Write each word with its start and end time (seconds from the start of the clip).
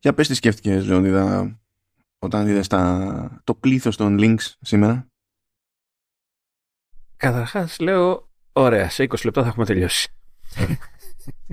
Για 0.00 0.14
πες 0.14 0.28
τι 0.28 0.34
σκέφτηκες, 0.34 0.86
Λεωνίδα, 0.86 1.58
όταν 2.18 2.48
είδες 2.48 2.66
τα... 2.66 3.40
το 3.44 3.54
πλήθος 3.54 3.96
των 3.96 4.16
links 4.20 4.52
σήμερα. 4.60 5.06
Καταρχάς 7.16 7.78
λέω, 7.78 8.30
ωραία, 8.52 8.90
σε 8.90 9.02
20 9.02 9.24
λεπτά 9.24 9.42
θα 9.42 9.48
έχουμε 9.48 9.64
τελειώσει. 9.64 10.08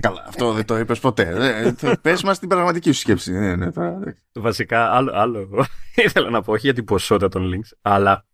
Καλά, 0.00 0.24
αυτό 0.28 0.52
δεν 0.52 0.64
το 0.64 0.78
είπες 0.78 1.00
ποτέ. 1.00 1.54
Ε, 1.82 1.94
Πες 2.02 2.22
μας 2.22 2.38
την 2.38 2.48
πραγματική 2.48 2.92
σου 2.92 3.00
σκέψη. 3.00 3.32
Ναι, 3.32 3.56
ναι, 3.56 3.72
τώρα... 3.72 4.16
Βασικά, 4.32 4.90
άλλο, 4.90 5.12
άλλο 5.14 5.66
ήθελα 6.04 6.30
να 6.30 6.42
πω, 6.42 6.52
όχι 6.52 6.66
για 6.66 6.74
την 6.74 6.84
ποσότητα 6.84 7.28
των 7.28 7.52
links, 7.54 7.76
αλλά 7.82 8.26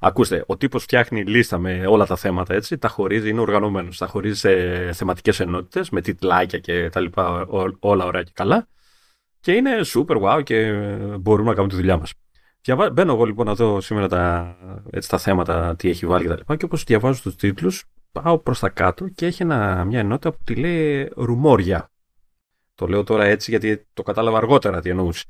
ακούστε, 0.00 0.44
ο 0.46 0.56
τύπος 0.56 0.82
φτιάχνει 0.82 1.24
λίστα 1.24 1.58
με 1.58 1.86
όλα 1.86 2.06
τα 2.06 2.16
θέματα 2.16 2.54
έτσι, 2.54 2.78
τα 2.78 2.88
χωρίζει, 2.88 3.28
είναι 3.28 3.40
οργανωμένος. 3.40 3.98
Τα 3.98 4.06
χωρίζει 4.06 4.38
σε 4.38 4.92
θεματικές 4.92 5.40
ενότητες, 5.40 5.90
με 5.90 6.00
τίτλάκια 6.00 6.58
και 6.58 6.88
τα 6.88 7.00
λοιπά, 7.00 7.46
όλα 7.80 8.04
ωραία 8.04 8.22
και 8.22 8.32
καλά. 8.34 8.68
Και 9.40 9.52
είναι 9.52 9.70
super 9.84 10.22
wow 10.22 10.42
και 10.42 10.72
μπορούμε 11.20 11.48
να 11.48 11.54
κάνουμε 11.54 11.72
τη 11.72 11.78
δουλειά 11.78 11.98
μας. 11.98 12.12
Διαβα... 12.62 12.90
Μπαίνω 12.90 13.12
εγώ 13.12 13.24
λοιπόν 13.24 13.46
να 13.46 13.54
δω 13.54 13.80
σήμερα 13.80 14.08
τα, 14.08 14.56
έτσι, 14.90 15.08
τα 15.08 15.18
θέματα, 15.18 15.76
τι 15.76 15.88
έχει 15.88 16.06
βάλει 16.06 16.22
και 16.22 16.28
τα 16.28 16.36
λοιπά. 16.36 16.56
Και 16.56 16.64
όπως 16.64 16.84
διαβάζω 16.84 17.22
τους 17.22 17.36
τίτλους, 17.36 17.84
πάω 18.12 18.38
προς 18.38 18.58
τα 18.58 18.68
κάτω 18.68 19.08
και 19.08 19.26
έχει 19.26 19.42
ένα, 19.42 19.84
μια 19.84 19.98
ενότητα 19.98 20.30
που 20.30 20.38
τη 20.44 20.54
λέει 20.54 21.10
ρουμόρια. 21.16 21.90
Το 22.74 22.86
λέω 22.86 23.04
τώρα 23.04 23.24
έτσι 23.24 23.50
γιατί 23.50 23.86
το 23.92 24.02
κατάλαβα 24.02 24.36
αργότερα 24.36 24.80
τι 24.80 24.90
εννοούσε. 24.90 25.24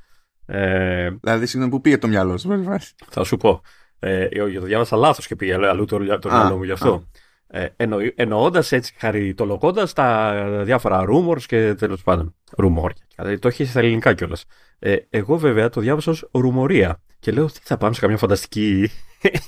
Ε, 0.47 1.11
δηλαδή, 1.21 1.47
συγγνώμη, 1.47 1.73
που 1.73 1.81
πήγε 1.81 1.99
το 1.99 2.09
μυαλό 2.09 2.39
σου, 2.39 2.65
Θα 3.09 3.25
σου 3.25 3.37
πω. 3.37 3.61
Ε, 3.99 4.29
το 4.29 4.67
διάβασα 4.67 4.97
λάθος 4.97 5.27
και 5.27 5.37
πήγε 5.37 5.69
αλλού 5.69 5.85
το, 5.85 6.19
το 6.19 6.31
μυαλό 6.31 6.57
μου 6.57 6.63
γι' 6.63 6.73
αυτό. 6.73 7.05
Ε, 7.53 7.67
Εννοώντας 8.15 8.73
έτσι, 8.73 8.95
χαριτολογώντας 8.99 9.93
τα 9.93 10.35
διάφορα 10.65 11.05
rumors 11.09 11.43
και 11.47 11.75
τέλος 11.75 12.03
πάντων. 12.03 12.35
Ρουμόρια. 12.57 13.07
Δηλαδή, 13.17 13.39
το 13.39 13.49
έχει 13.49 13.65
στα 13.65 13.79
ελληνικά 13.79 14.15
κιόλας. 14.15 14.45
Ε, 14.79 14.97
εγώ 15.11 15.37
βέβαια 15.39 15.69
το 15.69 15.81
διάβασα 15.81 16.11
ως 16.11 16.29
ρουμορία. 16.33 17.03
Και 17.19 17.33
λέω, 17.33 17.47
τι 17.47 17.61
θα 17.63 17.77
πάμε 17.77 17.95
σε 17.95 18.01
καμιά 18.01 18.17
φανταστική 18.17 18.91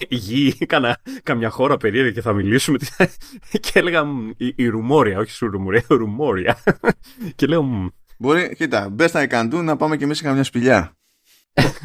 γη, 0.09 0.67
κάνα, 0.67 0.99
καμιά 1.23 1.51
χώρα 1.51 1.77
περίεργη 1.77 2.13
και 2.13 2.21
θα 2.21 2.33
μιλήσουμε. 2.33 2.79
και 3.61 3.71
έλεγα 3.73 4.05
η, 4.37 4.53
η 4.57 4.69
ρουμόρια, 4.69 5.19
όχι 5.19 5.31
σου 5.31 5.51
ρουμορία, 5.51 5.85
ρουμόρια. 5.89 6.63
και 7.35 7.47
λέω. 7.47 7.93
Μπορεί, 8.19 8.55
κοίτα, 8.57 8.89
μπε 8.89 9.07
στα 9.07 9.21
Εκαντού 9.21 9.63
να 9.63 9.77
πάμε 9.77 9.97
και 9.97 10.05
εμείς 10.05 10.17
σε 10.17 10.25
καμιά 10.25 10.45
σπηλιά. 10.45 10.97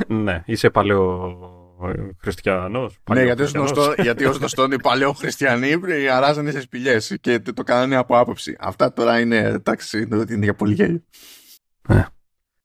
ναι, 0.07 0.43
είσαι 0.45 0.69
παλαιό 0.69 1.56
χριστιανός. 2.21 2.99
Ναι, 3.09 3.23
γιατί 3.23 3.41
ως 3.41 3.51
γνωστό, 3.51 3.93
γιατί 3.97 4.25
ως 4.25 4.37
γνωστό 4.37 4.67
οι 4.71 4.79
παλαιό 4.81 5.13
χριστιανοί 5.13 5.75
αράζανε 6.11 6.51
σε 6.51 6.61
σπηλιές 6.61 7.17
και 7.21 7.39
το 7.39 7.63
κάνανε 7.63 7.95
από 7.95 8.17
άποψη. 8.17 8.55
Αυτά 8.59 8.93
τώρα 8.93 9.19
είναι 9.19 9.37
εντάξει, 9.37 10.07
είναι 10.29 10.43
για 10.43 10.55
πολύ 10.55 10.73
γέλιο. 10.73 11.03
Ναι. 11.87 12.05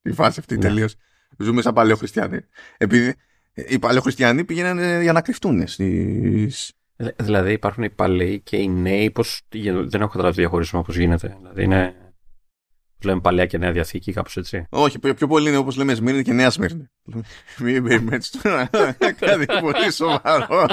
Η 0.02 0.12
φάση 0.12 0.40
αυτή 0.40 0.54
ναι. 0.54 0.60
τελείως. 0.60 0.94
Ζούμε 1.38 1.62
σαν 1.62 1.72
παλαιό 1.72 1.96
χριστιανοί. 1.96 2.38
Επειδή 2.76 3.14
οι 3.54 3.78
παλαιοχριστιανοί 3.78 4.44
πήγαιναν 4.44 5.02
για 5.02 5.12
να 5.12 5.20
κρυφτούν 5.20 5.66
στις... 5.66 6.72
Δηλαδή 7.16 7.52
υπάρχουν 7.52 7.82
οι 7.82 7.90
παλαιοί 7.90 8.40
και 8.40 8.56
οι 8.56 8.68
νέοι, 8.68 9.10
πώς, 9.10 9.42
δεν 9.86 10.00
έχω 10.00 10.10
καταλάβει 10.10 10.34
διαχωρισμό 10.34 10.82
πώς 10.82 10.96
γίνεται. 10.96 11.36
Δηλαδή 11.38 11.62
είναι, 11.62 11.94
λέμε 13.06 13.20
παλαιά 13.20 13.46
και 13.46 13.58
νέα 13.58 13.72
διαθήκη, 13.72 14.12
κάπως 14.12 14.36
έτσι. 14.36 14.66
Όχι, 14.70 14.98
πιο, 14.98 15.14
πιο 15.14 15.26
πολύ 15.26 15.48
είναι 15.48 15.56
όπως 15.56 15.76
λέμε 15.76 15.94
Σμύρνη 15.94 16.22
και 16.22 16.32
νέα 16.32 16.50
Σμύρνη. 16.50 16.90
Μην 17.58 17.84
περιμένεις 17.84 18.30
τώρα 18.30 18.70
κάτι 19.20 19.46
πολύ 19.60 19.92
σοβαρό. 19.92 20.66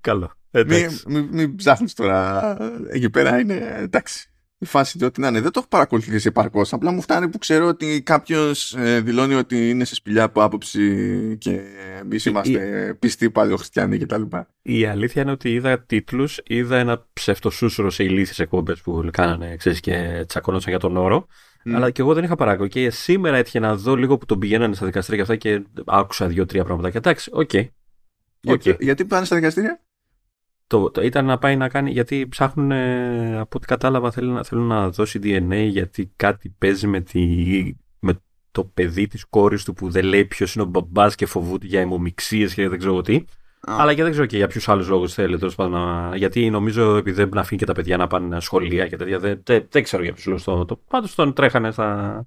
Καλό. 0.00 0.32
Μην 0.50 0.90
μη, 1.06 1.20
μη 1.20 1.54
ψάχνεις 1.54 1.94
τώρα. 1.94 2.56
Εκεί 2.90 3.10
πέρα 3.10 3.38
είναι 3.38 3.74
εντάξει 3.78 4.30
η 4.58 4.64
φάση 4.64 5.04
ότι 5.04 5.20
να 5.20 5.28
είναι. 5.28 5.40
Δεν 5.40 5.50
το 5.50 5.58
έχω 5.58 5.68
παρακολουθήσει 5.68 6.28
επαρκώς. 6.28 6.72
Απλά 6.72 6.90
μου 6.90 7.00
φτάνει 7.00 7.28
που 7.28 7.38
ξέρω 7.38 7.66
ότι 7.66 8.02
κάποιος 8.02 8.74
ε, 8.74 9.00
δηλώνει 9.00 9.34
ότι 9.34 9.70
είναι 9.70 9.84
σε 9.84 9.94
σπηλιά 9.94 10.22
από 10.22 10.42
άποψη 10.42 11.36
και 11.40 11.60
εμείς 12.00 12.24
είμαστε 12.24 12.88
η... 12.88 12.94
πιστοί 12.94 13.30
παλαιοχριστιανοί 13.30 13.98
κτλ. 13.98 14.22
Η 14.62 14.86
αλήθεια 14.86 15.22
είναι 15.22 15.30
ότι 15.30 15.52
είδα 15.52 15.80
τίτλους, 15.80 16.40
είδα 16.46 16.76
ένα 16.76 17.06
ψευτοσούσουρο 17.12 17.90
σε 17.90 18.04
ηλίθιες 18.04 18.38
εκπομπές 18.38 18.80
που 18.80 19.08
κάνανε 19.12 19.56
ξέρεις, 19.56 19.80
και 19.80 20.24
τσακωνόταν 20.28 20.68
για 20.70 20.78
τον 20.78 20.96
όρο. 20.96 21.26
Mm. 21.64 21.72
Αλλά 21.74 21.90
και 21.90 22.02
εγώ 22.02 22.14
δεν 22.14 22.24
είχα 22.24 22.34
παρακολουθήσει. 22.34 22.84
Και 22.84 22.90
σήμερα 22.90 23.36
έτυχε 23.36 23.58
να 23.58 23.76
δω 23.76 23.96
λίγο 23.96 24.18
που 24.18 24.26
τον 24.26 24.38
πηγαίνανε 24.38 24.74
στα 24.74 24.86
δικαστήρια 24.86 25.24
και 25.24 25.32
αυτά 25.32 25.48
και 25.48 25.64
άκουσα 25.84 26.26
δύο-τρία 26.26 26.64
πράγματα. 26.64 26.90
Και 26.90 26.98
εντάξει, 26.98 27.30
OK. 27.32 27.50
Okay. 27.52 27.66
Okay. 28.46 28.80
γιατί 28.80 29.04
πάνε 29.04 29.24
στα 29.24 29.36
δικαστήρια; 29.36 29.80
Το, 30.66 30.90
το, 30.90 31.02
ήταν 31.02 31.24
να 31.24 31.38
πάει 31.38 31.56
να 31.56 31.68
κάνει, 31.68 31.90
γιατί 31.90 32.28
ψάχνουν, 32.28 32.72
από 33.38 33.56
ό,τι 33.56 33.66
κατάλαβα, 33.66 34.10
θέλουν, 34.10 34.34
να, 34.34 34.44
θέλουν 34.44 34.66
να 34.66 34.90
δώσει 34.90 35.20
DNA 35.22 35.68
γιατί 35.68 36.12
κάτι 36.16 36.54
παίζει 36.58 36.86
με, 36.86 37.00
τη, 37.00 37.22
με 37.98 38.20
το 38.50 38.64
παιδί 38.64 39.06
της 39.06 39.24
κόρης 39.24 39.64
του 39.64 39.72
που 39.72 39.90
δεν 39.90 40.04
λέει 40.04 40.24
ποιος 40.24 40.54
είναι 40.54 40.64
ο 40.64 40.66
μπαμπάς 40.66 41.14
και 41.14 41.26
φοβούνται 41.26 41.66
για 41.66 41.80
αιμομιξίες 41.80 42.54
και 42.54 42.68
δεν 42.68 42.78
ξέρω 42.78 43.00
τι. 43.00 43.24
Αλλά 43.68 43.94
και 43.94 44.02
δεν 44.02 44.10
ξέρω 44.10 44.26
και 44.26 44.36
για 44.36 44.46
ποιους 44.46 44.68
άλλους 44.68 44.88
λόγους 44.88 45.14
θέλει. 45.14 45.38
Τέλος 45.38 45.54
πάντων, 45.54 46.14
γιατί 46.14 46.50
νομίζω 46.50 46.96
επειδή 46.96 47.24
δεν 47.24 47.38
αφήνει 47.38 47.60
και 47.60 47.66
τα 47.66 47.72
παιδιά 47.72 47.96
να 47.96 48.06
πάνε 48.06 48.40
σχολεία 48.40 48.88
και 48.88 48.96
τέτοια. 48.96 49.18
Δεν, 49.18 49.40
δεν, 49.44 49.66
δεν 49.70 49.82
ξέρω 49.82 50.02
για 50.02 50.12
ποιους 50.12 50.26
λόγους. 50.26 50.44
Το, 50.44 50.64
το, 50.64 50.80
Πάντως 50.88 51.14
τον 51.14 51.32
τρέχανε 51.32 51.70
στα, 51.70 52.26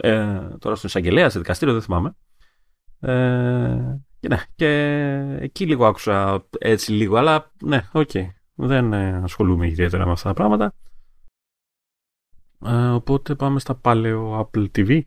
ε, 0.00 0.38
τώρα 0.58 0.74
στον 0.74 0.88
εισαγγελέα, 0.88 1.30
σε 1.30 1.38
δικαστήριο, 1.38 1.74
δεν 1.74 1.82
θυμάμαι. 1.82 2.16
Ε, 3.00 4.00
και, 4.20 4.28
ναι, 4.28 4.42
και 4.54 4.68
εκεί 5.40 5.66
λίγο 5.66 5.86
άκουσα 5.86 6.46
έτσι 6.58 6.92
λίγο, 6.92 7.16
αλλά 7.16 7.52
ναι, 7.62 7.88
OK. 7.92 8.10
Okay. 8.12 8.28
Δεν 8.54 8.92
ε, 8.92 9.20
ασχολούμαι 9.22 9.66
ιδιαίτερα 9.66 10.06
με 10.06 10.12
αυτά 10.12 10.28
τα 10.28 10.34
πράγματα. 10.34 10.74
Ε, 12.66 12.88
οπότε 12.88 13.34
πάμε 13.34 13.58
στα 13.60 13.74
παλαιό 13.74 14.40
Apple 14.40 14.66
TV. 14.76 15.00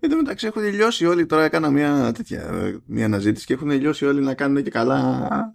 Εν 0.00 0.10
τω 0.10 0.16
μεταξύ 0.16 0.46
έχουν 0.46 0.62
τελειώσει 0.62 1.06
όλοι, 1.06 1.26
τώρα 1.26 1.44
έκανα 1.44 1.70
μια 1.70 2.12
τέτοια 2.12 2.50
μια 2.86 3.04
αναζήτηση 3.04 3.46
και 3.46 3.52
έχουν 3.52 3.68
τελειώσει 3.68 4.06
όλοι 4.06 4.20
να 4.20 4.34
κάνουν 4.34 4.62
και 4.62 4.70
καλά 4.70 5.54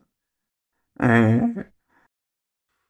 ε, 0.93 1.39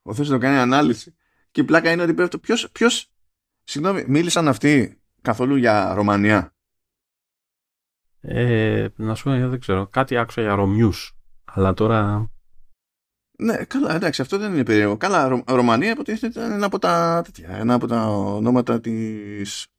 ο 0.02 0.14
Θεός 0.14 0.30
να 0.30 0.38
κάνει 0.38 0.58
ανάλυση 0.58 1.16
και 1.52 1.62
η 1.62 1.64
πλάκα 1.64 1.92
είναι 1.92 2.04
ότι 2.04 2.14
πρέπει 2.14 2.40
ποιος, 2.40 2.72
ποιος 2.72 3.12
συγγνώμη, 3.64 4.06
μίλησαν 4.08 4.48
αυτοί 4.48 5.02
καθόλου 5.22 5.56
για 5.56 5.94
Ρωμανία; 5.94 6.56
Ε, 8.22 8.88
να 8.96 9.16
σου 9.16 9.24
πω, 9.24 9.50
δεν 9.50 9.60
ξέρω. 9.60 9.88
Κάτι 9.88 10.18
άκουσα 10.18 10.42
για 10.42 10.56
Ρωμιούς. 10.56 11.18
Αλλά 11.46 11.74
τώρα... 11.74 12.30
Ναι, 13.38 13.56
καλά, 13.56 13.96
εντάξει, 13.96 14.22
αυτό 14.22 14.38
δεν 14.38 14.54
είναι 14.54 14.64
περίεργο. 14.64 14.98
Καλά, 14.98 15.28
Ρο, 15.28 15.44
Ρωμανία 15.48 15.92
υποτίθεται 15.92 16.40
ήταν 16.40 16.52
ένα 16.52 16.66
από 16.66 16.80
τα, 16.80 17.22
τέτοια, 17.24 17.50
ένα 17.50 17.74
από 17.74 17.88
τα 17.88 18.08
ονόματα 18.08 18.80
τη. 18.80 18.92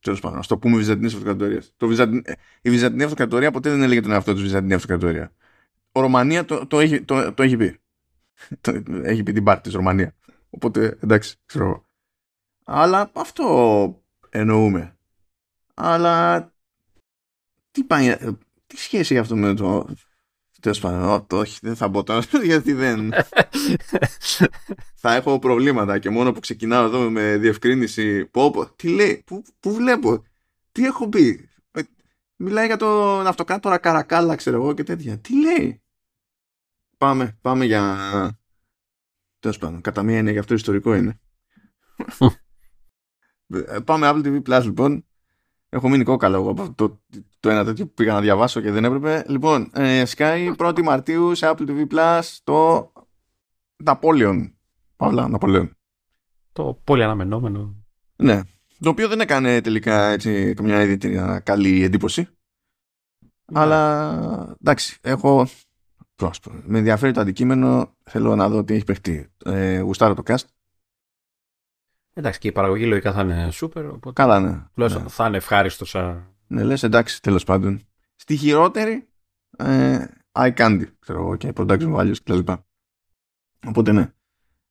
Τέλος 0.00 0.20
πάντων, 0.20 0.38
ας 0.38 0.46
το 0.46 0.58
πούμε 0.58 0.76
Βυζαντινή 0.76 1.06
Αυτοκρατορία. 1.06 1.62
Βυζαντι... 1.78 2.22
Η 2.62 2.70
Βυζαντινή 2.70 3.02
Αυτοκρατορία 3.02 3.50
ποτέ 3.50 3.70
δεν 3.70 3.82
έλεγε 3.82 4.00
τον 4.00 4.10
εαυτό 4.10 4.34
του 4.34 4.40
Βυζαντινή 4.40 4.74
Αυτοκρατορία. 4.74 5.32
Ο 5.92 6.00
Ρωμανία 6.00 6.44
το, 6.44 6.66
το, 6.66 6.80
έχει, 6.80 7.02
το, 7.02 7.32
το 7.32 7.42
έχει 7.42 7.56
πει. 7.56 7.80
το, 8.60 8.82
έχει 9.02 9.22
πει 9.22 9.32
την 9.32 9.44
πάρτη 9.44 9.62
της 9.62 9.72
Ρωμανία. 9.72 10.14
Οπότε 10.50 10.98
εντάξει, 11.00 11.36
ξέρω 11.46 11.84
Αλλά 12.64 13.10
αυτό 13.12 14.02
εννοούμε. 14.28 14.96
Αλλά 15.74 16.51
τι 17.72 17.84
πάει, 17.84 18.16
τι 18.66 18.76
σχέση 18.76 19.18
αυτό 19.18 19.36
με 19.36 19.54
το... 19.54 19.88
Τέλος 20.60 20.80
πάντων, 20.80 21.26
το 21.26 21.38
όχι, 21.38 21.58
δεν 21.62 21.76
θα 21.76 21.88
μπω 21.88 22.02
τώρα, 22.02 22.22
γιατί 22.44 22.72
δεν. 22.72 23.12
θα 24.94 25.14
έχω 25.14 25.38
προβλήματα 25.38 25.98
και 25.98 26.10
μόνο 26.10 26.32
που 26.32 26.40
ξεκινάω 26.40 26.84
εδώ 26.84 27.10
με 27.10 27.36
διευκρίνηση. 27.36 28.26
Πω, 28.26 28.50
πω, 28.50 28.66
τι 28.66 28.88
λέει, 28.88 29.22
πού, 29.26 29.42
πού 29.60 29.74
βλέπω, 29.74 30.22
τι 30.72 30.84
έχω 30.84 31.08
πει. 31.08 31.48
Ε, 31.70 31.82
μιλάει 32.36 32.66
για 32.66 32.76
τον 32.76 33.26
αυτοκράτορα 33.26 33.78
Καρακάλα, 33.78 34.34
ξέρω 34.34 34.56
εγώ 34.56 34.74
και 34.74 34.82
τέτοια. 34.82 35.18
Τι 35.18 35.40
λέει. 35.40 35.82
Πάμε, 36.98 37.38
πάμε 37.40 37.64
για. 37.64 38.38
Τέλος 39.38 39.58
πάντων, 39.58 39.80
κατά 39.80 40.02
μία 40.02 40.18
είναι 40.18 40.30
γι' 40.30 40.38
αυτό 40.38 40.54
ιστορικό 40.54 40.94
είναι. 40.94 41.20
Ε, 43.46 43.78
πάμε 43.84 44.10
Apple 44.10 44.24
TV 44.24 44.42
Plus 44.42 44.62
λοιπόν. 44.64 45.06
Έχω 45.74 45.88
μείνει 45.88 46.04
κόκαλο 46.04 46.36
εγώ 46.36 46.50
από 46.50 46.72
το, 46.74 47.00
το 47.40 47.50
ένα 47.50 47.64
τέτοιο 47.64 47.86
που 47.86 47.92
πήγα 47.94 48.12
να 48.12 48.20
διαβάσω 48.20 48.60
και 48.60 48.70
δεν 48.70 48.84
έπρεπε. 48.84 49.24
Λοιπόν, 49.28 49.70
ε, 49.74 50.02
Sky 50.16 50.54
1η 50.56 50.82
Μαρτίου 50.82 51.34
σε 51.34 51.50
Apple 51.50 51.68
TV 51.68 51.86
Plus 51.92 52.22
το 52.44 52.92
Napoleon. 53.84 54.52
Παύλα, 54.96 55.30
Napoleon. 55.32 55.70
Το 56.52 56.80
πολύ 56.84 57.02
αναμενόμενο. 57.02 57.74
Ναι. 58.16 58.40
Το 58.80 58.88
οποίο 58.88 59.08
δεν 59.08 59.20
έκανε 59.20 59.60
τελικά 59.60 60.08
έτσι 60.08 60.54
καμιά 60.54 60.82
ιδιαίτερη 60.82 61.42
καλή 61.42 61.82
εντύπωση. 61.82 62.28
Ναι. 63.52 63.60
Αλλά 63.60 64.56
εντάξει, 64.60 64.98
έχω. 65.00 65.46
Πρόσπρο. 66.14 66.62
Με 66.64 66.78
ενδιαφέρει 66.78 67.12
το 67.12 67.20
αντικείμενο. 67.20 67.96
Θέλω 68.02 68.36
να 68.36 68.48
δω 68.48 68.64
τι 68.64 68.74
έχει 68.74 68.84
παιχτεί. 68.84 69.32
Ε, 69.44 69.78
γουστάρω 69.78 70.14
το 70.14 70.22
cast. 70.26 70.44
Εντάξει, 72.14 72.38
και 72.38 72.48
η 72.48 72.52
παραγωγή 72.52 72.86
λογικά 72.86 73.12
θα 73.12 73.20
είναι 73.22 73.48
super. 73.52 73.90
Οπότε 73.92 74.12
Καλά, 74.12 74.40
ναι. 74.40 74.86
ναι. 74.86 75.08
θα 75.08 75.26
είναι 75.26 75.36
ευχάριστος 75.36 75.88
σαν. 75.88 76.26
Ναι, 76.46 76.62
λες, 76.62 76.82
εντάξει, 76.82 77.22
τέλος 77.22 77.44
πάντων. 77.44 77.80
Στη 78.16 78.36
χειρότερη, 78.36 79.08
ε, 79.56 80.04
eye 80.32 80.54
candy, 80.54 80.84
ξέρω 80.98 81.18
εγώ, 81.20 81.36
και 81.36 81.52
production 81.56 81.94
values 81.94 82.16
κτλ. 82.24 82.38
Οπότε 83.66 83.92
ναι. 83.92 84.12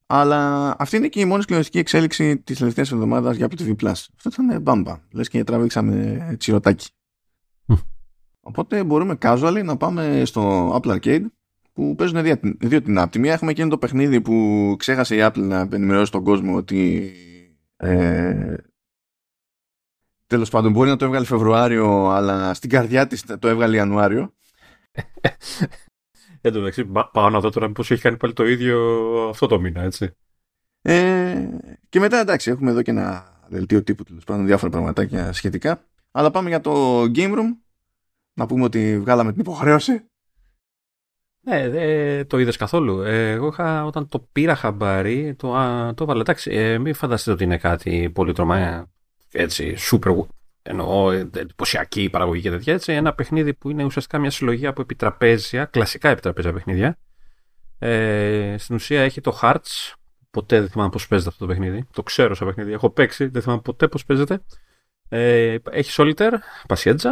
Αλλά 0.05 0.75
αυτή 0.79 0.97
είναι 0.97 1.07
και 1.07 1.19
η 1.19 1.25
μόνη 1.25 1.41
σκληρωτική 1.41 1.77
εξέλιξη 1.77 2.37
της 2.37 2.57
τελευταίας 2.57 2.91
εβδομάδας 2.91 3.35
για 3.35 3.47
Apple 3.49 3.61
TV 3.61 3.75
Plus. 3.75 4.05
Αυτό 4.15 4.29
ήταν 4.43 4.61
μπάμπα. 4.61 4.99
Λες 5.11 5.29
και 5.29 5.43
τραβήξαμε 5.43 6.35
τσιροτάκι. 6.39 6.89
Οπότε 8.39 8.83
μπορούμε 8.83 9.17
casually 9.21 9.61
να 9.63 9.77
πάμε 9.77 10.21
στο 10.25 10.73
Apple 10.81 10.99
Arcade 10.99 11.25
που 11.73 11.95
παίζουν 11.95 12.23
δύο, 12.23 12.35
δύο 12.59 12.81
την 12.81 12.99
app. 12.99 13.07
Τη 13.11 13.19
μία 13.19 13.33
έχουμε 13.33 13.51
εκείνο 13.51 13.69
το 13.69 13.77
παιχνίδι 13.77 14.21
που 14.21 14.75
ξέχασε 14.77 15.15
η 15.15 15.19
Apple 15.21 15.39
να 15.39 15.67
ενημερώσει 15.71 16.11
τον 16.11 16.23
κόσμο 16.23 16.55
ότι 16.55 17.11
ε, 17.83 18.55
τέλος 20.27 20.49
πάντων 20.49 20.71
μπορεί 20.71 20.89
να 20.89 20.95
το 20.95 21.05
έβγαλε 21.05 21.25
Φεβρουάριο 21.25 22.09
αλλά 22.09 22.53
στην 22.53 22.69
καρδιά 22.69 23.07
της 23.07 23.25
το 23.39 23.47
έβγαλε 23.47 23.75
Ιανουάριο. 23.75 24.33
Εν 26.41 26.53
τω 26.53 26.59
μεταξύ 26.59 26.85
πάω 27.11 27.29
να 27.29 27.39
δω 27.39 27.49
τώρα 27.49 27.67
μήπως 27.67 27.91
έχει 27.91 28.01
κάνει 28.01 28.17
πάλι 28.17 28.33
το 28.33 28.45
ίδιο 28.47 28.79
αυτό 29.29 29.47
το 29.47 29.59
μήνα 29.59 29.81
έτσι. 29.81 30.15
Ε, 30.81 31.47
και 31.89 31.99
μετά 31.99 32.19
εντάξει 32.19 32.51
έχουμε 32.51 32.71
εδώ 32.71 32.81
και 32.81 32.91
ένα 32.91 33.39
δελτίο 33.47 33.83
τύπου 33.83 34.03
τέλος 34.03 34.23
πάντων 34.23 34.45
διάφορα 34.45 34.71
πραγματάκια 34.71 35.33
σχετικά. 35.33 35.85
Αλλά 36.11 36.31
πάμε 36.31 36.49
για 36.49 36.61
το 36.61 37.01
Game 37.01 37.33
Room. 37.33 37.57
Να 38.33 38.45
πούμε 38.45 38.63
ότι 38.63 38.99
βγάλαμε 38.99 39.31
την 39.31 39.41
υποχρέωση. 39.41 40.10
Ναι, 41.43 41.59
ε, 41.61 42.25
το 42.25 42.39
είδες 42.39 42.57
καθόλου. 42.57 43.01
Ε, 43.01 43.31
εγώ 43.31 43.47
είχα, 43.47 43.85
όταν 43.85 44.07
το 44.07 44.27
πήρα 44.31 44.55
χαμπάρι, 44.55 45.35
το, 45.35 45.55
α, 45.55 45.93
το 45.93 46.03
έβαλα. 46.03 46.21
Εντάξει, 46.21 46.51
ε, 46.51 46.77
μην 46.77 46.93
φανταστείτε 46.93 47.31
ότι 47.31 47.43
είναι 47.43 47.57
κάτι 47.57 48.09
πολύ 48.13 48.33
τρομαία, 48.33 48.91
έτσι, 49.31 49.75
super, 49.91 50.25
εννοώ, 50.61 51.11
εντυπωσιακή 51.11 52.09
παραγωγή 52.09 52.41
και 52.41 52.49
τέτοια. 52.49 52.73
Έτσι, 52.73 52.93
ένα 52.93 53.13
παιχνίδι 53.13 53.53
που 53.53 53.69
είναι 53.69 53.83
ουσιαστικά 53.83 54.19
μια 54.19 54.31
συλλογή 54.31 54.67
από 54.67 54.81
επιτραπέζια, 54.81 55.65
κλασικά 55.65 56.09
επιτραπέζια 56.09 56.53
παιχνίδια. 56.53 56.97
Ε, 57.79 58.55
στην 58.57 58.75
ουσία 58.75 59.01
έχει 59.01 59.21
το 59.21 59.39
Hearts. 59.41 59.93
Ποτέ 60.31 60.59
δεν 60.59 60.69
θυμάμαι 60.69 60.89
πώς 60.89 61.07
παίζεται 61.07 61.29
αυτό 61.29 61.45
το 61.45 61.51
παιχνίδι. 61.51 61.87
Το 61.93 62.03
ξέρω 62.03 62.35
σαν 62.35 62.47
παιχνίδι. 62.47 62.71
Έχω 62.71 62.89
παίξει, 62.89 63.25
δεν 63.27 63.41
θυμάμαι 63.41 63.61
ποτέ 63.61 63.87
πώς 63.87 64.05
παίζεται. 64.05 64.41
Ε, 65.09 65.57
έχει 65.71 65.91
Solitaire, 65.97 66.33
Πασιέντζα. 66.67 67.11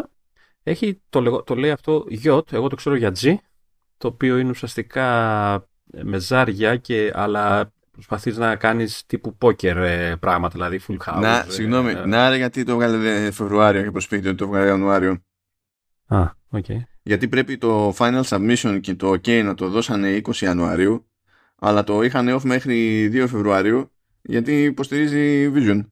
Έχει 0.63 1.01
το, 1.09 1.43
το 1.43 1.55
λέει 1.55 1.71
αυτό 1.71 2.05
Yacht, 2.23 2.51
εγώ 2.53 2.67
το 2.67 2.75
ξέρω 2.75 2.95
για 2.95 3.11
G 3.21 3.35
το 3.99 4.07
οποίο 4.07 4.37
είναι 4.37 4.49
ουσιαστικά 4.49 5.53
ε, 5.91 6.03
με 6.03 6.17
ζάρια 6.17 6.75
και, 6.75 7.11
αλλά 7.13 7.71
προσπαθείς 7.91 8.37
να 8.37 8.55
κάνεις 8.55 9.05
τύπου 9.05 9.35
πόκερ 9.35 9.77
ε, 9.77 10.15
πράγματα, 10.15 10.53
δηλαδή 10.53 10.79
full 10.87 10.97
house. 11.05 11.21
Να, 11.21 11.37
ε, 11.37 11.45
συγγνώμη, 11.47 11.91
ε, 11.91 12.05
να 12.05 12.29
ρε 12.29 12.35
γιατί 12.35 12.63
το 12.63 12.75
βγάλε 12.75 13.31
Φεβρουάριο 13.31 13.83
και 13.83 13.91
προσπίτι 13.91 14.35
το 14.35 14.47
βγάλε 14.47 14.67
Ιανουάριο. 14.67 15.23
Α, 16.07 16.21
OK. 16.49 16.65
Okay. 16.67 16.77
Γιατί 17.03 17.27
πρέπει 17.27 17.57
το 17.57 17.93
final 17.97 18.21
submission 18.23 18.79
και 18.81 18.95
το 18.95 19.11
OK 19.11 19.43
να 19.43 19.53
το 19.53 19.69
δώσανε 19.69 20.21
20 20.23 20.35
Ιανουαρίου, 20.35 21.09
αλλά 21.59 21.83
το 21.83 22.01
είχαν 22.01 22.35
off 22.35 22.41
μέχρι 22.43 23.09
2 23.13 23.25
Φεβρουαρίου, 23.27 23.91
γιατί 24.21 24.63
υποστηρίζει 24.63 25.51
Vision. 25.55 25.85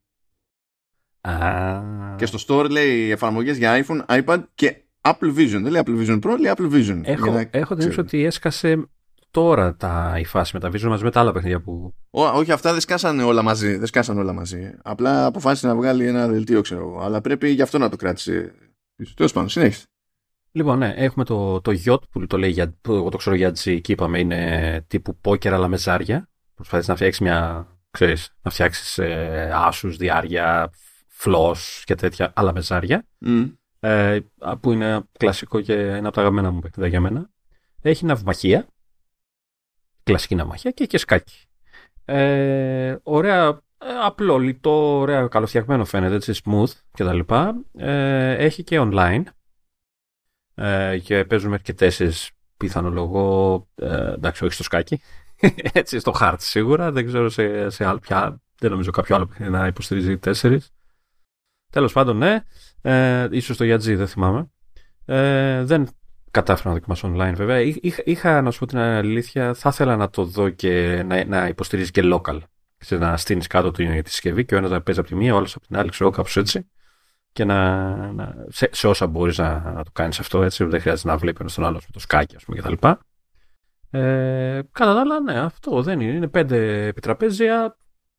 Α. 1.21 2.15
Και 2.15 2.25
στο 2.25 2.37
store 2.47 2.69
λέει 2.69 3.11
εφαρμογές 3.11 3.57
για 3.57 3.85
iPhone, 3.85 4.05
iPad 4.05 4.43
και 4.55 4.81
Apple 5.13 5.37
Vision. 5.37 5.59
Δεν 5.61 5.71
λέει 5.71 5.81
Apple 5.85 6.01
Vision 6.01 6.19
Pro, 6.19 6.37
λέει 6.39 6.53
Apple 6.55 6.71
Vision. 6.71 7.01
Έχω, 7.03 7.31
να... 7.31 7.47
έχω 7.51 7.75
την 7.75 7.99
ότι 7.99 8.23
έσκασε 8.23 8.89
τώρα 9.31 9.75
τα, 9.75 10.15
η 10.19 10.25
φάση 10.25 10.51
με 10.53 10.59
τα 10.59 10.69
Vision 10.69 10.89
μαζί 10.89 11.03
με 11.03 11.11
τα 11.11 11.19
άλλα 11.19 11.31
παιχνίδια 11.31 11.61
που. 11.61 11.95
Ό, 12.09 12.21
όχι, 12.21 12.51
αυτά 12.51 12.71
δεν 12.71 12.81
σκάσανε 12.81 13.23
όλα 13.23 13.41
μαζί. 13.41 13.75
Δεν 13.75 13.87
σκάσανε 13.87 14.19
όλα 14.19 14.33
μαζί. 14.33 14.71
Απλά 14.83 15.25
αποφάσισε 15.25 15.67
να 15.67 15.75
βγάλει 15.75 16.07
ένα 16.07 16.27
δελτίο, 16.27 16.61
ξέρω 16.61 16.81
εγώ. 16.81 16.99
Αλλά 17.01 17.21
πρέπει 17.21 17.49
γι' 17.49 17.61
αυτό 17.61 17.77
να 17.77 17.89
το 17.89 17.95
κράτησε. 17.95 18.53
Τέλος 19.15 19.33
πάντων, 19.33 19.49
συνέχισε. 19.49 19.85
Λοιπόν, 20.51 20.77
ναι, 20.77 20.93
έχουμε 20.95 21.25
το, 21.25 21.61
το 21.61 21.71
Yacht 21.85 22.09
που 22.11 22.27
το 22.27 22.37
λέει 22.37 22.49
για, 22.49 22.73
που 22.81 22.93
εγώ 22.93 23.09
το 23.09 23.17
ξέρω 23.17 23.35
για 23.35 23.49
G 23.49 23.81
και 23.81 23.91
είπαμε 23.91 24.19
είναι 24.19 24.85
τύπου 24.87 25.17
πόκερ 25.21 25.53
αλλά 25.53 25.67
με 25.67 25.77
ζάρια. 25.77 26.29
Προσπαθείς 26.55 26.87
να 26.87 26.95
φτιάξεις 26.95 27.21
μια, 27.21 27.67
ξέρεις, 27.91 28.35
να 28.41 28.51
φτιάξεις 28.51 28.97
ε, 28.97 29.51
άσους, 29.53 29.97
διάρια, 29.97 30.69
φλός 31.07 31.83
και 31.85 31.95
τέτοια, 31.95 32.31
αλλά 32.35 32.53
με 32.53 32.61
ζάρια. 32.61 33.07
Mm 33.25 33.51
ε, 33.79 34.19
που 34.59 34.71
είναι 34.71 35.01
κλασικό 35.17 35.61
και 35.61 35.73
ένα 35.73 36.07
από 36.07 36.15
τα 36.15 36.21
αγαπημένα 36.21 36.51
μου 36.51 36.59
παιχνίδια 36.59 36.89
για 36.89 37.01
μένα. 37.01 37.29
Έχει 37.81 38.05
ναυμαχία, 38.05 38.67
κλασική 40.03 40.35
ναυμαχία 40.35 40.71
και 40.71 40.85
και 40.85 40.97
σκάκι. 40.97 41.47
Ε, 42.05 42.95
ωραία, 43.03 43.47
ε, 43.77 43.85
απλό, 44.03 44.37
λιτό, 44.37 44.97
ωραία, 44.97 45.27
καλοφτιαγμένο 45.27 45.85
φαίνεται, 45.85 46.15
έτσι, 46.15 46.41
smooth 46.45 46.71
κτλ. 46.91 47.19
Ε, 47.77 48.33
έχει 48.33 48.63
και 48.63 48.79
online 48.79 49.23
ε, 50.55 50.97
και 51.03 51.25
παίζουν 51.25 51.49
μέχρι 51.49 51.65
και 51.65 51.73
τέσσερις 51.73 52.31
πιθανολογώ, 52.57 53.67
ε, 53.75 54.13
εντάξει, 54.13 54.43
όχι 54.43 54.53
στο 54.53 54.63
σκάκι, 54.63 55.01
έτσι, 55.73 55.99
στο 55.99 56.13
hard 56.19 56.35
σίγουρα, 56.37 56.91
δεν 56.91 57.05
ξέρω 57.05 57.29
σε, 57.29 57.69
σε 57.69 57.85
άλλο 57.85 57.99
πια, 57.99 58.41
δεν 58.59 58.71
νομίζω 58.71 58.91
κάποιο 58.91 59.15
άλλο 59.15 59.29
να 59.37 59.67
υποστηρίζει 59.67 60.17
τέσσερις. 60.17 60.71
Τέλος 61.71 61.93
πάντων, 61.93 62.17
ναι. 62.17 62.43
Ε, 62.87 63.27
ίσως 63.31 63.57
το 63.57 63.65
Yadzi, 63.65 63.95
δεν 63.95 64.07
θυμάμαι. 64.07 64.51
Ε, 65.05 65.63
δεν 65.63 65.87
κατάφερα 66.31 66.69
να 66.69 66.75
δοκιμάσω 66.75 67.13
online 67.13 67.33
βέβαια. 67.35 67.59
Είχα, 67.59 68.01
είχα, 68.05 68.41
να 68.41 68.51
σου 68.51 68.59
πω 68.59 68.65
την 68.65 68.77
αλήθεια, 68.77 69.53
θα 69.53 69.69
ήθελα 69.69 69.95
να 69.95 70.09
το 70.09 70.23
δω 70.23 70.49
και 70.49 71.03
να, 71.07 71.25
να 71.25 71.47
υποστηρίζει 71.47 71.91
και 71.91 72.01
local. 72.03 72.37
Σε 72.77 72.97
να 72.97 73.17
στείνεις 73.17 73.47
κάτω 73.47 73.71
τη, 73.71 74.01
τη 74.01 74.09
συσκευή 74.09 74.45
και 74.45 74.55
ο 74.55 74.57
ένας 74.57 74.69
να 74.69 74.81
παίζει 74.81 74.99
από 74.99 75.09
τη 75.09 75.15
μία, 75.15 75.33
ο 75.33 75.37
άλλος 75.37 75.55
από 75.55 75.67
την 75.67 75.77
άλλη, 75.77 75.89
ξέρω 75.89 76.09
κάπως 76.09 76.37
έτσι. 76.37 76.69
Και 77.31 77.45
να, 77.45 77.95
να, 78.11 78.35
σε, 78.47 78.69
σε 78.71 78.87
όσα 78.87 79.07
μπορείς 79.07 79.37
να, 79.37 79.71
να, 79.71 79.83
το 79.83 79.91
κάνεις 79.93 80.19
αυτό 80.19 80.43
έτσι, 80.43 80.63
δεν 80.63 80.81
χρειάζεται 80.81 81.09
να 81.09 81.17
βλέπει 81.17 81.37
ένας 81.39 81.53
τον 81.53 81.65
άλλος 81.65 81.83
με 81.83 81.89
το 81.93 81.99
σκάκι, 81.99 82.35
ας 82.35 82.43
πούμε 82.43 82.57
κτλ. 82.57 82.87
Ε, 83.89 84.61
κατά 84.71 84.93
τα 84.93 84.99
άλλα, 84.99 85.19
ναι, 85.19 85.39
αυτό 85.39 85.81
δεν 85.81 85.99
είναι. 85.99 86.11
Είναι 86.11 86.27
πέντε 86.27 86.85
επιτραπέζια 86.85 87.77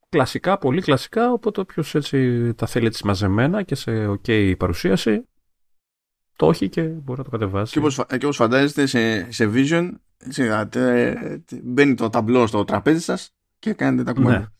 κλασικά, 0.08 0.58
πολύ 0.58 0.82
κλασικά, 0.82 1.32
οπότε 1.32 1.60
όποιος 1.60 1.94
έτσι 1.94 2.54
τα 2.54 2.66
θέλει 2.66 2.86
έτσι 2.86 3.06
μαζεμένα 3.06 3.62
και 3.62 3.74
σε 3.74 4.08
ok 4.08 4.56
παρουσίαση, 4.56 5.22
το 6.36 6.50
έχει 6.50 6.68
και 6.68 6.82
μπορεί 6.82 7.18
να 7.18 7.24
το 7.24 7.30
κατεβάσει. 7.30 7.72
Και 7.72 7.78
όπως, 7.78 7.94
και 8.06 8.24
όπως 8.24 8.36
φαντάζεστε 8.36 8.86
σε, 8.86 9.32
σε 9.32 9.50
Vision, 9.54 9.90
έτσι, 10.18 10.48
μπαίνει 11.62 11.94
το 11.94 12.10
ταμπλό 12.10 12.46
στο 12.46 12.64
τραπέζι 12.64 13.00
σας 13.00 13.30
και 13.58 13.72
κάνετε 13.72 14.02
τα 14.02 14.12
κουμάντα. 14.12 14.52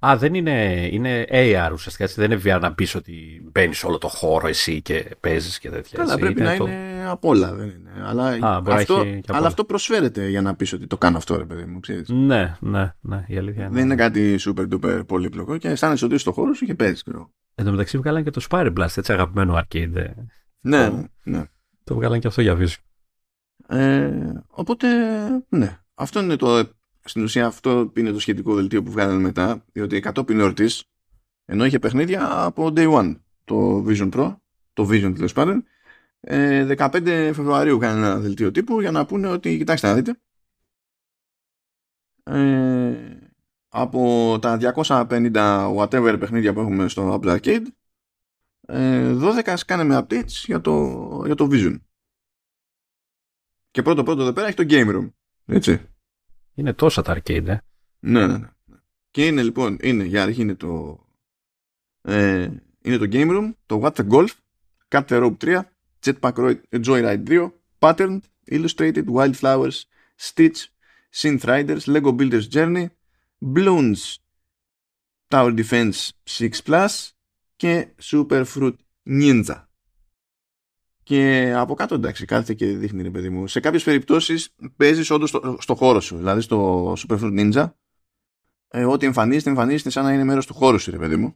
Ναι. 0.00 0.10
Α, 0.10 0.16
δεν 0.16 0.34
είναι, 0.34 0.88
είναι 0.92 1.24
AR 1.28 1.70
ουσιαστικά, 1.72 2.04
έτσι, 2.04 2.20
δεν 2.20 2.30
είναι 2.30 2.40
VR 2.44 2.60
να 2.60 2.74
πεις 2.74 2.94
ότι 2.94 3.42
μπαίνεις 3.52 3.78
σε 3.78 3.86
όλο 3.86 3.98
το 3.98 4.08
χώρο 4.08 4.46
εσύ 4.48 4.82
και 4.82 5.16
παίζεις 5.20 5.58
και 5.58 5.70
τέτοια. 5.70 5.98
Καλά, 5.98 6.18
πρέπει 6.18 6.40
είναι 6.40 6.50
να 6.50 6.56
το... 6.56 6.66
είναι 6.66 7.06
απ' 7.08 7.24
όλα, 7.24 7.54
δεν 7.54 7.68
είναι. 7.68 7.90
Αλλά, 8.04 8.24
Α, 8.24 8.62
αυτό, 8.66 9.04
αλλά 9.26 9.46
αυτό 9.46 9.64
προσφέρεται 9.64 10.28
για 10.28 10.42
να 10.42 10.54
πεις 10.54 10.72
ότι 10.72 10.86
το 10.86 10.98
κάνω 10.98 11.16
αυτό, 11.16 11.36
ρε 11.36 11.44
παιδί 11.44 11.64
μου. 11.64 11.80
Ξέρεις. 11.80 12.08
Ναι, 12.08 12.56
ναι, 12.60 12.94
ναι, 13.00 13.24
η 13.26 13.36
αλήθεια 13.36 13.64
είναι. 13.64 13.74
Δεν 13.74 13.84
είναι 13.84 13.94
κάτι 13.94 14.36
super 14.40 14.68
duper 14.72 15.06
πολύπλοκο 15.06 15.56
και 15.56 15.68
αισθάνεσαι 15.68 16.04
ότι 16.04 16.14
είσαι 16.14 16.22
στο 16.22 16.32
χώρο 16.32 16.54
σου 16.54 16.64
και 16.64 16.74
παίζεις. 16.74 17.04
Εν 17.54 17.64
τω 17.64 17.70
μεταξύ 17.70 17.98
βγάλαν 17.98 18.24
και 18.24 18.30
το 18.30 18.46
Spire 18.50 18.72
Blast, 18.78 18.96
έτσι 18.96 19.12
αγαπημένο 19.12 19.54
arcade. 19.54 19.94
Ε. 19.94 20.14
Ναι, 20.60 20.90
το, 20.90 21.06
ναι. 21.22 21.44
Το 21.84 21.94
βγάλαν 21.94 22.20
και 22.20 22.26
αυτό 22.26 22.40
για 22.40 22.56
Vision. 22.58 22.82
Ε, 23.76 24.10
οπότε, 24.46 24.86
ναι. 25.48 25.78
Αυτό 25.94 26.20
είναι 26.20 26.36
το 26.36 26.68
στην 27.08 27.22
ουσία 27.22 27.46
αυτό 27.46 27.92
είναι 27.96 28.10
το 28.10 28.20
σχετικό 28.20 28.54
δελτίο 28.54 28.82
που 28.82 28.90
βγάλανε 28.90 29.20
μετά, 29.20 29.64
διότι 29.72 30.00
κατόπιν 30.00 30.40
εορτή, 30.40 30.66
ενώ 31.44 31.64
είχε 31.64 31.78
παιχνίδια 31.78 32.44
από 32.44 32.72
day 32.76 32.92
one 32.92 33.16
το 33.44 33.84
Vision 33.88 34.10
Pro, 34.10 34.36
το 34.72 34.88
Vision 34.88 35.12
τέλος 35.14 35.32
πάντων, 35.32 35.64
15 36.20 37.06
ε, 37.06 37.32
Φεβρουαρίου 37.32 37.78
κάνανε 37.78 38.06
ένα 38.06 38.18
δελτίο 38.18 38.50
τύπου 38.50 38.80
για 38.80 38.90
να 38.90 39.06
πούνε 39.06 39.28
ότι 39.28 39.56
κοιτάξτε 39.56 39.86
να 39.86 39.94
δείτε. 39.94 40.20
Ε, 42.22 43.18
από 43.68 44.38
τα 44.40 44.74
250 44.76 45.76
whatever 45.76 46.16
παιχνίδια 46.18 46.52
που 46.52 46.60
έχουμε 46.60 46.88
στο 46.88 47.20
Apple 47.22 47.38
Arcade, 47.38 47.66
12 48.66 49.46
ε, 49.46 49.56
σκάνε 49.56 49.98
updates 50.02 50.26
για 50.26 50.60
το, 50.60 51.22
για 51.24 51.34
το 51.34 51.48
Vision. 51.50 51.76
Και 53.70 53.82
πρώτο 53.82 54.02
πρώτο 54.02 54.22
εδώ 54.22 54.32
πέρα 54.32 54.46
έχει 54.46 54.56
το 54.56 54.64
Game 54.68 54.96
Room. 54.96 55.10
Έτσι. 55.46 55.88
Είναι 56.58 56.72
τόσα 56.72 57.02
τα 57.02 57.16
arcade, 57.16 57.46
ε. 57.46 57.58
Ναι, 57.98 58.26
ναι, 58.26 58.36
ναι. 58.36 58.48
Και 59.10 59.26
είναι 59.26 59.42
λοιπόν, 59.42 59.78
είναι 59.80 60.04
για 60.04 60.22
αρχή 60.22 60.40
είναι 60.40 60.54
το 60.54 61.00
ε, 62.02 62.48
είναι 62.82 62.96
το 62.96 63.06
Game 63.10 63.30
Room, 63.30 63.52
το 63.66 63.80
What 63.82 63.92
the 63.92 64.08
Golf, 64.08 64.28
Cut 64.88 65.04
the 65.06 65.22
Rope 65.22 65.36
3, 65.44 65.60
Jetpack 66.04 66.54
Joyride 66.70 67.28
2, 67.28 67.50
Patterned, 67.78 68.20
Illustrated, 68.50 69.04
Wildflowers, 69.08 69.82
Stitch, 70.16 70.66
Synth 71.12 71.44
Riders, 71.44 71.86
Lego 71.86 72.12
Builders 72.12 72.48
Journey, 72.54 72.86
Bloons, 73.54 74.18
Tower 75.28 75.52
Defense 75.54 76.10
6 76.24 76.50
Plus 76.66 77.10
και 77.56 77.88
Super 78.02 78.44
Fruit 78.54 78.76
Ninja. 79.06 79.67
Και 81.08 81.52
από 81.56 81.74
κάτω 81.74 81.94
εντάξει, 81.94 82.24
κάθεται 82.24 82.54
και 82.54 82.66
δείχνει 82.66 83.02
ρε 83.02 83.10
παιδί 83.10 83.28
μου. 83.28 83.46
Σε 83.46 83.60
κάποιες 83.60 83.82
περιπτώσεις 83.82 84.54
παίζεις 84.76 85.10
όντως 85.10 85.28
στο, 85.28 85.56
στο, 85.60 85.74
χώρο 85.74 86.00
σου. 86.00 86.16
Δηλαδή 86.16 86.40
στο 86.40 86.92
Super 86.92 87.18
Fruit 87.20 87.52
Ninja, 87.52 87.70
ε, 88.68 88.84
ό,τι 88.84 89.06
εμφανίζεται, 89.06 89.50
εμφανίζεται 89.50 89.90
σαν 89.90 90.04
να 90.04 90.12
είναι 90.12 90.24
μέρος 90.24 90.46
του 90.46 90.54
χώρου 90.54 90.78
σου, 90.78 90.90
ρε 90.90 90.98
παιδί 90.98 91.16
μου. 91.16 91.34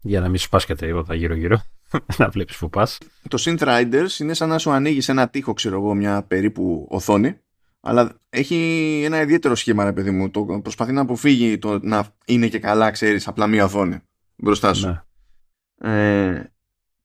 Για 0.00 0.20
να 0.20 0.28
μην 0.28 0.38
σου 0.38 0.48
πας 0.48 0.64
και 0.64 0.74
τίποτα 0.74 1.14
γύρω-γύρω. 1.14 1.62
να 2.18 2.28
βλέπεις 2.28 2.56
που 2.56 2.70
πας. 2.70 2.98
Το 3.28 3.42
Synth 3.44 3.58
Riders 3.58 4.18
είναι 4.20 4.34
σαν 4.34 4.48
να 4.48 4.58
σου 4.58 4.70
ανοίγει 4.70 5.00
ένα 5.06 5.28
τείχο, 5.28 5.52
ξέρω 5.52 5.76
εγώ, 5.76 5.94
μια 5.94 6.22
περίπου 6.22 6.86
οθόνη. 6.90 7.36
Αλλά 7.80 8.20
έχει 8.30 8.56
ένα 9.04 9.20
ιδιαίτερο 9.20 9.54
σχήμα, 9.54 9.84
ρε 9.84 9.92
παιδί 9.92 10.10
μου. 10.10 10.30
Το 10.30 10.44
προσπαθεί 10.62 10.92
να 10.92 11.00
αποφύγει 11.00 11.58
το 11.58 11.78
να 11.82 12.06
είναι 12.26 12.48
και 12.48 12.58
καλά, 12.58 12.90
ξέρεις, 12.90 13.28
απλά 13.28 13.46
μία 13.46 13.64
οθόνη 13.64 13.98
μπροστά 14.36 14.74
σου. 14.74 14.86
Ναι. 14.86 16.32
Ε, 16.32 16.53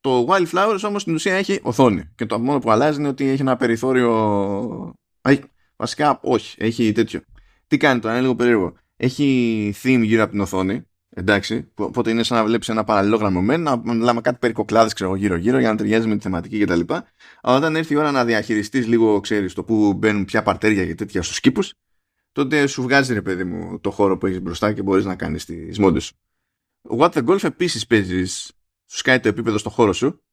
το 0.02 0.28
Wildflowers 0.30 0.80
όμως 0.84 1.02
στην 1.02 1.14
ουσία 1.14 1.34
έχει 1.34 1.60
οθόνη. 1.64 2.10
Και 2.16 2.26
το 2.26 2.40
μόνο 2.40 2.60
που 2.60 2.72
αλλάζει 2.72 3.00
είναι 3.00 3.08
ότι 3.08 3.28
έχει 3.28 3.42
ένα 3.42 3.56
περιθώριο. 3.56 4.94
Βασικά, 5.76 6.20
όχι, 6.24 6.56
έχει 6.60 6.92
τέτοιο. 6.92 7.22
Τι 7.68 7.78
κάνει 7.78 8.00
τώρα, 8.00 8.14
είναι 8.14 8.22
λίγο 8.22 8.36
περίεργο. 8.36 8.74
Έχει 8.96 9.74
theme 9.84 10.02
γύρω 10.04 10.24
από 10.24 10.32
την 10.32 10.42
οθόνη 10.42 10.84
Εντάξει, 11.20 11.72
οπότε 11.76 12.10
είναι 12.10 12.24
σαν 12.24 12.38
να 12.38 12.46
βλέπεις 12.46 12.70
ένα 12.70 12.84
παραλληλόγραμμο 12.84 13.42
με 13.42 13.58
να 13.58 13.78
μιλάμε 13.78 14.22
κάτι 14.22 14.38
περικοκλάδε 14.40 14.90
γύρω-γύρω 15.16 15.60
για 15.60 15.70
να 15.70 15.76
ταιριάζει 15.76 16.08
με 16.08 16.16
τη 16.16 16.22
θεματική 16.22 16.60
κτλ. 16.60 16.82
Αλλά 17.42 17.58
όταν 17.58 17.76
έρθει 17.76 17.94
η 17.94 17.98
ώρα 17.98 18.12
να 18.12 18.26
διαχειριστείς 18.26 18.88
λίγο, 18.88 19.20
ξέρεις, 19.20 19.54
το 19.54 19.64
που 19.64 19.94
μπαίνουν 19.94 20.26
πια 20.26 20.44
παρτέρια 20.44 20.86
και 20.86 20.96
τέτοια 20.96 21.22
στους 21.22 21.40
κήπους, 21.40 21.74
τότε 22.32 22.68
σου 22.68 22.82
βγάζει 22.82 23.14
ρε 23.14 23.22
παιδί 23.22 23.44
μου 23.44 23.80
το 23.80 23.92
χώρο 23.92 24.18
που 24.18 24.26
έχεις 24.26 24.42
μπροστά 24.42 24.74
και 24.74 24.82
μπορείς 24.82 25.06
να 25.06 25.16
κάνεις 25.16 25.46
τις 25.46 25.80
μόντες 25.80 26.04
σου. 26.04 26.14
What 26.98 27.10
the 27.10 27.26
Golf 27.26 27.44
επίσης 27.44 27.88
παίζεις, 27.88 28.52
σου 28.90 28.98
σκάει 28.98 29.20
το 29.20 29.28
επίπεδο 29.28 29.58
στο 29.58 29.70
χώρο 29.70 29.94
σου. 29.94 30.24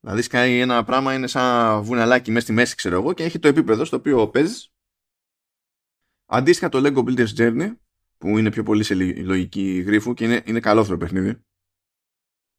Δηλαδή 0.00 0.22
σκάει 0.22 0.58
ένα 0.58 0.84
πράγμα, 0.84 1.14
είναι 1.14 1.26
σαν 1.26 1.82
βουναλάκι 1.82 2.30
μέσα 2.30 2.44
στη 2.44 2.52
μέση, 2.52 2.74
ξέρω 2.74 2.96
εγώ, 2.96 3.12
και 3.12 3.24
έχει 3.24 3.38
το 3.38 3.48
επίπεδο 3.48 3.84
στο 3.84 3.96
οποίο 3.96 4.28
παίζεις. 4.28 4.72
Αντίστοιχα 6.26 6.68
το 6.68 6.80
Lego 6.84 7.04
Builders 7.04 7.34
Journey 7.36 7.76
που 8.18 8.38
είναι 8.38 8.50
πιο 8.50 8.62
πολύ 8.62 8.82
σε 8.82 8.94
λογική 9.22 9.80
γρίφου 9.80 10.14
και 10.14 10.24
είναι, 10.24 10.42
είναι 10.44 10.60
καλό 10.60 10.96
παιχνίδι. 10.96 11.40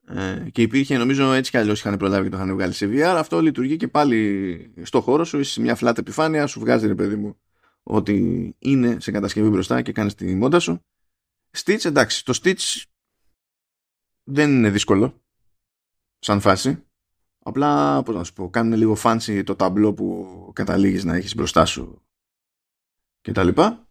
Ε, 0.08 0.50
και 0.52 0.62
υπήρχε 0.62 0.98
νομίζω 0.98 1.32
έτσι 1.32 1.52
κι 1.52 1.58
αλλιώς 1.58 1.80
είχαν 1.80 1.98
προλάβει 1.98 2.24
και 2.24 2.30
το 2.30 2.38
είχαν 2.38 2.54
βγάλει 2.54 2.74
σε 2.74 2.88
VR. 2.88 3.16
Αυτό 3.18 3.42
λειτουργεί 3.42 3.78
και 3.78 3.88
πάλι 3.88 4.74
στο 4.84 5.02
χώρο 5.02 5.24
σου, 5.24 5.40
είσαι 5.40 5.52
σε 5.52 5.62
μια 5.62 5.78
flat 5.80 5.98
επιφάνεια, 5.98 6.48
σου 6.48 6.60
βγάζει 6.60 6.88
ρε 6.88 6.96
παιδί 6.96 7.16
μου 7.16 7.42
ότι 7.84 8.56
είναι 8.60 9.00
σε 9.00 9.12
κατασκευή 9.12 9.50
μπροστά 9.50 9.82
και 9.82 9.92
κάνεις 9.92 10.16
τη 10.16 10.36
μόντα 10.36 10.60
σου. 10.60 10.80
Stitch, 11.58 11.86
εντάξει, 11.86 12.26
το 12.26 12.40
Stitch 12.44 12.84
δεν 14.24 14.52
είναι 14.52 14.70
δύσκολο 14.70 15.22
σαν 16.20 16.40
φάση. 16.40 16.84
Απλά, 17.40 18.04
πώς 18.04 18.16
να 18.16 18.24
σου 18.24 18.34
πω, 18.34 18.50
κάνουν 18.50 18.78
λίγο 18.78 18.98
fancy 19.04 19.42
το 19.46 19.56
ταμπλό 19.56 19.94
που 19.94 20.52
καταλήγεις 20.54 21.04
να 21.04 21.16
έχεις 21.16 21.36
μπροστά 21.36 21.66
σου 21.66 22.02
και 23.22 23.32
τα 23.32 23.44
λοιπά. 23.44 23.88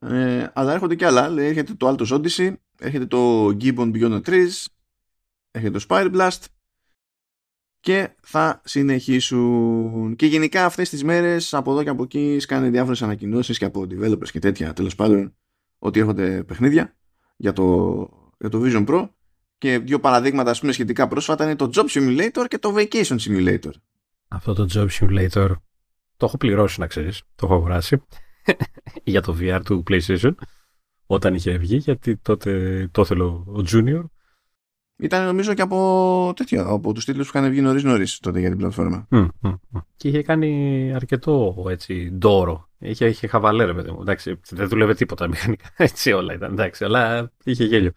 Ε, 0.00 0.46
αλλά 0.52 0.72
έρχονται 0.72 0.94
και 0.94 1.06
άλλα. 1.06 1.28
Λέει, 1.28 1.46
έρχεται 1.46 1.74
το 1.74 1.88
Altos 1.88 2.08
Odyssey, 2.08 2.54
έρχεται 2.78 3.06
το 3.06 3.46
Gibbon 3.46 3.92
Beyond 3.94 4.12
the 4.12 4.20
Trees, 4.20 4.64
έρχεται 5.50 5.78
το 5.78 5.84
Spire 5.88 6.14
Blast 6.14 6.44
και 7.80 8.10
θα 8.22 8.60
συνεχίσουν. 8.64 10.16
Και 10.16 10.26
γενικά 10.26 10.64
αυτές 10.64 10.88
τις 10.88 11.04
μέρες 11.04 11.54
από 11.54 11.70
εδώ 11.70 11.82
και 11.82 11.88
από 11.88 12.02
εκεί 12.02 12.38
σκάνε 12.40 12.70
διάφορες 12.70 13.02
ανακοινώσεις 13.02 13.58
και 13.58 13.64
από 13.64 13.80
developers 13.80 14.28
και 14.30 14.38
τέτοια 14.38 14.72
τέλος 14.72 14.94
πάντων 14.94 15.36
ότι 15.78 16.00
έρχονται 16.00 16.44
παιχνίδια 16.44 16.96
για 17.36 17.52
το, 17.52 17.64
για 18.38 18.48
το 18.48 18.62
Vision 18.64 18.86
Pro 18.86 19.08
και 19.58 19.78
δύο 19.78 20.00
παραδείγματα 20.00 20.50
ας 20.50 20.60
πούμε 20.60 20.72
σχετικά 20.72 21.08
πρόσφατα 21.08 21.44
είναι 21.44 21.56
το 21.56 21.70
Job 21.74 21.86
Simulator 21.88 22.44
και 22.48 22.58
το 22.58 22.74
Vacation 22.76 23.16
Simulator. 23.18 23.70
Αυτό 24.28 24.54
το 24.54 24.66
Job 24.74 24.86
Simulator 24.88 25.50
το 26.16 26.26
έχω 26.26 26.36
πληρώσει 26.36 26.80
να 26.80 26.86
ξέρεις, 26.86 27.22
το 27.34 27.46
έχω 27.46 27.54
αγοράσει 27.54 28.02
για 29.04 29.22
το 29.22 29.36
VR 29.40 29.60
του 29.64 29.82
PlayStation 29.90 30.34
όταν 31.06 31.34
είχε 31.34 31.56
βγει, 31.56 31.76
γιατί 31.76 32.16
τότε 32.16 32.88
το 32.92 33.02
ήθελε 33.02 33.22
ο 33.22 33.64
Junior. 33.72 34.04
Ήταν 34.98 35.24
νομίζω 35.24 35.54
και 35.54 35.62
από 35.62 36.32
τέτοιο, 36.36 36.64
από 36.68 36.92
τους 36.92 37.04
τίτλους 37.04 37.30
που 37.30 37.38
είχαν 37.38 37.50
βγει 37.50 37.60
νωρίς 37.60 37.82
νωρίς 37.82 38.18
τότε 38.18 38.40
για 38.40 38.48
την 38.48 38.58
πλατφόρμα. 38.58 39.08
Και 39.96 40.08
είχε 40.08 40.22
κάνει 40.22 40.92
αρκετό 40.94 41.64
έτσι 41.68 42.10
ντόρο. 42.12 42.68
Είχε, 42.78 43.06
είχε 43.06 43.26
χαβαλέ 43.26 43.74
παιδί 43.74 43.90
μου. 43.90 44.00
Εντάξει, 44.00 44.40
δεν 44.50 44.68
δούλευε 44.68 44.94
τίποτα 44.94 45.28
μηχανικά. 45.28 45.70
Έτσι 45.76 46.12
όλα 46.12 46.34
ήταν. 46.34 46.52
Εντάξει, 46.52 46.84
αλλά 46.84 47.32
είχε 47.44 47.64
γέλιο. 47.64 47.92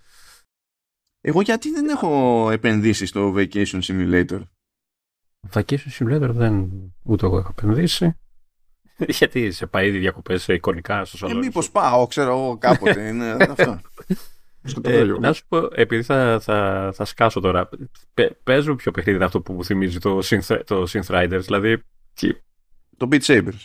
Εγώ 1.22 1.42
γιατί 1.42 1.72
δεν 1.72 1.90
έχω 1.90 2.50
επενδύσει 2.52 3.06
στο 3.06 3.34
Vacation 3.36 3.80
Simulator; 3.82 4.42
Vacation 5.54 5.90
Simulator 6.00 6.30
δεν 6.30 6.70
ούτε 7.04 7.26
εγώ 7.26 7.38
έχω 7.38 7.54
επενδύσει. 7.58 8.18
Γιατί 9.20 9.52
σε 9.52 9.66
πάει 9.66 9.88
ήδη 9.88 9.98
διακοπές 9.98 10.48
εικονικά 10.48 11.06
στο 11.06 11.18
σαλόνι. 11.18 11.40
Ε, 11.40 11.44
Μήπως 11.44 11.72
πάω, 11.72 12.08
ξέρω 12.08 12.32
εγώ 12.32 12.58
κάποτε. 12.58 13.08
είναι 13.08 13.38
αυτό. 13.50 13.82
Ε, 14.82 15.04
να 15.04 15.34
σου 15.34 15.44
πω, 15.48 15.68
επειδή 15.72 16.04
θα, 16.04 16.40
θα, 16.42 16.92
θα 16.94 17.06
σκάσω 17.06 17.40
τώρα, 17.40 17.70
παίζω 18.44 18.76
πιο 18.76 18.92
παιχνίδι 18.92 19.24
αυτό 19.24 19.42
που 19.42 19.54
μου 19.54 19.66
θυμίζει 19.66 20.00
το 20.00 20.20
Synth, 20.24 20.62
το 20.66 20.86
Synth 20.90 21.06
Riders, 21.06 21.42
δηλαδή. 21.42 21.84
Το 22.98 23.08
Beat 23.12 23.22
Sabers. 23.22 23.64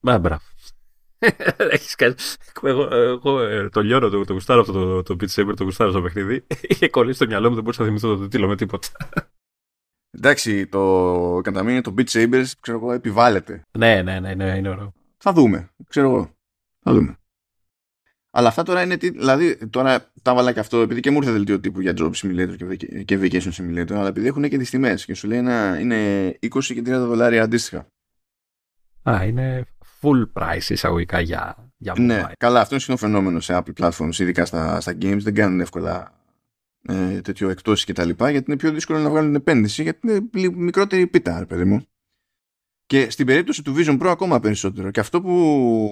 Μα 0.00 0.18
μπράβο. 0.18 0.42
Έχεις 1.74 1.94
κάνει. 1.94 2.14
Εγώ, 2.62 2.94
εγώ 2.94 3.40
ε, 3.40 3.68
το 3.68 3.82
λιώνω, 3.82 4.08
το, 4.08 4.24
το 4.24 4.32
γουστάρω 4.32 4.60
αυτό 4.60 4.72
το, 4.72 5.02
το 5.02 5.16
Beat 5.20 5.34
Saber, 5.34 5.52
το 5.56 5.64
γουστάρω 5.64 5.90
στο 5.90 6.02
παιχνίδι. 6.02 6.46
Είχε 6.70 6.88
κολλήσει 6.88 7.16
στο 7.16 7.26
μυαλό 7.26 7.48
μου, 7.48 7.54
δεν 7.54 7.64
μπορούσα 7.64 7.82
να 7.82 7.88
θυμηθώ 7.88 8.16
το 8.16 8.28
τίτλο 8.28 8.46
με 8.46 8.56
τίποτα. 8.56 8.88
Εντάξει, 10.16 10.66
το 10.66 11.40
κατά 11.42 11.62
μήνυ 11.62 11.80
το 11.80 11.94
Beat 11.98 12.06
Sabers, 12.08 12.46
ξέρω 12.60 12.78
εγώ, 12.78 12.92
επιβάλλεται. 12.92 13.62
Ναι, 13.78 14.02
ναι, 14.02 14.20
ναι, 14.20 14.34
ναι, 14.34 14.56
είναι 14.56 14.68
ωραίο. 14.68 14.92
Θα 15.16 15.32
δούμε, 15.32 15.70
ξέρω 15.88 16.10
εγώ. 16.10 16.30
Θα 16.80 16.92
δούμε. 16.92 17.18
Αλλά 18.36 18.48
αυτά 18.48 18.62
τώρα 18.62 18.82
είναι, 18.82 18.96
δηλαδή 18.96 19.68
τώρα 19.70 20.12
τα 20.22 20.34
βάλα 20.34 20.52
και 20.52 20.60
αυτό 20.60 20.80
επειδή 20.80 21.00
και 21.00 21.10
μου 21.10 21.16
ήρθε 21.16 21.30
δελτίο 21.30 21.60
τύπου 21.60 21.80
για 21.80 21.94
Job 21.96 22.10
Simulator 22.10 22.76
και 23.04 23.18
Vacation 23.22 23.52
Simulator, 23.52 23.92
αλλά 23.92 24.08
επειδή 24.08 24.26
έχουν 24.26 24.48
και 24.48 24.58
τις 24.58 24.70
τιμές 24.70 25.04
και 25.04 25.14
σου 25.14 25.26
λέει 25.26 25.40
να 25.40 25.78
είναι 25.78 26.26
20 26.40 26.64
και 26.64 26.80
30 26.80 26.84
δολάρια 26.84 27.42
αντίστοιχα. 27.42 27.86
Α, 29.10 29.24
είναι 29.24 29.66
full 30.04 30.42
price 30.42 30.70
εισαγωγικά 30.70 31.20
για, 31.20 31.72
για 31.76 31.94
Ναι, 31.98 32.22
καλά, 32.38 32.60
αυτό 32.60 32.76
είναι 32.88 32.96
φαινόμενο 32.96 33.40
σε 33.40 33.62
Apple 33.62 33.84
platforms, 33.84 34.18
ειδικά 34.18 34.44
στα, 34.44 34.80
στα 34.80 34.92
games, 34.92 35.20
δεν 35.20 35.34
κάνουν 35.34 35.60
εύκολα 35.60 36.18
ε, 36.82 37.20
τέτοιο 37.20 37.48
εκτόσεις 37.48 37.84
και 37.84 37.92
τα 37.92 38.04
λοιπά 38.04 38.30
γιατί 38.30 38.44
είναι 38.48 38.58
πιο 38.58 38.72
δύσκολο 38.72 38.98
να 38.98 39.10
βγάλουν 39.10 39.34
επένδυση 39.34 39.82
γιατί 39.82 40.08
είναι 40.08 40.50
μικρότερη 40.54 41.06
πίτα 41.06 41.44
παιδί 41.48 41.64
μου. 41.64 41.86
Και 42.86 43.10
στην 43.10 43.26
περίπτωση 43.26 43.62
του 43.62 43.74
Vision 43.76 44.00
Pro 44.00 44.06
ακόμα 44.06 44.40
περισσότερο. 44.40 44.90
Και 44.90 45.00
αυτό 45.00 45.20
που 45.20 45.90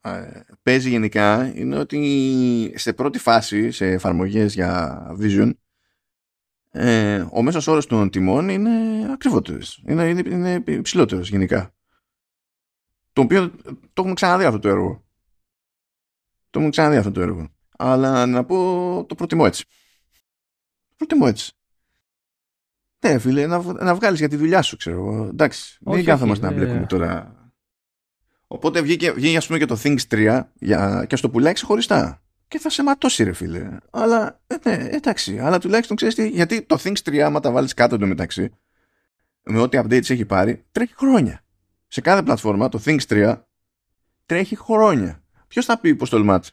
ε, 0.00 0.40
παίζει 0.62 0.88
γενικά 0.88 1.52
είναι 1.54 1.78
ότι 1.78 2.72
σε 2.76 2.92
πρώτη 2.92 3.18
φάση 3.18 3.70
σε 3.70 3.86
εφαρμογές 3.86 4.54
για 4.54 5.02
Vision 5.20 5.50
ε, 6.70 7.26
ο 7.32 7.42
μέσος 7.42 7.66
όρος 7.66 7.86
των 7.86 8.10
τιμών 8.10 8.48
είναι 8.48 8.70
ακριβότερος. 9.12 9.82
Είναι, 9.86 10.08
είναι, 10.08 10.22
είναι 10.26 10.62
υψηλότερος 10.66 11.30
γενικά 11.30 11.72
το 13.18 13.24
οποίο 13.24 13.50
το 13.92 13.92
έχουμε 13.94 14.14
ξαναδεί 14.14 14.44
αυτό 14.44 14.58
το 14.58 14.68
έργο 14.68 15.04
το 16.50 16.58
έχουμε 16.58 16.70
ξαναδεί 16.70 16.96
αυτό 16.96 17.10
το 17.10 17.20
έργο 17.20 17.48
αλλά 17.76 18.26
να 18.26 18.44
πω 18.44 18.56
το 19.08 19.14
προτιμώ 19.14 19.44
έτσι 19.46 19.64
Προτιμώ 20.98 21.24
έτσι. 21.28 21.52
Ναι, 23.06 23.18
φίλε, 23.18 23.46
να, 23.46 23.62
να 23.72 23.94
βγάλεις 23.94 24.18
για 24.18 24.28
τη 24.28 24.36
δουλειά 24.36 24.62
σου, 24.62 24.76
ξέρω 24.76 24.96
εγώ. 24.96 25.24
Εντάξει, 25.24 25.78
δεν 25.80 26.04
κάθομαστε 26.04 26.46
να 26.46 26.52
μπλέκουμε 26.52 26.86
τώρα. 26.86 27.36
Οπότε 28.46 28.80
βγήκε, 28.80 29.12
βγήκε 29.12 29.36
ας 29.36 29.46
πούμε 29.46 29.58
και 29.58 29.64
το 29.64 29.80
Things 29.82 30.00
3 30.10 30.42
για, 30.54 31.04
και 31.08 31.16
στο 31.16 31.30
πουλάει 31.30 31.52
ξεχωριστά. 31.52 32.22
Και 32.48 32.58
θα 32.58 32.70
σε 32.70 32.82
ματώσει, 32.82 33.24
ρε 33.24 33.32
φίλε. 33.32 33.76
Αλλά, 33.90 34.40
ε, 34.46 34.54
ναι, 34.64 34.88
εντάξει, 34.90 35.38
αλλά 35.38 35.58
τουλάχιστον 35.58 35.96
ξέρεις 35.96 36.14
τι, 36.14 36.28
γιατί 36.28 36.62
το 36.62 36.76
Things 36.82 36.98
3, 37.04 37.18
άμα 37.18 37.40
τα 37.40 37.50
βάλεις 37.50 37.74
κάτω 37.74 37.94
εντωμεταξύ, 37.94 38.50
με 39.42 39.58
ό,τι 39.58 39.78
updates 39.82 40.10
έχει 40.10 40.24
πάρει, 40.24 40.64
τρέχει 40.72 40.94
χρόνια. 40.96 41.44
Σε 41.88 42.00
κάθε 42.00 42.22
πλατφόρμα, 42.22 42.68
το 42.68 42.80
Things 42.84 43.02
3 43.08 43.42
τρέχει 44.26 44.56
χρόνια. 44.56 45.22
Ποιος 45.48 45.64
θα 45.64 45.78
πει 45.78 45.94
πώ 45.94 46.08
τολμάται. 46.08 46.48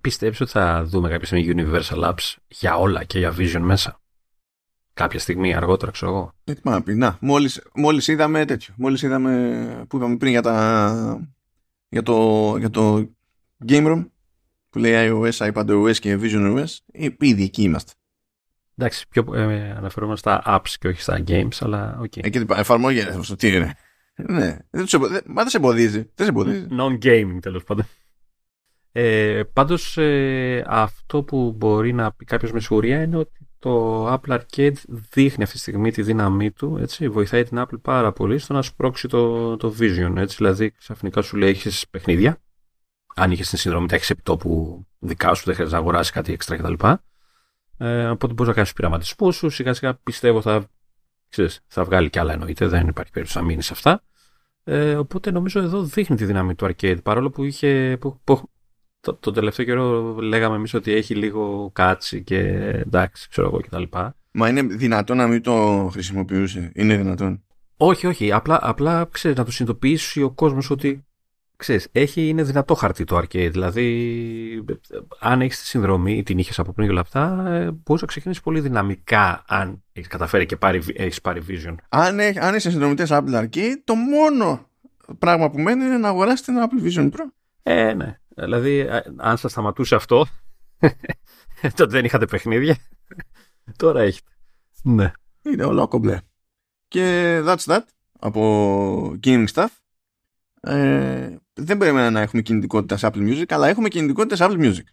Πιστεύεις 0.00 0.40
ότι 0.40 0.50
θα 0.50 0.84
δούμε 0.84 1.08
κάποια 1.08 1.26
στιγμή 1.26 1.52
Universal 1.56 2.04
Apps 2.04 2.34
για 2.48 2.76
όλα 2.76 3.04
και 3.04 3.18
για 3.18 3.34
Vision 3.38 3.60
μέσα; 3.60 4.00
Κάποια 4.94 5.18
στιγμή 5.18 5.54
αργότερα, 5.54 5.90
ξέρω 5.90 6.12
εγώ. 6.12 6.32
Ε, 6.44 6.54
τι 6.54 6.60
να 6.64 6.82
πει, 6.82 6.94
να, 6.94 7.18
μόλις, 7.20 7.62
μόλις 7.74 8.08
είδαμε 8.08 8.44
τέτοιο. 8.44 8.74
Μόλις 8.76 9.02
είδαμε 9.02 9.84
που 9.88 9.96
είπαμε 9.96 10.16
πριν 10.16 10.30
για, 10.30 10.42
τα, 10.42 11.28
για, 11.88 12.02
το, 12.02 12.56
για 12.58 12.70
το 12.70 13.10
Game 13.68 13.86
Room 13.86 14.06
που 14.70 14.78
λέει 14.78 15.10
iOS, 15.10 15.52
iPadOS 15.52 15.96
και 15.96 16.18
Vision 16.20 16.58
OS. 16.58 16.76
Ε, 16.92 17.08
ήδη 17.18 17.42
εκεί 17.42 17.62
είμαστε. 17.62 17.92
Εντάξει, 18.76 19.08
πιο 19.08 19.34
ε, 19.34 19.70
αναφερόμαστε 19.70 20.30
στα 20.30 20.42
apps 20.46 20.74
και 20.78 20.88
όχι 20.88 21.00
στα 21.00 21.22
games, 21.26 21.56
αλλά 21.60 21.98
OK. 22.00 22.12
Okay. 22.16 22.24
Εκεί 22.24 22.44
εφαρμόγια, 22.48 23.20
τι 23.38 23.48
είναι. 23.48 23.76
Ναι, 24.16 24.56
δεν, 24.70 24.86
μα 25.26 25.42
δεν 25.42 25.48
σε 25.48 25.56
εμποδίζει. 25.56 26.10
Δεν 26.14 26.26
σε 26.26 26.28
εμποδίζει. 26.28 26.66
Non-gaming 26.70 27.38
τέλος 27.40 27.64
πάντων. 27.64 27.86
Ε, 28.92 29.42
πάντως 29.52 29.96
ε, 29.98 30.64
αυτό 30.66 31.22
που 31.22 31.52
μπορεί 31.56 31.92
να 31.92 32.12
πει 32.12 32.24
κάποιος 32.24 32.52
με 32.52 32.60
σιγουριά 32.60 33.02
είναι 33.02 33.16
ότι 33.16 33.48
το 33.58 34.06
Apple 34.12 34.38
Arcade 34.38 34.74
δείχνει 34.88 35.42
αυτή 35.42 35.54
τη 35.54 35.60
στιγμή 35.60 35.92
τη 35.92 36.02
δύναμή 36.02 36.50
του, 36.50 36.76
έτσι, 36.80 37.08
βοηθάει 37.08 37.42
την 37.42 37.58
Apple 37.60 37.80
πάρα 37.82 38.12
πολύ 38.12 38.38
στο 38.38 38.52
να 38.52 38.62
σπρώξει 38.62 39.08
το, 39.08 39.56
το 39.56 39.74
Vision, 39.78 40.12
έτσι, 40.16 40.36
δηλαδή 40.36 40.70
ξαφνικά 40.70 41.22
σου 41.22 41.36
λέει 41.36 41.50
έχεις 41.50 41.88
παιχνίδια, 41.90 42.42
αν 43.14 43.30
είχες 43.30 43.48
την 43.48 43.58
συνδρομή, 43.58 43.86
τα 43.86 43.94
έχεις 43.94 44.10
επιτόπου 44.10 44.82
δικά 44.98 45.34
σου, 45.34 45.44
δεν 45.44 45.54
χρειάζεται 45.54 45.76
να 45.76 45.82
αγοράσεις 45.82 46.12
κάτι 46.12 46.32
έξτρα 46.32 46.56
κτλ. 46.56 46.86
Ε, 47.78 48.06
οπότε 48.06 48.32
μπορείς 48.32 48.48
να 48.48 48.54
κάνεις 48.54 48.72
πειραματισμούς 48.72 49.36
σου, 49.36 49.50
σιγά 49.50 49.74
σιγά 49.74 49.94
πιστεύω 49.94 50.40
θα, 50.40 50.66
ξέρεις, 51.28 51.60
θα 51.66 51.84
βγάλει 51.84 52.10
κι 52.10 52.18
άλλα 52.18 52.32
εννοείται, 52.32 52.66
δεν 52.66 52.88
υπάρχει 52.88 53.12
περίπτωση 53.12 53.38
να 53.38 53.44
μείνει 53.44 53.62
σε 53.62 53.72
αυτά. 53.72 54.02
Ε, 54.64 54.94
οπότε 54.94 55.30
νομίζω 55.30 55.60
εδώ 55.60 55.82
δείχνει 55.82 56.16
τη 56.16 56.24
δύναμη 56.24 56.54
του 56.54 56.66
arcade. 56.66 57.02
Παρόλο 57.02 57.30
που 57.30 57.44
είχε. 57.44 57.96
Που, 58.00 58.20
που, 58.24 58.50
το, 59.00 59.14
το 59.14 59.30
τελευταίο 59.30 59.66
καιρό 59.66 60.14
λέγαμε 60.20 60.56
εμείς 60.56 60.74
ότι 60.74 60.92
έχει 60.92 61.14
λίγο 61.14 61.70
κάτσι 61.72 62.22
και 62.22 62.38
εντάξει, 62.86 63.28
ξέρω 63.28 63.46
εγώ 63.46 63.60
κτλ. 63.60 63.82
Μα 64.30 64.48
είναι 64.48 64.62
δυνατόν 64.62 65.16
να 65.16 65.26
μην 65.26 65.42
το 65.42 65.88
χρησιμοποιούσε. 65.92 66.72
Είναι 66.74 66.96
δυνατόν. 66.96 67.44
Όχι, 67.76 68.06
όχι. 68.06 68.32
Απλά, 68.32 68.58
απλά 68.62 69.08
ξέρεις, 69.10 69.36
να 69.36 69.44
το 69.44 69.50
συνειδητοποιήσει 69.50 70.22
ο 70.22 70.30
κόσμος 70.30 70.70
ότι 70.70 71.05
ξέρεις, 71.56 71.88
έχει, 71.92 72.28
είναι 72.28 72.42
δυνατό 72.42 72.74
χαρτί 72.74 73.04
το 73.04 73.16
arcade. 73.16 73.50
Δηλαδή, 73.50 74.64
αν 75.20 75.40
έχεις 75.40 75.60
τη 75.60 75.66
συνδρομή 75.66 76.16
ή 76.16 76.22
την 76.22 76.38
είχες 76.38 76.58
από 76.58 76.72
πριν 76.72 76.86
και 76.86 76.92
όλα 76.92 77.00
αυτά, 77.00 77.46
ε, 77.46 77.70
μπορείς 77.70 78.02
να 78.02 78.08
ξεκινήσεις 78.08 78.42
πολύ 78.42 78.60
δυναμικά 78.60 79.44
αν 79.48 79.82
έχεις 79.92 80.08
καταφέρει 80.08 80.46
και 80.46 80.56
πάρει, 80.56 80.82
έχεις 80.94 81.20
πάρει 81.20 81.42
Vision. 81.48 81.74
Αν, 81.88 82.20
έχει, 82.20 82.38
αν 82.38 82.54
είσαι 82.54 82.70
συνδρομητές 82.70 83.08
Apple 83.12 83.42
Arcade, 83.42 83.74
το 83.84 83.94
μόνο 83.94 84.68
πράγμα 85.18 85.50
που 85.50 85.60
μένει 85.60 85.84
είναι 85.84 85.98
να 85.98 86.08
αγοράσετε 86.08 86.52
ένα 86.52 86.68
Apple 86.68 86.86
Vision 86.86 87.10
Pro. 87.10 87.24
Ε, 87.62 87.92
ναι. 87.94 88.18
Δηλαδή, 88.28 88.78
ε, 88.78 89.02
αν 89.16 89.36
σας 89.36 89.50
σταματούσε 89.50 89.94
αυτό, 89.94 90.26
τότε 91.76 91.86
δεν 91.86 92.04
είχατε 92.04 92.26
παιχνίδια. 92.26 92.76
Τώρα 93.76 94.00
έχετε. 94.00 94.30
Ναι. 94.82 95.12
Είναι 95.42 95.64
όλο 95.64 95.88
κομπλέ. 95.88 96.20
Και 96.88 97.38
that's 97.44 97.64
that 97.64 97.80
από 98.18 99.16
gaming 99.24 99.46
stuff. 99.54 99.66
Ε, 100.60 101.36
δεν 101.56 101.78
περίμενα 101.78 102.10
να 102.10 102.20
έχουμε 102.20 102.42
κινητικότητα 102.42 102.96
σε 102.96 103.08
Apple 103.12 103.30
Music, 103.30 103.44
αλλά 103.48 103.68
έχουμε 103.68 103.88
κινητικότητα 103.88 104.36
σε 104.36 104.46
Apple 104.46 104.58
Music. 104.64 104.84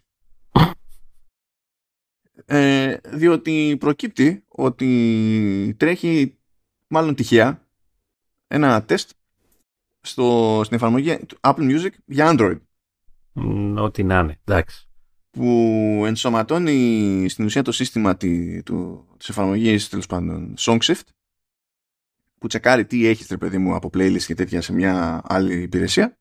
Ε, 2.46 2.96
διότι 3.04 3.76
προκύπτει 3.80 4.44
ότι 4.48 5.74
τρέχει 5.78 6.38
μάλλον 6.86 7.14
τυχαία 7.14 7.66
ένα 8.46 8.84
τεστ 8.84 9.10
στο, 10.00 10.60
στην 10.64 10.76
εφαρμογή 10.76 11.18
Apple 11.40 11.70
Music 11.70 11.90
για 12.04 12.34
Android. 12.34 12.60
Ό,τι 13.76 14.02
να 14.02 14.18
είναι, 14.18 14.40
εντάξει. 14.44 14.88
Που 15.30 16.02
ενσωματώνει 16.06 17.28
στην 17.28 17.44
ουσία 17.44 17.62
το 17.62 17.72
σύστημα 17.72 18.16
τη, 18.16 18.62
του, 18.62 19.08
της 19.16 19.28
εφαρμογής 19.28 19.88
τέλος 19.88 20.06
πάντων 20.06 20.54
SongShift 20.58 21.02
που 22.38 22.46
τσεκάρει 22.46 22.86
τι 22.86 23.06
έχεις 23.06 23.28
ρε 23.28 23.36
παιδί 23.36 23.58
μου 23.58 23.74
από 23.74 23.90
playlist 23.94 24.22
και 24.22 24.34
τέτοια 24.34 24.60
σε 24.60 24.72
μια 24.72 25.22
άλλη 25.24 25.62
υπηρεσία 25.62 26.18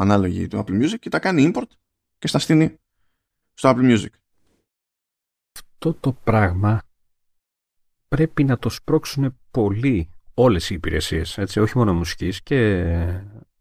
ανάλογη 0.00 0.46
του 0.46 0.64
Apple 0.64 0.82
Music 0.82 0.98
και 1.00 1.08
τα 1.08 1.18
κάνει 1.18 1.52
import 1.54 1.70
και 2.18 2.28
στα 2.28 2.38
στείνει 2.38 2.78
στο 3.54 3.72
Apple 3.74 3.94
Music. 3.94 4.12
Αυτό 5.54 5.94
το 5.94 6.12
πράγμα 6.12 6.82
πρέπει 8.08 8.44
να 8.44 8.58
το 8.58 8.68
σπρώξουν 8.68 9.38
πολύ 9.50 10.10
όλες 10.34 10.70
οι 10.70 10.74
υπηρεσίες, 10.74 11.38
έτσι, 11.38 11.60
όχι 11.60 11.78
μόνο 11.78 11.94
μουσικής 11.94 12.42
και 12.42 12.84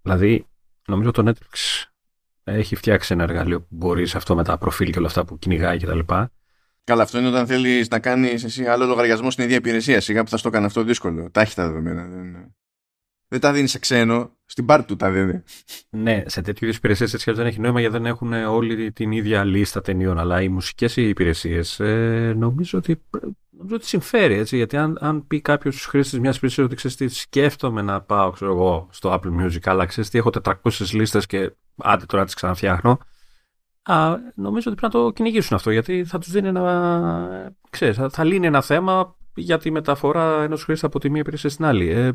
δηλαδή 0.02 0.48
νομίζω 0.88 1.12
το 1.12 1.30
Netflix 1.30 1.84
έχει 2.44 2.76
φτιάξει 2.76 3.14
ένα 3.14 3.24
εργαλείο 3.24 3.62
που 3.62 3.68
μπορείς 3.70 4.16
αυτό 4.16 4.36
με 4.36 4.44
τα 4.44 4.58
προφίλ 4.58 4.92
και 4.92 4.98
όλα 4.98 5.08
αυτά 5.08 5.26
που 5.26 5.40
κυνηγάει 5.40 5.78
και 5.78 5.86
τα 5.86 5.96
λοιπά 5.96 6.32
Καλά, 6.88 7.04
αυτό 7.04 7.18
είναι 7.18 7.28
όταν 7.28 7.48
θέλεις 7.48 7.88
να 7.88 8.00
κάνεις 8.00 8.44
εσύ 8.44 8.66
άλλο 8.66 8.86
λογαριασμό 8.86 9.32
στην 9.32 9.44
ίδια 9.44 9.56
υπηρεσία. 9.56 10.02
Σιγά 10.02 10.24
που 10.24 10.30
θα 10.30 10.38
στο 10.38 10.50
κάνει 10.50 10.66
αυτό 10.66 10.84
δύσκολο. 10.84 11.32
Τα 11.32 11.42
έχει 11.42 11.56
τα 11.56 11.68
δεδομένα. 11.68 12.06
Δεν, 12.06 12.56
δεν 13.28 13.40
τα 13.40 13.52
δίνεις 13.52 13.72
σε 13.72 13.80
ξένο. 13.80 14.32
Στην 14.46 14.66
πάρτι 14.66 14.88
του 14.88 14.96
τα 14.96 15.12
δίνει. 15.12 15.44
Ναι, 15.90 16.24
σε 16.26 16.42
τέτοιου 16.42 16.66
είδους 16.66 16.78
υπηρεσίες 16.78 17.14
έτσι 17.14 17.32
δεν 17.32 17.46
έχει 17.46 17.60
νόημα 17.60 17.80
γιατί 17.80 17.96
δεν 17.96 18.06
έχουν 18.06 18.34
όλη 18.34 18.92
την 18.92 19.12
ίδια 19.12 19.44
λίστα 19.44 19.82
ταινιών. 19.82 20.20
Αλλά 20.20 20.42
οι 20.42 20.50
μουσικές 20.50 20.96
υπηρεσίες 20.96 21.80
ε, 21.80 22.34
νομίζω, 22.38 22.78
ότι, 22.78 23.04
νομίζω 23.50 23.76
ότι 23.76 23.86
συμφέρει. 23.86 24.34
Έτσι, 24.34 24.56
γιατί 24.56 24.78
αν, 24.78 24.98
αν 25.02 25.28
πει 25.28 25.42
κάποιος 25.42 25.86
χρήστη 25.86 26.20
μιας 26.20 26.38
υπηρεσίας 26.38 26.66
ότι 26.66 26.76
ξέρεις 26.76 26.98
τι 26.98 27.08
σκέφτομαι 27.08 27.82
να 27.82 28.02
πάω 28.02 28.32
ξέρω 28.32 28.52
εγώ, 28.52 28.88
στο 28.92 29.14
Apple 29.14 29.42
Music, 29.42 29.62
αλλά 29.64 29.86
ξέρεις 29.86 30.10
τι 30.10 30.18
έχω 30.18 30.30
400 30.44 30.54
λίστες 30.92 31.26
και 31.26 31.52
άντε 31.76 32.06
τώρα 32.06 32.26
τις 32.26 32.34
ξαναφτιάχνω 32.34 33.00
Α, 33.90 34.18
νομίζω 34.36 34.72
ότι 34.72 34.80
πρέπει 34.80 34.96
να 34.96 35.02
το 35.02 35.12
κυνηγήσουν 35.12 35.56
αυτό 35.56 35.72
γιατί 35.72 36.06
θα 36.06 36.18
τους 36.18 36.32
δίνει 36.32 36.48
ένα. 36.48 37.54
Ξέρεις, 37.70 37.96
θα, 37.98 38.10
θα 38.10 38.24
λύνει 38.24 38.46
ένα 38.46 38.62
θέμα 38.62 39.16
για 39.36 39.58
τη 39.58 39.72
μεταφορά 39.72 40.44
ενός 40.44 40.64
χρήστη 40.64 40.86
από 40.86 41.00
τη 41.00 41.10
μία 41.10 41.22
υπηρεσία 41.22 41.50
στην 41.50 41.66
άλλη. 41.66 41.90
Ε, 41.90 42.12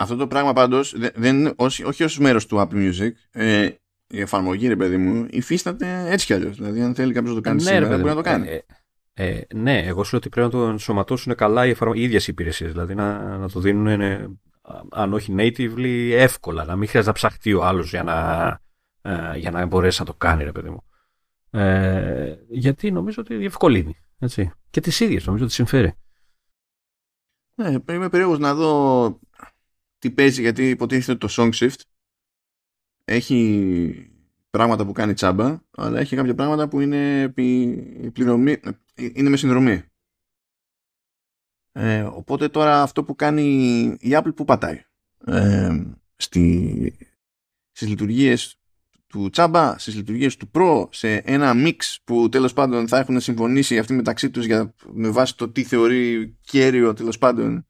αυτό 0.00 0.16
το 0.16 0.26
πράγμα 0.26 0.52
πάντως 0.52 0.94
δεν, 1.14 1.52
όχι, 1.56 1.84
όχι 1.84 2.04
ως 2.04 2.18
μέρος 2.18 2.46
του 2.46 2.56
Apple 2.56 2.90
Music. 2.90 3.10
Ε, 3.30 3.68
η 4.06 4.20
εφαρμογή, 4.20 4.68
ρε 4.68 4.76
παιδί 4.76 4.96
μου, 4.96 5.26
υφίσταται 5.30 6.04
έτσι 6.08 6.26
κι 6.26 6.32
αλλιώς. 6.32 6.56
Δηλαδή, 6.56 6.80
αν 6.80 6.94
θέλει 6.94 7.12
κάποιος 7.12 7.34
να 7.34 7.40
το 7.40 7.48
κάνει 7.48 7.62
ναι, 7.62 7.70
σήμερα, 7.70 7.96
μπορεί 7.96 8.08
να 8.08 8.14
το 8.14 8.20
κάνει. 8.20 8.48
Ε, 8.48 8.60
ε, 9.14 9.40
ναι, 9.54 9.78
εγώ 9.78 10.04
σου 10.04 10.10
λέω 10.10 10.20
ότι 10.20 10.28
πρέπει 10.28 10.54
να 10.54 10.60
το 10.60 10.66
ενσωματώσουν 10.68 11.34
καλά 11.34 11.66
οι, 11.66 11.70
εφαρμο... 11.70 11.94
οι 11.96 12.02
ίδιες 12.02 12.28
υπηρεσίες. 12.28 12.72
Δηλαδή 12.72 12.94
να, 12.94 13.36
να 13.38 13.48
το 13.48 13.60
δίνουν, 13.60 14.00
αν 14.90 15.12
όχι 15.12 15.34
natively, 15.38 16.10
εύκολα. 16.12 16.64
Να 16.64 16.76
μην 16.76 16.88
χρειάζεται 16.88 17.12
να 17.12 17.12
ψαχτεί 17.12 17.52
ο 17.52 17.64
άλλος 17.64 17.90
για 17.90 18.02
να 18.02 18.58
ε, 19.02 19.36
για 19.36 19.50
να 19.50 19.66
μπορέσει 19.66 20.00
να 20.00 20.06
το 20.06 20.14
κάνει, 20.14 20.44
ρε 20.44 20.52
παιδί 20.52 20.70
μου. 20.70 20.84
Ε, 21.50 22.34
γιατί 22.48 22.90
νομίζω 22.90 23.22
ότι 23.22 23.36
διευκολύνει. 23.36 23.96
Έτσι. 24.18 24.52
Και 24.70 24.80
τις 24.80 25.00
ίδιες 25.00 25.26
νομίζω 25.26 25.44
ότι 25.44 25.52
συμφέρει. 25.52 25.94
Ναι, 27.54 27.68
είμαι 27.68 28.08
περίεργος 28.08 28.38
να 28.38 28.54
δω 28.54 29.18
τι 30.00 30.10
παίζει, 30.10 30.40
γιατί 30.40 30.68
υποτίθεται 30.68 31.18
το 31.18 31.28
Song 31.30 31.50
Shift 31.52 31.80
έχει 33.04 34.10
πράγματα 34.50 34.86
που 34.86 34.92
κάνει 34.92 35.12
τσάμπα, 35.12 35.58
αλλά 35.70 35.98
έχει 35.98 36.16
κάποια 36.16 36.34
πράγματα 36.34 36.68
που 36.68 36.80
είναι 36.80 37.32
πληρωμή, 38.12 38.60
είναι 38.94 39.28
με 39.28 39.36
συνδρομή. 39.36 39.82
Ε, 41.72 42.02
οπότε 42.02 42.48
τώρα 42.48 42.82
αυτό 42.82 43.04
που 43.04 43.14
κάνει 43.14 43.42
η 44.00 44.10
Apple 44.10 44.34
που 44.34 44.44
πατάει; 44.44 44.84
Ε, 45.26 45.82
στη, 46.16 46.96
στις 47.70 47.88
λειτουργίες 47.88 48.60
του 49.06 49.30
τσάμπα 49.30 49.78
στις 49.78 49.94
λειτουργίες 49.94 50.36
του 50.36 50.50
Pro 50.54 50.88
σε 50.90 51.14
ένα 51.14 51.52
mix 51.56 51.76
που 52.04 52.28
τέλος 52.28 52.52
πάντων 52.52 52.88
θα 52.88 52.98
έχουν 52.98 53.20
συμφωνήσει 53.20 53.78
αυτοί 53.78 53.92
μεταξύ 53.92 54.30
τους 54.30 54.44
για, 54.44 54.74
με 54.92 55.08
βάση 55.08 55.36
το 55.36 55.48
τι 55.48 55.64
θεωρεί 55.64 56.36
κέριο 56.40 56.92
τέλος 56.94 57.18
πάντων 57.18 57.69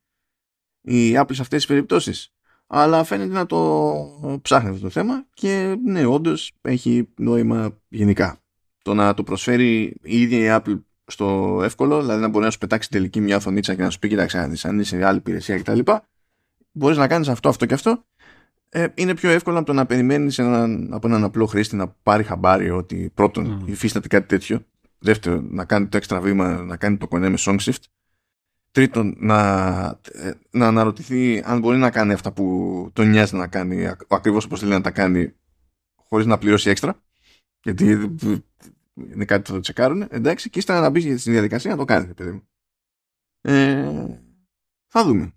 η 0.96 1.14
Apple 1.16 1.34
σε 1.34 1.42
αυτές 1.42 1.58
τις 1.58 1.66
περιπτώσεις. 1.66 2.32
Αλλά 2.66 3.04
φαίνεται 3.04 3.32
να 3.32 3.46
το 3.46 4.38
ψάχνει 4.42 4.68
αυτό 4.68 4.82
το 4.82 4.90
θέμα 4.90 5.24
και 5.34 5.76
ναι 5.84 6.06
όντως 6.06 6.52
έχει 6.62 7.08
νόημα 7.16 7.76
γενικά. 7.88 8.38
Το 8.82 8.94
να 8.94 9.14
το 9.14 9.22
προσφέρει 9.22 9.82
η 10.02 10.20
ίδια 10.20 10.56
η 10.56 10.60
Apple 10.60 10.80
στο 11.06 11.60
εύκολο 11.62 12.00
δηλαδή 12.00 12.20
να 12.20 12.28
μπορεί 12.28 12.44
να 12.44 12.50
σου 12.50 12.58
πετάξει 12.58 12.90
τελική 12.90 13.20
μια 13.20 13.36
οθονίτσα 13.36 13.74
και 13.74 13.82
να 13.82 13.90
σου 13.90 13.98
πει 13.98 14.08
κοιτάξτε 14.08 14.38
αν 14.38 14.52
είσαι 14.52 14.96
σε 14.96 15.04
άλλη 15.04 15.18
υπηρεσία 15.18 15.58
κτλ 15.58 15.78
μπορείς 16.72 16.96
να 16.96 17.06
κάνεις 17.06 17.28
αυτό 17.28 17.48
αυτό 17.48 17.66
και 17.66 17.74
αυτό 17.74 18.04
ε, 18.72 18.86
είναι 18.94 19.14
πιο 19.14 19.30
εύκολο 19.30 19.56
από 19.56 19.66
το 19.66 19.72
να 19.72 19.86
περιμένεις 19.86 20.38
έναν, 20.38 20.88
από 20.92 21.06
έναν 21.06 21.24
απλό 21.24 21.46
χρήστη 21.46 21.76
να 21.76 21.88
πάρει 21.88 22.22
χαμπάρι 22.22 22.70
ότι 22.70 23.10
πρώτον 23.14 23.62
mm. 23.64 23.68
υφίσταται 23.68 24.08
κάτι 24.08 24.26
τέτοιο, 24.26 24.64
δεύτερον 24.98 25.48
να 25.50 25.64
κάνει 25.64 25.86
το 25.86 25.96
έξτρα 25.96 26.20
βήμα, 26.20 26.48
να 26.48 26.76
κάνει 26.76 26.96
το 26.96 27.08
κονέ 27.08 27.28
με 27.28 27.36
SongShift, 27.38 27.82
τρίτον 28.70 29.14
να, 29.18 29.38
ε, 30.12 30.32
να 30.50 30.66
αναρωτηθεί 30.66 31.42
αν 31.44 31.58
μπορεί 31.58 31.78
να 31.78 31.90
κάνει 31.90 32.12
αυτά 32.12 32.32
που 32.32 32.90
τον 32.92 33.08
νοιάζει 33.08 33.36
να 33.36 33.48
κάνει 33.48 33.86
ακριβώς 34.08 34.44
όπως 34.44 34.60
θέλει 34.60 34.72
να 34.72 34.80
τα 34.80 34.90
κάνει 34.90 35.34
χωρίς 35.94 36.26
να 36.26 36.38
πληρώσει 36.38 36.70
έξτρα. 36.70 37.02
Γιατί 37.62 37.84
είναι 38.94 39.24
κάτι 39.24 39.42
που 39.42 39.48
θα 39.48 39.54
το 39.54 39.60
τσεκάρουν 39.60 40.06
εντάξει 40.10 40.50
και 40.50 40.58
ύστερα 40.58 40.80
να 40.80 40.90
μπει 40.90 41.18
στη 41.18 41.30
διαδικασία 41.30 41.70
να 41.70 41.76
το 41.76 41.84
κάνει 41.84 42.14
παιδί 42.14 42.30
μου. 42.30 42.48
Ε, 43.40 44.20
θα 44.86 45.04
δούμε. 45.04 45.32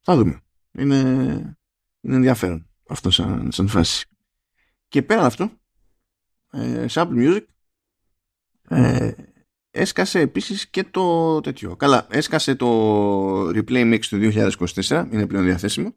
Θα 0.00 0.16
δούμε. 0.16 0.40
Είναι 0.72 1.58
είναι 2.00 2.16
ενδιαφέρον 2.16 2.68
αυτό 2.88 3.10
σαν, 3.10 3.52
σαν 3.52 3.68
φάση. 3.68 4.06
Και 4.88 5.02
πέραν 5.02 5.24
αυτό, 5.24 5.50
ε, 6.50 6.88
σε 6.88 7.00
Apple 7.00 7.14
Music 7.14 7.44
ε, 8.68 9.12
έσκασε 9.78 10.20
επίσης 10.20 10.68
και 10.68 10.84
το 10.84 11.40
τέτοιο. 11.40 11.76
Καλά, 11.76 12.06
έσκασε 12.10 12.54
το 12.54 13.48
Replay 13.48 13.94
Mix 13.94 14.00
του 14.00 14.18
2024, 14.22 15.06
είναι 15.10 15.26
πλέον 15.26 15.44
διαθέσιμο. 15.44 15.94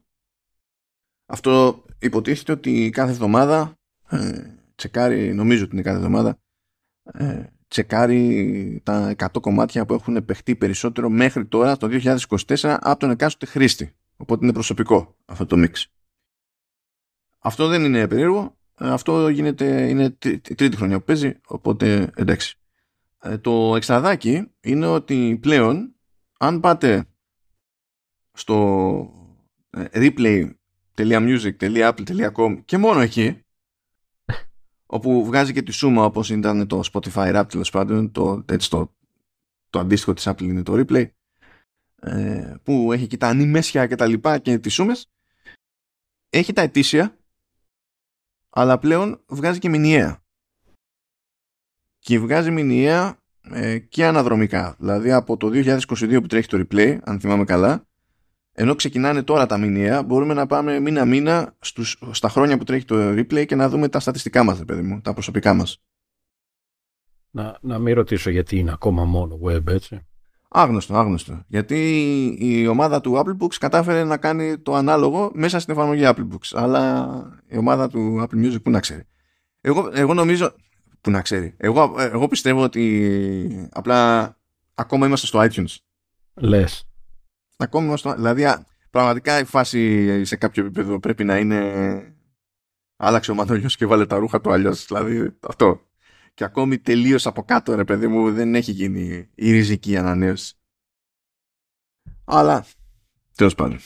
Αυτό 1.26 1.84
υποτίθεται 1.98 2.52
ότι 2.52 2.90
κάθε 2.90 3.10
εβδομάδα 3.10 3.78
ε, 4.08 4.42
τσεκάρει, 4.74 5.34
νομίζω 5.34 5.64
ότι 5.64 5.72
είναι 5.72 5.82
κάθε 5.82 5.96
εβδομάδα, 5.96 6.38
ε, 7.02 7.46
τσεκάρει 7.68 8.80
τα 8.84 9.14
100 9.18 9.26
κομμάτια 9.40 9.86
που 9.86 9.94
έχουν 9.94 10.24
παιχτεί 10.24 10.56
περισσότερο 10.56 11.08
μέχρι 11.08 11.46
τώρα 11.46 11.76
το 11.76 11.88
2024 11.90 12.76
από 12.80 12.98
τον 12.98 13.10
εκάστοτε 13.10 13.46
χρήστη. 13.46 13.94
Οπότε 14.16 14.44
είναι 14.44 14.52
προσωπικό 14.52 15.16
αυτό 15.24 15.46
το 15.46 15.56
mix. 15.58 15.84
Αυτό 17.38 17.68
δεν 17.68 17.84
είναι 17.84 18.08
περίεργο. 18.08 18.56
Ε, 18.78 18.90
αυτό 18.90 19.28
γίνεται, 19.28 19.88
είναι 19.88 20.10
τρίτη 20.56 20.76
χρονιά 20.76 20.98
που 20.98 21.04
παίζει, 21.04 21.40
οπότε 21.46 22.10
εντάξει. 22.16 22.61
Ε, 23.24 23.38
το 23.38 23.76
εξαδάκι 23.76 24.52
είναι 24.60 24.86
ότι 24.86 25.38
πλέον, 25.40 25.94
αν 26.38 26.60
πάτε 26.60 27.04
στο 28.32 29.08
ε, 29.70 29.84
replay.music.apple.com 29.92 32.62
και 32.64 32.78
μόνο 32.78 33.00
εκεί, 33.00 33.44
όπου 34.96 35.24
βγάζει 35.24 35.52
και 35.52 35.62
τη 35.62 35.72
σούμα 35.72 36.04
όπως 36.04 36.30
ήταν 36.30 36.66
το 36.66 36.82
Spotify 36.92 37.40
Rap 37.40 37.44
τέλος 37.48 37.70
πάντων, 37.70 38.12
το, 38.12 38.44
έτσι 38.48 38.70
το, 38.70 38.94
το 39.70 39.78
αντίστοιχο 39.78 40.12
της 40.12 40.28
Apple 40.28 40.42
είναι 40.42 40.62
το 40.62 40.84
replay, 40.86 41.08
που 42.62 42.92
έχει 42.92 43.06
και 43.06 43.16
τα 43.16 43.28
ανήμεσια 43.28 43.86
και 43.86 43.94
τα 43.94 44.06
λοιπά 44.06 44.38
και 44.38 44.58
τις 44.58 44.74
σούμες, 44.74 45.10
έχει 46.28 46.52
τα 46.52 46.62
ετήσια, 46.62 47.18
αλλά 48.50 48.78
πλέον 48.78 49.24
βγάζει 49.26 49.58
και 49.58 49.68
μηνιαία. 49.68 50.21
Και 52.04 52.18
βγάζει 52.18 52.50
μηνιαία 52.50 53.16
ε, 53.50 53.78
και 53.78 54.06
αναδρομικά. 54.06 54.76
Δηλαδή 54.78 55.12
από 55.12 55.36
το 55.36 55.50
2022 55.52 56.18
που 56.20 56.26
τρέχει 56.26 56.48
το 56.48 56.64
replay, 56.66 56.98
αν 57.04 57.20
θυμάμαι 57.20 57.44
καλά, 57.44 57.86
ενώ 58.52 58.74
ξεκινάνε 58.74 59.22
τώρα 59.22 59.46
τα 59.46 59.58
μηνιαία, 59.58 60.02
μπορούμε 60.02 60.34
να 60.34 60.46
πάμε 60.46 60.80
μήνα-μήνα 60.80 61.56
στα 62.10 62.28
χρόνια 62.28 62.58
που 62.58 62.64
τρέχει 62.64 62.84
το 62.84 63.10
replay 63.10 63.46
και 63.46 63.54
να 63.54 63.68
δούμε 63.68 63.88
τα 63.88 64.00
στατιστικά 64.00 64.44
μας, 64.44 64.64
παιδί 64.64 64.82
μου, 64.82 65.00
τα 65.00 65.12
προσωπικά 65.12 65.54
μας. 65.54 65.82
Να, 67.30 67.58
να 67.60 67.78
μην 67.78 67.94
ρωτήσω 67.94 68.30
γιατί 68.30 68.58
είναι 68.58 68.72
ακόμα 68.72 69.04
μόνο 69.04 69.38
web, 69.44 69.66
έτσι. 69.66 70.06
Άγνωστο, 70.48 70.96
άγνωστο. 70.96 71.44
Γιατί 71.46 71.78
η 72.38 72.66
ομάδα 72.66 73.00
του 73.00 73.14
Apple 73.16 73.44
Books 73.44 73.54
κατάφερε 73.58 74.04
να 74.04 74.16
κάνει 74.16 74.58
το 74.58 74.74
ανάλογο 74.74 75.30
μέσα 75.34 75.58
στην 75.58 75.74
εφαρμογή 75.74 76.02
Apple 76.04 76.28
Books. 76.32 76.50
Αλλά 76.52 77.42
η 77.48 77.56
ομάδα 77.56 77.88
του 77.88 78.26
Apple 78.26 78.46
Music 78.46 78.62
που 78.62 78.70
να 78.70 78.80
ξέρει. 78.80 79.02
Εγώ, 79.60 79.90
εγώ 79.92 80.14
νομίζω. 80.14 80.54
Που 81.02 81.10
να 81.10 81.22
ξέρει. 81.22 81.54
Εγώ, 81.56 81.94
εγώ 81.98 82.28
πιστεύω 82.28 82.62
ότι 82.62 83.68
απλά 83.72 84.30
ακόμα 84.74 85.06
είμαστε 85.06 85.26
στο 85.26 85.40
iTunes. 85.42 85.76
Λες. 86.34 86.88
Ακόμα 87.56 87.86
είμαστε 87.86 88.08
στο. 88.08 88.18
Δηλαδή, 88.18 88.64
πραγματικά 88.90 89.38
η 89.38 89.44
φάση 89.44 90.24
σε 90.24 90.36
κάποιο 90.36 90.64
επίπεδο 90.64 91.00
πρέπει 91.00 91.24
να 91.24 91.38
είναι. 91.38 92.16
Άλλαξε 92.96 93.30
ο 93.30 93.34
Μανώλιος 93.34 93.76
και 93.76 93.86
βάλε 93.86 94.06
τα 94.06 94.16
ρούχα 94.16 94.40
του 94.40 94.52
αλλιώς. 94.52 94.86
Δηλαδή, 94.86 95.36
αυτό 95.40 95.80
και 96.34 96.44
ακόμη 96.44 96.78
τελείως 96.78 97.26
από 97.26 97.42
κάτω 97.42 97.74
ρε 97.74 97.84
παιδί 97.84 98.06
μου 98.06 98.32
δεν 98.32 98.54
έχει 98.54 98.72
γίνει 98.72 99.28
η 99.34 99.50
ριζική 99.50 99.96
ανανέωση. 99.96 100.54
Αλλά 102.24 102.64
τέλος 103.34 103.54
πάντων. 103.54 103.78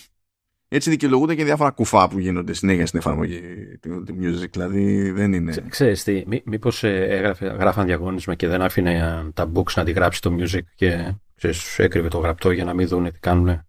Έτσι 0.68 0.90
δικαιολογούνται 0.90 1.34
και 1.34 1.44
διάφορα 1.44 1.70
κουφά 1.70 2.08
που 2.08 2.18
γίνονται 2.18 2.52
συνέχεια 2.52 2.86
στην 2.86 2.98
εφαρμογή 2.98 3.40
του 3.80 4.04
music. 4.20 4.50
Δηλαδή 4.50 5.10
δεν 5.10 5.32
είναι. 5.32 5.54
Ξέρεις 5.68 6.02
τι, 6.02 6.22
μή, 6.26 6.42
μήπως 6.44 6.84
ε, 6.84 7.34
γράφαν 7.40 7.86
διαγώνισμα 7.86 8.34
και 8.34 8.48
δεν 8.48 8.62
άφηνε 8.62 8.94
ε, 8.94 9.30
τα 9.34 9.50
books 9.54 9.72
να 9.74 9.82
αντιγράψει 9.82 10.20
το 10.20 10.36
music 10.38 10.60
και 10.74 11.14
ξέρεις, 11.34 11.78
έκρυβε 11.78 12.08
το 12.08 12.18
γραπτό 12.18 12.50
για 12.50 12.64
να 12.64 12.74
μην 12.74 12.88
δουν 12.88 13.12
τι 13.12 13.18
κάνουν. 13.18 13.60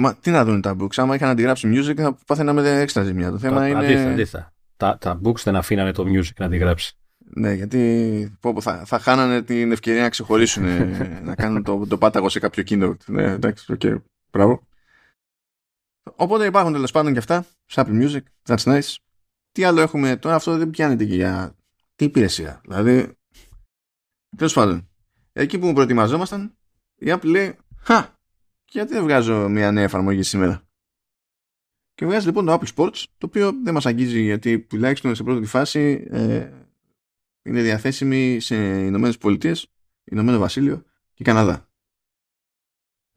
Μα 0.00 0.14
τι 0.14 0.30
να 0.30 0.44
δουν 0.44 0.60
τα 0.60 0.76
books, 0.80 0.94
άμα 0.96 1.14
είχαν 1.14 1.28
αντιγράψει 1.28 1.70
music 1.74 1.96
θα 1.96 2.18
πάθαιναμε 2.26 2.80
έξτρα 2.80 3.02
ζημιά. 3.02 3.30
Το 3.30 3.38
θέμα 3.38 3.68
είναι. 3.68 3.78
Αντίθετα, 3.78 4.10
αντίθετα 4.10 4.52
τα, 4.76 4.98
τα 5.00 5.20
books 5.24 5.42
δεν 5.42 5.56
αφήνανε 5.56 5.92
το 5.92 6.04
music 6.06 6.36
να 6.38 6.48
τη 6.48 6.56
γράψει. 6.56 6.96
Ναι, 7.34 7.52
γιατί 7.52 8.36
πω, 8.40 8.60
θα, 8.60 8.84
θα 8.84 8.98
χάνανε 8.98 9.42
την 9.42 9.72
ευκαιρία 9.72 10.02
να 10.02 10.08
ξεχωρίσουν 10.08 10.64
να 11.22 11.34
κάνουν 11.34 11.62
το, 11.62 11.86
το 11.88 11.98
πάταγο 11.98 12.28
σε 12.28 12.38
κάποιο 12.38 12.64
keynote. 12.68 13.04
Ναι, 13.06 13.22
εντάξει, 13.22 13.72
OK, 13.72 13.80
okay, 13.84 13.96
μπράβο. 14.30 14.67
Οπότε 16.16 16.46
υπάρχουν 16.46 16.72
τέλος 16.72 16.90
πάντων 16.90 17.12
και 17.12 17.18
αυτά. 17.18 17.46
Apple 17.72 18.02
Music, 18.02 18.20
that's 18.46 18.62
nice. 18.62 18.96
Τι 19.52 19.64
άλλο 19.64 19.80
έχουμε; 19.80 20.16
Τώρα, 20.16 20.34
αυτό 20.34 20.56
δεν 20.56 20.70
πιάνεται 20.70 21.04
και 21.04 21.14
για 21.14 21.56
τι 21.94 22.04
υπηρεσία; 22.04 22.60
Δηλαδή, 22.64 23.12
τέλος 24.36 24.52
πάντων, 24.52 24.88
εκεί 25.32 25.58
που 25.58 25.66
μου 25.66 25.72
προετοιμαζόμασταν, 25.72 26.56
η 26.94 27.06
Apple 27.10 27.24
λέει, 27.24 27.56
Χα, 27.80 28.08
γιατί 28.68 28.92
δεν 28.92 29.02
βγάζω 29.02 29.48
μια 29.48 29.72
νέα 29.72 29.84
εφαρμογή 29.84 30.22
σήμερα; 30.22 30.68
Και 31.94 32.06
βγάζει 32.06 32.26
λοιπόν 32.26 32.46
το 32.46 32.52
Apple 32.52 32.74
Sports, 32.74 33.04
το 33.18 33.26
οποίο 33.26 33.52
δεν 33.62 33.74
μας 33.74 33.86
αγγίζει 33.86 34.20
γιατί 34.20 34.60
τουλάχιστον 34.60 35.14
σε 35.14 35.22
πρώτη 35.22 35.46
φάση 35.46 36.06
ε, 36.10 36.52
είναι 37.42 37.62
διαθέσιμη 37.62 38.40
σε 38.40 38.56
Ηνωμένες 38.84 39.18
Πολιτείες, 39.18 39.72
Ηνωμένο 40.04 40.38
Βασίλειο 40.38 40.84
και 41.14 41.24
Καναδά. 41.24 41.68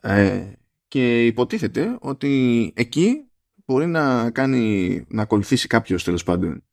Ε, 0.01 0.51
και 0.91 1.25
υποτίθεται 1.25 1.97
ότι 1.99 2.73
εκεί 2.75 3.30
μπορεί 3.65 3.86
να 3.86 4.32
κάνει, 4.32 5.06
να 5.08 5.21
ακολουθήσει 5.21 5.67
κάποιος 5.67 6.04
τέλος 6.04 6.23
πάντων 6.23 6.63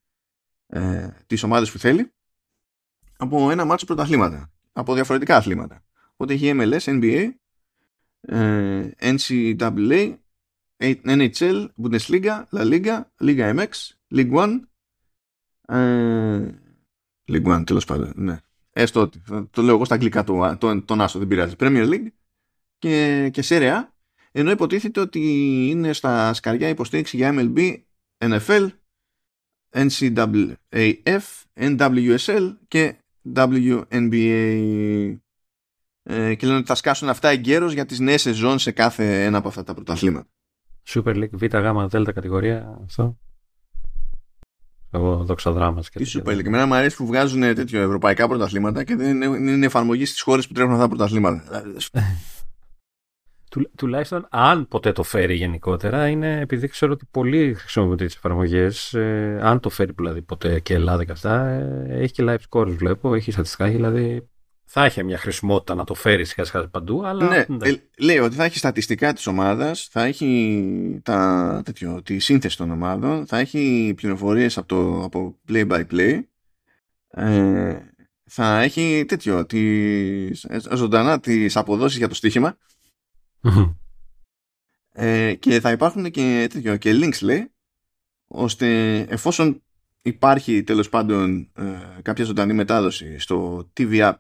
ε, 0.67 1.09
τις 1.27 1.43
ομάδες 1.43 1.73
που 1.73 1.79
θέλει 1.79 2.13
από 3.17 3.51
ένα 3.51 3.65
μάτσο 3.65 3.87
πρωταθλήματα, 3.87 4.53
από 4.73 4.95
διαφορετικά 4.95 5.37
αθλήματα. 5.37 5.85
Οπότε 6.13 6.33
έχει 6.33 6.53
MLS, 6.55 6.81
NBA, 6.81 7.31
ε, 8.21 8.91
NCAA, 8.99 10.15
NHL, 11.05 11.67
Bundesliga, 11.83 12.45
La 12.53 12.63
Liga, 12.63 13.01
Liga 13.21 13.57
MX, 13.57 13.71
League 14.15 14.33
One, 14.33 14.61
ε, 15.69 16.51
League 17.25 17.47
One 17.47 17.63
τέλος 17.67 17.85
πάντων, 17.85 18.13
ναι. 18.17 18.39
Έστω 18.73 19.01
ότι, 19.01 19.23
το 19.51 19.63
λέω 19.63 19.75
εγώ 19.75 19.85
στα 19.85 19.95
αγγλικά 19.95 20.25
το, 20.25 20.57
το, 20.59 20.83
τον 20.83 21.01
Άσο, 21.01 21.19
δεν 21.19 21.29
πειράζει. 21.29 21.55
Premier 21.59 21.89
League 21.89 22.07
και, 22.79 23.29
και 23.33 23.45
Serie 23.49 23.73
A, 23.73 23.97
ενώ 24.33 24.51
υποτίθεται 24.51 25.01
ότι 25.01 25.21
είναι 25.71 25.93
στα 25.93 26.35
σκαριά 26.35 26.69
υποστήριξη 26.69 27.17
για 27.17 27.35
MLB, 27.37 27.75
NFL, 28.19 28.69
NCAAF, 29.75 31.23
NWSL 31.55 32.57
και 32.69 32.97
WNBA. 33.35 35.17
Ε, 36.03 36.35
και 36.35 36.47
λένε 36.47 36.59
ότι 36.59 36.67
θα 36.67 36.75
σκάσουν 36.75 37.09
αυτά 37.09 37.29
εγκαίρως 37.29 37.73
για 37.73 37.87
τις 37.87 37.99
νέες 37.99 38.21
σεζόν 38.21 38.59
σε 38.59 38.71
κάθε 38.71 39.25
ένα 39.25 39.39
από 39.39 39.49
αυτά 39.49 39.65
τα 39.65 39.75
πρωταθλήματα. 39.75 40.29
Super 40.87 41.15
League, 41.15 41.31
Β, 41.31 41.45
Γ, 41.45 41.87
Δ 41.89 42.11
κατηγορία 42.13 42.81
αυτό. 42.85 43.19
Εγώ 44.91 45.25
δόξα 45.25 45.53
δράμα. 45.53 45.83
Τι 45.93 46.05
Super 46.15 46.31
League. 46.31 46.45
Εμένα 46.45 46.67
μου 46.67 46.75
αρέσει 46.75 46.97
που 46.97 47.07
βγάζουν 47.07 47.41
τέτοιο 47.41 47.81
ευρωπαϊκά 47.81 48.29
πρωταθλήματα 48.29 48.85
και 48.85 48.97
δεν 48.97 49.23
είναι, 49.23 49.53
είναι 49.53 49.67
εφαρμογή 49.67 50.05
στις 50.05 50.21
χώρες 50.21 50.47
που 50.47 50.53
τρέχουν 50.53 50.73
αυτά 50.73 50.83
τα 50.83 50.89
πρωταθλήματα. 50.89 51.63
Του, 53.51 53.71
τουλάχιστον 53.77 54.27
αν 54.31 54.69
ποτέ 54.69 54.93
το 54.93 55.03
φέρει 55.03 55.35
γενικότερα 55.35 56.09
είναι 56.09 56.41
επειδή 56.41 56.69
ξέρω 56.69 56.93
ότι 56.93 57.07
πολλοί 57.11 57.55
χρησιμοποιούνται 57.55 58.05
τις 58.05 58.15
εφαρμογές. 58.15 58.95
Ε, 58.95 59.39
αν 59.43 59.61
το 59.61 59.69
φέρει 59.69 59.93
δηλαδή 59.97 60.23
ποτέ 60.23 60.61
και 60.61 60.75
Ελλάδα 60.75 61.05
και 61.05 61.13
αυτά, 61.13 61.45
ε, 61.49 61.87
έχει 61.89 62.13
και 62.13 62.25
live 62.27 62.39
scores 62.49 62.71
βλέπω, 62.77 63.15
έχει 63.15 63.31
στατιστικά, 63.31 63.67
δηλαδή 63.67 64.29
θα 64.71 64.85
έχει 64.85 65.05
μια 65.05 65.19
χρησιμότητα 65.19 65.75
να 65.75 65.85
το 65.85 65.95
φέρει 65.95 66.25
σιγά 66.25 66.69
παντού, 66.69 67.07
αλλά. 67.07 67.29
Ναι, 67.29 67.69
ε, 67.69 67.75
λέει 67.99 68.19
ότι 68.19 68.35
θα 68.35 68.45
έχει 68.45 68.59
στατιστικά 68.59 69.13
της 69.13 69.27
ομάδας, 69.27 69.89
θα 69.91 70.05
έχει 70.05 71.01
τα, 71.03 71.63
τέτοιο, 71.65 72.03
τη 72.03 72.19
σύνθεση 72.19 72.57
των 72.57 72.71
ομάδων, 72.71 73.27
θα 73.27 73.39
έχει 73.39 73.93
πληροφορίες 73.97 74.59
από, 74.59 75.03
από 75.05 75.37
play 75.49 75.69
by 75.71 75.85
play. 75.91 76.21
Ε, 77.11 77.77
θα 78.25 78.61
έχει 78.61 79.05
τέτοιο, 79.09 79.47
τις, 79.47 80.45
ε, 80.45 80.61
ζωντανά 80.77 81.21
τις 81.21 81.57
αποδόσεις 81.57 81.99
για 81.99 82.09
το 82.09 82.15
στοιχημα 83.41 83.79
ε, 84.93 85.35
και 85.35 85.61
θα 85.61 85.71
υπάρχουν 85.71 86.11
και, 86.11 86.47
τέτοιο, 86.53 86.77
και 86.77 86.93
links 86.95 87.23
λέει 87.23 87.53
ώστε 88.27 88.99
εφόσον 88.99 89.63
υπάρχει 90.03 90.63
τέλος 90.63 90.89
πάντων 90.89 91.51
ε, 91.57 92.01
κάποια 92.03 92.25
ζωντανή 92.25 92.53
μετάδοση 92.53 93.19
στο 93.19 93.71
TV 93.77 94.01
app 94.01 94.15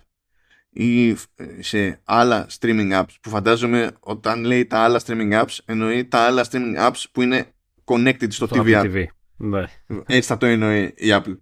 ή 0.70 1.16
σε 1.58 2.00
άλλα 2.04 2.46
streaming 2.58 2.92
apps 2.92 3.14
που 3.20 3.30
φαντάζομαι 3.30 3.90
όταν 4.00 4.44
λέει 4.44 4.66
τα 4.66 4.78
άλλα 4.78 5.00
streaming 5.06 5.42
apps 5.42 5.58
εννοεί 5.64 6.04
τα 6.04 6.18
άλλα 6.18 6.46
streaming 6.50 6.76
apps 6.76 7.04
που 7.12 7.22
είναι 7.22 7.52
connected 7.84 8.32
στο, 8.32 8.46
TV 8.50 8.82
app. 8.82 9.04
Ναι. 9.36 9.64
Έτσι 10.06 10.28
θα 10.28 10.36
το 10.36 10.46
εννοεί 10.46 10.94
η 10.96 11.08
Apple. 11.08 11.36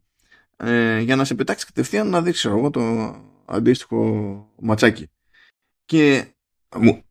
Ε, 0.57 1.01
για 1.01 1.17
να 1.17 1.25
σε 1.25 1.35
πετάξει 1.35 1.67
κατευθείαν 1.67 2.09
να 2.09 2.23
δείξει 2.23 2.49
εγώ 2.49 2.71
το 2.71 3.15
αντίστοιχο 3.45 4.37
ματσάκι. 4.61 5.11
Και 5.85 6.25
μου 6.77 7.06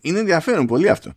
είναι 0.00 0.18
ενδιαφέρον 0.18 0.66
πολύ 0.66 0.88
αυτό. 0.88 1.12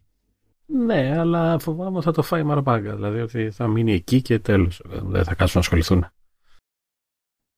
Ναι, 0.65 1.19
αλλά 1.19 1.59
φοβάμαι 1.59 2.01
θα 2.01 2.11
το 2.11 2.21
φάει 2.21 2.43
μαρμπάγκα. 2.43 2.95
Δηλαδή 2.95 3.19
ότι 3.19 3.51
θα 3.51 3.67
μείνει 3.67 3.93
εκεί 3.93 4.21
και 4.21 4.39
τέλος. 4.39 4.81
Δεν 4.85 5.23
θα 5.23 5.35
κάτσουν 5.35 5.51
να 5.53 5.59
ασχοληθούν. 5.59 6.05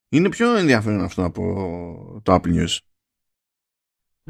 Είναι 0.08 0.28
πιο 0.28 0.56
ενδιαφέρον 0.56 1.00
αυτό 1.00 1.24
από 1.24 2.20
το 2.22 2.34
Apple 2.34 2.54
News. 2.54 2.76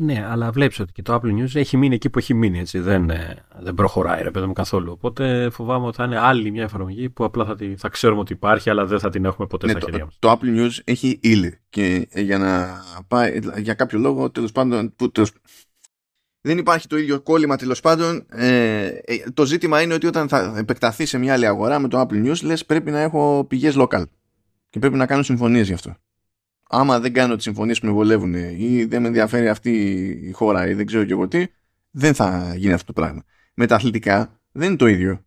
Ναι, 0.00 0.26
αλλά 0.26 0.50
βλέπεις 0.50 0.78
ότι 0.78 0.92
και 0.92 1.02
το 1.02 1.14
Apple 1.14 1.38
News 1.38 1.54
έχει 1.54 1.76
μείνει 1.76 1.94
εκεί 1.94 2.10
που 2.10 2.18
έχει 2.18 2.34
μείνει. 2.34 2.58
Έτσι. 2.58 2.78
Δεν, 2.78 3.10
ε, 3.10 3.46
δεν 3.58 3.74
προχωράει, 3.74 4.22
ρε 4.22 4.30
παιδί 4.30 4.46
μου, 4.46 4.52
καθόλου. 4.52 4.92
Οπότε 4.92 5.50
φοβάμαι 5.50 5.86
ότι 5.86 5.96
θα 5.96 6.04
είναι 6.04 6.18
άλλη 6.18 6.50
μια 6.50 6.62
εφαρμογή 6.62 7.10
που 7.10 7.24
απλά 7.24 7.44
θα, 7.44 7.54
τη, 7.54 7.76
θα 7.76 7.88
ξέρουμε 7.88 8.20
ότι 8.20 8.32
υπάρχει, 8.32 8.70
αλλά 8.70 8.86
δεν 8.86 8.98
θα 8.98 9.10
την 9.10 9.24
έχουμε 9.24 9.46
ποτέ 9.46 9.66
ναι, 9.66 9.72
στα 9.72 9.80
χέρια 9.80 10.04
μας. 10.04 10.16
Το, 10.18 10.32
Apple 10.32 10.58
News 10.58 10.78
έχει 10.84 11.18
ύλη. 11.22 11.58
Και 11.68 12.08
για 12.14 12.38
να 12.38 12.82
πάει, 13.08 13.38
για 13.56 13.74
κάποιο 13.74 13.98
λόγο, 13.98 14.30
τέλος 14.30 14.52
πάντων. 14.52 14.94
Που, 14.96 15.10
τέλος, 15.10 15.32
δεν 16.40 16.58
υπάρχει 16.58 16.86
το 16.86 16.98
ίδιο 16.98 17.20
κόλλημα 17.20 17.56
τέλος 17.56 17.80
πάντων. 17.80 18.26
Ε, 18.30 18.86
ε, 18.86 19.30
το 19.34 19.46
ζήτημα 19.46 19.82
είναι 19.82 19.94
ότι 19.94 20.06
όταν 20.06 20.28
θα 20.28 20.54
επεκταθεί 20.56 21.06
σε 21.06 21.18
μια 21.18 21.32
άλλη 21.32 21.46
αγορά 21.46 21.78
με 21.78 21.88
το 21.88 22.00
Apple 22.00 22.26
News, 22.26 22.42
λες 22.42 22.66
πρέπει 22.66 22.90
να 22.90 23.00
έχω 23.00 23.44
πηγές 23.48 23.74
local 23.78 24.04
και 24.70 24.78
πρέπει 24.78 24.96
να 24.96 25.06
κάνω 25.06 25.22
συμφωνίες 25.22 25.66
γι' 25.66 25.72
αυτό. 25.72 25.96
Άμα 26.68 27.00
δεν 27.00 27.12
κάνω 27.12 27.34
τις 27.34 27.44
συμφωνίες 27.44 27.80
που 27.80 27.86
με 27.86 27.92
βολεύουν 27.92 28.34
ή 28.34 28.84
δεν 28.84 29.02
με 29.02 29.06
ενδιαφέρει 29.06 29.48
αυτή 29.48 29.70
η 30.22 30.32
χώρα 30.32 30.68
ή 30.68 30.74
δεν 30.74 30.86
ξέρω 30.86 31.04
και 31.04 31.12
εγώ 31.12 31.28
τι, 31.28 31.46
δεν 31.90 32.14
θα 32.14 32.54
γίνει 32.56 32.72
αυτό 32.72 32.86
το 32.86 33.00
πράγμα. 33.00 33.24
Με 33.54 33.66
τα 33.66 33.74
αθλητικά 33.74 34.40
δεν 34.52 34.68
είναι 34.68 34.76
το 34.76 34.86
ίδιο. 34.86 35.24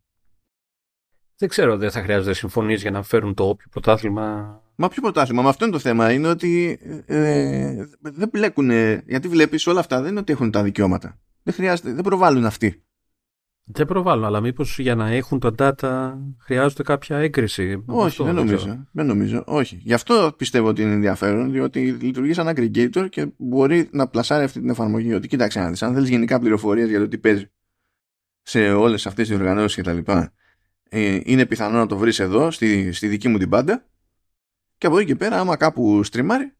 Δεν 1.38 1.50
ξέρω, 1.50 1.78
δεν 1.78 1.91
θα 1.91 2.02
χρειάζονται 2.02 2.34
συμφωνίες 2.34 2.82
για 2.82 2.91
να 2.91 3.04
φέρουν 3.04 3.34
το 3.34 3.43
όποιο 3.47 3.67
πρωτάθλημα. 3.71 4.61
Μα 4.81 4.87
ποιο 4.87 5.01
πρωτάθλημα, 5.01 5.41
μα 5.41 5.49
αυτό 5.49 5.65
είναι 5.65 5.73
το 5.73 5.79
θέμα. 5.79 6.11
Είναι 6.11 6.27
ότι 6.27 6.79
ε, 7.05 7.85
δεν 7.99 8.29
μπλέκουν. 8.31 8.71
Γιατί 9.05 9.27
βλέπεις 9.27 9.67
όλα 9.67 9.79
αυτά 9.79 10.01
δεν 10.01 10.11
είναι 10.11 10.19
ότι 10.19 10.31
έχουν 10.31 10.51
τα 10.51 10.63
δικαιώματα. 10.63 11.19
Δεν 11.43 11.53
χρειάζεται, 11.53 11.93
δεν 11.93 12.03
προβάλλουν 12.03 12.45
αυτοί. 12.45 12.83
Δεν 13.63 13.85
προβάλλουν, 13.85 14.25
αλλά 14.25 14.41
μήπως 14.41 14.79
για 14.79 14.95
να 14.95 15.09
έχουν 15.09 15.39
τα 15.39 15.53
data 15.57 16.13
χρειάζονται 16.39 16.83
κάποια 16.83 17.17
έγκριση. 17.17 17.83
Όχι, 17.85 18.07
αυτό, 18.07 18.23
δεν, 18.23 18.35
νομίζω, 18.35 18.87
δεν 18.91 19.05
νομίζω. 19.05 19.43
Όχι. 19.47 19.79
Γι' 19.83 19.93
αυτό 19.93 20.33
πιστεύω 20.37 20.67
ότι 20.67 20.81
είναι 20.81 20.93
ενδιαφέρον, 20.93 21.51
διότι 21.51 21.91
λειτουργείς 21.91 22.35
σαν 22.35 22.47
aggregator 22.55 23.07
και 23.09 23.27
μπορεί 23.37 23.89
να 23.91 24.07
πλασάρει 24.07 24.43
αυτή 24.43 24.59
την 24.59 24.69
εφαρμογή. 24.69 25.13
Ότι 25.13 25.27
κοίταξε, 25.27 25.59
αν 25.59 25.75
θέλεις 25.75 26.09
γενικά 26.09 26.39
πληροφορίες 26.39 26.89
για 26.89 26.99
το 26.99 27.07
τι 27.07 27.17
παίζει 27.17 27.51
σε 28.41 28.71
όλες 28.71 29.07
αυτές 29.07 29.27
τις 29.27 29.37
οργανώσεις 29.37 29.83
κτλ. 29.83 30.11
Ε, 30.89 31.19
είναι 31.23 31.45
πιθανό 31.45 31.77
να 31.77 31.85
το 31.85 31.97
βρεις 31.97 32.19
εδώ, 32.19 32.51
στη, 32.51 32.91
στη 32.91 33.07
δική 33.07 33.27
μου 33.27 33.37
την 33.37 33.49
πάντα. 33.49 33.85
Και 34.81 34.87
από 34.87 34.97
εκεί 34.97 35.07
και 35.07 35.15
πέρα, 35.15 35.39
άμα 35.39 35.57
κάπου 35.57 36.03
στριμάρει, 36.03 36.53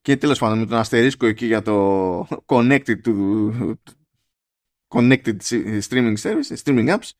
και 0.00 0.16
τέλος 0.16 0.38
πάντων 0.38 0.58
με 0.58 0.66
τον 0.66 0.78
αστερίσκο 0.78 1.26
εκεί 1.26 1.46
για 1.46 1.62
το 1.62 2.20
connected 2.46 2.96
to 3.04 3.74
connected 4.94 5.36
streaming 5.88 6.16
service, 6.16 6.56
streaming 6.64 6.88
apps 6.88 7.10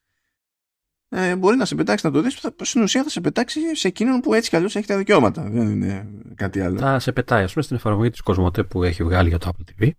ε, 1.08 1.36
μπορεί 1.36 1.56
να 1.56 1.64
σε 1.64 1.74
πετάξει 1.74 2.06
να 2.06 2.12
το 2.12 2.20
δεις. 2.20 2.40
Στην 2.62 2.82
ουσία 2.82 3.02
θα 3.02 3.08
σε 3.08 3.20
πετάξει 3.20 3.76
σε 3.76 3.88
εκείνον 3.88 4.20
που 4.20 4.34
έτσι 4.34 4.50
κι 4.50 4.56
αλλιώς 4.56 4.76
έχει 4.76 4.86
τα 4.86 4.96
δικαιώματα. 4.96 5.42
Δεν 5.42 5.70
είναι 5.70 6.08
κάτι 6.34 6.60
άλλο. 6.60 6.78
Θα 6.78 6.98
σε 6.98 7.12
πετάει 7.12 7.42
ας 7.42 7.52
πούμε 7.52 7.64
στην 7.64 7.76
εφαρμογή 7.76 8.10
της 8.10 8.20
Κοσμοτέ 8.20 8.62
που 8.62 8.82
έχει 8.82 9.04
βγάλει 9.04 9.28
για 9.28 9.38
το 9.38 9.52
Apple 9.52 9.70
TV 9.70 9.90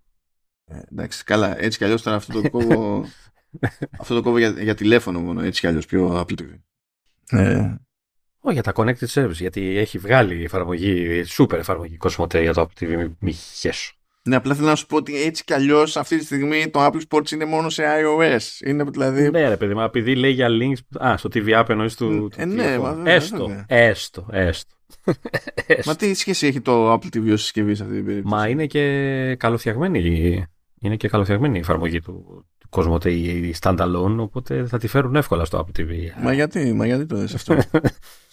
ε, 0.65 0.81
εντάξει 0.91 1.23
καλά 1.23 1.59
έτσι 1.59 1.77
κι 1.77 1.83
αλλιώς 1.83 2.01
τώρα 2.01 2.15
αυτό 2.15 2.41
το 2.41 2.49
κόβω 2.49 3.05
αυτό 3.99 4.15
το 4.15 4.21
κόβω 4.21 4.37
για, 4.37 4.49
για 4.49 4.75
τηλέφωνο 4.75 5.19
μόνο 5.19 5.41
έτσι 5.41 5.59
κι 5.59 5.67
αλλιώς 5.67 5.85
πιο 5.85 6.19
Apple 6.19 6.41
TV 6.41 6.59
ε, 7.29 7.75
όχι 8.39 8.53
για 8.53 8.63
τα 8.63 8.71
connected 8.75 9.07
service, 9.13 9.31
γιατί 9.31 9.77
έχει 9.77 9.97
βγάλει 9.97 10.43
εφαρμογή, 10.43 11.23
super 11.37 11.53
εφαρμογή 11.53 11.97
Cosmote 12.01 12.41
για 12.41 12.53
το 12.53 12.61
Apple 12.67 12.83
TV, 12.83 13.11
μη 13.19 13.31
χέσω. 13.31 13.91
Ναι, 14.27 14.35
απλά 14.35 14.55
θέλω 14.55 14.67
να 14.67 14.75
σου 14.75 14.85
πω 14.85 14.95
ότι 14.95 15.21
έτσι 15.23 15.43
κι 15.43 15.53
αλλιώς 15.53 15.97
αυτή 15.97 16.17
τη 16.17 16.25
στιγμή 16.25 16.69
το 16.69 16.85
Apple 16.85 17.01
Sports 17.09 17.31
είναι 17.31 17.45
μόνο 17.45 17.69
σε 17.69 17.83
iOS. 17.83 18.67
Είναι 18.67 18.83
δηλαδή... 18.83 19.29
Ναι, 19.29 19.49
ρε 19.49 19.57
παιδί 19.57 19.73
μου, 19.73 19.81
επειδή 19.81 20.15
λέει 20.15 20.31
για 20.31 20.47
links. 20.49 21.05
Α, 21.05 21.17
στο 21.17 21.29
TV 21.33 21.61
App 21.61 21.69
εννοείς 21.69 21.95
του. 21.95 22.29
Ε, 22.35 22.45
ναι, 22.45 22.77
μα, 22.79 23.01
έστω, 23.05 23.65
έστω, 23.67 24.27
έστω, 24.31 24.75
Μα 25.85 25.95
τι 25.95 26.13
σχέση 26.13 26.47
έχει 26.47 26.61
το 26.61 26.93
Apple 26.93 27.15
TV 27.15 27.31
ως 27.31 27.41
συσκευή 27.41 27.75
σε 27.75 27.83
αυτή 27.83 27.95
την 27.95 28.05
περίπτωση; 28.05 28.35
Μα 28.35 28.47
είναι 28.47 28.65
και 28.65 29.35
καλοφτιαγμένη. 29.39 30.45
Είναι 30.79 30.95
και 30.95 31.07
καλοφτιαγμένη 31.07 31.57
η 31.57 31.59
εφαρμογή 31.59 32.01
του, 32.01 32.45
του 32.57 32.67
Cosmote 32.69 33.05
η 33.11 33.55
standalone, 33.61 34.15
οπότε 34.17 34.65
θα 34.65 34.77
τη 34.77 34.87
φέρουν 34.87 35.15
εύκολα 35.15 35.45
στο 35.45 35.65
Apple 35.65 35.79
TV. 35.79 35.91
Μα 36.23 36.33
γιατί, 36.33 36.73
μα 36.73 36.85
γιατί 36.85 37.05
το 37.05 37.17
δες 37.17 37.33
αυτό; 37.33 37.57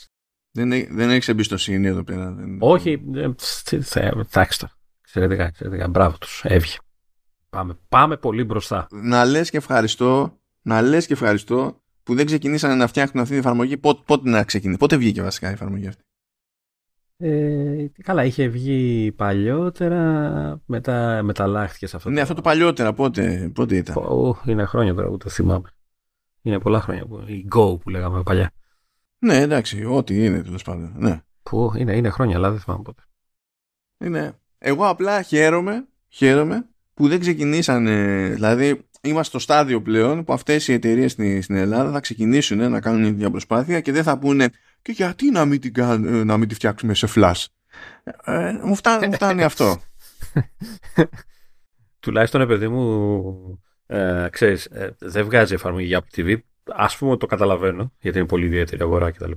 Δεν, 0.57 0.69
δεν 0.91 1.11
έχει 1.11 1.31
εμπιστοσύνη 1.31 1.87
εδώ 1.87 2.05
πέρα. 2.05 2.33
Δεν... 2.33 2.57
Όχι, 2.61 3.03
εντάξει 3.15 4.59
το. 4.59 4.69
Εξαιρετικά, 5.01 5.45
εξαιρετικά. 5.45 5.89
Μπράβο 5.89 6.19
τους. 6.19 6.43
Έβγε. 6.45 6.77
Πάμε, 7.51 7.79
πάμε 7.89 8.17
πολύ 8.17 8.45
μπροστά. 8.45 8.87
Να 8.91 9.25
λες 9.25 9.51
και 9.51 9.57
ευχαριστώ, 9.57 10.39
να 10.63 10.83
λες 10.83 11.07
και 11.07 11.13
ευχαριστώ 11.13 11.83
που 12.03 12.15
δεν 12.15 12.27
ξεκινήσανε 12.27 12.75
να 12.75 12.87
φτιάχνουν 12.87 13.23
αυτή 13.23 13.35
την 13.35 13.45
εφαρμογή. 13.45 13.77
Πότε, 13.77 14.03
πότε 14.07 14.31
να 14.31 14.45
ξεκινήσει, 14.45 14.79
πότε 14.79 14.97
βγήκε 14.97 15.23
βασικά 15.23 15.51
η 15.51 15.53
εφαρμογή 15.53 15.87
αυτή; 15.87 16.03
Ε, 17.17 17.87
καλά, 18.03 18.25
είχε 18.25 18.49
βγει 18.49 19.13
παλιότερα, 19.13 20.63
μετά 20.67 21.23
μεταλλάχθηκε 21.23 21.87
σε 21.87 21.97
αυτό. 21.97 22.09
Ναι, 22.09 22.17
το... 22.17 22.23
αυτό 22.23 22.35
το 22.35 22.41
παλιότερα, 22.41 22.93
πότε, 22.93 23.51
πότε 23.55 23.77
ήταν; 23.77 23.97
Ο, 23.97 24.41
είναι 24.47 24.65
χρόνια 24.65 24.95
τώρα 24.95 25.09
που 25.09 25.17
το 25.17 25.29
θυμάμαι. 25.29 25.69
Είναι 26.43 26.59
πολλά 26.59 26.81
χρόνια. 26.81 27.07
Που, 27.07 27.25
η 27.27 27.49
Go 27.55 27.81
που 27.81 27.91
λέγαμε 27.91 28.23
παλιά. 28.23 28.51
Ναι, 29.25 29.37
εντάξει, 29.37 29.85
ό,τι 29.85 30.25
είναι 30.25 30.43
τέλος 30.43 30.63
πάντων. 30.63 30.93
Ναι. 30.97 31.23
Που 31.43 31.73
είναι, 31.77 31.97
είναι 31.97 32.11
χρόνια, 32.11 32.37
αλλά 32.37 32.51
δεν 32.51 32.61
θυμάμαι 32.61 32.83
πότε. 32.83 33.03
Είναι. 34.05 34.39
Εγώ 34.59 34.89
απλά 34.89 35.23
χαίρομαι, 35.23 35.85
χαίρομαι 36.09 36.67
που 36.95 37.09
δεν 37.09 37.21
ξεκινήσανε. 37.21 38.29
Δηλαδή, 38.29 38.87
είμαστε 39.01 39.29
στο 39.29 39.39
στάδιο 39.39 39.83
πλέον 39.83 40.25
που 40.25 40.33
αυτές 40.33 40.69
οι 40.69 40.73
εταιρείες 40.73 41.13
στην, 41.13 41.43
στην 41.43 41.57
Ελλάδα 41.57 41.93
θα 41.93 42.01
ξεκινήσουν 42.01 42.71
να 42.71 42.81
κάνουν 42.81 43.15
μια 43.15 43.31
προσπάθεια 43.31 43.81
και 43.81 43.93
δεν 43.93 44.03
θα 44.03 44.19
πούνε 44.19 44.49
και 44.83 44.93
γιατί 44.93 45.31
να 45.31 45.45
μην, 45.45 45.61
την, 45.61 45.73
ε, 45.79 45.97
να 46.25 46.37
μην 46.37 46.49
τη 46.49 46.55
φτιάξουμε 46.55 46.95
σε 46.95 47.09
flash; 47.15 47.45
Ε, 48.25 48.53
μου, 48.63 48.75
φτάνει, 48.75 49.07
μου 49.07 49.13
φτάνει 49.21 49.43
αυτό. 49.43 49.81
Τουλάχιστον, 52.01 52.47
παιδί 52.47 52.69
μου, 52.69 53.63
ε, 53.87 54.29
ξέρεις, 54.31 54.65
ε, 54.65 54.97
δεν 54.99 55.25
βγάζει 55.25 55.55
εφαρμογή 55.55 55.87
για 55.87 56.03
Apple 56.03 56.19
TV 56.19 56.39
ας 56.65 56.97
πούμε 56.97 57.17
το 57.17 57.27
καταλαβαίνω, 57.27 57.93
γιατί 57.99 58.19
είναι 58.19 58.27
πολύ 58.27 58.45
ιδιαίτερη 58.45 58.83
αγορά 58.83 59.11
κτλ. 59.11 59.33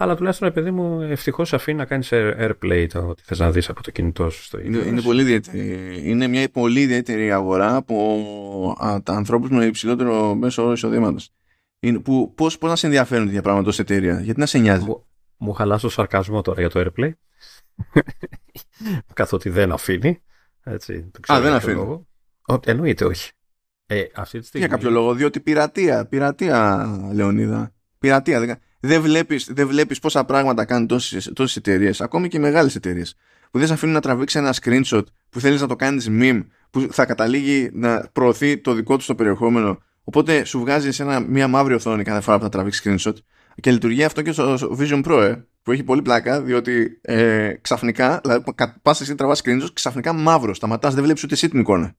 Αλλά 0.00 0.16
τουλάχιστον, 0.16 0.52
παιδί 0.52 0.70
μου, 0.70 1.00
ευτυχώς 1.00 1.52
αφήνει 1.52 1.78
να 1.78 1.84
κάνεις 1.84 2.08
airplay 2.12 2.86
το 2.92 3.08
ότι 3.08 3.22
θες 3.24 3.38
να 3.38 3.50
δεις 3.50 3.68
από 3.68 3.82
το 3.82 3.90
κινητό 3.90 4.30
σου 4.30 4.42
στο 4.42 4.60
είναι, 4.60 4.78
είναι, 4.78 5.02
πολύ 5.02 5.22
ιδιαίτερη. 5.22 6.00
είναι 6.04 6.26
μια 6.26 6.48
πολύ 6.50 6.80
ιδιαίτερη 6.80 7.32
αγορά 7.32 7.76
από 7.76 8.76
ανθρώπους 9.04 9.50
με 9.50 9.64
υψηλότερο 9.64 10.34
μέσο 10.34 10.62
όρο 10.62 10.72
εισοδήματος. 10.72 11.30
Πώς 12.34 12.58
πώς 12.58 12.70
να 12.70 12.76
σε 12.76 12.86
ενδιαφέρουν 12.86 13.26
τέτοια 13.26 13.42
πράγματα 13.42 13.68
ως 13.68 13.78
εταιρεία, 13.78 14.20
γιατί 14.20 14.40
να 14.40 14.46
σε 14.46 14.58
νοιάζει; 14.58 14.84
Μου, 14.84 15.06
μου 15.36 15.52
χαλάς 15.52 15.80
το 15.80 15.88
σαρκασμό 15.88 16.42
τώρα 16.42 16.60
για 16.60 16.70
το 16.70 16.84
airplay. 16.84 17.10
Καθότι 19.14 19.48
δεν 19.50 19.72
αφήνει. 19.72 20.22
Έτσι, 20.62 21.10
το 21.10 21.32
Α, 21.32 21.40
δεν 21.40 21.52
αφήνει. 21.52 22.06
Εννοείται 22.64 23.04
όχι. 23.04 23.30
Ε, 23.90 24.02
αυτή 24.14 24.38
τη 24.38 24.46
στιγμή... 24.46 24.66
Για 24.66 24.76
κάποιο 24.76 24.90
λόγο, 24.90 25.14
διότι 25.14 25.40
πειρατεία, 25.40 26.06
πειρατεία, 26.06 26.86
Λεωνίδα. 27.12 27.72
Πειρατεία. 27.98 28.60
Δεν 28.80 29.02
βλέπεις, 29.02 29.50
δεν 29.52 29.66
βλέπεις 29.66 29.98
πόσα 29.98 30.24
πράγματα 30.24 30.64
κάνουν 30.64 30.86
τόσες, 30.86 31.30
τόσες 31.34 31.56
εταιρείες, 31.56 32.00
ακόμη 32.00 32.28
και 32.28 32.38
μεγάλες 32.38 32.74
εταιρείες, 32.74 33.16
που 33.50 33.58
δεν 33.58 33.66
σε 33.66 33.72
αφήνουν 33.72 33.94
να 33.94 34.00
τραβήξει 34.00 34.38
ένα 34.38 34.54
screenshot 34.62 35.02
που 35.28 35.40
θέλεις 35.40 35.60
να 35.60 35.66
το 35.66 35.76
κάνεις 35.76 36.08
meme, 36.10 36.46
που 36.70 36.88
θα 36.90 37.06
καταλήγει 37.06 37.70
να 37.72 38.08
προωθεί 38.12 38.58
το 38.58 38.72
δικό 38.72 38.96
του 38.96 39.04
το 39.06 39.14
περιεχόμενο. 39.14 39.78
Οπότε 40.04 40.44
σου 40.44 40.60
βγάζει 40.60 41.02
ένα, 41.02 41.20
μια 41.20 41.48
μαύρη 41.48 41.74
οθόνη 41.74 42.02
κάθε 42.02 42.20
φορά 42.20 42.36
που 42.36 42.42
θα 42.42 42.48
τραβήξει 42.48 42.82
screenshot. 42.84 43.14
Και 43.60 43.70
λειτουργεί 43.70 44.04
αυτό 44.04 44.22
και 44.22 44.32
στο 44.32 44.76
Vision 44.78 45.04
Pro, 45.04 45.22
ε, 45.22 45.34
που 45.62 45.72
έχει 45.72 45.82
πολύ 45.82 46.02
πλάκα, 46.02 46.42
διότι 46.42 46.98
ε, 47.02 47.52
ξαφνικά, 47.60 48.20
δηλαδή, 48.22 48.44
πας 48.82 49.00
εσύ 49.00 49.14
τραβάς 49.14 49.40
screenshot, 49.44 49.72
ξαφνικά 49.72 50.12
μαύρο. 50.12 50.54
Σταματάς, 50.54 50.94
δεν 50.94 51.02
βλέπεις 51.04 51.24
ούτε 51.24 51.34
εσύ 51.34 51.48
την 51.48 51.60
εικόνα 51.60 51.96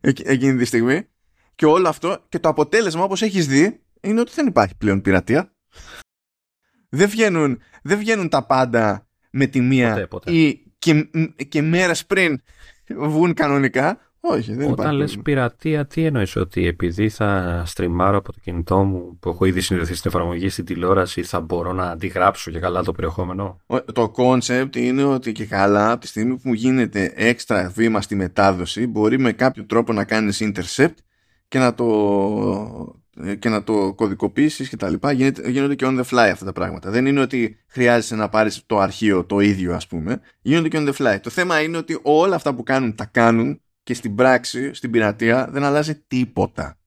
εκείνη 0.00 0.58
τη 0.58 0.64
στιγμή. 0.64 1.06
Και 1.54 1.66
όλο 1.66 1.88
αυτό 1.88 2.24
και 2.28 2.38
το 2.38 2.48
αποτέλεσμα 2.48 3.02
όπως 3.02 3.22
έχεις 3.22 3.46
δει 3.46 3.82
είναι 4.00 4.20
ότι 4.20 4.32
δεν 4.34 4.46
υπάρχει 4.46 4.76
πλέον 4.76 5.00
πειρατεία. 5.00 5.52
Δεν 6.88 7.08
βγαίνουν, 7.08 7.60
δεν 7.82 7.98
βγαίνουν 7.98 8.28
τα 8.28 8.46
πάντα 8.46 9.08
με 9.30 9.46
τη 9.46 9.60
μία 9.60 10.08
ή 10.24 10.54
και, 10.78 11.10
και 11.48 11.62
μέρες 11.62 12.06
πριν 12.06 12.42
βγουν 12.96 13.34
κανονικά. 13.34 14.07
Όχι, 14.30 14.54
δεν 14.54 14.70
Όταν 14.70 14.94
λες 14.94 15.18
πειρατεία, 15.18 15.86
τι 15.86 16.04
εννοείς 16.04 16.36
ότι 16.36 16.66
επειδή 16.66 17.08
θα 17.08 17.62
στριμάρω 17.66 18.16
από 18.18 18.32
το 18.32 18.38
κινητό 18.42 18.82
μου 18.82 19.18
που 19.20 19.28
έχω 19.28 19.44
ήδη 19.44 19.60
συνδεθεί 19.60 19.94
στην 19.94 20.10
εφαρμογή 20.14 20.48
στην 20.48 20.64
τηλεόραση 20.64 21.22
θα 21.22 21.40
μπορώ 21.40 21.72
να 21.72 21.84
αντιγράψω 21.90 22.50
και 22.50 22.58
καλά 22.58 22.82
το 22.82 22.92
περιεχόμενο; 22.92 23.60
Το 23.92 24.12
concept 24.16 24.76
είναι 24.76 25.04
ότι 25.04 25.32
και 25.32 25.44
καλά 25.44 25.90
από 25.90 26.00
τη 26.00 26.06
στιγμή 26.06 26.36
που 26.36 26.54
γίνεται 26.54 27.12
έξτρα 27.16 27.72
βήμα 27.74 28.00
στη 28.00 28.14
μετάδοση 28.14 28.86
μπορεί 28.86 29.18
με 29.18 29.32
κάποιο 29.32 29.64
τρόπο 29.64 29.92
να 29.92 30.04
κάνεις 30.04 30.42
intercept 30.42 30.94
και 31.48 31.58
να 31.58 31.74
το, 31.74 31.86
και 33.38 33.48
να 33.48 33.62
το 33.62 33.94
κωδικοποιήσεις 33.94 34.68
και 34.68 34.76
τα 34.76 34.88
λοιπά. 34.88 35.12
Γίνονται 35.46 35.74
και 35.74 35.86
on 35.88 36.00
the 36.00 36.04
fly 36.04 36.28
αυτά 36.32 36.44
τα 36.44 36.52
πράγματα. 36.52 36.90
Δεν 36.90 37.06
είναι 37.06 37.20
ότι 37.20 37.56
χρειάζεσαι 37.66 38.16
να 38.16 38.28
πάρεις 38.28 38.62
το 38.66 38.78
αρχείο 38.78 39.24
το 39.24 39.40
ίδιο 39.40 39.74
ας 39.74 39.86
πούμε. 39.86 40.20
Γίνονται 40.40 40.68
και 40.68 40.78
on 40.80 40.88
the 40.88 40.92
fly. 40.92 41.18
Το 41.22 41.30
θέμα 41.30 41.60
είναι 41.60 41.76
ότι 41.76 41.98
όλα 42.02 42.34
αυτά 42.34 42.54
που 42.54 42.62
κάνουν 42.62 42.94
τα 42.94 43.04
κάνουν 43.04 43.60
και 43.88 43.94
στην 43.94 44.14
πράξη, 44.14 44.74
στην 44.74 44.90
πειρατεία, 44.90 45.48
δεν 45.50 45.64
αλλάζει 45.64 46.02
τίποτα. 46.06 46.78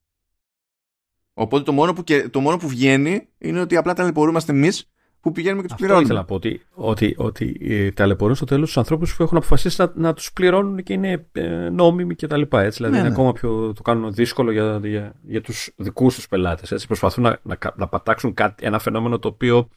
Οπότε 1.34 1.64
το 1.64 1.72
μόνο 1.72 1.94
που, 1.94 2.04
το 2.32 2.40
μόνο 2.40 2.58
που 2.58 2.68
βγαίνει 2.68 3.28
είναι 3.38 3.60
ότι 3.60 3.76
απλά 3.76 3.94
ταλαιπωρούμαστε 3.94 4.52
εμείς 4.52 4.92
που 5.20 5.32
πηγαίνουμε 5.32 5.62
και 5.62 5.68
τους 5.68 5.78
πληρώνουμε. 5.78 6.04
Αυτό 6.04 6.14
ήθελα 6.14 6.20
να 6.20 6.26
πω 6.26 6.36
ότι, 6.36 6.62
ότι, 6.74 7.16
ότι 7.18 7.58
ε, 7.62 7.92
ταλαιπωρούν 7.92 8.36
στο 8.36 8.46
τέλος 8.46 8.68
τους 8.68 8.78
ανθρώπους 8.78 9.16
που 9.16 9.24
έχουν 9.24 9.38
αποφασίσει 9.38 9.82
να, 9.82 9.92
να 9.96 10.14
τους 10.14 10.34
πληρώνουν 10.34 10.84
και 10.84 10.94
είναι 10.94 11.28
ε, 11.32 11.70
νόμιμοι 11.70 12.16
κτλ. 12.16 12.42
Έτσι, 12.42 12.78
δηλαδή 12.78 12.94
ναι, 12.94 13.00
είναι 13.00 13.08
ναι. 13.08 13.14
ακόμα 13.14 13.32
πιο 13.32 13.74
το 13.74 13.82
κάνουν 13.82 14.14
δύσκολο 14.14 14.52
για, 14.52 14.80
για, 14.84 15.14
για 15.22 15.42
τους 15.42 15.72
δικούς 15.76 16.16
τους 16.16 16.28
πελάτες. 16.28 16.86
Προσπαθούν 16.86 17.24
να, 17.24 17.40
να, 17.44 17.58
να 17.76 17.88
πατάξουν 17.88 18.34
κάτι, 18.34 18.66
ένα 18.66 18.80
φαινόμενο 18.80 19.20
το 19.20 19.28
οποίο. 19.28 19.70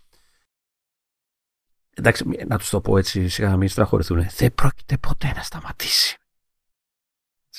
Εντάξει, 1.94 2.24
να 2.46 2.58
τους 2.58 2.70
το 2.70 2.80
πω 2.80 2.98
έτσι, 2.98 3.28
σιγά 3.28 3.48
να 3.48 3.56
μην 3.56 3.68
στραχωρηθούν. 3.68 4.26
Δεν 4.36 4.54
πρόκειται 4.54 4.98
ποτέ 4.98 5.32
να 5.36 5.42
σταματήσει. 5.42 6.18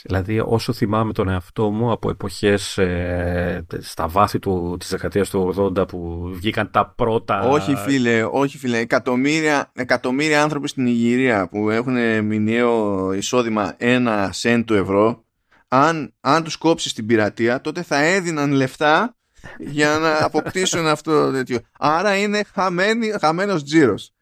Δηλαδή 0.03 0.39
όσο 0.45 0.73
θυμάμαι 0.73 1.13
τον 1.13 1.29
εαυτό 1.29 1.69
μου 1.69 1.91
από 1.91 2.10
εποχές 2.10 2.77
ε, 2.77 3.65
στα 3.79 4.08
βάθη 4.08 4.39
του, 4.39 4.75
της 4.79 4.89
δεκαετίας 4.89 5.29
του 5.29 5.53
80 5.77 5.88
που 5.88 6.29
βγήκαν 6.34 6.71
τα 6.71 6.93
πρώτα... 6.95 7.41
Όχι 7.41 7.75
φίλε, 7.75 8.23
όχι 8.23 8.58
φίλε. 8.58 8.77
Εκατομμύρια, 8.77 9.71
εκατομμύρια 9.73 10.43
άνθρωποι 10.43 10.67
στην 10.67 10.88
Ιγυρία 10.88 11.47
που 11.47 11.69
έχουν 11.69 12.25
μηνιαίο 12.25 13.13
εισόδημα 13.13 13.73
ένα 13.77 14.29
σεν 14.31 14.65
του 14.65 14.73
ευρώ 14.73 15.23
αν, 15.67 16.13
αν 16.21 16.43
τους 16.43 16.58
κόψεις 16.58 16.93
την 16.93 17.05
πειρατεία 17.05 17.62
τότε 17.62 17.81
θα 17.81 18.03
έδιναν 18.03 18.51
λεφτά 18.51 19.15
για 19.60 19.97
να 19.97 20.17
αποκτήσουν 20.25 20.88
αυτό 20.88 21.25
το 21.25 21.31
τέτοιο. 21.31 21.60
Άρα 21.79 22.17
είναι 22.17 22.43
χαμένη, 22.53 23.10
χαμένος 23.19 23.63
τζίρος. 23.63 24.13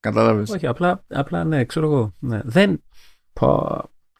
Κατάλαβες; 0.00 0.50
Όχι, 0.50 0.66
απλά, 0.66 1.04
απλά 1.08 1.44
ναι, 1.44 1.64
ξέρω 1.64 1.86
εγώ. 1.86 2.14
Ναι. 2.18 2.40
Δεν... 2.44 2.82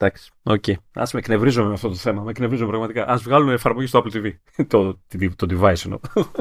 Εντάξει, 0.05 0.31
OK. 0.43 0.65
Okay. 0.67 0.75
Α 0.93 1.03
με 1.13 1.19
εκνευρίζομαι 1.19 1.69
με 1.69 1.75
αυτό 1.75 1.89
το 1.89 1.95
θέμα. 1.95 2.23
Με 2.23 2.31
εκνευρίζομαι 2.31 2.69
πραγματικά. 2.69 3.07
Α 3.07 3.17
βγάλουν 3.17 3.49
εφαρμογή 3.49 3.87
στο 3.87 4.03
Apple 4.05 4.17
TV. 4.17 4.33
το, 4.73 5.01
το 5.37 5.47
device 5.51 5.85
εννοώ. 5.85 5.99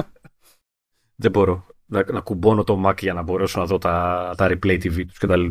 Δεν 1.15 1.31
μπορώ 1.31 1.65
να, 1.85 2.03
να 2.11 2.19
κουμπώνω 2.19 2.63
το 2.63 2.83
Mac 2.87 3.01
για 3.01 3.13
να 3.13 3.21
μπορέσω 3.21 3.59
να 3.59 3.65
δω 3.65 3.77
τα, 3.77 4.33
τα 4.37 4.47
replay 4.47 4.83
TV 4.83 5.05
τους 5.05 5.17
κτλ. 5.17 5.45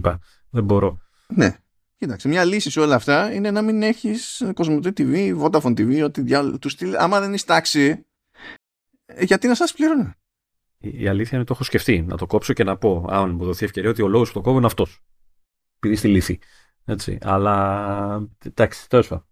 Δεν 0.50 0.64
μπορώ. 0.64 0.98
Ναι. 1.28 1.56
Κοίταξε, 1.96 2.28
μια 2.28 2.44
λύση 2.44 2.70
σε 2.70 2.80
όλα 2.80 2.94
αυτά 2.94 3.32
είναι 3.32 3.50
να 3.50 3.62
μην 3.62 3.82
έχεις 3.82 4.42
Cosmote 4.54 4.92
TV, 4.96 5.40
Vodafone 5.40 5.72
TV, 5.72 6.04
ό,τι 6.04 6.20
διάολο 6.20 6.58
του 6.58 6.68
στείλει. 6.68 6.96
Άμα 6.98 7.20
δεν 7.20 7.34
είσαι 7.34 7.44
τάξη, 7.44 8.06
ε, 9.06 9.24
γιατί 9.24 9.46
να 9.46 9.54
σας 9.54 9.72
πληρώνω; 9.72 10.14
Η, 10.78 11.02
η 11.02 11.08
αλήθεια 11.08 11.30
είναι 11.30 11.40
ότι 11.40 11.46
το 11.46 11.52
έχω 11.52 11.64
σκεφτεί. 11.64 12.02
Να 12.02 12.16
το 12.16 12.26
κόψω 12.26 12.52
και 12.52 12.64
να 12.64 12.76
πω, 12.76 13.06
αν 13.10 13.30
μου 13.30 13.44
δοθεί 13.44 13.64
ευκαιρία, 13.64 13.90
ότι 13.90 14.02
ο 14.02 14.08
λόγος 14.08 14.28
που 14.28 14.34
το 14.34 14.40
κόβω 14.40 14.56
είναι 14.56 14.66
αυτός. 14.66 15.00
Επειδή 15.76 15.96
στη 15.96 16.08
λύθη. 16.08 16.38
Έτσι. 16.90 17.18
Αλλά 17.20 18.28
εντάξει, 18.44 18.88
τέλος 18.88 19.08
πάντων. 19.08 19.24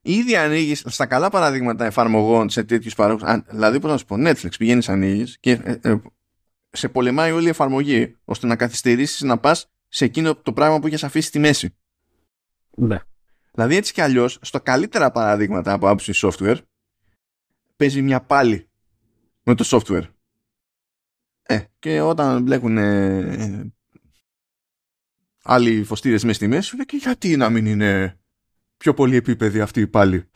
Ήδη 0.00 0.36
ανοίγει 0.36 0.74
στα 0.74 1.06
καλά 1.06 1.30
παραδείγματα 1.30 1.84
εφαρμογών 1.84 2.48
σε 2.48 2.64
τέτοιους 2.64 2.94
παρόχου. 2.94 3.42
Δηλαδή, 3.50 3.80
πώς 3.80 3.90
να 3.90 3.96
σου 3.96 4.04
πω, 4.04 4.16
Netflix 4.18 4.50
πηγαίνεις, 4.58 4.88
ανοίγεις 4.88 5.38
και 5.40 5.50
ε, 5.50 5.78
ε, 5.82 6.00
σε 6.70 6.88
πολεμάει 6.88 7.32
όλη 7.32 7.46
η 7.46 7.48
εφαρμογή 7.48 8.16
ώστε 8.24 8.46
να 8.46 8.56
καθυστερήσεις 8.56 9.20
να 9.20 9.38
πας 9.38 9.70
σε 9.88 10.04
εκείνο 10.04 10.34
το 10.34 10.52
πράγμα 10.52 10.78
που 10.80 10.86
έχει 10.86 11.04
αφήσει 11.04 11.28
στη 11.28 11.38
μέση. 11.38 11.76
Ναι. 12.70 12.98
Δηλαδή, 13.52 13.76
έτσι 13.76 13.92
κι 13.92 14.00
αλλιώς, 14.00 14.38
στο 14.42 14.60
καλύτερα 14.60 15.10
παραδείγματα 15.10 15.72
από 15.72 15.86
άποψη 15.86 16.12
software, 16.14 16.58
παίζει 17.76 18.02
μια 18.02 18.20
πάλι 18.20 18.68
με 19.42 19.54
το 19.54 19.64
software. 19.66 20.06
Ε, 21.42 21.60
και 21.78 22.00
όταν 22.00 22.42
μπλέκουν 22.42 22.78
ε, 22.78 23.72
άλλοι 25.48 25.84
φωστήρες 25.84 26.22
μέσα 26.22 26.34
στη 26.34 26.46
μέση, 26.46 26.84
και 26.84 26.96
γιατί 26.96 27.36
να 27.36 27.50
μην 27.50 27.66
είναι 27.66 28.18
πιο 28.76 28.94
πολύ 28.94 29.16
επίπεδη 29.16 29.60
αυτή 29.60 29.80
η 29.80 29.86
πάλι; 29.86 30.30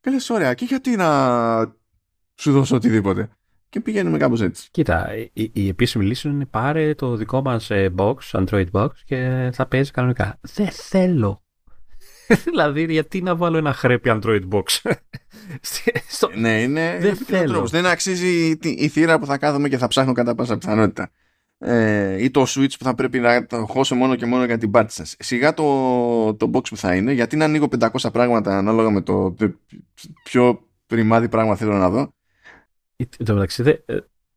Και 0.00 0.10
λες, 0.10 0.30
ωραία, 0.30 0.54
και 0.54 0.64
γιατί 0.64 0.96
να 0.96 1.76
σου 2.34 2.52
δώσω 2.52 2.76
οτιδήποτε; 2.76 3.30
Και 3.68 3.80
πηγαίνουμε 3.80 4.18
κάπως 4.18 4.40
έτσι. 4.40 4.68
Κοίτα, 4.70 5.16
η, 5.32 5.50
η 5.52 5.68
επίσημη 5.68 6.04
λύση 6.04 6.28
είναι 6.28 6.46
πάρε 6.46 6.94
το 6.94 7.16
δικό 7.16 7.42
μας 7.42 7.70
ε, 7.70 7.94
box, 7.96 8.16
Android 8.30 8.70
box 8.72 8.88
και 9.04 9.50
θα 9.52 9.66
παίζει 9.66 9.90
κανονικά. 9.90 10.38
Δεν 10.40 10.68
θέλω. 10.70 11.42
δηλαδή, 12.50 12.92
γιατί 12.92 13.22
να 13.22 13.36
βάλω 13.36 13.56
ένα 13.56 13.72
χρέπι 13.72 14.10
Android 14.12 14.48
box; 14.50 14.64
Στο... 16.08 16.30
Ναι, 16.34 16.62
είναι 16.62 16.98
δεν 17.00 17.16
θέλω. 17.16 17.66
Δεν 17.66 17.86
αξίζει 17.86 18.58
η 18.62 18.88
θύρα 18.88 19.18
που 19.18 19.26
θα 19.26 19.38
κάθομαι 19.38 19.68
και 19.68 19.78
θα 19.78 19.86
ψάχνω 19.86 20.12
κατά 20.12 20.34
πάσα 20.34 20.58
πιθανότητα 20.58 21.10
ε, 21.58 22.22
ή 22.22 22.30
το 22.30 22.42
switch 22.48 22.72
που 22.78 22.84
θα 22.84 22.94
πρέπει 22.94 23.18
να 23.18 23.46
το 23.46 23.66
χώσω 23.66 23.94
μόνο 23.94 24.14
και 24.14 24.26
μόνο 24.26 24.44
για 24.44 24.58
την 24.58 24.70
πάρτι 24.70 24.92
σας. 24.92 25.16
Σιγά 25.18 25.54
το, 25.54 26.34
το 26.34 26.50
box 26.52 26.68
που 26.68 26.76
θα 26.76 26.94
είναι, 26.94 27.12
γιατί 27.12 27.36
να 27.36 27.44
ανοίγω 27.44 27.68
500 27.78 28.12
πράγματα 28.12 28.58
ανάλογα 28.58 28.90
με 28.90 29.00
το 29.00 29.34
πιο 30.22 30.68
πριμάδι 30.86 31.28
πράγμα 31.28 31.56
θέλω 31.56 31.76
να 31.76 31.90
δω. 31.90 32.12
Εν 32.96 33.26
τω 33.26 33.34
μεταξύ, 33.34 33.62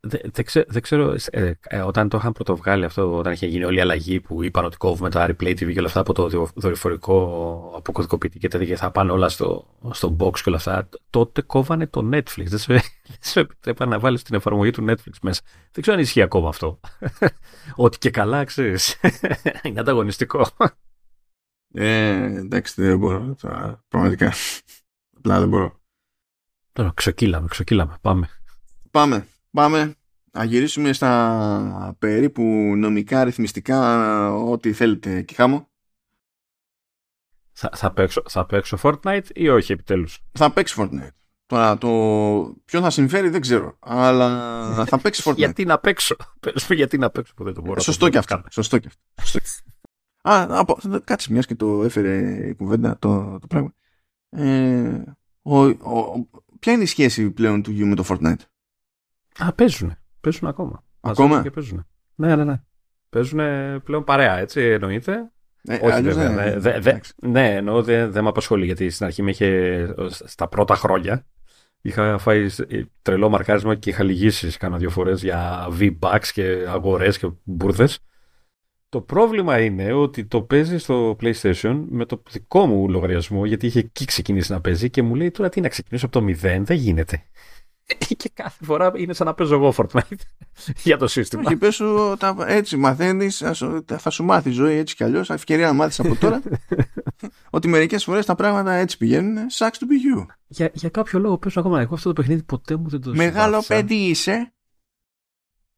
δεν 0.03 0.21
δε, 0.33 0.63
δε 0.67 0.79
ξέρω, 0.79 1.15
ε, 1.29 1.51
ε, 1.61 1.79
όταν 1.81 2.09
το 2.09 2.17
είχαν 2.17 2.31
πρωτοβγάλει 2.31 2.85
αυτό, 2.85 3.17
όταν 3.17 3.33
είχε 3.33 3.47
γίνει 3.47 3.63
όλη 3.63 3.77
η 3.77 3.81
αλλαγή 3.81 4.19
που 4.19 4.43
είπαν 4.43 4.65
ότι 4.65 4.77
κόβουμε 4.77 5.09
το 5.09 5.21
Replay 5.21 5.49
TV 5.49 5.73
και 5.73 5.79
όλα 5.79 5.87
αυτά 5.87 5.99
από 5.99 6.13
το 6.13 6.49
δορυφορικό 6.55 7.73
αποκωδικοποιητή 7.75 8.39
και 8.39 8.47
τέτοια 8.47 8.77
θα 8.77 8.91
πάνε 8.91 9.11
όλα 9.11 9.29
στο, 9.29 9.67
στο 9.91 10.15
box 10.19 10.33
και 10.33 10.43
όλα 10.45 10.57
αυτά, 10.57 10.89
τότε 11.09 11.41
κόβανε 11.41 11.87
το 11.87 12.09
Netflix. 12.13 12.45
Δεν 12.45 12.81
σε, 13.19 13.39
επιτρέπαν 13.39 13.89
να 13.89 13.99
βάλεις 13.99 14.23
την 14.23 14.35
εφαρμογή 14.35 14.71
του 14.71 14.85
Netflix 14.89 15.13
μέσα. 15.21 15.41
Δεν 15.71 15.81
ξέρω 15.81 15.97
αν 15.97 16.03
ισχύει 16.03 16.21
ακόμα 16.21 16.49
αυτό. 16.49 16.79
ότι 17.75 17.97
και 17.97 18.09
καλά, 18.09 18.43
ξέρεις. 18.43 18.99
είναι 19.63 19.79
ανταγωνιστικό. 19.79 20.47
Ε, 21.73 22.23
εντάξει, 22.23 22.81
δεν 22.81 22.97
μπορώ. 22.97 23.35
Πραγματικά. 23.87 24.33
Απλά 25.17 25.39
δεν 25.39 25.49
μπορώ. 25.49 25.79
Τώρα, 26.73 26.91
ξεκύλαμε, 26.93 27.47
ξεκύλαμε. 27.47 27.97
Πάμε. 28.01 28.29
Πάμε. 28.91 29.27
Πάμε 29.51 29.95
να 30.31 30.43
γυρίσουμε 30.43 30.93
στα 30.93 31.95
περίπου 31.99 32.43
νομικά, 32.77 33.23
ρυθμιστικά, 33.23 34.33
ό,τι 34.33 34.73
θέλετε 34.73 35.21
και 35.21 35.33
χάμω. 35.33 35.69
Θα, 37.51 37.69
θα, 37.75 37.93
παίξω, 37.93 38.23
θα 38.27 38.45
παίξω 38.45 38.77
Fortnite 38.81 39.25
ή 39.33 39.49
όχι 39.49 39.71
επιτέλους; 39.71 40.19
Θα 40.31 40.51
παίξει 40.51 40.75
Fortnite. 40.77 41.15
Τώρα 41.45 41.77
το 41.77 41.87
ποιο 42.65 42.81
θα 42.81 42.89
συμφέρει 42.89 43.29
δεν 43.29 43.41
ξέρω, 43.41 43.77
αλλά 43.79 44.85
θα 44.85 44.99
παίξει 44.99 45.21
Fortnite. 45.25 45.35
γιατί 45.35 45.65
να 45.65 45.79
παίξω; 45.79 46.15
γιατί 46.69 46.97
να 46.97 47.09
παίξω 47.09 47.33
που 47.33 47.43
δεν 47.43 47.53
το 47.53 47.61
μπορώ. 47.61 47.79
Σωστό 47.79 48.09
και 48.09 48.17
αυτό. 48.17 48.43
Σωστό 48.49 48.77
και 48.77 48.89
αυτό. 49.17 49.39
Α, 50.21 50.59
από, 50.59 50.77
κάτσε 51.03 51.31
μιας 51.31 51.45
και 51.45 51.55
το 51.55 51.83
έφερε 51.83 52.47
η 52.47 52.55
κουβέντα 52.55 52.97
το, 52.99 53.37
το 53.39 53.47
πράγμα. 53.47 53.73
Ε, 54.29 55.03
ο, 55.41 55.65
ο, 55.65 56.29
ποια 56.59 56.73
είναι 56.73 56.83
η 56.83 56.85
σχέση 56.85 57.31
πλέον 57.31 57.61
του 57.61 57.71
γιου 57.71 57.87
με 57.87 57.95
το 57.95 58.05
Fortnite; 58.07 58.41
Α, 59.37 59.53
παίζουν. 59.53 59.95
Παίζουν 60.21 60.47
ακόμα. 60.47 60.83
Ακόμα; 61.01 61.41
Και 61.41 61.51
παίζουν. 61.51 61.85
Ναι, 62.15 62.35
ναι, 62.35 62.43
ναι. 62.43 62.61
Παίζουν 63.09 63.39
πλέον 63.83 64.03
παρέα, 64.03 64.37
έτσι 64.37 64.61
εννοείται. 64.61 65.31
Ε, 65.63 65.79
Όχι, 65.81 66.01
βέβαια. 66.01 66.29
Ναι, 66.29 66.59
δε, 66.59 66.79
δε, 66.79 66.99
ναι, 67.15 67.55
εννοώ 67.55 67.83
δεν 67.83 68.11
δε 68.11 68.21
με 68.21 68.27
απασχολεί 68.27 68.65
γιατί 68.65 68.89
στην 68.89 69.05
αρχή 69.05 69.21
με 69.21 69.29
είχε 69.29 69.95
στα 70.09 70.47
πρώτα 70.47 70.75
χρόνια. 70.75 71.25
Είχα 71.81 72.17
φάει 72.17 72.47
τρελό 73.01 73.29
μαρκάρισμα 73.29 73.75
και 73.75 73.89
είχα 73.89 74.03
λυγίσεις 74.03 74.57
κάνα 74.57 74.77
δύο 74.77 74.89
φορές 74.89 75.23
για 75.23 75.67
V-Bucks 75.79 76.27
και 76.33 76.65
αγορές 76.67 77.17
και 77.17 77.29
μπουρδες. 77.43 77.99
Το 78.89 79.01
πρόβλημα 79.01 79.59
είναι 79.61 79.93
ότι 79.93 80.25
το 80.25 80.41
παίζει 80.41 80.77
στο 80.77 81.15
PlayStation 81.21 81.83
με 81.89 82.05
το 82.05 82.23
δικό 82.29 82.65
μου 82.65 82.89
λογαριασμό, 82.89 83.45
γιατί 83.45 83.65
είχε 83.65 83.79
εκεί 83.79 84.05
ξεκινήσει 84.05 84.51
να 84.51 84.61
παίζει 84.61 84.89
και 84.89 85.01
μου 85.01 85.15
λέει 85.15 85.31
τώρα 85.31 85.49
τι 85.49 85.61
να 85.61 85.67
ξεκινήσω 85.67 86.05
από 86.05 86.19
το 86.19 86.25
0, 86.25 86.35
δεν 86.63 86.77
γίνεται. 86.77 87.23
και 88.17 88.31
κάθε 88.33 88.65
φορά 88.65 88.91
είναι 88.95 89.13
σαν 89.13 89.27
να 89.27 89.33
παίζω 89.33 89.55
εγώ 89.55 89.73
Fortnite 89.77 90.21
για 90.83 90.97
το 90.97 91.07
σύστημα. 91.07 91.43
Και 91.43 91.55
πες 91.55 91.75
σου, 91.75 92.17
έτσι 92.45 92.77
μαθαίνεις, 92.77 93.43
θα 93.85 94.09
σου 94.09 94.23
μάθει 94.23 94.49
η 94.49 94.51
ζωή 94.51 94.75
έτσι 94.75 94.95
κι 94.95 95.03
αλλιώς, 95.03 95.29
ευκαιρία 95.29 95.67
να 95.67 95.73
μάθεις 95.73 95.99
από 95.99 96.15
τώρα, 96.15 96.41
ότι 97.49 97.67
μερικές 97.67 98.03
φορές 98.03 98.25
τα 98.25 98.35
πράγματα 98.35 98.73
έτσι 98.73 98.97
πηγαίνουν, 98.97 99.37
sucks 99.51 99.65
to 99.65 99.83
be 99.83 100.19
you. 100.19 100.25
Για, 100.47 100.71
για 100.73 100.89
κάποιο 100.89 101.19
λόγο 101.19 101.37
παίζω 101.37 101.59
ακόμα, 101.59 101.81
εγώ 101.81 101.93
αυτό 101.93 102.13
το 102.13 102.21
παιχνίδι 102.21 102.43
ποτέ 102.43 102.75
μου 102.75 102.89
δεν 102.89 103.01
το 103.01 103.11
Μεγάλο 103.15 103.63
παιδί 103.67 103.95
είσαι, 103.95 104.53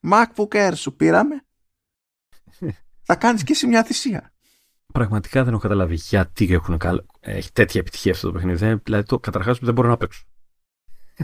MacBook 0.10 0.48
Air 0.48 0.72
σου 0.76 0.96
πήραμε, 0.96 1.46
θα 3.04 3.16
κάνεις 3.16 3.44
και 3.44 3.52
εσύ 3.52 3.68
μια 3.68 3.84
θυσία. 3.84 4.34
Πραγματικά 4.94 5.44
δεν 5.44 5.54
έχω 5.54 5.62
καταλάβει 5.62 5.96
γιατί 5.96 6.54
έχουν 6.54 6.80
έχει 7.20 7.52
τέτοια 7.52 7.80
επιτυχία 7.80 8.12
αυτό 8.12 8.28
το 8.28 8.34
παιχνίδι. 8.34 8.80
Δηλαδή, 8.84 9.04
το, 9.04 9.20
καταρχάς 9.20 9.60
δεν 9.60 9.74
μπορώ 9.74 9.90
να 9.90 9.98
παίξω. 9.98 10.24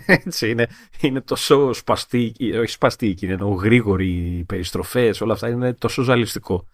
Έτσι 0.05 0.49
είναι, 0.49 0.67
είναι 1.01 1.21
τόσο 1.21 1.73
σπαστή, 1.73 2.33
όχι 2.59 2.71
σπαστή, 2.71 3.17
είναι 3.21 3.37
γρήγορη, 3.59 4.07
οι 4.07 4.43
περιστροφές, 4.43 5.21
όλα 5.21 5.33
αυτά 5.33 5.49
είναι 5.49 5.73
τόσο 5.73 6.01
ζαλιστικό. 6.01 6.67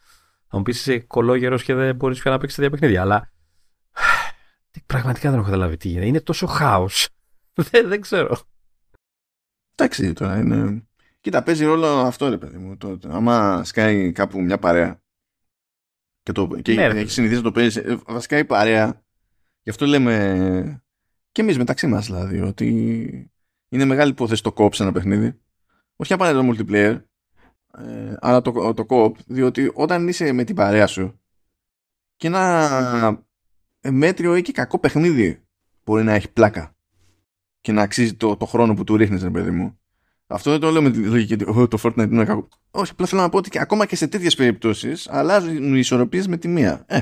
Θα 0.48 0.58
μου 0.58 0.64
πεις 0.64 0.80
είσαι 0.80 1.00
κολόγερος 1.00 1.64
και 1.64 1.74
δεν 1.74 1.96
μπορείς 1.96 2.20
πια 2.20 2.32
να 2.32 2.38
παίξεις 2.38 2.58
τέτοια 2.58 2.72
παιχνίδια, 2.72 3.02
αλλά 3.02 3.32
πραγματικά 4.86 5.30
δεν 5.30 5.40
έχω 5.40 5.46
καταλάβει 5.48 5.78
τι 5.78 5.88
γίνεται. 5.88 6.08
Είναι 6.08 6.22
τόσο 6.22 6.46
χάος. 6.46 7.10
δεν, 7.72 7.88
δεν 7.88 8.02
ξέρω. 8.02 8.38
Εντάξει, 9.76 10.14
τώρα 10.14 10.38
είναι. 10.38 10.88
Κοίτα, 11.22 11.44
παίζει 11.44 11.66
ρόλο 11.66 11.88
αυτό 11.88 12.30
ρε 12.30 12.38
παιδί 12.38 12.58
μου. 12.58 12.78
Το, 12.78 13.00
άμα 13.08 13.64
σκάει 13.64 14.12
κάπου 14.12 14.42
μια 14.42 14.58
παρέα 14.58 15.04
και, 16.24 16.32
το, 16.32 16.48
και 16.62 16.74
ναι, 16.74 16.84
έχει 16.86 17.10
συνηθίσει 17.10 17.38
να 17.38 17.44
το 17.44 17.52
παίζει, 17.52 17.82
ε, 17.86 17.98
βασικά 18.06 18.38
η 18.38 18.46
παρέα. 18.46 19.04
Γι' 19.62 19.70
αυτό 19.70 19.86
λέμε 19.86 20.84
και 21.36 21.42
εμείς 21.42 21.58
μεταξύ 21.58 21.88
μας 21.88 22.06
δηλαδή, 22.06 22.42
ότι 22.42 23.32
είναι 23.70 23.86
μεγάλη 23.86 24.12
υπόθεση 24.12 24.44
το 24.44 24.54
co-op 24.58 24.76
σε 24.76 24.84
ένα 24.84 24.92
παιχνίδι. 24.92 25.40
Όχι 25.96 26.14
απαραίτητα 26.14 26.46
το 26.46 26.54
multiplayer, 26.54 27.02
ε, 27.78 28.14
αλλά 28.20 28.42
το, 28.42 28.74
το 28.74 28.86
co-op, 28.90 29.12
διότι 29.26 29.72
όταν 29.74 30.08
είσαι 30.08 30.32
με 30.32 30.44
την 30.44 30.56
παρέα 30.56 30.88
σου 30.88 31.22
και 32.16 32.28
ένα 32.28 33.26
μέτριο 33.90 34.36
ή 34.36 34.42
και 34.42 34.52
κακό 34.52 34.80
παιχνίδι 34.80 35.44
μπορεί 35.84 36.04
να 36.04 36.14
έχει 36.14 36.32
πλάκα 36.32 36.76
και 37.62 37.72
να 37.72 37.82
αξίζει 37.82 38.14
το, 38.14 38.38
το 38.38 38.46
χρόνο 38.46 38.74
που 38.74 38.84
του 38.84 38.98
ρίχνεις, 38.98 39.24
ρε 39.24 39.30
παιδί 39.30 39.52
μου. 39.52 39.80
Αυτό 40.28 40.52
δεν 40.52 40.60
το 40.60 40.70
λέω 40.72 40.82
με 40.82 40.92
τη 40.92 41.00
λογική 41.00 41.34
ότι 41.34 41.68
το 41.68 41.80
Fortnite 41.84 42.12
είναι 42.12 42.26
κακό. 42.26 42.48
Όχι, 42.72 42.92
απλά 42.92 43.06
θέλω 43.06 43.22
να 43.22 43.30
πω 43.30 43.38
ότι 43.38 43.50
και 43.50 43.60
ακόμα 43.60 43.86
και 43.86 43.96
σε 43.96 44.08
τέτοιες 44.08 44.36
περιπτώσεις 44.36 45.10
αλλάζουν 45.10 45.76
οι 45.76 45.80
ισορροπίες 45.80 46.28
με 46.28 46.38
τη 46.38 46.48
μία. 46.48 46.84
Ε. 46.88 47.02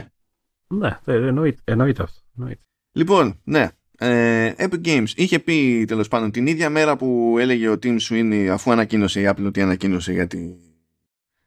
Ναι, 0.68 1.00
εννοείται, 1.06 1.62
εννοείται 1.64 2.04
αυτό. 2.04 2.22
Εννοείται. 2.38 2.64
Λοιπόν, 2.92 3.42
ναι, 3.44 3.70
ε, 4.04 4.54
Epic 4.58 4.86
Games 4.86 5.10
είχε 5.16 5.40
πει 5.40 5.86
τέλος 5.88 6.08
πάντων 6.08 6.32
την 6.32 6.48
ίδια 6.48 6.70
μέρα 6.70 6.96
που 6.96 7.36
έλεγε 7.40 7.70
ο 7.70 7.78
Tim 7.84 7.98
Sweeney 8.10 8.48
αφού 8.52 8.72
ανακοίνωσε 8.72 9.22
η 9.22 9.30
Apple 9.30 9.46
ότι 9.46 9.62
ανακοίνωσε 9.62 10.14
για 10.14 10.28
τη, 10.28 10.40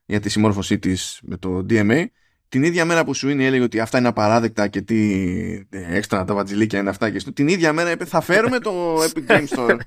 για 0.05 0.21
τη 0.21 0.29
συμμόρφωσή 0.29 0.79
της 0.79 1.21
με 1.23 1.37
το 1.37 1.67
DMA 1.71 2.05
την 2.49 2.63
ίδια 2.63 2.85
μέρα 2.85 3.05
που 3.05 3.17
Sweeney 3.17 3.39
έλεγε 3.39 3.63
ότι 3.63 3.81
αυτά 3.81 3.99
είναι 3.99 4.09
απαράδεκτα 4.09 4.69
και 4.69 4.83
τι 4.83 5.67
έξτρα 5.71 6.25
τα 6.25 6.35
βατζιλίκια 6.35 6.79
είναι 6.79 6.91
αυτά 6.91 7.11
και 7.11 7.19
στο, 7.19 7.33
την 7.33 7.49
ίδια 7.49 7.73
μέρα 7.73 7.91
είπε 7.91 8.05
θα 8.05 8.21
φέρουμε 8.21 8.59
το 8.59 9.03
Epic 9.03 9.27
Games 9.27 9.49
Store 9.49 9.79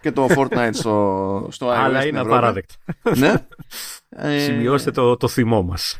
και 0.00 0.12
το 0.12 0.26
Fortnite 0.36 0.70
στο, 0.72 1.48
στο 1.50 1.68
iOS 1.68 1.74
Αλλά 1.76 2.06
είναι 2.06 2.18
απαράδεκτα. 2.18 2.74
ναι. 3.16 3.34
Σημειώστε 4.44 4.90
το, 4.90 5.16
το 5.16 5.28
θυμό 5.28 5.62
μας. 5.62 5.98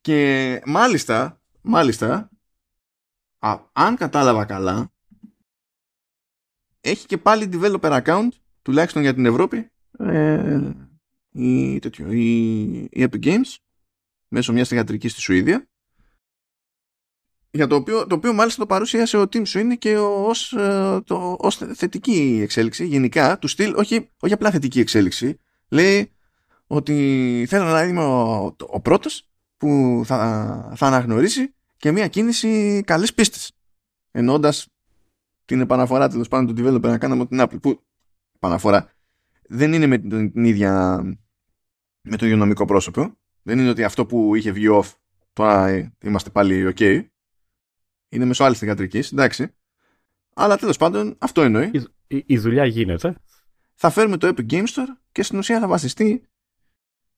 και 0.00 0.60
μάλιστα, 0.66 1.40
μάλιστα 1.60 2.30
αν 3.72 3.96
κατάλαβα 3.96 4.44
καλά, 4.44 4.91
έχει 6.82 7.06
και 7.06 7.18
πάλι 7.18 7.48
developer 7.52 8.02
account, 8.02 8.28
τουλάχιστον 8.62 9.02
για 9.02 9.14
την 9.14 9.26
Ευρώπη, 9.26 9.70
ε, 9.98 10.60
η, 11.32 11.78
τέτοιο, 11.78 12.12
η, 12.12 12.70
η 12.72 12.90
Epic 12.92 13.24
Games, 13.24 13.56
μέσω 14.28 14.52
μιας 14.52 14.68
θεατρικής 14.68 15.12
στη 15.12 15.20
Σουηδία, 15.20 15.66
για 17.50 17.66
το 17.66 17.74
οποίο, 17.74 18.06
το 18.06 18.14
οποίο 18.14 18.32
μάλιστα 18.32 18.60
το 18.60 18.66
παρουσίασε 18.66 19.16
ο 19.16 19.22
Tim 19.32 19.42
Sweeney 19.46 19.78
και 19.78 19.98
ως, 19.98 20.52
ε, 20.52 21.00
το, 21.04 21.36
ως 21.40 21.56
θετική 21.56 22.38
εξέλιξη 22.42 22.86
γενικά 22.86 23.38
του 23.38 23.48
στυλ, 23.48 23.74
όχι, 23.74 24.10
όχι 24.20 24.32
απλά 24.32 24.50
θετική 24.50 24.80
εξέλιξη. 24.80 25.38
Λέει 25.68 26.12
ότι 26.66 27.46
θέλω 27.48 27.64
να 27.64 27.82
είμαι 27.82 28.04
ο, 28.04 28.56
ο 28.58 28.80
πρώτος 28.80 29.28
που 29.56 30.02
θα, 30.04 30.72
θα 30.76 30.86
αναγνωρίσει 30.86 31.54
και 31.76 31.92
μια 31.92 32.08
κίνηση 32.08 32.82
καλής 32.86 33.14
πίστης 33.14 33.52
εννοώντας 34.10 34.66
την 35.44 35.60
επαναφορά 35.60 36.08
τέλος 36.08 36.28
πάντων 36.28 36.54
του 36.54 36.62
developer 36.62 36.82
να 36.82 36.98
κάναμε 36.98 37.26
την 37.26 37.38
Apple 37.40 37.60
που 37.60 37.82
επαναφορά 38.34 38.90
δεν 39.48 39.72
είναι 39.72 39.86
με 39.86 39.98
την 39.98 40.44
ίδια 40.44 41.02
με 42.00 42.16
το 42.16 42.24
υγειονομικό 42.26 42.64
πρόσωπο 42.64 43.12
δεν 43.42 43.58
είναι 43.58 43.68
ότι 43.68 43.84
αυτό 43.84 44.06
που 44.06 44.34
είχε 44.34 44.50
βγει 44.50 44.66
off 44.70 44.92
τώρα 45.32 45.92
είμαστε 46.00 46.30
πάλι 46.30 46.74
ok 46.76 47.10
είναι 48.12 48.24
μέσω 48.24 48.44
άλλη 48.44 48.54
θηγατρικής, 48.54 49.12
εντάξει. 49.12 49.54
Αλλά 50.34 50.56
τέλος 50.56 50.76
πάντων 50.76 51.16
αυτό 51.18 51.42
εννοεί. 51.42 51.70
Η, 52.06 52.24
η, 52.26 52.38
δουλειά 52.38 52.64
γίνεται. 52.64 53.16
Θα 53.74 53.90
φέρουμε 53.90 54.16
το 54.16 54.28
Epic 54.28 54.50
Game 54.50 54.66
Store 54.66 54.88
και 55.12 55.22
στην 55.22 55.38
ουσία 55.38 55.60
θα 55.60 55.66
βασιστεί 55.66 56.22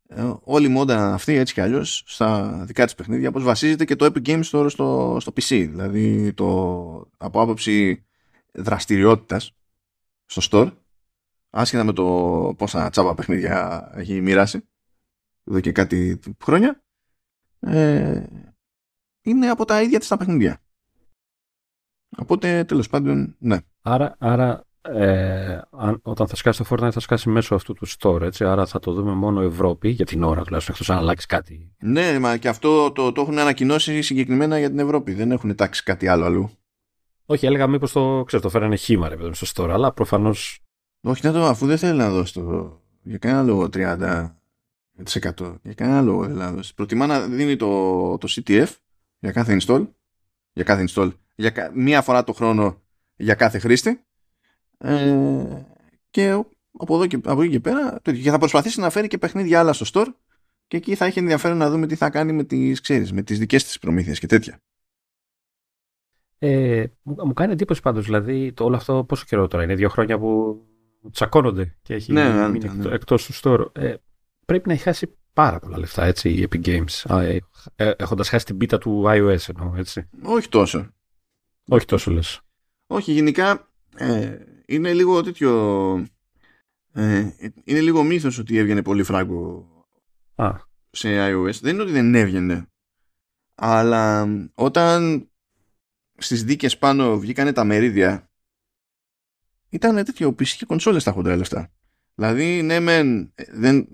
ε, 0.09 0.33
όλη 0.43 0.67
η 0.67 0.69
μόντα 0.69 1.15
αυτή 1.15 1.35
έτσι 1.35 1.55
κι 1.55 1.61
αλλιώς 1.61 2.03
στα 2.07 2.61
δικά 2.67 2.85
της 2.85 2.95
παιχνίδια, 2.95 3.29
όπως 3.29 3.43
βασίζεται 3.43 3.85
και 3.85 3.97
το 3.97 4.05
Epic 4.05 4.27
Game 4.27 4.43
Store 4.45 4.67
στο, 4.71 5.17
στο 5.21 5.33
PC. 5.37 5.69
Δηλαδή 5.71 6.33
το, 6.33 7.11
από 7.17 7.41
άποψη 7.41 8.05
δραστηριότητας 8.55 9.53
στο 10.25 10.43
store, 10.51 10.73
άσχετα 11.51 11.85
με 11.85 11.93
το 11.93 12.05
πόσα 12.59 12.91
τσάπα 12.91 13.15
παιχνίδια 13.15 13.91
έχει 13.95 14.21
μοιράσει 14.21 14.69
εδώ 15.45 15.61
και 15.61 15.73
κάτι 15.73 16.21
χρόνια, 16.43 16.83
ε, 17.61 18.27
είναι 19.23 19.49
από 19.49 19.65
τα 19.65 19.83
ίδια 19.83 19.99
της 19.99 20.09
τα 20.09 20.17
παιχνίδια. 20.17 20.59
Οπότε 22.17 22.65
τέλος 22.65 22.89
πάντων, 22.89 23.37
ναι. 23.39 23.59
Άρα, 23.83 24.17
άρα 24.19 24.67
ε, 24.89 25.61
όταν 26.03 26.29
θα 26.29 26.37
σκάσει 26.37 26.65
το 26.65 26.67
Fortnite 26.71 26.93
θα 26.93 27.01
σκάσει 27.01 27.29
μέσω 27.29 27.55
αυτού 27.55 27.75
του 27.75 27.87
store, 27.99 28.21
έτσι. 28.21 28.45
Άρα 28.45 28.67
θα 28.67 28.79
το 28.79 28.93
δούμε 28.93 29.13
μόνο 29.13 29.41
Ευρώπη 29.41 29.89
για 29.89 30.05
την 30.05 30.23
ώρα 30.23 30.43
τουλάχιστον, 30.43 30.75
εκτός 30.75 30.91
αν 30.91 30.99
αλλάξει 30.99 31.27
κάτι. 31.27 31.75
Ναι, 31.79 32.19
μα 32.19 32.37
και 32.37 32.49
αυτό 32.49 32.93
το, 32.93 33.13
το 33.13 33.21
έχουν 33.21 33.39
ανακοινώσει 33.39 34.03
συγκεκριμένα 34.03 34.59
για 34.59 34.69
την 34.69 34.79
Ευρώπη. 34.79 35.13
Δεν 35.13 35.31
έχουν 35.31 35.55
τάξει 35.55 35.83
κάτι 35.83 36.09
άλλο 36.09 36.25
αλλού. 36.25 36.51
Όχι, 37.27 37.47
έλεγα 37.47 37.67
μήπως 37.67 37.93
το, 37.93 38.23
ξέρω, 38.27 38.43
το 38.43 38.49
φέρανε 38.49 38.77
χήμα 38.77 39.09
ρε 39.09 39.17
στο 39.33 39.47
store, 39.55 39.71
αλλά 39.71 39.93
προφανώς... 39.93 40.59
Όχι, 41.01 41.27
να 41.27 41.33
το, 41.33 41.45
αφού 41.45 41.67
δεν 41.67 41.79
θέλει 41.79 41.99
να 41.99 42.11
δώσει 42.11 42.33
το... 42.33 42.81
Για 43.03 43.19
κανένα 43.19 43.43
λόγο 43.43 43.69
30%. 43.73 44.31
Για 45.63 45.75
κανένα 45.75 46.01
λόγο 46.01 46.27
δεν 46.27 46.37
να 46.37 46.53
δώσει. 46.53 46.75
Προτιμά 46.75 47.07
να 47.07 47.21
δίνει 47.21 47.57
το, 47.57 47.69
το 48.19 48.29
CTF 48.31 48.69
για 49.19 49.33
κάθε 49.33 49.57
install. 49.61 49.87
Για 50.53 50.65
κάθε 50.65 50.85
install 50.89 51.11
για 51.35 51.71
μία 51.75 52.03
φορά 52.03 52.25
το 52.25 52.33
χρόνο 52.33 52.83
για 53.17 53.35
κάθε 53.35 53.59
χρήστη 53.59 54.05
ε, 54.79 55.45
και 56.11 56.31
από 56.79 56.95
εδώ 56.95 57.07
και, 57.07 57.21
από 57.25 57.43
εκεί 57.43 57.51
και 57.51 57.61
πέρα 57.61 58.01
και 58.03 58.31
θα 58.31 58.39
προσπαθήσει 58.39 58.81
να 58.81 58.91
φέρει 58.91 59.09
και 59.09 59.19
παιχνίδια 59.19 59.59
άλλα 59.59 59.73
στο 59.73 59.87
store 59.93 60.13
και 60.67 60.77
εκεί 60.77 60.95
θα 60.95 61.05
έχει 61.05 61.19
ενδιαφέρον 61.19 61.57
να 61.57 61.71
δούμε 61.71 61.87
τι 61.87 61.95
θα 61.95 62.11
κάνει 62.11 62.33
με 62.33 62.45
τις, 62.45 62.81
ξέρεις, 62.81 63.13
με 63.13 63.23
τις 63.23 63.39
δικές 63.39 63.65
της 63.65 63.79
προμήθειες 63.79 64.19
και 64.19 64.27
τέτοια. 64.27 64.59
Ε, 66.39 66.85
μου 67.03 67.33
κάνει 67.33 67.53
εντύπωση 67.53 67.81
πάντως, 67.81 68.05
δηλαδή 68.05 68.53
το 68.53 68.65
όλο 68.65 68.77
αυτό 68.77 69.05
πόσο 69.05 69.25
καιρό 69.29 69.49
τώρα 69.49 69.65
είναι, 69.65 69.75
δύο 69.75 69.89
χρόνια 69.89 70.19
που 70.19 70.61
τσακώνονται 71.11 71.77
και 71.83 71.95
έχει 71.95 72.13
ναι, 72.13 72.29
ναι 72.29 72.49
μείνει 72.49 72.69
ναι, 72.69 72.89
ναι. 72.89 72.95
εκτός 72.95 73.25
του 73.27 73.33
store. 73.35 73.83
Ε, 73.83 73.95
πρέπει 74.45 74.69
να 74.69 74.75
έχει 74.75 74.83
χάσει 74.83 75.17
πάρα 75.33 75.59
πολλά 75.59 75.79
λεφτά, 75.79 76.05
έτσι, 76.05 76.31
η 76.31 76.49
Epic 76.51 76.67
Games, 76.67 77.21
ε, 77.21 77.39
ε, 77.77 77.91
έχοντας 77.97 78.29
χάσει 78.29 78.45
την 78.45 78.57
πίτα 78.57 78.79
του 78.79 79.03
iOS 79.07 79.49
εννοώ, 79.57 79.77
έτσι. 79.77 80.09
Όχι 80.23 80.49
τόσο. 80.49 80.89
Όχι 81.69 81.87
τόσο 81.87 82.11
λες. 82.11 82.41
Όχι, 82.87 83.13
γενικά 83.13 83.69
ε, 83.97 84.37
είναι 84.67 84.93
λίγο 84.93 85.23
τέτοιο... 85.23 85.53
Ε, 86.93 87.31
είναι 87.65 87.81
λίγο 87.81 88.03
μύθος 88.03 88.39
ότι 88.39 88.59
έβγαινε 88.59 88.83
πολύ 88.83 89.03
φράγκο 89.03 89.67
Α. 90.35 90.51
σε 90.91 91.09
iOS. 91.09 91.59
Δεν 91.61 91.73
είναι 91.75 91.83
ότι 91.83 91.93
δεν 91.93 92.15
έβγαινε. 92.15 92.67
Αλλά 93.55 94.29
όταν 94.55 95.29
στις 96.19 96.45
δίκες 96.45 96.79
πάνω 96.79 97.19
βγήκανε 97.19 97.53
τα 97.53 97.65
μερίδια 97.65 98.29
ήταν 99.75 100.05
τέτοιο 100.05 100.29
PC 100.29 100.47
και 100.47 100.65
κονσόλες 100.67 101.05
τα 101.05 101.11
χοντρά 101.11 101.37
λεφτά. 101.37 101.71
Δηλαδή, 102.15 102.63
ναι, 102.63 102.81
μεν, 102.81 103.33
δεν, 103.53 103.89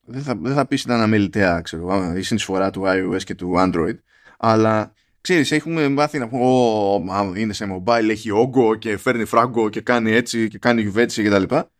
δεν, 0.00 0.22
θα, 0.22 0.36
δεν 0.36 0.54
θα 0.54 0.66
πεις 0.66 0.82
ήταν 0.82 1.00
αμεληταία, 1.00 1.60
ξέρω, 1.60 2.12
η 2.16 2.22
συνεισφορά 2.22 2.70
του 2.70 2.82
iOS 2.86 3.22
και 3.22 3.34
του 3.34 3.54
Android, 3.56 3.98
αλλά 4.38 4.92
ξέρεις, 5.20 5.52
έχουμε 5.52 5.88
μάθει 5.88 6.18
να 6.18 6.28
πούμε, 6.28 7.40
είναι 7.40 7.52
σε 7.52 7.66
mobile, 7.72 8.08
έχει 8.08 8.30
όγκο 8.30 8.74
και 8.74 8.96
φέρνει 8.96 9.24
φράγκο 9.24 9.68
και 9.68 9.80
κάνει 9.80 10.12
έτσι 10.12 10.48
και 10.48 10.58
κάνει 10.58 10.80
γιουβέτσι 10.80 11.22
και 11.22 11.30
τα 11.30 11.38
λοιπά. 11.38 11.70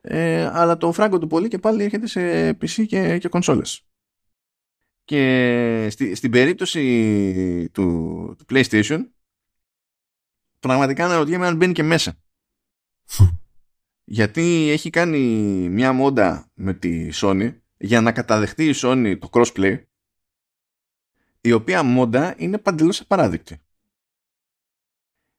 Ε, 0.00 0.50
αλλά 0.52 0.76
το 0.76 0.92
φράγκο 0.92 1.18
του 1.18 1.26
πολύ 1.26 1.48
και 1.48 1.58
πάλι 1.58 1.82
έρχεται 1.82 2.06
σε 2.06 2.50
PC 2.50 2.86
και, 2.86 3.18
και 3.18 3.28
κονσόλες. 3.28 3.86
Και 5.04 5.88
στη, 5.90 6.14
στην 6.14 6.30
περίπτωση 6.30 7.70
του, 7.72 8.36
του 8.38 8.44
PlayStation 8.50 9.00
πραγματικά 10.68 11.04
αναρωτιέμαι 11.04 11.46
αν 11.46 11.56
μπαίνει 11.56 11.72
και 11.72 11.82
μέσα. 11.82 12.18
Γιατί 14.04 14.68
έχει 14.70 14.90
κάνει 14.90 15.18
μια 15.68 15.92
μόντα 15.92 16.50
με 16.54 16.74
τη 16.74 17.08
Sony 17.12 17.58
για 17.76 18.00
να 18.00 18.12
καταδεχτεί 18.12 18.68
η 18.68 18.74
Sony 18.76 19.16
το 19.20 19.28
crossplay 19.32 19.82
η 21.40 21.52
οποία 21.52 21.82
μόντα 21.82 22.34
είναι 22.38 22.58
παντελώς 22.58 23.00
απαράδεκτη. 23.00 23.60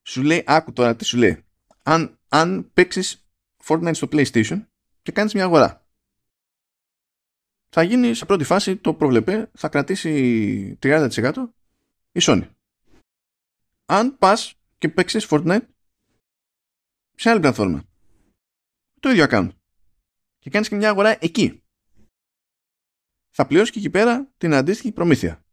Σου 0.02 0.22
λέει, 0.22 0.42
άκου 0.46 0.72
τώρα 0.72 0.96
τι 0.96 1.04
σου 1.04 1.16
λέει. 1.16 1.44
Αν, 1.82 2.18
αν 2.28 2.70
παίξεις 2.74 3.28
Fortnite 3.64 3.94
στο 3.94 4.08
PlayStation 4.10 4.66
και 5.02 5.12
κάνεις 5.12 5.34
μια 5.34 5.44
αγορά, 5.44 5.86
θα 7.68 7.82
γίνει 7.82 8.14
σε 8.14 8.24
πρώτη 8.24 8.44
φάση 8.44 8.76
το 8.76 8.94
προβλεπέ, 8.94 9.50
θα 9.54 9.68
κρατήσει 9.68 10.78
30% 10.82 11.32
η 12.12 12.20
Sony. 12.22 12.48
Αν 13.86 14.18
πας 14.18 14.55
και 14.78 14.88
παίξεις 14.88 15.26
Fortnite; 15.30 15.66
Σε 17.14 17.30
άλλη 17.30 17.40
πλατφόρμα, 17.40 17.84
το 19.00 19.10
ίδιο 19.10 19.26
account, 19.28 19.50
και 20.38 20.50
κάνεις 20.50 20.68
και 20.68 20.74
μια 20.74 20.90
αγορά 20.90 21.24
εκεί, 21.24 21.62
θα 23.30 23.46
πληρώσεις 23.46 23.72
και 23.72 23.78
εκεί 23.78 23.90
πέρα 23.90 24.32
την 24.36 24.54
αντίστοιχη 24.54 24.92
προμήθεια. 24.92 25.44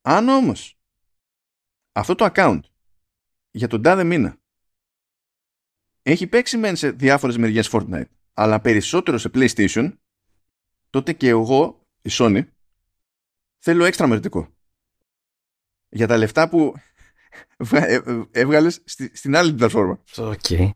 Αν 0.00 0.28
όμως 0.28 0.78
αυτό 1.92 2.14
το 2.14 2.30
account 2.34 2.60
για 3.50 3.68
τον 3.68 3.82
τάδε 3.82 4.04
μήνα 4.04 4.38
έχει 6.02 6.26
παίξει 6.26 6.56
μεν 6.56 6.76
σε 6.76 6.90
διάφορες 6.90 7.36
μεριές 7.36 7.68
Fortnite 7.72 8.08
αλλά 8.32 8.60
περισσότερο 8.60 9.18
σε 9.18 9.30
PlayStation 9.34 9.96
τότε 10.90 11.12
και 11.12 11.28
εγώ, 11.28 11.86
η 12.02 12.08
Sony, 12.12 12.46
θέλω 13.58 13.84
έξτρα 13.84 14.06
μερτικό. 14.06 14.54
Για 15.88 16.06
τα 16.06 16.16
λεφτά 16.16 16.48
που 16.48 16.74
ε, 17.70 17.94
ε, 17.94 18.00
έβγαλες 18.30 18.80
στην 19.12 19.36
άλλη 19.36 19.52
πλατφόρμα. 19.52 19.98
Okay. 20.16 20.70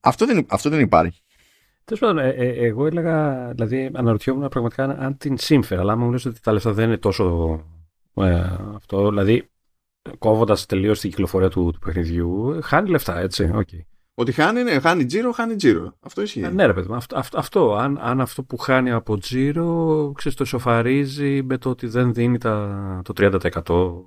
Αυτό, 0.00 0.26
δεν, 0.26 0.46
αυτό 0.48 0.70
δεν 0.70 0.80
υπάρχει. 0.80 1.22
Τέλος 1.84 2.00
πάντων, 2.00 2.18
ε, 2.18 2.32
εγώ 2.46 2.86
έλεγα, 2.86 3.48
δηλαδή 3.48 3.90
αναρωτιόμουν 3.94 4.48
πραγματικά 4.48 4.84
αν 4.84 5.16
την 5.16 5.38
σύμφερα, 5.38 5.80
αλλά 5.80 5.96
μου 5.96 6.10
λες 6.10 6.24
ότι 6.24 6.40
τα 6.40 6.52
λεφτά 6.52 6.72
δεν 6.72 6.86
είναι 6.86 6.96
τόσο 6.96 7.58
ε, 8.14 8.40
αυτό, 8.74 9.08
δηλαδή, 9.08 9.50
κόβοντας 10.18 10.66
τελείως 10.66 11.00
την 11.00 11.10
κυκλοφορία 11.10 11.48
του, 11.48 11.70
του 11.72 11.78
παιχνιδιού, 11.78 12.58
χάνει 12.62 12.88
λεφτά, 12.88 13.18
έτσι. 13.18 13.50
Okay. 13.54 13.80
Ότι 14.14 14.32
χάνει, 14.32 14.62
ναι, 14.62 14.80
χάνει 14.80 15.04
τζίρο, 15.04 15.32
χάνει 15.32 15.56
τζίρο. 15.56 15.96
Αυτό 16.00 16.22
ισχύει. 16.22 16.40
Ε, 16.40 16.48
ναι, 16.48 16.66
ρε 16.66 16.72
παιδί 16.72 16.88
αυτό, 16.92 17.18
αυτό, 17.18 17.38
αυτό, 17.38 17.74
αν, 17.74 17.98
αν 18.00 18.20
αυτό 18.20 18.42
που 18.42 18.56
χάνει 18.56 18.90
από 18.90 19.18
τζίρο, 19.18 20.12
ξέρεις, 20.14 20.36
το 20.36 20.44
ισοφαρίζει 20.44 21.42
με 21.42 21.58
το 21.58 21.70
ότι 21.70 21.86
δεν 21.86 22.12
δίνει 22.12 22.38
τα, 22.38 23.00
το 23.04 23.12
30%, 23.16 23.64
το 23.64 24.04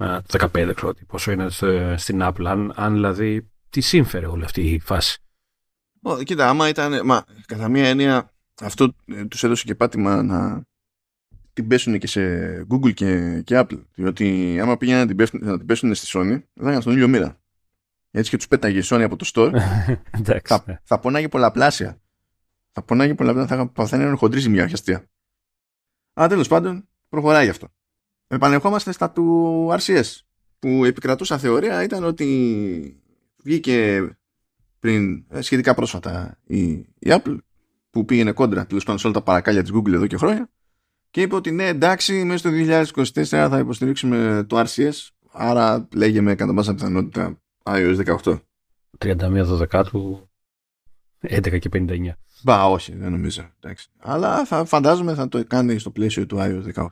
15% 0.00 0.72
ξέρω 0.74 0.94
πόσο 1.06 1.32
είναι 1.32 1.48
στην 1.96 2.20
Apple. 2.22 2.44
Αν, 2.44 2.72
αν 2.76 2.92
δηλαδή 2.92 3.50
τι 3.70 3.80
σύμφερε 3.80 4.26
όλη 4.26 4.44
αυτή 4.44 4.60
η 4.60 4.78
φάση; 4.78 5.22
Ω, 6.02 6.22
κοίτα, 6.22 6.48
άμα 6.48 6.68
ήταν, 6.68 7.00
μα, 7.04 7.24
κατά 7.46 7.68
μία 7.68 7.88
έννοια, 7.88 8.30
αυτό 8.60 8.94
ε, 9.06 9.24
τους 9.24 9.44
έδωσε 9.44 9.64
και 9.64 9.74
πάτημα 9.74 10.22
να, 10.22 10.62
την 11.52 11.68
πέσουν 11.68 11.98
και 11.98 12.06
σε 12.06 12.20
Google 12.70 12.94
και, 12.94 13.40
και 13.44 13.60
Apple. 13.60 13.82
Διότι 13.94 14.58
άμα 14.60 14.76
πήγαιναν 14.76 15.00
να 15.00 15.06
την, 15.06 15.16
πέσουν, 15.16 15.40
να 15.42 15.56
την 15.56 15.66
πέσουν 15.66 15.94
στη 15.94 16.06
Sony, 16.18 16.42
θα 16.54 16.70
ήταν 16.70 16.80
στον 16.80 16.92
ίδιο 16.92 17.08
μοίρα. 17.08 17.38
Έτσι 18.10 18.30
και 18.30 18.36
τους 18.36 18.48
πέταγε 18.48 18.78
η 18.78 18.82
Sony 18.84 19.02
από 19.02 19.16
το 19.16 19.30
store. 19.34 19.52
θα, 20.44 20.62
ναι. 20.66 20.78
θα 20.82 20.98
πονάγε 20.98 21.28
πολλαπλάσια. 21.28 22.00
Θα 22.72 22.82
πονάγε 22.82 23.14
πολλαπλάσια. 23.14 23.56
Θα 23.56 23.68
παθαίνει 23.68 24.16
χοντρίζει 24.16 24.48
μια 24.48 24.64
αστεία. 24.64 25.04
Αλλά 26.12 26.28
τέλος 26.28 26.48
πάντων, 26.48 26.88
προχωράει 27.08 27.44
γι' 27.44 27.50
αυτό. 27.50 27.68
Επανερχόμαστε 28.32 28.92
στα 28.92 29.10
του 29.10 29.68
RCS. 29.78 30.20
που 30.58 30.84
επικρατούσα 30.84 31.38
θεωρία 31.38 31.82
ήταν 31.82 32.04
ότι 32.04 33.02
βγήκε 33.42 34.08
πριν 34.78 35.24
ε, 35.28 35.40
σχετικά 35.40 35.74
πρόσφατα 35.74 36.38
η, 36.46 36.70
η 36.98 37.06
Apple 37.06 37.36
που 37.90 38.04
πήγαινε 38.04 38.32
κόντρα 38.32 38.66
τέλος 38.66 38.84
πάντων 38.84 39.00
σε 39.00 39.06
όλα 39.06 39.16
τα 39.16 39.22
παρακάλια 39.22 39.62
της 39.62 39.72
Google 39.74 39.92
εδώ 39.92 40.06
και 40.06 40.16
χρόνια 40.16 40.50
και 41.10 41.22
είπε 41.22 41.34
ότι 41.34 41.50
ναι 41.50 41.66
εντάξει 41.66 42.24
μέσα 42.24 42.38
στο 42.38 42.50
2024 43.14 43.24
θα 43.24 43.58
υποστηρίξουμε 43.58 44.44
το 44.48 44.64
RCS 44.66 45.08
άρα 45.32 45.88
λέγε 45.94 46.34
κατά 46.34 46.54
πάσα 46.54 46.74
πιθανότητα 46.74 47.40
iOS 47.62 48.18
18. 48.22 48.38
31 48.98 49.66
12 49.70 49.82
11 51.28 51.58
και 51.58 51.68
59. 51.72 52.08
Μπα, 52.42 52.64
όχι, 52.64 52.94
δεν 52.96 53.10
νομίζω. 53.10 53.50
Εντάξει. 53.60 53.88
Αλλά 53.98 54.44
θα 54.44 54.64
φαντάζομαι 54.64 55.14
θα 55.14 55.28
το 55.28 55.44
κάνει 55.46 55.78
στο 55.78 55.90
πλαίσιο 55.90 56.26
του 56.26 56.36
iOS 56.40 56.74
18. 56.74 56.86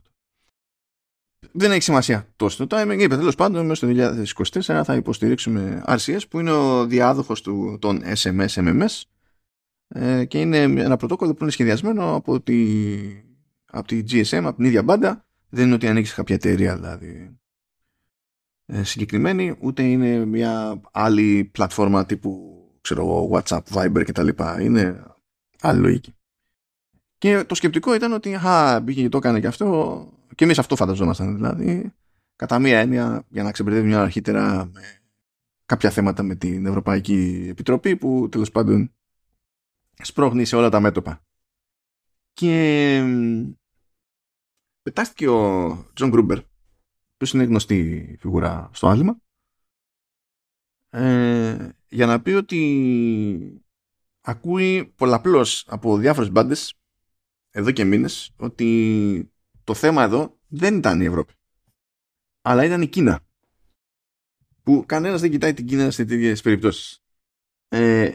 Δεν 1.52 1.70
έχει 1.70 1.82
σημασία 1.82 2.26
τόσο 2.36 2.66
το 2.66 2.76
timing. 2.76 2.98
Είπε 2.98 3.16
τέλος 3.16 3.34
πάντων 3.34 3.66
μέσα 3.66 3.86
στο 3.86 4.14
2024 4.60 4.82
θα 4.84 4.94
υποστηρίξουμε 4.94 5.82
RCS 5.86 6.20
που 6.28 6.40
είναι 6.40 6.50
ο 6.50 6.86
διάδοχος 6.86 7.42
των 7.78 8.02
SMS 8.04 8.48
MMS 8.48 9.02
ε, 9.88 10.24
και 10.24 10.40
είναι 10.40 10.58
ένα 10.58 10.96
πρωτόκολλο 10.96 11.34
που 11.34 11.42
είναι 11.42 11.52
σχεδιασμένο 11.52 12.14
από 12.14 12.40
τη, 12.40 12.76
από 13.66 13.86
τη 13.86 14.02
GSM, 14.10 14.42
από 14.44 14.56
την 14.56 14.64
ίδια 14.64 14.82
μπάντα. 14.82 15.26
Δεν 15.48 15.64
είναι 15.64 15.74
ότι 15.74 15.86
ανοίξεις 15.86 16.14
κάποια 16.14 16.34
εταιρεία 16.34 16.74
δηλαδή 16.74 17.38
ε, 18.66 18.82
συγκεκριμένη, 18.82 19.56
ούτε 19.60 19.82
είναι 19.82 20.24
μια 20.24 20.80
άλλη 20.92 21.44
πλατφόρμα 21.52 22.06
τύπου 22.06 22.52
ξέρω 22.80 23.30
WhatsApp, 23.32 23.62
Viber 23.72 24.02
κτλ. 24.06 24.28
Είναι 24.60 25.04
άλλη 25.60 25.80
λογική. 25.80 26.17
Και 27.18 27.44
το 27.44 27.54
σκεπτικό 27.54 27.94
ήταν 27.94 28.12
ότι 28.12 28.34
α, 28.34 28.80
μπήκε 28.82 29.02
και 29.02 29.08
το 29.08 29.16
έκανε 29.18 29.40
και 29.40 29.46
αυτό 29.46 30.08
και 30.34 30.44
εμείς 30.44 30.58
αυτό 30.58 30.76
φανταζόμασταν 30.76 31.34
δηλαδή 31.34 31.92
κατά 32.36 32.58
μία 32.58 32.78
έννοια 32.78 33.24
για 33.28 33.42
να 33.42 33.52
ξεμπερδεύει 33.52 33.86
μια 33.86 34.02
αρχίτερα 34.02 34.70
με 34.72 34.82
κάποια 35.66 35.90
θέματα 35.90 36.22
με 36.22 36.34
την 36.34 36.66
Ευρωπαϊκή 36.66 37.46
Επιτροπή 37.48 37.96
που 37.96 38.28
τέλος 38.30 38.50
πάντων 38.50 38.92
σπρώχνει 40.02 40.44
σε 40.44 40.56
όλα 40.56 40.68
τα 40.68 40.80
μέτωπα. 40.80 41.22
Και 42.32 43.02
πετάστηκε 44.82 45.28
ο 45.28 45.90
Τζον 45.94 46.08
Γκρούμπερ 46.08 46.40
που 47.16 47.26
είναι 47.32 47.44
γνωστή 47.44 48.16
φιγούρα 48.20 48.70
στο 48.72 48.88
άθλημα 48.88 49.20
ε, 50.90 51.68
για 51.88 52.06
να 52.06 52.22
πει 52.22 52.30
ότι 52.30 53.62
ακούει 54.20 54.84
πολλαπλώς 54.96 55.64
από 55.68 55.96
διάφορες 55.96 56.30
μπάντες 56.30 56.77
εδώ 57.50 57.70
και 57.70 57.84
μήνες 57.84 58.34
ότι 58.36 59.32
το 59.64 59.74
θέμα 59.74 60.02
εδώ 60.02 60.38
δεν 60.46 60.76
ήταν 60.76 61.00
η 61.00 61.04
Ευρώπη 61.04 61.34
αλλά 62.42 62.64
ήταν 62.64 62.82
η 62.82 62.88
Κίνα 62.88 63.26
που 64.62 64.84
κανένας 64.86 65.20
δεν 65.20 65.30
κοιτάει 65.30 65.54
την 65.54 65.66
Κίνα 65.66 65.90
σε 65.90 66.04
τέτοιες 66.04 66.42
περιπτώσεις 66.42 67.02
ε, 67.68 68.12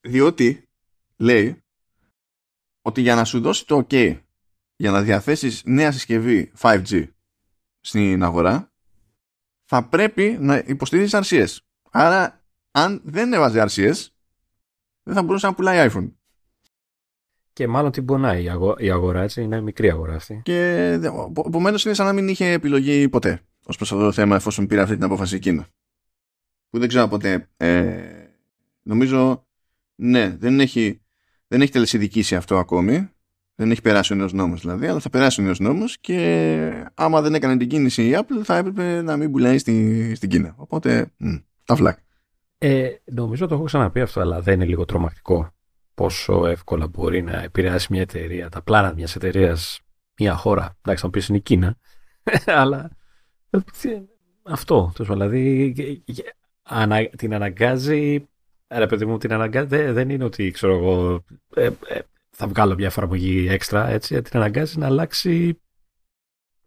διότι 0.00 0.68
λέει 1.16 1.62
ότι 2.82 3.00
για 3.00 3.14
να 3.14 3.24
σου 3.24 3.40
δώσει 3.40 3.66
το 3.66 3.86
ok 3.88 4.20
για 4.76 4.90
να 4.90 5.02
διαθέσεις 5.02 5.62
νέα 5.64 5.92
συσκευή 5.92 6.52
5G 6.60 7.08
στην 7.80 8.22
αγορά 8.22 8.72
θα 9.64 9.88
πρέπει 9.88 10.36
να 10.40 10.56
υποστηρίζεις 10.56 11.20
RCS. 11.22 11.56
Άρα, 11.90 12.44
αν 12.70 13.00
δεν 13.04 13.32
έβαζε 13.32 13.62
RCS, 13.62 14.06
δεν 15.02 15.14
θα 15.14 15.22
μπορούσε 15.22 15.46
να 15.46 15.54
πουλάει 15.54 15.88
iPhone. 15.90 16.12
Και 17.58 17.68
μάλλον 17.68 17.90
την 17.90 18.04
πονάει 18.04 18.42
η, 18.42 18.48
αγο- 18.48 18.76
η 18.78 18.90
αγορά, 18.90 19.22
έτσι. 19.22 19.42
Είναι 19.42 19.60
μικρή 19.60 19.90
αγορά 19.90 20.14
αυτή. 20.14 20.40
Και 20.44 20.90
επομένως 21.46 21.84
είναι 21.84 21.94
σαν 21.94 22.06
να 22.06 22.12
μην 22.12 22.28
είχε 22.28 22.52
επιλογή 22.52 23.08
ποτέ 23.08 23.40
ως 23.66 23.76
προς 23.76 23.92
αυτό 23.92 24.04
το 24.04 24.12
θέμα, 24.12 24.36
εφόσον 24.36 24.66
πήρε 24.66 24.80
αυτή 24.80 24.94
την 24.94 25.04
απόφαση 25.04 25.36
εκείνο. 25.36 25.64
Που 26.70 26.78
δεν 26.78 26.88
ξέρω 26.88 27.08
ποτέ. 27.08 27.48
Ε, 27.56 28.02
νομίζω, 28.82 29.46
ναι, 29.94 30.36
δεν 30.38 30.60
έχει, 30.60 31.00
δεν 31.48 31.60
έχει 31.60 31.72
τελεσυδικήσει 31.72 32.36
αυτό 32.36 32.58
ακόμη. 32.58 33.08
Δεν 33.54 33.70
έχει 33.70 33.80
περάσει 33.80 34.12
ο 34.12 34.16
νέος 34.16 34.32
νόμος 34.32 34.60
δηλαδή, 34.60 34.86
αλλά 34.86 35.00
θα 35.00 35.10
περάσει 35.10 35.40
ο 35.40 35.44
νέος 35.44 35.58
νόμος 35.58 35.98
και 35.98 36.88
άμα 36.94 37.20
δεν 37.20 37.34
έκανε 37.34 37.56
την 37.56 37.68
κίνηση 37.68 38.08
η 38.08 38.12
Apple 38.14 38.42
θα 38.44 38.56
έπρεπε 38.56 39.02
να 39.02 39.16
μην 39.16 39.30
πουλάει 39.30 39.58
στη, 39.58 40.14
στην 40.14 40.28
Κίνα. 40.28 40.54
Οπότε, 40.56 41.12
μ, 41.16 41.34
τα 41.64 41.74
φλακ. 41.74 41.98
Ε, 42.58 42.88
νομίζω 43.04 43.46
το 43.46 43.54
έχω 43.54 43.64
ξαναπεί 43.64 44.00
αυτό, 44.00 44.20
αλλά 44.20 44.40
δεν 44.40 44.54
είναι 44.54 44.64
λίγο 44.64 44.84
τρομακτικό 44.84 45.52
πόσο 45.98 46.46
εύκολα 46.46 46.86
μπορεί 46.86 47.22
να 47.22 47.42
επηρεάσει 47.42 47.86
μια 47.90 48.00
εταιρεία, 48.00 48.48
τα 48.48 48.62
πλάνα 48.62 48.92
μιας 48.94 49.16
εταιρείας, 49.16 49.80
μια 50.18 50.34
χώρα. 50.34 50.76
Εντάξει, 50.82 51.04
θα 51.04 51.10
πεις 51.10 51.28
είναι 51.28 51.38
η 51.38 51.40
Κίνα, 51.40 51.76
αλλά 52.62 52.90
ε, 53.50 53.58
αυτό. 54.42 54.92
Δηλαδή 54.96 55.74
ανα, 56.62 57.06
την 57.06 57.34
αναγκάζει. 57.34 58.28
Ρε 58.68 58.86
παιδί 58.86 59.04
μου, 59.06 59.18
την 59.18 59.32
αναγκάζει. 59.32 59.66
Δεν, 59.66 59.94
δεν 59.94 60.10
είναι 60.10 60.24
ότι 60.24 60.50
ξέρω 60.50 60.74
εγώ. 60.76 61.24
Ε, 61.54 61.64
ε, 61.64 62.00
θα 62.30 62.46
βγάλω 62.46 62.74
μια 62.74 62.86
εφαρμογή 62.86 63.48
έξτρα, 63.48 63.88
έτσι, 63.88 64.22
την 64.22 64.38
αναγκάζει 64.38 64.78
να 64.78 64.86
αλλάξει 64.86 65.60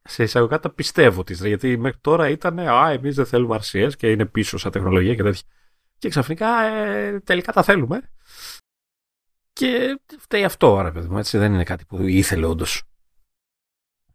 σε 0.03 0.23
εισαγωγικά 0.23 0.59
τα 0.59 0.69
πιστεύω 0.69 1.23
της. 1.23 1.45
Γιατί 1.45 1.77
μέχρι 1.77 1.99
τώρα 2.01 2.29
ήταν, 2.29 2.59
Α, 2.59 2.91
εμείς 2.91 3.15
δεν 3.15 3.25
θέλουμε 3.25 3.59
RCS 3.61 3.91
και 3.97 4.11
είναι 4.11 4.25
πίσω 4.25 4.57
σαν 4.57 4.71
τεχνολογία 4.71 5.15
και 5.15 5.23
τέτοια. 5.23 5.41
Και 5.97 6.09
ξαφνικά 6.09 6.63
ε, 6.63 7.19
τελικά 7.19 7.51
τα 7.51 7.63
θέλουμε. 7.63 8.11
Και 9.53 9.99
φταίει 10.19 10.43
αυτό, 10.43 10.77
άρα 10.77 10.91
παιδί 10.91 11.07
μου, 11.07 11.17
έτσι. 11.17 11.37
Δεν 11.37 11.53
είναι 11.53 11.63
κάτι 11.63 11.85
που 11.85 12.01
ήθελε 12.01 12.45
όντως. 12.45 12.83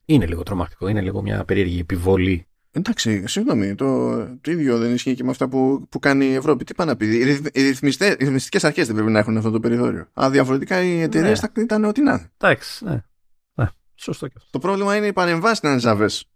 Είναι 0.04 0.26
λίγο 0.26 0.42
τρομακτικό, 0.42 0.88
είναι 0.88 1.00
λίγο 1.00 1.22
μια 1.22 1.44
περίεργη 1.44 1.78
επιβολή. 1.78 2.46
Εντάξει, 2.70 3.26
συγγνώμη, 3.26 3.74
το, 3.74 4.16
το 4.40 4.50
ίδιο 4.50 4.78
δεν 4.78 4.94
ισχύει 4.94 5.14
και 5.14 5.24
με 5.24 5.30
αυτά 5.30 5.48
που, 5.48 5.86
που 5.88 5.98
κάνει 5.98 6.24
η 6.24 6.34
Ευρώπη. 6.34 6.64
Τι 6.64 6.74
πάνε 6.74 6.90
να 6.90 6.96
πει, 6.96 7.06
οι 7.52 7.62
ρυθμιστικές 7.62 8.64
αρχές 8.64 8.86
δεν 8.86 8.94
πρέπει 8.94 9.10
να 9.10 9.18
έχουν 9.18 9.36
αυτό 9.36 9.50
το 9.50 9.60
περιθώριο. 9.60 10.08
Α, 10.20 10.30
διαφορετικά 10.30 10.82
οι 10.82 11.00
εταιρείες 11.00 11.42
ναι. 11.42 11.48
θα 11.48 11.62
ήταν 11.62 11.84
ό,τι 11.84 12.02
να 12.02 12.12
είναι. 12.12 12.30
Εντάξει, 12.36 12.84
ναι. 12.84 13.04
ναι. 13.54 13.66
Σωστό 13.94 14.26
και 14.26 14.34
αυτό. 14.36 14.50
Το 14.50 14.58
πρόβλημα 14.58 14.96
είναι 14.96 15.06
οι 15.06 15.12
παρεμβάσεις 15.12 15.62
να 15.62 15.70
είναι 15.70 15.78
ζαβές. 15.78 16.30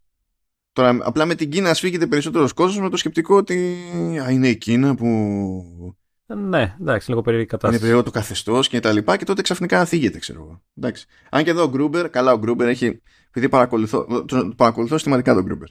Τώρα, 0.73 0.99
απλά 1.01 1.25
με 1.25 1.35
την 1.35 1.51
Κίνα 1.51 1.75
σφίγγεται 1.75 2.07
περισσότερος 2.07 2.53
κόσμος 2.53 2.83
με 2.83 2.91
το 2.91 2.97
σκεπτικό 2.97 3.37
ότι 3.37 3.77
α, 4.23 4.31
είναι 4.31 4.49
η 4.49 4.57
Κίνα 4.57 4.95
που. 4.95 5.97
Ναι, 6.37 6.77
εντάξει, 6.81 7.09
λίγο 7.09 7.23
περίεργη 7.23 7.47
κατάσταση. 7.47 7.75
Είναι 7.75 7.83
περίεργο 7.83 8.03
το 8.03 8.19
καθεστώς 8.19 8.69
και 8.69 8.81
τα 8.81 8.93
λοιπά 8.93 9.17
και 9.17 9.25
τότε 9.25 9.43
ξαφνικά 9.43 9.85
θίγεται, 9.85 10.19
ξέρω 10.19 10.41
εγώ. 10.41 10.63
Εντάξει. 10.75 11.07
Αν 11.31 11.45
και 11.45 11.51
εδώ 11.51 11.63
ο 11.63 11.69
Γκρούμπερ, 11.69 12.11
καλά, 12.11 12.33
ο 12.33 12.39
Γκρούμπερ 12.39 12.69
έχει. 12.69 13.03
Επειδή 13.29 13.49
παρακολουθώ, 13.49 14.25
το, 14.25 14.53
παρακολουθώ 14.57 14.95
συστηματικά 14.95 15.35
τον 15.35 15.45
Γκρούμπερ. 15.45 15.69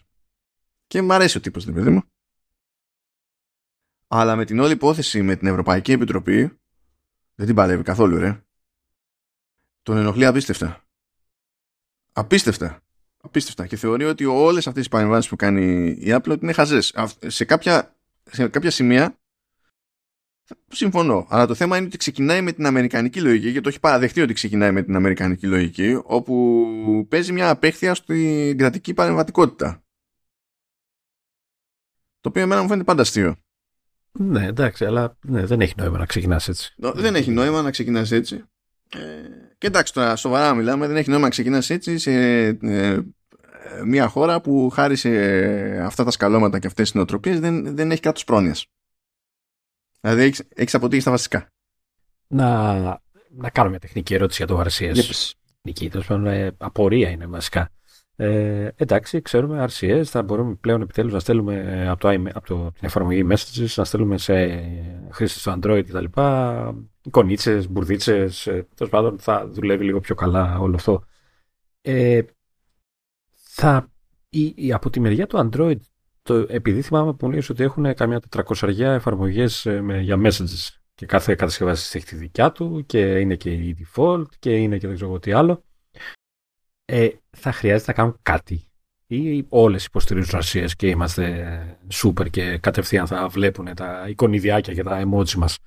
Και 0.87 1.01
μου 1.01 1.13
αρέσει 1.13 1.37
ο 1.37 1.41
τύπος, 1.41 1.65
βρε 1.65 1.73
παιδί 1.73 1.89
μου. 1.89 2.01
Αλλά 4.07 4.35
με 4.35 4.45
την 4.45 4.59
όλη 4.59 4.71
υπόθεση 4.71 5.21
με 5.21 5.35
την 5.35 5.47
Ευρωπαϊκή 5.47 5.91
Επιτροπή 5.91 6.59
δεν 7.35 7.45
την 7.45 7.55
παλεύει 7.55 7.83
καθόλου, 7.83 8.17
ρε. 8.17 8.43
Τον 9.81 9.97
ενοχλεί 9.97 10.25
απίστευτα. 10.25 10.83
Απίστευτα. 12.11 12.81
Απίστευτα. 13.21 13.67
Και 13.67 13.75
θεωρεί 13.75 14.05
ότι 14.05 14.25
όλες 14.25 14.67
αυτές 14.67 14.85
οι 14.85 14.89
παρεμβάσεις 14.89 15.29
που 15.29 15.35
κάνει 15.35 15.87
η 15.87 16.07
Apple 16.07 16.41
είναι 16.41 16.51
χαζές. 16.51 16.95
Σε 17.27 17.45
κάποια, 17.45 17.95
σε 18.23 18.47
κάποια 18.47 18.71
σημεία 18.71 19.18
συμφωνώ. 20.67 21.25
Αλλά 21.29 21.45
το 21.45 21.55
θέμα 21.55 21.77
είναι 21.77 21.85
ότι 21.85 21.97
ξεκινάει 21.97 22.41
με 22.41 22.51
την 22.51 22.65
Αμερικανική 22.65 23.21
λογική 23.21 23.53
και 23.53 23.61
το 23.61 23.69
έχει 23.69 23.79
παραδεχτεί 23.79 24.21
ότι 24.21 24.33
ξεκινάει 24.33 24.71
με 24.71 24.83
την 24.83 24.95
Αμερικανική 24.95 25.47
λογική 25.47 25.99
όπου 26.03 27.05
παίζει 27.09 27.31
μια 27.31 27.49
απέχθεια 27.49 27.93
στην 27.95 28.57
κρατική 28.57 28.93
παρεμβατικότητα. 28.93 29.83
Το 32.21 32.29
οποίο 32.29 32.41
εμένα 32.41 32.61
μου 32.61 32.67
φαίνεται 32.67 32.85
πάντα 32.85 33.01
αστείο. 33.01 33.35
Ναι, 34.11 34.45
εντάξει, 34.45 34.85
αλλά 34.85 35.17
ναι, 35.21 35.45
δεν 35.45 35.61
έχει 35.61 35.73
νόημα 35.77 35.97
να 35.97 36.05
ξεκινάς 36.05 36.47
έτσι. 36.47 36.73
Δεν 36.77 37.15
έχει 37.15 37.31
νόημα 37.31 37.61
να 37.61 37.71
ξεκινάς 37.71 38.11
έτσι. 38.11 38.43
Ε, 38.93 38.99
και 39.57 39.67
εντάξει, 39.67 39.93
τώρα 39.93 40.15
σοβαρά 40.15 40.53
μιλάμε, 40.53 40.87
δεν 40.87 40.95
έχει 40.95 41.09
νόημα 41.09 41.23
να 41.23 41.29
ξεκινάς 41.29 41.69
έτσι 41.69 41.97
σε 41.97 42.11
ε, 42.47 42.99
μια 43.85 44.07
χώρα 44.07 44.41
που 44.41 44.69
χάρη 44.69 44.95
σε 44.95 45.09
αυτά 45.81 46.03
τα 46.03 46.11
σκαλώματα 46.11 46.59
και 46.59 46.67
αυτές 46.67 46.85
τις 46.85 46.93
νοοτροπίες 46.93 47.39
δεν, 47.39 47.75
δεν 47.75 47.91
έχει 47.91 48.01
κράτος 48.01 48.23
πρόνοιας. 48.23 48.65
Δηλαδή 49.99 50.21
έχεις 50.21 50.43
έχεις 50.55 50.75
αποτύχει 50.75 51.01
στα 51.01 51.11
βασικά. 51.11 51.47
Να, 52.27 52.73
να 53.29 53.49
κάνω 53.49 53.69
μια 53.69 53.79
τεχνική 53.79 54.13
ερώτηση 54.13 54.43
για 54.45 54.55
το 54.55 54.61
RCS. 54.61 54.95
Yes. 54.95 55.31
Νική, 55.61 55.89
τέλος 55.89 56.07
απορία 56.57 57.09
είναι 57.09 57.25
βασικά. 57.25 57.69
Ε, 58.21 58.69
εντάξει, 58.75 59.21
ξέρουμε 59.21 59.67
RCS, 59.69 60.03
θα 60.03 60.23
μπορούμε 60.23 60.55
πλέον 60.55 60.81
επιτέλους 60.81 61.13
να 61.13 61.19
στέλνουμε 61.19 61.55
ε, 61.55 61.87
από, 61.87 61.99
το, 61.99 62.09
από 62.09 62.47
το, 62.47 62.71
την 62.71 62.87
εφαρμογή 62.87 63.27
Messages, 63.29 63.73
να 63.75 63.83
στέλνουμε 63.83 64.17
σε 64.17 64.33
χρήστες 65.09 65.43
του 65.43 65.59
Android 65.59 65.83
κτλ. 65.87 66.05
Εικονίτσες, 67.01 67.69
μπουρδίτσες, 67.69 68.47
ε, 68.47 68.67
τέλος 68.75 68.91
πάντων 68.91 69.19
θα 69.19 69.47
δουλεύει 69.47 69.83
λίγο 69.83 69.99
πιο 69.99 70.15
καλά 70.15 70.59
όλο 70.59 70.75
αυτό. 70.75 71.03
Ε, 71.81 72.21
θα, 73.29 73.91
η, 74.29 74.53
η, 74.55 74.73
από 74.73 74.89
τη 74.89 74.99
μεριά 74.99 75.27
του 75.27 75.49
Android, 75.49 75.79
το, 76.29 76.45
επειδή 76.49 76.81
θυμάμαι 76.81 77.13
που 77.13 77.29
λέει 77.29 77.43
ότι 77.49 77.63
έχουν 77.63 77.93
καμιά 77.93 78.21
400 78.47 78.79
εφαρμογές 78.79 79.65
ε, 79.65 79.81
με, 79.81 79.99
για 79.99 80.17
Messages 80.23 80.69
και 80.95 81.05
κάθε 81.05 81.35
κατασκευαστής 81.35 81.95
έχει 81.95 82.05
τη 82.05 82.15
δικιά 82.15 82.51
του 82.51 82.83
και 82.85 82.99
είναι 82.99 83.35
και 83.35 83.51
η 83.51 83.77
default 83.79 84.25
και 84.39 84.55
είναι 84.55 84.77
και 84.77 84.87
δεν 84.87 84.95
ξέρω 84.95 85.19
τι 85.19 85.31
άλλο 85.31 85.63
ε, 86.85 87.07
θα 87.29 87.51
χρειάζεται 87.51 87.91
να 87.91 87.97
κάνουν 87.97 88.19
κάτι 88.21 88.67
ή 89.07 89.45
όλες 89.49 89.85
υποστηρίζουν 89.85 90.39
RCS 90.39 90.69
και 90.75 90.87
είμαστε 90.87 91.77
super 91.93 92.29
και 92.29 92.57
κατευθείαν 92.57 93.07
θα 93.07 93.27
βλέπουν 93.27 93.73
τα 93.75 94.05
εικονιδιάκια 94.09 94.73
και 94.73 94.83
τα 94.83 95.01
emoji 95.05 95.33
μας. 95.33 95.57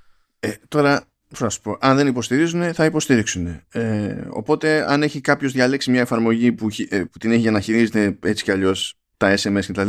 Ε, 0.41 0.53
τώρα, 0.69 1.05
θα 1.29 1.49
σου 1.49 1.61
πω, 1.61 1.77
αν 1.81 1.97
δεν 1.97 2.07
υποστηρίζουν 2.07 2.75
θα 2.75 2.85
υποστηρίξουν. 2.85 3.61
Ε, 3.73 4.27
οπότε 4.31 4.93
αν 4.93 5.03
έχει 5.03 5.21
κάποιος 5.21 5.53
διαλέξει 5.53 5.91
μια 5.91 6.01
εφαρμογή 6.01 6.53
που, 6.53 6.69
ε, 6.89 6.99
που 6.99 7.19
την 7.19 7.31
έχει 7.31 7.41
για 7.41 7.51
να 7.51 7.61
χειρίζεται 7.61 8.19
έτσι 8.23 8.45
κι 8.45 8.51
αλλιώς 8.51 8.95
τα 9.17 9.35
SMS 9.37 9.65
κτλ 9.67 9.89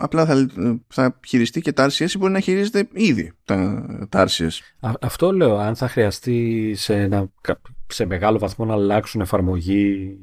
απλά 0.00 0.26
θα, 0.26 0.46
θα 0.88 1.18
χειριστεί 1.26 1.60
και 1.60 1.72
τα 1.72 1.90
RCS 1.90 2.10
ή 2.10 2.18
μπορεί 2.18 2.32
να 2.32 2.40
χειρίζεται 2.40 2.88
ήδη 2.92 3.32
τα, 3.44 3.86
τα 4.08 4.28
RCS. 4.28 4.58
αυτό 5.00 5.32
λέω, 5.32 5.56
αν 5.56 5.76
θα 5.76 5.88
χρειαστεί 5.88 6.72
σε, 6.76 6.94
ένα, 6.94 7.32
σε 7.86 8.04
μεγάλο 8.04 8.38
βαθμό 8.38 8.64
να 8.64 8.72
αλλάξουν 8.72 9.20
εφαρμογή 9.20 10.18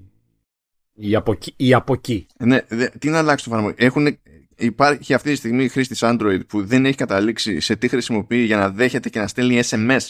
ή 0.93 1.15
από 1.15 1.31
εκεί. 1.31 1.53
Ή 1.55 1.73
από 1.73 1.93
εκεί. 1.93 2.27
Ναι, 2.39 2.59
δε, 2.67 2.87
τι 2.99 3.09
να 3.09 3.17
αλλάξουν 3.17 3.51
εφαρμογή; 3.51 3.75
Έχουν, 3.79 4.17
υπάρχει 4.55 5.13
αυτή 5.13 5.29
τη 5.29 5.35
στιγμή 5.35 5.67
χρήστη 5.67 5.95
Android 5.99 6.39
που 6.47 6.65
δεν 6.65 6.85
έχει 6.85 6.95
καταλήξει 6.95 7.59
σε 7.59 7.75
τι 7.75 7.87
χρησιμοποιεί 7.87 8.43
για 8.43 8.57
να 8.57 8.69
δέχεται 8.69 9.09
και 9.09 9.19
να 9.19 9.27
στέλνει 9.27 9.59
SMS. 9.63 10.09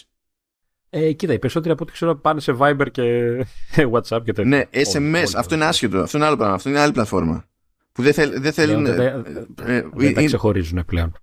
Ε, 0.89 1.11
κοίτα, 1.11 1.33
οι 1.33 1.39
περισσότεροι 1.39 1.73
από 1.73 1.83
ό,τι 1.83 1.91
ξέρω 1.91 2.15
πάνε 2.15 2.39
σε 2.39 2.55
Viber 2.59 2.87
και 2.91 3.37
WhatsApp 3.93 4.21
και 4.23 4.33
τέτοια. 4.33 4.43
Ναι, 4.43 4.63
SMS, 4.71 5.31
αυτό 5.35 5.55
είναι 5.55 5.65
άσχετο. 5.65 5.99
Αυτό 5.99 6.17
είναι 6.17 6.25
άλλο 6.25 6.37
πράγμα. 6.37 6.55
Αυτό 6.55 6.69
είναι 6.69 6.79
άλλη 6.79 6.91
πλατφόρμα 6.91 7.47
που 7.97 8.03
δεν, 8.03 8.13
θέλ, 8.13 8.41
δεν 8.41 8.53
θέλουν... 8.53 8.85
Δεν, 8.85 8.99
ε, 8.99 9.75
ε, 9.75 9.89
δεν 9.93 10.13
τα 10.13 10.23
ξεχωρίζουν 10.23 10.85
πλέον. 10.85 11.13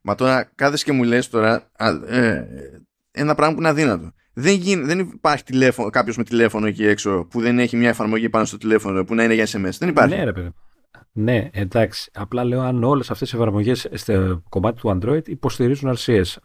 Μα 0.00 0.14
τώρα 0.14 0.50
κάθεσαι 0.54 0.84
και 0.84 0.92
μου 0.92 1.02
λες 1.02 1.28
τώρα 1.28 1.70
ε, 2.06 2.42
ένα 3.10 3.34
πράγμα 3.34 3.54
που 3.54 3.60
είναι 3.60 3.68
αδύνατο. 3.68 4.12
Δεν, 4.32 4.54
γίν, 4.54 4.86
δεν 4.86 4.98
υπάρχει 4.98 5.44
τηλέφωνο, 5.44 5.90
κάποιος 5.90 6.16
με 6.16 6.24
τηλέφωνο 6.24 6.66
εκεί 6.66 6.86
έξω 6.86 7.26
που 7.30 7.40
δεν 7.40 7.58
έχει 7.58 7.76
μια 7.76 7.88
εφαρμογή 7.88 8.28
πάνω 8.28 8.44
στο 8.44 8.56
τηλέφωνο 8.56 9.04
που 9.04 9.14
να 9.14 9.24
είναι 9.24 9.34
για 9.34 9.46
SMS. 9.46 9.76
Δεν 9.78 9.88
υπάρχει. 9.88 10.16
Ναι, 10.16 10.24
ρε 10.24 10.32
παιδί. 10.32 10.54
Ναι, 11.12 11.48
εντάξει. 11.52 12.10
Απλά 12.14 12.44
λέω 12.44 12.60
αν 12.60 12.84
όλες 12.84 13.10
αυτές 13.10 13.32
οι 13.32 13.36
εφαρμογές 13.36 13.88
στο 13.92 14.42
κομμάτι 14.48 14.80
του 14.80 14.98
Android 14.98 15.28
υποστηρίζουν 15.28 15.96
RCS 15.96 16.36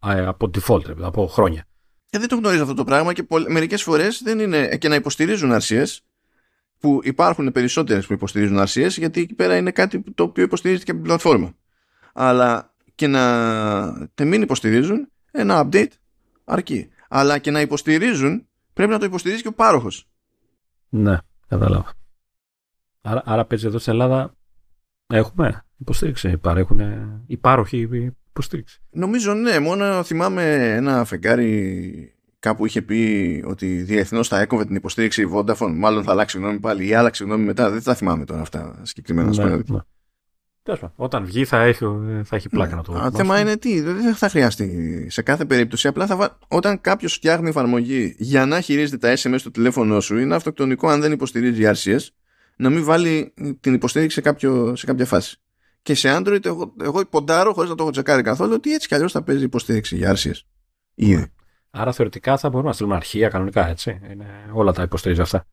από 0.00 0.50
default, 0.54 1.00
από 1.00 1.26
χρόνια. 1.26 1.66
Και 2.06 2.18
δεν 2.18 2.28
το 2.28 2.36
γνωρίζω 2.36 2.62
αυτό 2.62 2.74
το 2.74 2.84
πράγμα 2.84 3.12
και 3.12 3.26
μερικές 3.48 3.82
φορές 3.82 4.22
δεν 4.24 4.38
είναι 4.38 4.76
και 4.76 4.88
να 4.88 4.94
υποστηρίζουν 4.94 5.52
RCS 5.52 5.96
που 6.82 7.00
υπάρχουν 7.02 7.52
περισσότερες 7.52 8.06
που 8.06 8.12
υποστηρίζουν 8.12 8.58
RCS 8.58 8.88
γιατί 8.88 9.20
εκεί 9.20 9.34
πέρα 9.34 9.56
είναι 9.56 9.70
κάτι 9.70 10.04
το 10.14 10.22
οποίο 10.22 10.44
υποστηρίζεται 10.44 10.84
και 10.84 10.90
από 10.90 11.00
την 11.00 11.08
πλατφόρμα. 11.08 11.54
Αλλά 12.12 12.74
και 12.94 13.06
να 13.06 14.08
τε 14.14 14.24
μην 14.24 14.42
υποστηρίζουν 14.42 15.08
ένα 15.30 15.68
update 15.68 15.90
αρκεί. 16.44 16.88
Αλλά 17.08 17.38
και 17.38 17.50
να 17.50 17.60
υποστηρίζουν 17.60 18.46
πρέπει 18.72 18.90
να 18.90 18.98
το 18.98 19.04
υποστηρίζει 19.04 19.42
και 19.42 19.48
ο 19.48 19.52
πάροχος. 19.52 20.08
Ναι, 20.88 21.18
κατάλαβα. 21.48 21.92
Άρα, 23.00 23.22
άρα 23.24 23.44
παίζει 23.44 23.66
εδώ 23.66 23.78
στην 23.78 23.92
Ελλάδα 23.92 24.34
έχουμε 25.06 25.64
υποστήριξη, 25.76 26.36
παρέχουν 26.36 26.80
οι 27.26 27.36
πάροχοι 27.36 27.88
υποστήριξη. 28.28 28.82
Νομίζω 28.90 29.34
ναι, 29.34 29.58
μόνο 29.58 30.02
θυμάμαι 30.02 30.74
ένα 30.74 31.04
φεγγάρι 31.04 32.11
κάπου 32.42 32.66
είχε 32.66 32.82
πει 32.82 33.42
ότι 33.46 33.66
διεθνώς 33.66 34.28
θα 34.28 34.40
έκοβε 34.40 34.64
την 34.64 34.74
υποστήριξη 34.74 35.28
Vodafone. 35.34 35.74
Μάλλον 35.74 36.02
θα 36.02 36.10
αλλάξει 36.10 36.38
γνώμη 36.38 36.58
πάλι 36.58 36.86
ή 36.86 36.94
άλλαξε 36.94 37.24
γνώμη 37.24 37.44
μετά. 37.44 37.70
Δεν 37.70 37.82
τα 37.82 37.94
θυμάμαι 37.94 38.24
τώρα 38.24 38.40
αυτά 38.40 38.80
συγκεκριμένα. 38.82 39.44
Ναι, 39.46 39.56
ναι. 39.56 39.80
Όταν 40.94 41.24
βγει 41.24 41.44
θα 41.44 41.62
έχει, 41.62 41.84
θα 42.24 42.36
έχει 42.36 42.48
πλάκα 42.48 42.70
ναι. 42.70 42.76
να 42.76 42.82
το 42.82 42.92
Το 42.92 43.16
θέμα 43.16 43.40
είναι 43.40 43.56
τι, 43.56 43.80
δεν 43.80 44.14
θα 44.14 44.28
χρειαστεί 44.28 45.06
σε 45.10 45.22
κάθε 45.22 45.44
περίπτωση. 45.44 45.88
Απλά 45.88 46.06
θα 46.06 46.38
όταν 46.48 46.80
κάποιος 46.80 47.14
φτιάχνει 47.14 47.48
εφαρμογή 47.48 48.14
για 48.18 48.46
να 48.46 48.60
χειρίζεται 48.60 48.96
τα 48.96 49.14
SMS 49.16 49.38
στο 49.38 49.50
τηλέφωνο 49.50 50.00
σου, 50.00 50.18
είναι 50.18 50.34
αυτοκτονικό 50.34 50.88
αν 50.88 51.00
δεν 51.00 51.12
υποστηρίζει 51.12 51.62
RCS 51.64 52.06
να 52.56 52.70
μην 52.70 52.84
βάλει 52.84 53.34
την 53.60 53.74
υποστήριξη 53.74 54.14
σε, 54.14 54.20
κάποιο, 54.20 54.76
σε 54.76 54.86
κάποια 54.86 55.06
φάση. 55.06 55.36
Και 55.82 55.94
σε 55.94 56.16
Android, 56.16 56.44
εγώ, 56.44 56.74
εγώ 56.82 57.06
ποντάρω 57.06 57.52
χωρίς 57.52 57.70
να 57.70 57.76
το 57.76 57.82
έχω 57.82 57.92
τσεκάρει 57.92 58.22
καθόλου 58.22 58.52
ότι 58.54 58.72
έτσι 58.72 58.88
κι 58.88 58.94
αλλιώς 58.94 59.12
θα 59.12 59.22
παίζει 59.22 59.44
υποστήριξη 59.44 59.96
για 59.96 60.16
RCS. 60.16 60.40
Ήδη. 60.94 61.32
Άρα 61.74 61.92
θεωρητικά 61.92 62.38
θα 62.38 62.48
μπορούμε 62.48 62.68
να 62.68 62.74
στείλουμε 62.74 62.96
αρχεία 62.96 63.28
κανονικά, 63.28 63.68
έτσι. 63.68 64.00
Είναι, 64.10 64.26
όλα 64.52 64.72
τα 64.72 64.82
υποστηρίζει 64.82 65.20
αυτά. 65.20 65.46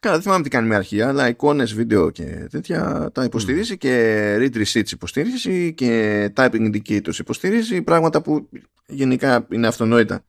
Καλά, 0.00 0.14
δεν 0.14 0.24
θυμάμαι 0.24 0.42
τι 0.42 0.48
κάνει 0.48 0.68
με 0.68 0.74
αρχεία, 0.74 1.08
αλλά 1.08 1.28
εικόνες, 1.28 1.74
βίντεο 1.74 2.10
και 2.10 2.46
τέτοια 2.50 3.10
τα 3.14 3.24
υποστηρίζει 3.24 3.76
και 3.76 4.36
read 4.38 4.56
receipts 4.56 4.90
υποστηρίζεις 4.90 5.74
και 5.74 6.32
typing 6.36 6.72
indicators 6.72 7.18
υποστηρίζει. 7.18 7.82
Πράγματα 7.82 8.22
που 8.22 8.48
γενικά 8.86 9.46
είναι 9.50 9.66
αυτονόητα 9.66 10.24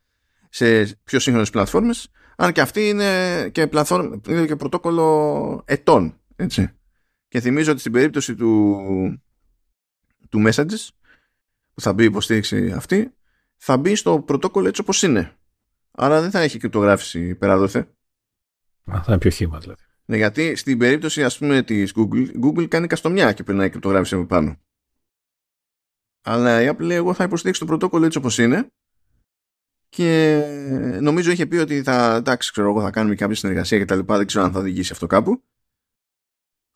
σε 0.50 0.98
πιο 1.04 1.20
σύγχρονες 1.20 1.50
πλατφόρμες 1.50 2.12
Αν 2.36 2.52
και 2.52 2.62
αυτή 2.62 2.90
είναι 2.90 3.50
και, 3.50 3.68
πλατφόρμα, 3.68 4.22
είναι 4.28 4.46
και 4.46 4.56
πρωτόκολλο 4.56 5.64
ετών. 5.66 6.20
Έτσι. 6.36 6.70
Και 7.28 7.40
θυμίζω 7.40 7.72
ότι 7.72 7.80
στην 7.80 7.92
περίπτωση 7.92 8.36
του, 8.36 8.78
του 10.30 10.44
Messages 10.48 10.88
που 11.74 11.82
θα 11.82 11.94
μπει 11.94 12.04
η 12.04 12.06
υποστήριξη 12.06 12.72
αυτή 12.72 13.14
θα 13.64 13.78
μπει 13.78 13.96
στο 13.96 14.20
πρωτόκολλο 14.20 14.68
έτσι 14.68 14.82
όπως 14.82 15.04
είναι. 15.04 15.36
Άρα 15.92 16.22
δεν 16.22 16.32
θα 16.32 16.40
έχει 16.40 16.58
κρυπτογράφηση 16.58 17.36
πέρα 17.36 17.58
δόθε. 17.58 17.80
Α, 18.92 19.02
θα 19.04 19.06
είναι 19.08 19.18
πιο 19.18 19.30
χήμα 19.30 19.60
δηλαδή. 19.60 19.82
Ναι, 20.06 20.18
γιατί 20.18 20.56
στην 20.56 20.78
περίπτωση 20.78 21.24
ας 21.24 21.38
πούμε 21.38 21.64
της 21.64 21.94
Google, 21.96 22.28
Google 22.44 22.68
κάνει 22.68 22.88
καστομιά 22.88 23.34
και 23.34 23.44
περνάει 23.44 23.70
κρυπτογράφηση 23.70 24.16
από 24.16 24.26
πάνω. 24.26 24.60
Αλλά 26.22 26.62
η 26.62 26.70
Apple 26.72 26.80
λέει 26.80 26.98
εγώ 26.98 27.14
θα 27.14 27.24
υποστηρίξει 27.24 27.62
το 27.62 27.68
πρωτόκολλο 27.68 28.06
έτσι 28.06 28.18
όπως 28.18 28.38
είναι 28.38 28.72
και 29.90 30.42
νομίζω 31.02 31.32
είχε 31.32 31.46
πει 31.46 31.58
ότι 31.58 31.84
θα, 31.84 32.16
εντάξει, 32.16 32.52
ξέρω 32.52 32.70
εγώ, 32.70 32.82
θα 32.82 32.92
κάνουμε 32.92 33.16
κάποια 33.16 33.36
συνεργασία 33.36 33.78
και 33.78 33.86
τα 33.86 33.96
λοιπά, 33.96 34.18
δεν 34.18 34.28
ξέρω 34.28 34.44
αν 34.44 34.52
θα 34.52 34.60
οδηγήσει 34.60 34.92
αυτό 34.92 35.08
κάπου. 35.08 35.44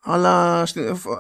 Αλλά 0.08 0.68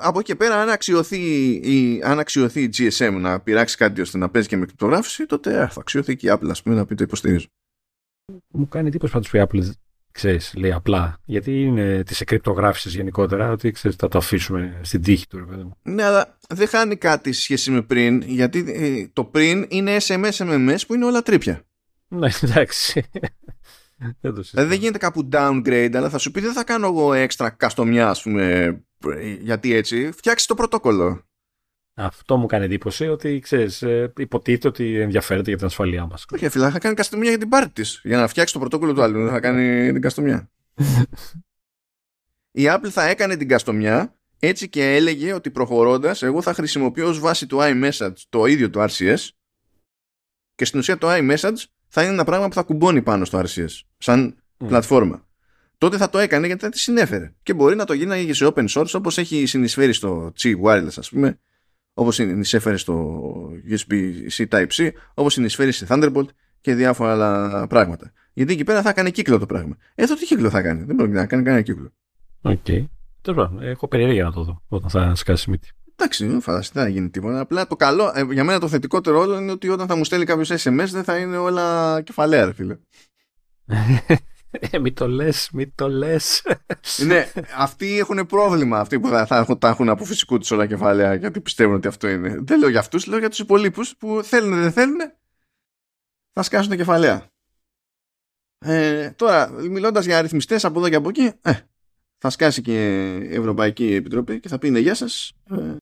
από 0.01 0.19
εκεί 0.19 0.31
και 0.31 0.35
πέρα, 0.35 0.61
αν 0.61 0.69
αξιωθεί, 0.69 1.51
η, 1.51 2.01
αν 2.03 2.19
αξιωθεί 2.19 2.61
η 2.61 2.69
GSM 2.77 3.17
να 3.19 3.39
πειράξει 3.39 3.77
κάτι 3.77 4.01
ώστε 4.01 4.17
να 4.17 4.29
παίζει 4.29 4.47
και 4.47 4.57
με 4.57 4.65
κρυπτογράφηση, 4.65 5.25
τότε 5.25 5.61
ε, 5.61 5.67
θα 5.67 5.79
αξιωθεί 5.79 6.15
και 6.15 6.27
η 6.27 6.31
Apple, 6.33 6.49
ας 6.49 6.61
πούμε, 6.61 6.75
να 6.75 6.85
πει 6.85 6.95
το 6.95 7.03
υποστηρίζω. 7.03 7.47
Μου 8.47 8.67
κάνει 8.67 8.87
εντύπωση 8.87 9.11
πάντως 9.11 9.29
που 9.29 9.37
η 9.37 9.43
Apple 9.43 9.71
ξέρεις, 10.11 10.53
λέει 10.55 10.71
απλά. 10.71 11.17
Γιατί 11.25 11.61
είναι 11.61 12.03
τη 12.03 12.15
εκρυπτογράφηση 12.19 12.89
γενικότερα, 12.89 13.51
ότι 13.51 13.71
ξέρεις, 13.71 13.97
θα 13.97 14.07
το 14.07 14.17
αφήσουμε 14.17 14.79
στην 14.81 15.01
τύχη 15.01 15.27
του. 15.27 15.45
Ρε, 15.49 15.91
ναι, 15.93 16.03
αλλά 16.03 16.37
δεν 16.49 16.67
χάνει 16.67 16.95
κάτι 16.95 17.31
σχέση 17.31 17.71
με 17.71 17.81
πριν, 17.81 18.21
γιατί 18.21 18.65
ε, 18.67 19.07
το 19.13 19.23
πριν 19.23 19.65
είναι 19.69 19.97
SMS, 20.01 20.31
MMS 20.31 20.77
που 20.87 20.93
είναι 20.93 21.05
όλα 21.05 21.21
τρίπια. 21.21 21.61
Ναι, 22.07 22.29
εντάξει. 22.41 23.03
Δεν, 24.19 24.33
δηλαδή 24.33 24.69
δεν 24.69 24.79
γίνεται 24.79 24.97
κάπου 24.97 25.29
downgrade, 25.31 25.91
αλλά 25.93 26.09
θα 26.09 26.17
σου 26.17 26.31
πει 26.31 26.39
δεν 26.39 26.53
θα 26.53 26.63
κάνω 26.63 26.87
εγώ 26.87 27.13
έξτρα 27.13 27.49
καστομιά, 27.49 28.09
ας 28.09 28.21
πούμε, 28.21 28.85
γιατί 29.41 29.73
έτσι. 29.73 30.11
Φτιάξει 30.11 30.47
το 30.47 30.55
πρωτόκολλο. 30.55 31.25
Αυτό 31.97 32.37
μου 32.37 32.45
κάνει 32.45 32.65
εντύπωση 32.65 33.07
ότι 33.07 33.39
ξέρεις, 33.39 33.81
ε, 33.81 34.13
υποτίθεται 34.17 34.67
ότι 34.67 34.99
ενδιαφέρεται 34.99 35.49
για 35.49 35.57
την 35.57 35.65
ασφαλεία 35.65 36.05
μας. 36.05 36.25
Όχι, 36.33 36.49
φίλε, 36.49 36.69
θα 36.69 36.79
κάνει 36.79 36.95
καστομιά 36.95 37.29
για 37.29 37.39
την 37.39 37.49
πάρτη 37.49 37.71
της. 37.73 38.01
Για 38.03 38.17
να 38.17 38.27
φτιάξει 38.27 38.53
το 38.53 38.59
πρωτόκολλο 38.59 38.93
του 38.93 39.01
άλλου, 39.01 39.29
θα 39.29 39.39
κάνει 39.39 39.91
την 39.91 40.01
καστομιά. 40.01 40.51
Η 42.57 42.63
Apple 42.67 42.89
θα 42.89 43.07
έκανε 43.07 43.35
την 43.37 43.47
καστομιά 43.47 44.15
έτσι 44.39 44.69
και 44.69 44.95
έλεγε 44.95 45.33
ότι 45.33 45.51
προχωρώντας, 45.51 46.21
εγώ 46.21 46.41
θα 46.41 46.53
χρησιμοποιώ 46.53 47.07
ως 47.07 47.19
βάση 47.19 47.47
του 47.47 47.57
iMessage 47.61 48.17
το 48.29 48.45
ίδιο 48.45 48.69
το 48.69 48.83
RCS 48.83 49.27
και 50.55 50.65
στην 50.65 50.79
ουσία 50.79 50.97
το 50.97 51.07
iMessage 51.09 51.63
θα 51.97 52.03
είναι 52.03 52.13
ένα 52.13 52.23
πράγμα 52.23 52.47
που 52.47 52.53
θα 52.53 52.61
κουμπώνει 52.61 53.01
πάνω 53.01 53.25
στο 53.25 53.39
RCS, 53.39 53.79
σαν 53.97 54.35
mm. 54.35 54.67
πλατφόρμα. 54.67 55.25
Τότε 55.77 55.97
θα 55.97 56.09
το 56.09 56.17
έκανε 56.17 56.47
γιατί 56.47 56.63
θα 56.63 56.69
τη 56.69 56.79
συνέφερε. 56.79 57.33
Και 57.43 57.53
μπορεί 57.53 57.75
να 57.75 57.85
το 57.85 57.93
γίνει 57.93 58.33
σε 58.33 58.51
open 58.53 58.67
source 58.69 58.91
όπως 58.93 59.17
έχει 59.17 59.45
συνεισφέρει 59.45 59.93
στο 59.93 60.33
Qi 60.39 60.53
Wireless, 60.63 60.97
ας 60.97 61.09
πούμε, 61.09 61.39
όπως 61.93 62.15
συνεισφέρει 62.15 62.77
στο 62.77 63.21
USB-C 63.69 64.45
Type-C, 64.49 64.89
όπως 65.13 65.33
συνεισφέρει 65.33 65.71
σε 65.71 65.85
Thunderbolt 65.89 66.25
και 66.61 66.73
διάφορα 66.73 67.11
άλλα 67.11 67.67
πράγματα. 67.67 68.11
Γιατί 68.33 68.53
εκεί 68.53 68.63
πέρα 68.63 68.81
θα 68.81 68.89
έκανε 68.89 69.09
κύκλο 69.09 69.39
το 69.39 69.45
πράγμα. 69.45 69.77
Εδώ 69.95 70.15
τι 70.15 70.25
κύκλο 70.25 70.49
θα 70.49 70.61
κάνει; 70.61 70.83
Δεν 70.83 70.95
μπορεί 70.95 71.11
να 71.11 71.25
κάνει 71.25 71.43
κανένα 71.43 71.63
κύκλο. 71.63 71.91
OK. 72.41 72.59
Okay. 72.67 72.85
Τέλο 73.21 73.57
έχω 73.61 73.87
περιέργεια 73.87 74.23
να 74.23 74.31
το 74.31 74.43
δω 74.43 74.61
όταν 74.67 74.89
θα 74.89 75.15
σκάσει 75.15 75.49
μύτη. 75.49 75.69
Εντάξει, 75.95 76.25
δεν 76.25 76.41
φανταστείτε 76.41 76.81
να 76.81 76.87
γίνει 76.87 77.09
τίποτα. 77.09 77.39
Απλά 77.39 77.67
το 77.67 77.75
καλό, 77.75 78.11
ε, 78.15 78.21
για 78.31 78.43
μένα 78.43 78.59
το 78.59 78.67
θετικότερο 78.67 79.19
όλο 79.19 79.39
είναι 79.39 79.51
ότι 79.51 79.69
όταν 79.69 79.87
θα 79.87 79.95
μου 79.95 80.03
στέλνει 80.03 80.25
κάποιος 80.25 80.51
SMS 80.51 80.87
δεν 80.87 81.03
θα 81.03 81.17
είναι 81.17 81.37
όλα 81.37 82.01
κεφαλαία, 82.01 82.53
φίλε. 82.53 82.77
Ε, 84.59 84.79
μην 84.79 84.93
το 84.93 85.07
λες, 85.07 85.49
μην 85.53 85.71
το 85.75 85.89
λες. 85.89 86.43
ναι, 87.05 87.31
αυτοί 87.57 87.97
έχουν 87.97 88.25
πρόβλημα. 88.25 88.79
Αυτοί 88.79 88.99
που 88.99 89.07
θα, 89.07 89.25
θα, 89.25 89.57
τα 89.57 89.67
έχουν 89.67 89.89
από 89.89 90.05
φυσικού 90.05 90.37
τους 90.37 90.51
όλα 90.51 90.65
κεφάλαια 90.65 91.13
γιατί 91.13 91.41
πιστεύουν 91.41 91.75
ότι 91.75 91.87
αυτό 91.87 92.07
είναι. 92.07 92.37
Δεν 92.41 92.59
λέω 92.59 92.69
για 92.69 92.79
αυτούς, 92.79 93.05
λέω 93.05 93.19
για 93.19 93.29
τους 93.29 93.39
υπολείπους 93.39 93.95
που 93.97 94.19
θέλουν, 94.23 94.61
δεν 94.61 94.71
θέλουν. 94.71 94.97
Θα 96.31 96.43
σκάσουν 96.43 96.69
τα 96.69 96.75
κεφαλαία. 96.75 97.29
Ε, 98.57 99.09
τώρα, 99.09 99.49
μιλώντας 99.51 100.05
για 100.05 100.17
αριθμιστές 100.17 100.65
από 100.65 100.79
εδώ 100.79 100.89
και 100.89 100.95
από 100.95 101.09
εκεί, 101.09 101.31
ε, 101.41 101.53
θα 102.17 102.29
σκάσει 102.29 102.61
και 102.61 103.13
η 103.15 103.35
Ευρωπαϊκή 103.35 103.93
Επιτροπή 103.93 104.39
και 104.39 104.47
θα 104.47 104.57
πει 104.57 104.69
ναι, 104.69 104.79
γεια 104.79 104.95
σας. 104.95 105.31
Ε, 105.49 105.75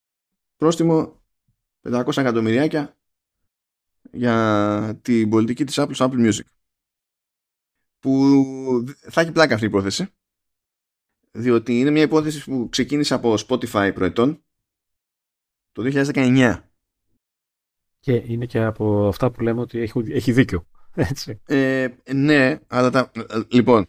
πρόστιμο 0.64 1.22
500 1.90 2.18
εκατομμυριάκια 2.18 2.98
για 4.12 5.00
την 5.02 5.30
πολιτική 5.30 5.64
της 5.64 5.76
Apple 5.80 5.96
Apple 5.96 6.28
Music 6.28 6.46
που 8.00 8.86
θα 9.10 9.22
έχει 9.22 9.32
πλάκα 9.32 9.54
αυτή 9.54 9.66
η 9.66 9.70
υπόθεση 9.70 10.08
διότι 11.32 11.80
είναι 11.80 11.90
μια 11.90 12.02
υπόθεση 12.02 12.44
που 12.44 12.68
ξεκίνησε 12.70 13.14
από 13.14 13.36
Spotify 13.48 13.92
προετών 13.94 14.44
το 15.72 15.84
2019. 16.14 16.60
Και 18.00 18.24
είναι 18.26 18.46
και 18.46 18.64
από 18.64 19.08
αυτά 19.08 19.32
που 19.32 19.42
λέμε 19.42 19.62
ότι 19.62 19.80
έχει, 19.80 20.04
έχει 20.08 20.32
δίκιο. 20.32 20.68
Έτσι. 20.96 21.42
Ε, 21.46 21.88
ναι, 22.14 22.60
αλλά 22.68 22.90
τα, 22.90 23.12
λοιπόν, 23.48 23.88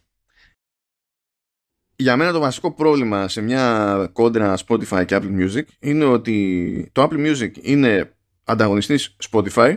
για 1.96 2.16
μένα 2.16 2.32
το 2.32 2.40
βασικό 2.40 2.72
πρόβλημα 2.72 3.28
σε 3.28 3.40
μια 3.40 4.08
κόντρα 4.12 4.56
Spotify 4.66 5.04
και 5.06 5.16
Apple 5.20 5.38
Music 5.40 5.62
είναι 5.78 6.04
ότι 6.04 6.88
το 6.92 7.02
Apple 7.02 7.26
Music 7.26 7.50
είναι 7.60 8.16
ανταγωνιστής 8.44 9.16
Spotify 9.30 9.76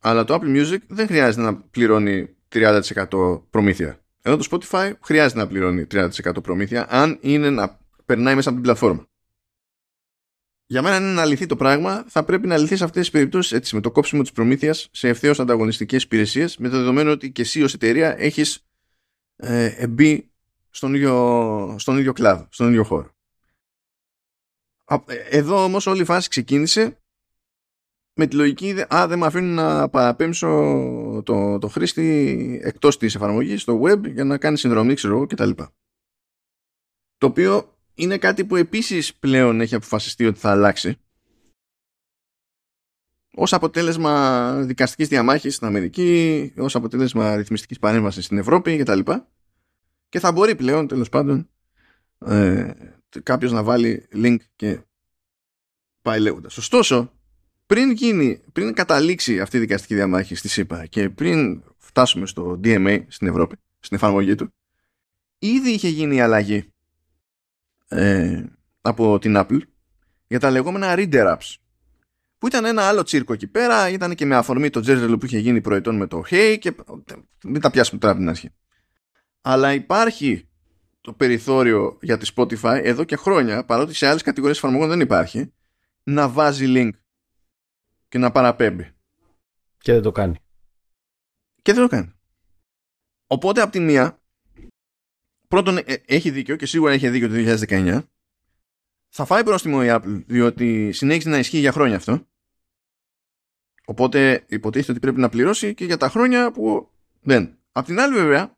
αλλά 0.00 0.24
το 0.24 0.34
Apple 0.34 0.56
Music 0.56 0.78
δεν 0.86 1.06
χρειάζεται 1.06 1.42
να 1.42 1.56
πληρώνει 1.56 2.36
30% 2.52 3.40
προμήθεια. 3.50 4.00
Ενώ 4.22 4.36
το 4.36 4.46
Spotify 4.50 4.92
χρειάζεται 5.02 5.40
να 5.40 5.46
πληρώνει 5.46 5.86
30% 5.90 6.08
προμήθεια 6.42 6.86
αν 6.90 7.18
είναι 7.20 7.50
να 7.50 7.78
περνάει 8.04 8.34
μέσα 8.34 8.48
από 8.48 8.58
την 8.58 8.66
πλατφόρμα. 8.66 9.06
Για 10.68 10.82
μένα, 10.82 10.96
αν 10.96 11.02
είναι 11.02 11.12
να 11.12 11.24
λυθεί 11.24 11.46
το 11.46 11.56
πράγμα, 11.56 12.04
θα 12.08 12.24
πρέπει 12.24 12.46
να 12.46 12.56
λυθεί 12.56 12.76
σε 12.76 12.84
αυτές 12.84 13.02
τις 13.02 13.10
περιπτώσεις 13.10 13.52
έτσι, 13.52 13.74
με 13.74 13.80
το 13.80 13.90
κόψιμο 13.90 14.22
της 14.22 14.32
προμήθειας 14.32 14.88
σε 14.90 15.08
ευθέως 15.08 15.40
ανταγωνιστικές 15.40 16.02
υπηρεσίες, 16.02 16.56
με 16.56 16.68
το 16.68 16.76
δεδομένο 16.76 17.10
ότι 17.10 17.30
και 17.30 17.42
εσύ 17.42 17.62
ως 17.62 17.74
εταιρεία 17.74 18.14
έχεις 18.18 18.66
ε, 19.36 19.86
μπει 19.86 20.30
στον 20.76 20.94
ίδιο, 20.94 21.76
στον 21.78 21.98
ίδιο 21.98 22.12
κλάδο, 22.12 22.46
στον 22.50 22.68
ίδιο 22.68 22.84
χώρο. 22.84 23.10
Εδώ 25.30 25.64
όμως 25.64 25.86
όλη 25.86 26.00
η 26.00 26.04
φάση 26.04 26.28
ξεκίνησε 26.28 27.00
με 28.14 28.26
τη 28.26 28.36
λογική 28.36 28.84
«Α, 28.94 29.06
δεν 29.08 29.18
με 29.18 29.26
αφήνουν 29.26 29.54
να 29.54 29.88
παραπέμψω 29.88 30.48
το, 31.24 31.58
το 31.58 31.68
χρήστη 31.68 32.60
εκτός 32.62 32.98
της 32.98 33.14
εφαρμογής, 33.14 33.62
στο 33.62 33.80
web, 33.82 34.12
για 34.12 34.24
να 34.24 34.38
κάνει 34.38 34.58
συνδρομή, 34.58 34.94
ξέρω 34.94 35.14
εγώ, 35.14 35.26
κτλ». 35.26 35.50
Το 37.16 37.26
οποίο 37.26 37.78
είναι 37.94 38.18
κάτι 38.18 38.44
που 38.44 38.56
επίσης 38.56 39.14
πλέον 39.14 39.60
έχει 39.60 39.74
αποφασιστεί 39.74 40.26
ότι 40.26 40.38
θα 40.38 40.50
αλλάξει 40.50 40.98
ως 43.34 43.52
αποτέλεσμα 43.52 44.52
δικαστικής 44.62 45.08
διαμάχης 45.08 45.54
στην 45.54 45.66
Αμερική, 45.66 46.52
ως 46.56 46.74
αποτέλεσμα 46.74 47.36
ρυθμιστικής 47.36 47.78
παρέμβασης 47.78 48.24
στην 48.24 48.38
Ευρώπη 48.38 48.76
κτλ 48.76 49.00
και 50.16 50.22
θα 50.22 50.32
μπορεί 50.32 50.54
πλέον 50.54 50.88
τέλος 50.88 51.08
πάντων 51.08 51.48
ε, 52.26 52.70
κάποιος 53.22 53.52
να 53.52 53.62
βάλει 53.62 54.08
link 54.12 54.36
και 54.56 54.80
πάει 56.02 56.20
λέγοντας. 56.20 56.56
Ωστόσο, 56.56 57.12
πριν 57.66 57.90
γίνει, 57.90 58.42
πριν 58.52 58.74
καταλήξει 58.74 59.40
αυτή 59.40 59.56
η 59.56 59.60
δικαστική 59.60 59.94
διαμάχη 59.94 60.34
στη 60.34 60.48
ΣΥΠΑ 60.48 60.86
και 60.86 61.10
πριν 61.10 61.62
φτάσουμε 61.78 62.26
στο 62.26 62.60
DMA 62.64 63.04
στην 63.08 63.26
Ευρώπη, 63.26 63.56
στην 63.80 63.96
εφαρμογή 63.96 64.34
του, 64.34 64.54
ήδη 65.38 65.70
είχε 65.70 65.88
γίνει 65.88 66.16
η 66.16 66.20
αλλαγή 66.20 66.72
ε, 67.88 68.44
από 68.80 69.18
την 69.18 69.34
Apple 69.36 69.60
για 70.26 70.40
τα 70.40 70.50
λεγόμενα 70.50 70.94
reader 70.96 71.36
apps 71.36 71.54
που 72.38 72.46
ήταν 72.46 72.64
ένα 72.64 72.82
άλλο 72.82 73.02
τσίρκο 73.02 73.32
εκεί 73.32 73.46
πέρα, 73.46 73.88
ήταν 73.88 74.14
και 74.14 74.26
με 74.26 74.36
αφορμή 74.36 74.70
το 74.70 74.80
τζέρζελο 74.80 75.18
που 75.18 75.26
είχε 75.26 75.38
γίνει 75.38 75.60
προετών 75.60 75.96
με 75.96 76.06
το 76.06 76.22
Hey 76.30 76.56
και 76.60 76.74
μην 77.44 77.60
τα 77.60 77.70
πιάσουμε 77.70 78.00
τώρα 78.00 78.12
από 78.12 78.22
την 78.22 78.30
αρχή 78.30 78.50
αλλά 79.48 79.72
υπάρχει 79.72 80.48
το 81.00 81.12
περιθώριο 81.12 81.98
για 82.02 82.18
τη 82.18 82.30
Spotify 82.36 82.80
εδώ 82.82 83.04
και 83.04 83.16
χρόνια, 83.16 83.64
παρότι 83.64 83.94
σε 83.94 84.06
άλλες 84.06 84.22
κατηγορίες 84.22 84.58
εφαρμογών 84.58 84.88
δεν 84.88 85.00
υπάρχει, 85.00 85.52
να 86.02 86.28
βάζει 86.28 86.64
link 86.68 86.90
και 88.08 88.18
να 88.18 88.30
παραπέμπει. 88.30 88.94
Και 89.78 89.92
δεν 89.92 90.02
το 90.02 90.12
κάνει. 90.12 90.38
Και 91.62 91.72
δεν 91.72 91.82
το 91.82 91.88
κάνει. 91.88 92.12
Οπότε 93.26 93.60
από 93.60 93.72
τη 93.72 93.80
μία, 93.80 94.22
πρώτον 95.48 95.76
ε, 95.76 95.82
έχει 96.06 96.30
δίκιο 96.30 96.56
και 96.56 96.66
σίγουρα 96.66 96.92
έχει 96.92 97.08
δίκιο 97.08 97.28
το 97.28 97.34
2019, 97.68 98.02
θα 99.08 99.24
φάει 99.24 99.44
πρόστιμο 99.44 99.80
η 99.82 99.86
Apple 99.90 100.22
διότι 100.26 100.92
συνέχισε 100.92 101.28
να 101.28 101.38
ισχύει 101.38 101.58
για 101.58 101.72
χρόνια 101.72 101.96
αυτό. 101.96 102.26
Οπότε 103.84 104.44
υποτίθεται 104.48 104.92
ότι 104.92 105.00
πρέπει 105.00 105.20
να 105.20 105.28
πληρώσει 105.28 105.74
και 105.74 105.84
για 105.84 105.96
τα 105.96 106.08
χρόνια 106.08 106.52
που 106.52 106.90
δεν. 107.20 107.58
Απ' 107.72 107.86
την 107.86 108.00
άλλη 108.00 108.14
βέβαια, 108.14 108.55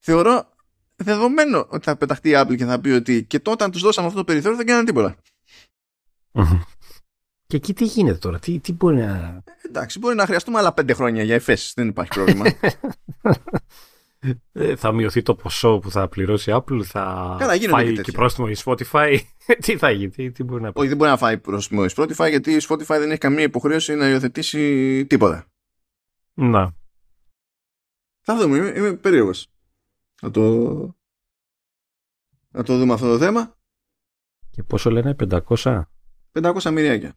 θεωρώ 0.00 0.48
δεδομένο 0.96 1.66
ότι 1.68 1.84
θα 1.84 1.96
πεταχτεί 1.96 2.28
η 2.28 2.32
Apple 2.36 2.56
και 2.56 2.64
θα 2.64 2.80
πει 2.80 2.90
ότι 2.90 3.24
και 3.24 3.38
τότε 3.40 3.64
αν 3.64 3.70
τους 3.70 3.82
δώσαμε 3.82 4.06
αυτό 4.06 4.18
το 4.18 4.24
περιθώριο 4.24 4.56
δεν 4.56 4.66
κάνανε 4.66 4.84
τίποτα. 4.84 5.16
Και 7.46 7.56
εκεί 7.56 7.74
τι 7.74 7.84
γίνεται 7.84 8.18
τώρα, 8.18 8.38
τι, 8.38 8.58
τι 8.58 8.72
μπορεί 8.72 8.96
να... 8.96 9.04
Ε, 9.04 9.42
εντάξει, 9.62 9.98
μπορεί 9.98 10.14
να 10.14 10.26
χρειαστούμε 10.26 10.58
άλλα 10.58 10.72
πέντε 10.72 10.92
χρόνια 10.92 11.22
για 11.22 11.34
εφέσεις, 11.34 11.72
δεν 11.74 11.88
υπάρχει 11.88 12.10
πρόβλημα. 12.10 12.44
Ε, 14.52 14.76
θα 14.76 14.92
μειωθεί 14.92 15.22
το 15.22 15.34
ποσό 15.34 15.78
που 15.78 15.90
θα 15.90 16.08
πληρώσει 16.08 16.50
η 16.50 16.54
Apple, 16.56 16.82
θα 16.82 17.36
Καλά, 17.38 17.58
φάει 17.68 17.94
και, 17.94 18.00
και 18.02 18.12
πρόστιμο 18.12 18.46
η 18.50 18.56
Spotify. 18.64 19.18
τι 19.64 19.76
θα 19.76 19.90
γίνει, 19.90 20.10
τι, 20.10 20.30
τι 20.30 20.44
μπορεί 20.44 20.62
να 20.62 20.72
πει; 20.72 20.78
Όχι, 20.78 20.88
δεν 20.88 20.96
μπορεί 20.96 21.10
να 21.10 21.16
φάει 21.16 21.38
πρόστιμο 21.38 21.84
η 21.88 21.92
Spotify 21.96 22.28
γιατί 22.28 22.52
η 22.52 22.60
Spotify 22.68 22.84
δεν 22.86 23.10
έχει 23.10 23.18
καμία 23.18 23.42
υποχρέωση 23.42 23.94
να 23.94 24.08
υιοθετήσει 24.08 25.06
τίποτα. 25.06 25.46
Να. 26.34 26.74
Θα 28.20 28.36
δούμε, 28.36 28.56
είμαι, 28.56 28.72
είμαι 28.76 28.92
περίεργος 28.92 29.50
να 30.20 30.30
το, 30.30 30.42
να 32.48 32.62
το 32.62 32.78
δούμε 32.78 32.92
αυτό 32.92 33.06
το 33.06 33.18
θέμα. 33.18 33.58
Και 34.50 34.62
πόσο 34.62 34.90
λένε, 34.90 35.16
500? 35.30 35.82
500 36.32 36.70
μυριάκια. 36.72 37.14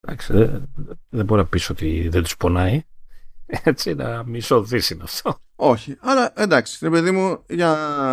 Εντάξει, 0.00 0.32
δεν, 0.32 0.72
δεν 1.08 1.24
μπορεί 1.24 1.40
να 1.40 1.46
πεις 1.46 1.70
ότι 1.70 2.08
δεν 2.08 2.22
τους 2.22 2.36
πονάει. 2.36 2.82
Έτσι, 3.46 3.94
να 3.94 4.24
μισό 4.24 4.66
είναι 4.70 5.02
αυτό. 5.02 5.38
Όχι, 5.56 5.96
αλλά 6.00 6.32
εντάξει, 6.36 6.78
ρε 6.82 6.90
παιδί 6.90 7.10
μου, 7.10 7.44
για. 7.48 7.70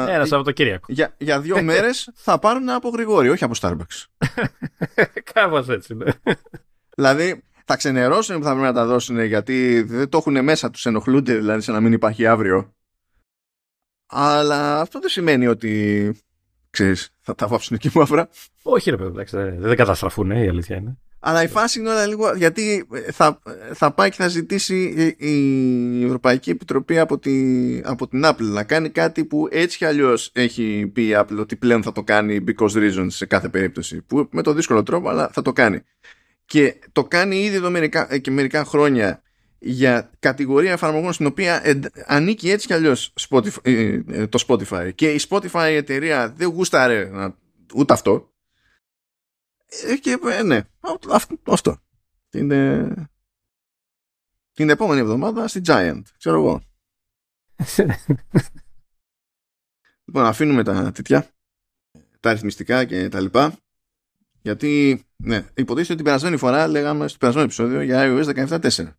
Ένα 0.09 0.25
Σαββατοκύριακο. 0.25 0.85
Για, 0.89 1.15
για 1.17 1.41
δύο 1.41 1.63
μέρες 1.63 2.09
θα 2.13 2.39
πάρουν 2.39 2.69
από 2.69 2.89
γρηγόρι, 2.89 3.29
όχι 3.29 3.43
από 3.43 3.53
Starbucks. 3.59 4.05
Κάπως 5.33 5.69
έτσι, 5.69 5.95
ναι. 5.95 6.11
Δηλαδή, 6.95 7.43
θα 7.65 7.75
ξενερώσουν 7.75 8.37
που 8.37 8.43
θα 8.43 8.49
πρέπει 8.49 8.65
να 8.65 8.73
τα 8.73 8.85
δώσουν 8.85 9.19
γιατί 9.19 9.81
δεν 9.81 10.09
το 10.09 10.17
έχουν 10.17 10.43
μέσα 10.43 10.69
τους, 10.69 10.85
ενοχλούνται 10.85 11.35
δηλαδή 11.35 11.61
σε 11.61 11.71
να 11.71 11.79
μην 11.79 11.93
υπάρχει 11.93 12.25
αύριο. 12.25 12.73
Αλλά 14.05 14.79
αυτό 14.79 14.99
δεν 14.99 15.09
σημαίνει 15.09 15.47
ότι 15.47 16.11
ξέρεις, 16.69 17.09
θα 17.21 17.35
τα 17.35 17.47
βάψουν 17.47 17.75
εκεί 17.75 17.91
μαύρα. 17.93 18.29
Όχι 18.61 18.89
ρε 18.89 18.97
παιδί, 18.97 19.23
δεν 19.57 19.75
καταστραφούν, 19.75 20.31
η 20.31 20.47
αλήθεια 20.47 20.75
είναι. 20.75 20.97
Αλλά 21.27 21.43
η 21.43 21.47
φάση 21.47 21.79
είναι 21.79 21.89
όλα 21.89 22.05
λίγο, 22.05 22.35
γιατί 22.35 22.87
θα, 23.11 23.39
θα 23.73 23.91
πάει 23.91 24.09
και 24.09 24.15
θα 24.15 24.27
ζητήσει 24.27 25.15
η 25.17 26.05
Ευρωπαϊκή 26.05 26.49
Επιτροπή 26.49 26.99
από, 26.99 27.19
τη, 27.19 27.33
από 27.83 28.07
την 28.07 28.21
Apple 28.25 28.35
να 28.37 28.63
κάνει 28.63 28.89
κάτι 28.89 29.25
που 29.25 29.47
έτσι 29.51 29.77
κι 29.77 29.85
αλλιώς 29.85 30.31
έχει 30.33 30.91
πει 30.93 31.07
η 31.07 31.15
Apple 31.15 31.37
ότι 31.39 31.55
πλέον 31.55 31.83
θα 31.83 31.91
το 31.91 32.03
κάνει 32.03 32.43
because 32.47 32.71
reasons 32.71 33.07
σε 33.07 33.25
κάθε 33.25 33.49
περίπτωση. 33.49 34.01
Που 34.01 34.27
με 34.31 34.41
το 34.41 34.53
δύσκολο 34.53 34.83
τρόπο, 34.83 35.09
αλλά 35.09 35.29
θα 35.33 35.41
το 35.41 35.53
κάνει. 35.53 35.81
Και 36.45 36.79
το 36.91 37.03
κάνει 37.03 37.43
ήδη 37.43 37.55
εδώ 37.55 37.69
μερικά, 37.69 38.17
και 38.17 38.31
μερικά 38.31 38.65
χρόνια 38.65 39.21
για 39.59 40.11
κατηγορία 40.19 40.71
εφαρμογών 40.71 41.13
στην 41.13 41.25
οποία 41.25 41.63
ανήκει 42.05 42.49
έτσι 42.49 42.67
κι 42.67 42.73
αλλιώς 42.73 43.13
ε, 43.61 44.01
ε, 44.07 44.27
το 44.27 44.45
Spotify. 44.47 44.91
Και 44.95 45.13
η 45.13 45.19
Spotify 45.29 45.69
εταιρεία 45.71 46.29
δεν 46.29 46.49
γούσταρε 46.49 47.11
ούτε 47.75 47.93
αυτό. 47.93 48.33
Ε, 49.65 49.95
και 49.95 50.17
ναι 50.45 50.61
αυτό. 51.47 51.77
Την, 52.29 52.49
την 54.53 54.69
επόμενη 54.69 54.99
εβδομάδα 54.99 55.47
στη 55.47 55.61
Giant 55.65 56.01
ξέρω 56.17 56.35
εγώ. 56.35 56.63
Λοιπόν 60.07 60.25
αφήνουμε 60.25 60.63
τα 60.63 60.91
τέτοια 60.91 61.29
τα 62.19 62.29
αριθμιστικά 62.29 62.85
και 62.85 63.09
τα 63.09 63.19
λοιπά. 63.19 63.57
Γιατί 64.41 65.03
ναι, 65.15 65.35
υποτίθεται 65.35 65.81
ότι 65.81 65.95
την 65.95 66.03
περασμένη 66.03 66.37
φορά 66.37 66.67
λέγαμε 66.67 67.07
στο 67.07 67.17
περασμένο 67.17 67.45
επεισόδιο 67.45 67.81
για 67.81 68.03
iOS 68.05 68.47
17.4 68.47 68.93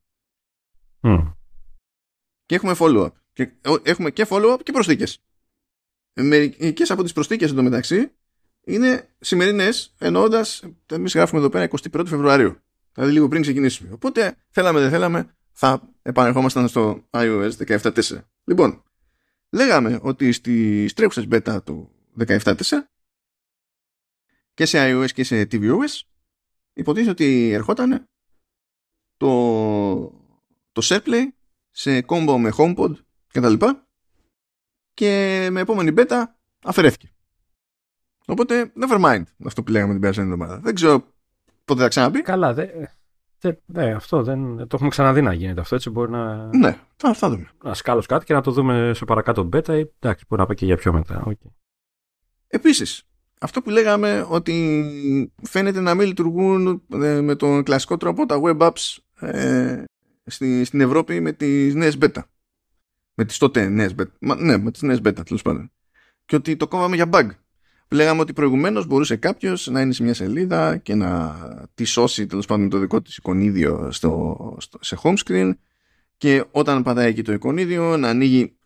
και 2.46 2.54
έχουμε 2.54 2.74
follow-up. 2.78 3.10
Και, 3.32 3.52
έχουμε 3.82 4.10
και 4.10 4.26
follow-up 4.28 4.58
και 4.62 4.72
προσθήκες. 4.72 5.22
Μερικές 6.12 6.90
από 6.90 7.02
τις 7.02 7.12
προσθήκες 7.12 7.50
εντωμεταξύ 7.50 8.10
είναι 8.64 9.08
σημερινές 9.20 9.94
εννοώντας 9.98 10.62
εμείς 10.86 11.14
γράφουμε 11.14 11.40
εδώ 11.40 11.48
πέρα 11.48 11.68
21 11.92 12.02
Φεβρουαρίου. 12.06 12.56
Δηλαδή 12.92 13.12
λίγο 13.12 13.28
πριν 13.28 13.42
ξεκινήσουμε. 13.42 13.92
Οπότε 13.92 14.36
θέλαμε 14.48 14.80
δεν 14.80 14.90
θέλαμε 14.90 15.36
θα 15.52 15.92
επανερχόμασταν 16.02 16.68
στο 16.68 17.08
iOS 17.10 17.50
17.4. 17.66 18.22
Λοιπόν, 18.44 18.82
λέγαμε 19.50 19.98
ότι 20.02 20.32
στις 20.32 20.92
τρέχουσες 20.92 21.26
beta 21.30 21.58
του 21.64 21.90
17.4 22.26 22.54
και 24.54 24.66
σε 24.66 24.78
iOS 24.80 25.10
και 25.12 25.24
σε 25.24 25.42
tvOS 25.50 26.00
υποτίθεται 26.72 27.10
ότι 27.10 27.50
ερχόταν 27.50 28.08
το 29.16 30.25
το 30.76 30.82
SharePlay 30.84 31.24
σε 31.70 32.04
combo 32.06 32.36
με 32.38 32.52
HomePod 32.56 32.92
και 33.28 33.40
τα 33.40 33.48
λοιπά 33.48 33.86
και 34.94 35.08
με 35.50 35.60
επόμενη 35.60 35.92
beta 35.96 36.22
αφαιρέθηκε. 36.64 37.10
Οπότε, 38.26 38.72
never 38.80 39.04
mind 39.04 39.22
αυτό 39.44 39.62
που 39.62 39.70
λέγαμε 39.70 39.92
την 39.92 40.00
περασμένη 40.00 40.30
εβδομάδα. 40.30 40.60
Δεν 40.60 40.74
ξέρω 40.74 41.04
πότε 41.64 41.82
θα 41.82 41.88
ξαναπεί. 41.88 42.22
Καλά, 42.22 42.54
δε, 42.54 42.66
δε, 43.40 43.52
ναι, 43.66 43.92
αυτό 43.92 44.22
δεν 44.22 44.56
το 44.56 44.68
έχουμε 44.72 44.88
ξαναδεί 44.88 45.22
να 45.22 45.32
γίνεται 45.32 45.60
αυτό. 45.60 45.74
Έτσι 45.74 45.90
μπορεί 45.90 46.10
να. 46.10 46.56
Ναι, 46.56 46.78
θα, 46.96 47.14
θα 47.14 47.30
δούμε. 47.30 47.50
Να 47.62 47.74
σκάλω 47.74 48.02
κάτι 48.08 48.24
και 48.24 48.32
να 48.32 48.40
το 48.40 48.50
δούμε 48.50 48.92
σε 48.94 49.04
παρακάτω 49.04 49.48
beta. 49.52 49.68
Ή, 49.68 49.90
εντάξει, 49.98 50.24
μπορεί 50.28 50.40
να 50.40 50.46
πάει 50.46 50.56
και 50.56 50.64
για 50.64 50.76
πιο 50.76 50.92
μετά. 50.92 51.24
Okay. 51.26 51.50
Επίσης, 52.46 53.02
αυτό 53.40 53.62
που 53.62 53.70
λέγαμε 53.70 54.26
ότι 54.28 55.32
φαίνεται 55.42 55.80
να 55.80 55.94
μην 55.94 56.06
λειτουργούν 56.06 56.82
ε, 56.92 57.20
με 57.20 57.34
τον 57.34 57.62
κλασικό 57.62 57.96
τρόπο 57.96 58.26
τα 58.26 58.40
web 58.42 58.58
apps 58.58 58.96
ε, 59.20 59.84
στη, 60.26 60.64
στην 60.64 60.80
Ευρώπη 60.80 61.20
με 61.20 61.32
τις 61.32 61.74
νέες 61.74 61.98
beta. 62.00 62.22
Με 63.14 63.24
τις 63.24 63.38
τότε 63.38 63.68
νέες 63.68 63.94
beta. 63.98 64.36
ναι, 64.38 64.58
με 64.58 64.70
τις 64.70 64.82
νέες 64.82 64.98
beta 64.98 65.24
τέλος 65.24 65.42
πάντων. 65.42 65.72
Και 66.24 66.36
ότι 66.36 66.56
το 66.56 66.68
κόβαμε 66.68 66.96
για 66.96 67.08
bug. 67.12 67.28
Λέγαμε 67.90 68.20
ότι 68.20 68.32
προηγουμένως 68.32 68.86
μπορούσε 68.86 69.16
κάποιος 69.16 69.66
να 69.66 69.80
είναι 69.80 69.92
σε 69.92 70.02
μια 70.02 70.14
σελίδα 70.14 70.76
και 70.76 70.94
να 70.94 71.36
τη 71.74 71.84
σώσει 71.84 72.26
τέλος 72.26 72.46
πάντων 72.46 72.68
το 72.68 72.78
δικό 72.78 73.02
της 73.02 73.16
εικονίδιο 73.16 73.88
στο, 73.92 74.56
στο, 74.60 74.78
σε 74.80 74.98
home 75.02 75.14
screen 75.24 75.52
και 76.16 76.44
όταν 76.50 76.82
πατάει 76.82 77.08
εκεί 77.08 77.22
το 77.22 77.32
εικονίδιο 77.32 77.96
να 77.96 78.08
ανοίγει 78.08 78.56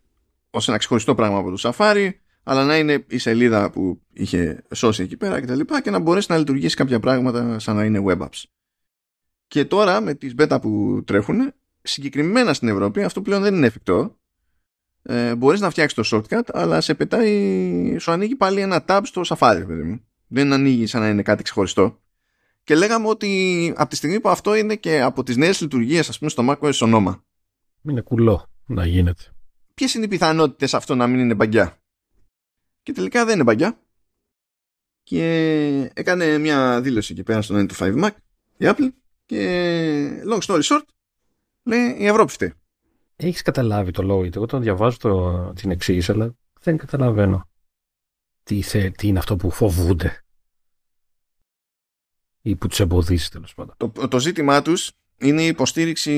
ως 0.50 0.68
ένα 0.68 0.76
ξεχωριστό 0.76 1.14
πράγμα 1.14 1.38
από 1.38 1.50
το 1.50 1.72
Safari 1.76 2.11
αλλά 2.42 2.64
να 2.64 2.78
είναι 2.78 3.04
η 3.08 3.18
σελίδα 3.18 3.70
που 3.70 4.00
είχε 4.12 4.62
σώσει 4.74 5.02
εκεί 5.02 5.16
πέρα 5.16 5.40
και 5.40 5.46
τα 5.46 5.54
λοιπά 5.54 5.82
και 5.82 5.90
να 5.90 5.98
μπορέσει 5.98 6.26
να 6.30 6.38
λειτουργήσει 6.38 6.76
κάποια 6.76 7.00
πράγματα 7.00 7.58
σαν 7.58 7.76
να 7.76 7.84
είναι 7.84 8.02
web 8.06 8.18
apps. 8.18 8.42
Και 9.51 9.64
τώρα 9.64 10.01
με 10.01 10.14
τις 10.14 10.34
beta 10.38 10.59
που 10.61 11.03
τρέχουν, 11.07 11.53
συγκεκριμένα 11.82 12.55
στην 12.55 12.68
Ευρώπη, 12.68 13.03
αυτό 13.03 13.22
πλέον 13.22 13.42
δεν 13.42 13.55
είναι 13.55 13.66
εφικτό. 13.66 14.18
Ε, 15.03 15.34
μπορείς 15.34 15.61
να 15.61 15.70
φτιάξεις 15.70 16.11
το 16.11 16.16
shortcut, 16.28 16.42
αλλά 16.53 16.80
σε 16.80 16.94
πετάει, 16.94 17.96
σου 17.98 18.11
ανοίγει 18.11 18.36
πάλι 18.36 18.61
ένα 18.61 18.84
tab 18.88 19.01
στο 19.05 19.22
Safari, 19.24 19.64
παιδί 19.66 19.82
μου. 19.82 20.05
Δεν 20.26 20.53
ανοίγει 20.53 20.86
σαν 20.86 21.01
να 21.01 21.09
είναι 21.09 21.22
κάτι 21.22 21.42
ξεχωριστό. 21.42 22.01
Και 22.64 22.74
λέγαμε 22.74 23.09
ότι 23.09 23.72
από 23.76 23.90
τη 23.90 23.96
στιγμή 23.96 24.20
που 24.20 24.28
αυτό 24.28 24.55
είναι 24.55 24.76
και 24.76 25.01
από 25.01 25.22
τις 25.22 25.36
νέες 25.36 25.61
λειτουργίες, 25.61 26.09
ας 26.09 26.18
πούμε, 26.18 26.30
στο 26.30 26.44
macOS 26.48 26.78
ονόμα. 26.80 27.24
Είναι 27.82 28.01
κουλό 28.01 28.46
να 28.66 28.86
γίνεται. 28.86 29.22
Ποιες 29.74 29.94
είναι 29.94 30.05
οι 30.05 30.09
πιθανότητες 30.09 30.74
αυτό 30.74 30.94
να 30.94 31.07
μην 31.07 31.20
είναι 31.20 31.34
μπαγκιά; 31.34 31.82
Και 32.82 32.92
τελικά 32.92 33.24
δεν 33.24 33.34
είναι 33.34 33.44
μπαγκιά 33.44 33.80
και 35.03 35.90
έκανε 35.94 36.38
μια 36.38 36.80
δήλωση 36.80 37.12
εκεί 37.12 37.22
πέρα 37.22 37.42
στο 37.42 37.55
9 37.55 37.66
to 37.66 37.74
5 37.78 38.05
Mac 38.05 38.11
η 38.57 38.64
Apple 38.68 38.90
και 39.30 40.22
long 40.26 40.40
story 40.40 40.62
short 40.62 40.82
λέει 41.62 41.96
η 41.98 42.06
Ευρώπη 42.06 42.32
φταίει. 42.32 42.52
Έχεις 43.16 43.42
καταλάβει 43.42 43.90
το 43.90 44.02
λόγο, 44.02 44.28
εγώ 44.34 44.46
τον 44.46 44.62
διαβάζω 44.62 44.96
το, 44.96 45.52
την 45.52 45.70
εξήγηση, 45.70 46.12
αλλά 46.12 46.34
δεν 46.60 46.76
καταλαβαίνω 46.76 47.48
τι, 48.42 48.62
θε, 48.62 48.90
τι 48.90 49.06
είναι 49.06 49.18
αυτό 49.18 49.36
που 49.36 49.50
φοβούνται 49.50 50.24
ή 52.42 52.56
που 52.56 52.68
τους 52.68 52.80
εμποδίσει 52.80 53.30
τέλος 53.30 53.54
πάντων. 53.54 53.74
Το, 53.76 54.08
το 54.08 54.18
ζήτημά 54.18 54.62
τους 54.62 54.92
είναι 55.18 55.42
η 55.42 55.46
υποστήριξη 55.46 56.14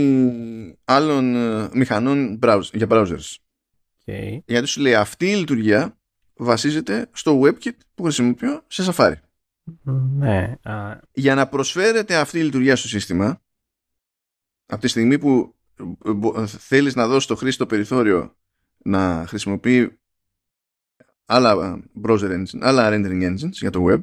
άλλων 0.84 1.34
ε, 1.34 1.68
μηχανών 1.72 2.38
για 2.72 2.86
browsers. 2.90 3.36
Okay. 4.06 4.38
Γιατί 4.46 4.66
σου 4.66 4.80
λέει 4.80 4.94
αυτή 4.94 5.30
η 5.30 5.34
λειτουργία 5.34 5.98
βασίζεται 6.34 7.10
στο 7.12 7.40
WebKit 7.40 7.76
που 7.94 8.02
χρησιμοποιώ 8.02 8.64
σε 8.66 8.92
Safari. 8.92 9.14
Ναι. 10.18 10.56
Για 11.12 11.34
να 11.34 11.48
προσφέρεται 11.48 12.16
αυτή 12.16 12.38
η 12.38 12.42
λειτουργία 12.42 12.76
στο 12.76 12.88
σύστημα, 12.88 13.42
από 14.66 14.80
τη 14.80 14.88
στιγμή 14.88 15.18
που 15.18 15.54
θέλεις 16.46 16.94
να 16.94 17.06
δώσεις 17.06 17.26
το 17.26 17.36
χρήστη 17.36 17.58
το 17.58 17.66
περιθώριο 17.66 18.36
να 18.84 19.24
χρησιμοποιεί 19.28 19.98
άλλα 21.24 21.82
browser 22.02 22.30
engine, 22.30 22.60
άλλα 22.60 22.88
rendering 22.92 23.22
engines 23.22 23.50
για 23.50 23.70
το 23.70 23.86
web, 23.88 24.02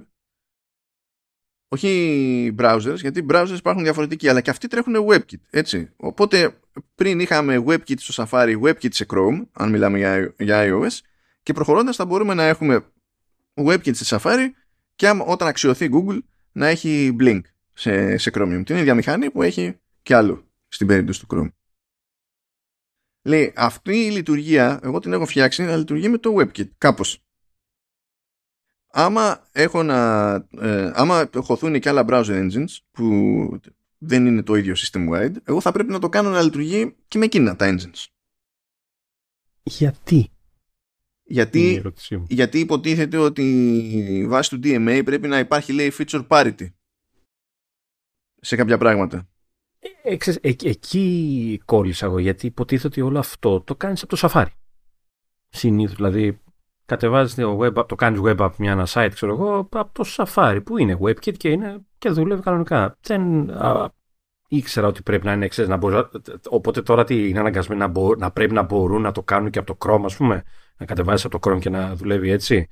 όχι 1.67 2.55
browsers, 2.59 2.95
γιατί 2.95 3.25
browsers 3.29 3.55
υπάρχουν 3.57 3.83
διαφορετικοί, 3.83 4.29
αλλά 4.29 4.41
και 4.41 4.49
αυτοί 4.49 4.67
τρέχουν 4.67 4.95
WebKit, 5.09 5.41
έτσι. 5.49 5.91
Οπότε 5.95 6.59
πριν 6.95 7.19
είχαμε 7.19 7.63
WebKit 7.67 7.99
στο 7.99 8.23
Safari, 8.23 8.61
WebKit 8.61 8.93
σε 8.93 9.05
Chrome, 9.09 9.47
αν 9.51 9.69
μιλάμε 9.69 9.97
για, 9.97 10.33
για 10.37 10.65
iOS, 10.67 10.99
και 11.43 11.53
προχωρώντας 11.53 11.95
θα 11.95 12.05
μπορούμε 12.05 12.33
να 12.33 12.43
έχουμε 12.43 12.85
WebKit 13.53 13.95
σε 13.95 14.17
Safari 14.17 14.47
και 14.99 15.21
όταν 15.25 15.47
αξιωθεί 15.47 15.89
Google 15.91 16.19
να 16.51 16.67
έχει 16.67 17.15
Blink 17.19 17.41
σε, 17.73 18.17
σε 18.17 18.31
Chromium. 18.33 18.61
Την 18.65 18.75
ίδια 18.75 18.95
μηχανή 18.95 19.31
που 19.31 19.41
έχει 19.41 19.79
και 20.01 20.15
άλλο 20.15 20.47
στην 20.67 20.87
περίπτωση 20.87 21.25
του 21.25 21.27
Chrome. 21.35 21.51
Λέει, 23.21 23.53
αυτή 23.55 24.05
η 24.05 24.11
λειτουργία, 24.11 24.79
εγώ 24.83 24.99
την 24.99 25.13
έχω 25.13 25.25
φτιάξει 25.25 25.63
να 25.63 25.75
λειτουργεί 25.75 26.09
με 26.09 26.17
το 26.17 26.35
WebKit, 26.37 26.69
κάπως. 26.77 27.23
Άμα 28.91 29.47
έχω 29.51 29.83
να, 29.83 30.31
ε, 30.59 30.91
άμα 30.93 31.29
χωθούν 31.35 31.79
και 31.79 31.89
άλλα 31.89 32.05
browser 32.07 32.49
engines 32.49 32.77
που 32.91 33.59
δεν 33.97 34.25
είναι 34.25 34.43
το 34.43 34.55
ίδιο 34.55 34.73
system 34.77 35.09
wide, 35.09 35.35
εγώ 35.43 35.61
θα 35.61 35.71
πρέπει 35.71 35.91
να 35.91 35.99
το 35.99 36.09
κάνω 36.09 36.29
να 36.29 36.41
λειτουργεί 36.41 36.95
και 37.07 37.17
με 37.17 37.25
εκείνα 37.25 37.55
τα 37.55 37.75
engines. 37.75 38.05
Γιατί; 39.63 40.31
Γιατί, 41.31 41.81
γιατί 42.27 42.59
υποτίθεται 42.59 43.17
ότι 43.17 44.25
βάσει 44.27 44.49
του 44.49 44.59
DMA 44.63 45.01
πρέπει 45.05 45.27
να 45.27 45.39
υπάρχει 45.39 45.73
λέει 45.73 45.91
feature 45.97 46.27
parity 46.27 46.67
σε 48.41 48.55
κάποια 48.55 48.77
πράγματα. 48.77 49.29
Ε, 49.79 50.13
ε, 50.13 50.33
ε, 50.41 50.55
εκεί 50.63 51.61
κόλλησα 51.65 52.05
εγώ 52.05 52.19
γιατί 52.19 52.45
υποτίθεται 52.45 52.87
ότι 52.87 53.01
όλο 53.01 53.19
αυτό 53.19 53.61
το 53.61 53.75
κάνεις 53.75 54.03
από 54.03 54.15
το 54.15 54.29
Safari. 54.29 54.51
Συνήθως 55.49 55.95
δηλαδή 55.95 56.41
κατεβάζεις 56.85 57.35
το, 57.35 57.59
web, 57.61 57.87
το 57.87 57.95
κάνεις 57.95 58.19
web 58.23 58.37
app 58.37 58.55
μια 58.57 58.71
ένα 58.71 58.87
site 58.89 59.11
ξέρω 59.13 59.33
εγώ 59.33 59.69
από 59.71 60.03
το 60.03 60.03
Safari 60.17 60.61
που 60.65 60.77
είναι 60.77 60.97
WebKit 61.01 61.37
και, 61.37 61.49
είναι, 61.49 61.85
και 61.97 62.09
δουλεύει 62.09 62.41
κανονικά. 62.41 62.97
Δεν 63.01 63.51
α, 63.51 63.93
ήξερα 64.49 64.87
ότι 64.87 65.01
πρέπει 65.01 65.25
να 65.25 65.33
είναι 65.33 65.47
ξέρεις, 65.47 65.69
να 65.69 65.77
μπορεί, 65.77 66.07
οπότε 66.49 66.81
τώρα 66.81 67.03
τι 67.03 67.29
είναι 67.29 67.39
αναγκασμένοι 67.39 67.81
να, 67.81 68.15
να 68.17 68.31
πρέπει 68.31 68.53
να 68.53 68.61
μπορούν 68.61 69.01
να 69.01 69.11
το 69.11 69.23
κάνουν 69.23 69.49
και 69.49 69.59
από 69.59 69.75
το 69.75 69.77
Chrome 69.85 70.01
ας 70.05 70.15
πούμε 70.15 70.43
να 70.77 70.85
κατεβάσεις 70.85 71.25
από 71.25 71.39
το 71.39 71.51
Chrome 71.51 71.59
και 71.59 71.69
να 71.69 71.95
δουλεύει 71.95 72.29
έτσι. 72.29 72.67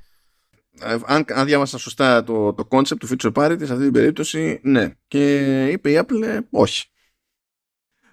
Ε, 0.79 0.97
αν, 1.05 1.25
αν 1.27 1.45
διάβασα 1.45 1.77
σωστά 1.77 2.23
το, 2.23 2.53
το 2.53 2.67
concept 2.69 2.97
του 2.99 3.07
feature 3.07 3.31
parity 3.33 3.61
σε 3.63 3.71
αυτή 3.71 3.83
την 3.83 3.91
περίπτωση, 3.91 4.59
ναι. 4.63 4.91
Και 5.07 5.65
είπε 5.67 5.91
η 5.91 5.99
Apple 6.01 6.23
ε, 6.23 6.39
όχι. 6.51 6.89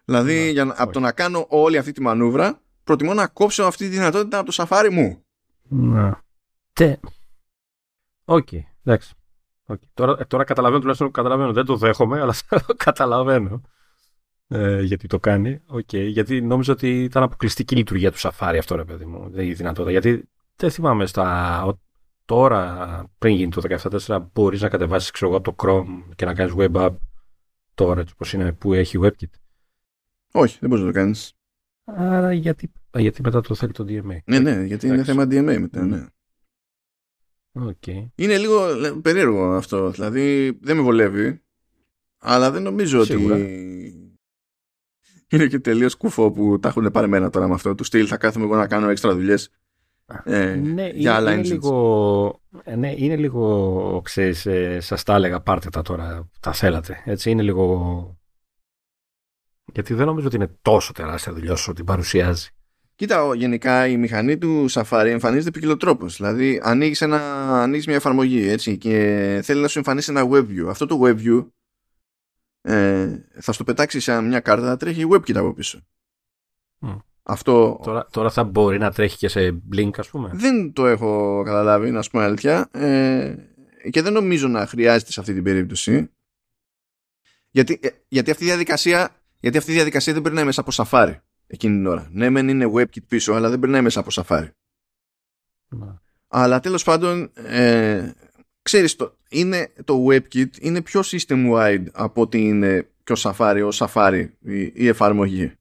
Δηλαδή, 0.05 0.51
για, 0.51 0.63
όχι. 0.63 0.73
από 0.77 0.93
το 0.93 1.01
να 1.01 1.13
κάνω 1.13 1.47
όλη 1.49 1.79
αυτή 1.79 1.93
τη 1.93 2.01
μανούβρα, 2.01 2.61
προτιμώ 2.85 3.15
να 3.15 3.27
κόψω 3.27 3.65
αυτή 3.65 3.89
τη 3.89 3.97
δυνατότητα 3.97 4.39
από 4.39 4.53
το 4.53 4.67
Safari 4.69 4.89
μου. 4.91 5.25
Να. 5.69 6.23
Τε. 6.73 6.97
OK, 8.25 8.49
okay, 8.51 8.61
εντάξει. 8.85 9.15
Okay. 9.67 9.89
Τώρα, 9.95 10.27
τώρα 10.27 10.45
καταλαβαίνω, 10.45 10.81
τουλάχιστον 10.81 11.11
καταλαβαίνω. 11.11 11.53
Δεν 11.53 11.65
το 11.65 11.77
δέχομαι, 11.77 12.21
αλλά 12.21 12.35
καταλαβαίνω 12.77 13.61
ε, 14.49 14.83
γιατί 14.83 15.07
το 15.07 15.21
κάνει. 15.21 15.61
Okay, 15.73 16.07
γιατί 16.09 16.41
νόμιζα 16.41 16.73
ότι 16.73 17.03
ήταν 17.03 17.23
αποκλειστική 17.23 17.77
λειτουργία 17.77 18.13
του 18.13 18.19
Safari 18.19 18.57
αυτό, 18.59 18.77
ρε 18.77 18.85
παιδί 18.85 19.05
μου. 19.05 19.31
Δεν 19.31 19.47
η 19.47 19.53
δυνατότητα. 19.53 19.91
Γιατί 19.91 20.29
δεν 20.57 20.71
θυμάμαι 20.71 21.07
στα. 21.07 21.79
Τώρα, 22.27 23.05
πριν 23.19 23.35
γίνει 23.35 23.51
το 23.51 23.63
17.4, 24.07 24.27
μπορείς 24.33 24.61
να 24.61 24.69
κατεβάσεις 24.69 25.11
ξέρω, 25.11 25.37
από 25.37 25.53
το 25.53 25.55
Chrome 25.59 26.15
και 26.17 26.25
να 26.25 26.35
κάνεις 26.35 26.55
web 26.57 26.73
app 26.73 26.95
τώρα, 27.75 28.01
έτσι 28.01 28.13
όπως 28.15 28.33
είναι, 28.33 28.53
που 28.53 28.73
έχει 28.73 28.99
WebKit. 29.03 29.31
Όχι, 30.33 30.57
δεν 30.61 30.69
μπορείς 30.69 30.85
να 30.85 30.93
το 30.93 30.99
κάνεις. 30.99 31.33
Άρα 31.85 32.33
γιατί, 32.33 32.73
γιατί 32.97 33.23
μετά 33.23 33.41
το 33.41 33.55
θέλει 33.55 33.73
το 33.73 33.85
DMA. 33.89 34.19
Ναι, 34.25 34.39
ναι, 34.39 34.63
γιατί 34.63 34.87
είναι 34.87 35.05
θέμα 35.05 35.23
DMA 35.23 35.59
μετά, 35.61 35.85
ναι. 35.85 36.07
Okay. 37.55 38.07
Είναι 38.15 38.39
λίγο 38.39 38.61
περίεργο 39.03 39.55
αυτό. 39.55 39.91
Δηλαδή 39.91 40.59
δεν 40.61 40.77
με 40.77 40.83
βολεύει. 40.83 41.43
Αλλά 42.19 42.51
δεν 42.51 42.63
νομίζω 42.63 43.05
Σίγουρα. 43.05 43.35
ότι 43.35 44.15
είναι 45.29 45.47
και 45.47 45.59
τελείως 45.59 45.95
κουφό 45.95 46.31
που 46.31 46.59
τα 46.61 46.69
έχουν 46.69 46.91
πάρει 46.91 47.09
μένα 47.09 47.31
τώρα 47.31 47.49
με 47.49 47.55
αυτό. 47.55 47.75
Του 47.75 47.85
στυλ 47.85 48.07
θα 48.09 48.17
κάθομαι 48.17 48.45
εγώ 48.45 48.57
να 48.57 48.67
κάνω 48.67 48.89
έξτρα 48.89 49.15
δουλειές. 49.15 49.51
Ε, 50.25 50.55
ναι, 50.55 50.89
για 50.89 51.21
είναι, 51.21 51.33
είναι 51.33 51.43
λίγο, 51.43 52.41
ε, 52.65 52.77
ναι, 52.77 52.95
είναι 52.97 53.17
λίγο, 53.17 54.01
ξέρεις, 54.05 54.47
ε, 54.47 54.81
σας 54.81 55.03
τα 55.03 55.15
έλεγα, 55.15 55.41
πάρτε 55.41 55.69
τα 55.69 55.83
τώρα, 55.83 56.29
τα 56.41 56.53
θέλατε. 56.53 57.03
Έτσι, 57.05 57.31
είναι 57.31 57.43
λίγο... 57.43 58.19
Γιατί 59.73 59.95
δεν 59.95 60.07
νομίζω 60.07 60.27
ότι 60.27 60.37
είναι 60.37 60.59
τόσο 60.63 60.93
τεράστια 60.93 61.33
δουλειά 61.33 61.53
όσο 61.53 61.73
την 61.73 61.85
παρουσιάζει. 61.85 62.49
Κοίτα, 62.97 63.35
γενικά 63.35 63.87
η 63.87 63.97
μηχανή 63.97 64.39
του 64.39 64.67
Safari 64.71 65.07
εμφανίζεται 65.07 65.51
ποικιλοτρόπως. 65.51 66.17
Δηλαδή, 66.17 66.61
ανοίγεις 66.63 67.87
μια 67.87 67.97
εφαρμογή 67.97 68.49
έτσι, 68.49 68.79
και 68.79 69.41
θέλει 69.45 69.61
να 69.61 69.69
σου 69.69 69.79
εμφανίσει 69.79 70.11
ένα 70.11 70.29
WebView. 70.31 70.67
Αυτό 70.69 70.87
το 70.87 71.01
WebView 71.03 71.47
ε, 72.61 73.17
θα 73.41 73.53
στο 73.53 73.65
πετάξει 73.65 74.01
σε 74.01 74.21
μια 74.21 74.41
κάρτα 74.41 74.67
να 74.67 74.77
τρέχει 74.77 75.07
WebKit 75.11 75.37
από 75.37 75.53
πίσω. 75.53 75.81
Αυτό... 77.23 77.81
Τώρα, 77.83 78.07
τώρα 78.11 78.31
θα 78.31 78.45
μπορεί 78.45 78.79
να 78.79 78.93
τρέχει 78.93 79.17
και 79.17 79.29
σε 79.29 79.63
Blink 79.73 79.91
ας 79.97 80.09
πούμε. 80.09 80.31
Δεν 80.35 80.73
το 80.73 80.87
έχω 80.87 81.43
καταλάβει 81.45 81.91
να 81.91 82.03
σου 82.03 82.11
πω 82.11 82.19
αλήθεια 82.19 82.69
ε, 82.73 83.35
και 83.91 84.03
δεν 84.03 84.13
νομίζω 84.13 84.49
να 84.49 84.67
χρειάζεται 84.67 85.13
σε 85.13 85.21
αυτή 85.21 85.35
την 85.35 85.43
περίπτωση 85.43 86.11
γιατί, 87.51 87.79
ε, 87.83 87.89
γιατί, 88.09 88.31
αυτή 88.31 88.45
η 88.45 88.47
διαδικασία, 88.47 89.11
γιατί 89.41 89.59
αυτή 89.59 89.71
η 89.71 89.75
διαδικασία 89.75 90.13
δεν 90.13 90.23
περνάει 90.23 90.45
μέσα 90.45 90.61
από 90.61 90.71
Safari 90.75 91.15
εκείνη 91.47 91.77
την 91.77 91.87
ώρα. 91.87 92.09
Ναι 92.13 92.31
μεν 92.31 92.49
είναι 92.49 92.71
WebKit 92.75 93.07
πίσω 93.09 93.33
αλλά 93.33 93.51
δεν 93.51 93.59
περνάει 93.59 93.83
μέσα 93.83 94.01
από 94.01 94.11
Safari. 94.13 94.49
Αλλά 96.29 96.61
τέλος 96.61 96.85
πάντων 96.85 97.31
ε, 97.35 98.13
ξέρεις, 98.63 98.97
το, 98.97 99.17
είναι, 99.29 99.73
το 99.85 100.07
WebKit 100.09 100.59
είναι 100.61 100.83
πιο 100.83 101.01
system-wide 101.05 101.87
από 101.93 102.21
ότι 102.21 102.39
είναι 102.39 102.89
πιο 103.05 103.15
Safari, 103.19 103.71
ο 103.73 103.87
Safari, 103.87 104.29
η, 104.41 104.73
η 104.75 104.89
εφαρμογή. 104.89 105.53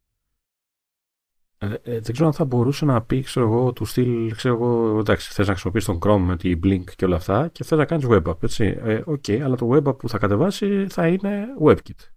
Ε, 1.58 1.66
ε, 1.66 2.00
δεν 2.00 2.14
ξέρω 2.14 2.28
αν 2.28 2.34
θα 2.34 2.46
μπορούσε 2.46 2.86
να 2.86 3.02
πει, 3.02 3.22
ξέρω 3.22 3.46
εγώ, 3.46 3.74
του 3.74 3.86
στυλ, 3.86 4.36
ξέρω 4.36 4.54
εγώ, 4.54 5.00
εντάξει, 5.00 5.32
θες 5.32 5.48
να 5.48 5.52
χρησιμοποιήσεις 5.52 5.88
τον 5.88 6.00
Chrome 6.02 6.26
με 6.26 6.38
τη 6.38 6.60
Blink 6.64 6.84
και 6.96 7.06
όλα 7.06 7.16
αυτά 7.16 7.48
και 7.48 7.64
θες 7.64 7.78
να 7.78 7.86
κάνεις 7.86 8.06
web 8.10 8.24
app, 8.24 8.44
έτσι. 8.44 8.78
Ε, 8.84 9.02
OK, 9.06 9.24
okay, 9.28 9.40
αλλά 9.40 9.56
το 9.56 9.70
web 9.74 9.88
app 9.88 9.98
που 9.98 10.10
θα 10.10 10.18
κατεβάσει 10.18 10.88
θα 10.90 11.08
είναι 11.08 11.46
WebKit. 11.66 12.10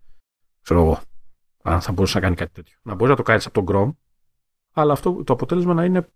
Ξέρω 0.63 0.81
εγώ. 0.81 1.01
Αν 1.67 1.81
θα 1.81 1.93
μπορούσε 1.93 2.19
να 2.19 2.25
κάνει 2.25 2.37
κάτι 2.37 2.53
τέτοιο. 2.53 2.77
Να 2.83 2.95
μπορείς 2.95 3.11
να 3.11 3.17
το 3.17 3.23
κάνεις 3.23 3.47
από 3.47 3.65
τον 3.65 3.77
Chrome, 3.77 3.95
αλλά 4.73 4.93
αυτό, 4.93 5.25
το 5.25 5.33
αποτέλεσμα 5.33 5.75
να 5.75 5.85
είναι, 5.85 6.09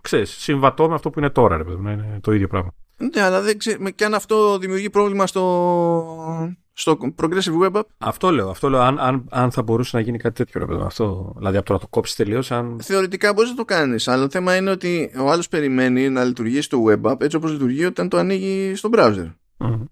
ξέρεις, 0.00 0.30
συμβατό 0.30 0.88
με 0.88 0.94
αυτό 0.94 1.10
που 1.10 1.18
είναι 1.18 1.30
τώρα, 1.30 1.56
ρε 1.56 1.64
παιδί, 1.64 1.82
να 1.82 1.92
είναι 1.92 2.18
το 2.22 2.32
ίδιο 2.32 2.46
πράγμα. 2.46 2.74
Ναι, 2.96 3.22
αλλά 3.22 3.40
δεν 3.40 3.58
ξέρω, 3.58 3.90
και 3.90 4.04
αν 4.04 4.14
αυτό 4.14 4.58
δημιουργεί 4.58 4.90
πρόβλημα 4.90 5.26
στο, 5.26 6.54
στο 6.72 6.98
Progressive 7.22 7.62
Web 7.62 7.72
App. 7.72 7.82
Αυτό 7.98 8.30
λέω. 8.30 8.50
Αυτό 8.50 8.68
λέω 8.68 8.80
αν, 8.80 8.98
αν, 8.98 9.26
αν 9.30 9.50
θα 9.50 9.62
μπορούσε 9.62 9.96
να 9.96 10.02
γίνει 10.02 10.18
κάτι 10.18 10.44
τέτοιο. 10.44 10.66
Ρε, 10.66 10.84
αυτό, 10.84 11.32
δηλαδή 11.36 11.56
από 11.56 11.66
το 11.66 11.72
να 11.72 11.78
το 11.78 11.86
κόψεις 11.88 12.16
τελείως. 12.16 12.50
Αν... 12.50 12.80
Θεωρητικά 12.82 13.32
μπορείς 13.32 13.50
να 13.50 13.56
το 13.56 13.64
κάνεις. 13.64 14.08
Αλλά 14.08 14.22
το 14.22 14.30
θέμα 14.30 14.56
είναι 14.56 14.70
ότι 14.70 15.12
ο 15.18 15.30
άλλος 15.30 15.48
περιμένει 15.48 16.08
να 16.08 16.24
λειτουργήσει 16.24 16.68
το 16.68 16.84
Web 16.88 17.10
App 17.12 17.20
έτσι 17.20 17.36
όπως 17.36 17.52
λειτουργεί 17.52 17.84
όταν 17.84 18.08
το 18.08 18.16
ανοίγει 18.16 18.74
στο 18.74 18.88
browser. 18.92 19.32
Mm-hmm. 19.58 19.84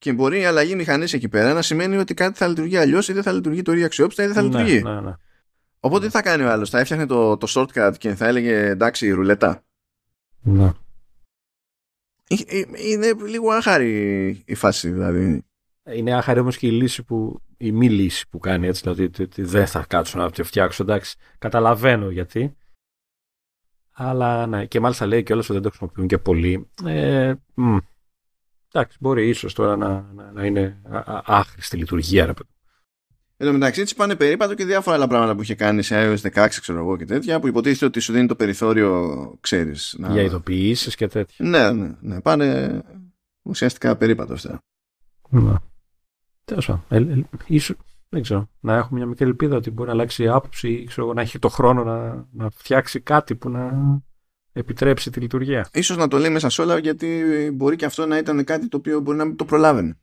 Και 0.00 0.12
μπορεί 0.12 0.40
η 0.40 0.44
αλλαγή 0.44 0.74
μηχανής 0.74 1.12
εκεί 1.12 1.28
πέρα 1.28 1.52
να 1.52 1.62
σημαίνει 1.62 1.96
ότι 1.96 2.14
κάτι 2.14 2.38
θα 2.38 2.46
λειτουργεί 2.46 2.76
αλλιώς 2.76 3.08
ή 3.08 3.12
δεν 3.12 3.22
θα 3.22 3.32
λειτουργεί 3.32 3.62
το 3.62 3.72
αξιόπιστα 3.72 4.22
ή 4.22 4.26
δεν 4.26 4.34
θα 4.34 4.42
ναι, 4.42 4.48
λειτουργεί. 4.48 4.82
Ναι, 4.82 5.00
ναι. 5.00 5.14
Οπότε 5.80 6.06
τι 6.06 6.12
θα 6.12 6.22
κάνει 6.22 6.42
ο 6.42 6.50
άλλος, 6.50 6.70
θα 6.70 6.78
έφτιαχνε 6.78 7.06
το, 7.06 7.36
το 7.36 7.46
shortcut 7.50 7.92
και 7.98 8.14
θα 8.14 8.26
έλεγε 8.26 8.68
εντάξει 8.68 9.10
ρουλέτα. 9.10 9.64
Ναι. 10.40 10.72
Ε, 12.28 12.34
ε, 12.46 12.64
είναι 12.76 13.12
λίγο 13.12 13.50
άχαρη 13.50 14.42
η 14.44 14.54
φάση 14.54 14.90
δηλαδή. 14.90 15.44
Είναι 15.94 16.14
άχαρη 16.14 16.40
όμως 16.40 16.56
και 16.56 16.66
η 16.66 16.70
λύση 16.70 17.02
που, 17.02 17.40
η 17.56 17.72
μη 17.72 17.90
λύση 17.90 18.28
που 18.28 18.38
κάνει 18.38 18.66
έτσι, 18.66 18.80
δηλαδή 18.82 19.04
ότι 19.04 19.42
δεν 19.42 19.66
θα 19.66 19.84
κάτσω 19.88 20.18
να 20.18 20.30
το 20.30 20.44
φτιάξω, 20.44 20.82
εντάξει, 20.82 21.16
καταλαβαίνω 21.38 22.10
γιατί. 22.10 22.56
Αλλά 23.92 24.46
ναι, 24.46 24.66
και 24.66 24.80
μάλιστα 24.80 25.06
λέει 25.06 25.22
και 25.22 25.32
όλα 25.32 25.42
ότι 25.42 25.52
δεν 25.52 25.62
το 25.62 25.68
χρησιμοποιούν 25.68 26.06
και 26.06 26.18
πολύ. 26.18 26.68
Ε, 26.84 27.34
μ, 27.54 27.76
εντάξει, 28.72 28.96
μπορεί 29.00 29.28
ίσως 29.28 29.54
τώρα 29.54 29.76
να, 29.76 30.10
να, 30.14 30.32
να 30.32 30.44
είναι 30.44 30.82
άχρηστη 31.24 31.76
λειτουργία, 31.76 32.26
ρε 32.26 32.32
παιδί. 32.32 32.50
Εν 33.42 33.46
τω 33.46 33.52
μεταξύ 33.52 33.84
τη 33.84 33.94
πάνε 33.94 34.16
περίπατο 34.16 34.54
και 34.54 34.64
διάφορα 34.64 34.96
άλλα 34.96 35.06
πράγματα 35.06 35.34
που 35.34 35.42
είχε 35.42 35.54
κάνει 35.54 35.82
σε 35.82 35.94
iOS 35.96 36.30
16, 36.32 36.48
ξέρω 36.60 36.78
εγώ 36.78 36.96
και 36.96 37.04
τέτοια, 37.04 37.40
που 37.40 37.46
υποτίθεται 37.46 37.84
ότι 37.84 38.00
σου 38.00 38.12
δίνει 38.12 38.26
το 38.26 38.34
περιθώριο, 38.34 39.14
ξέρεις. 39.40 39.96
Να... 39.98 40.12
Για 40.12 40.22
ειδοποιήσεις 40.22 40.94
και 40.94 41.06
τέτοια. 41.06 41.46
Ναι, 41.46 41.72
ναι, 41.72 41.94
ναι. 42.00 42.20
Πάνε 42.20 42.80
ουσιαστικά 43.42 43.96
περίπατο 43.96 44.32
αυτά. 44.32 44.58
Ναι. 45.28 45.54
Τέλος 46.44 46.66
πάντων. 46.66 46.84
Ε, 46.88 47.12
ε, 47.12 47.24
ίσως, 47.46 47.76
δεν 48.08 48.22
ξέρω. 48.22 48.48
Να 48.60 48.76
έχουμε 48.76 48.98
μια 48.98 49.08
μικρή 49.08 49.26
ελπίδα 49.26 49.56
ότι 49.56 49.70
μπορεί 49.70 49.88
να 49.88 49.94
αλλάξει 49.94 50.28
άποψη 50.28 50.68
ή 50.68 50.84
ξέρω, 50.84 51.12
να 51.12 51.20
έχει 51.20 51.38
το 51.38 51.48
χρόνο 51.48 51.84
να, 51.84 52.26
να 52.32 52.50
φτιάξει 52.50 53.00
κάτι 53.00 53.34
που 53.34 53.50
να 53.50 53.72
επιτρέψει 54.52 55.10
τη 55.10 55.20
λειτουργία. 55.20 55.68
Ίσως 55.72 55.96
να 55.96 56.08
το 56.08 56.18
λέει 56.18 56.30
μέσα 56.30 56.48
σε 56.48 56.62
όλα 56.62 56.78
γιατί 56.78 57.24
μπορεί 57.54 57.76
και 57.76 57.84
αυτό 57.84 58.06
να 58.06 58.18
ήταν 58.18 58.44
κάτι 58.44 58.68
το 58.68 58.76
οποίο 58.76 59.00
μπορεί 59.00 59.16
να 59.16 59.24
μην 59.24 59.36
το 59.36 59.44
προλάβαινε 59.44 59.98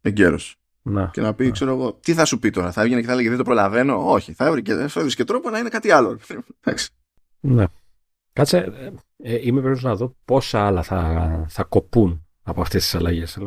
εγκαίρος. 0.00 0.56
Να, 0.82 1.10
και 1.12 1.20
να 1.20 1.34
πει, 1.34 1.44
να. 1.44 1.50
ξέρω 1.50 1.72
εγώ, 1.72 1.92
τι 1.92 2.14
θα 2.14 2.24
σου 2.24 2.38
πει 2.38 2.50
τώρα, 2.50 2.72
θα 2.72 2.82
έβγαινε 2.82 3.00
και 3.00 3.06
θα 3.06 3.12
έλεγε 3.12 3.28
Δεν 3.28 3.38
το 3.38 3.44
προλαβαίνω. 3.44 4.10
Όχι, 4.10 4.32
θα 4.32 4.46
έβρει 4.46 4.62
και, 5.14 5.24
τρόπο 5.24 5.50
να 5.50 5.58
είναι 5.58 5.68
κάτι 5.68 5.90
άλλο. 5.90 6.18
ναι. 7.40 7.64
Κάτσε, 8.32 8.56
ε, 8.56 8.90
ε, 9.34 9.38
είμαι 9.42 9.60
περίπου 9.60 9.80
να 9.82 9.94
δω 9.94 10.16
πόσα 10.24 10.66
άλλα 10.66 10.82
θα, 10.82 11.44
θα 11.48 11.62
κοπούν 11.62 12.26
από 12.42 12.60
αυτές 12.60 12.82
τις 12.82 12.94
αλλαγές. 12.94 13.38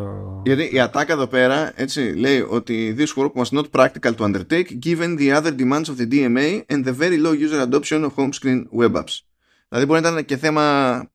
Γιατί 0.43 0.70
η 0.76 0.80
ατάκα 0.80 1.14
εδώ 1.14 1.28
πέρα 1.28 1.72
έτσι, 1.76 2.14
λέει 2.14 2.45
ότι 2.49 2.95
this 2.97 3.24
work 3.24 3.32
was 3.32 3.60
not 3.60 3.66
practical 3.72 4.16
to 4.16 4.34
undertake 4.34 4.80
given 4.80 5.18
the 5.18 5.41
other 5.41 5.51
demands 5.51 5.89
of 5.89 5.97
the 5.97 6.08
DMA 6.12 6.62
and 6.70 6.86
the 6.86 6.93
very 6.93 7.18
low 7.18 7.34
user 7.34 7.68
adoption 7.68 8.03
of 8.03 8.12
home 8.16 8.32
screen 8.32 8.68
web 8.72 8.95
apps. 8.95 9.24
Δηλαδή 9.76 9.91
μπορεί 9.91 10.01
να 10.01 10.09
ήταν 10.09 10.26
και 10.26 10.38
θέμα. 10.38 11.09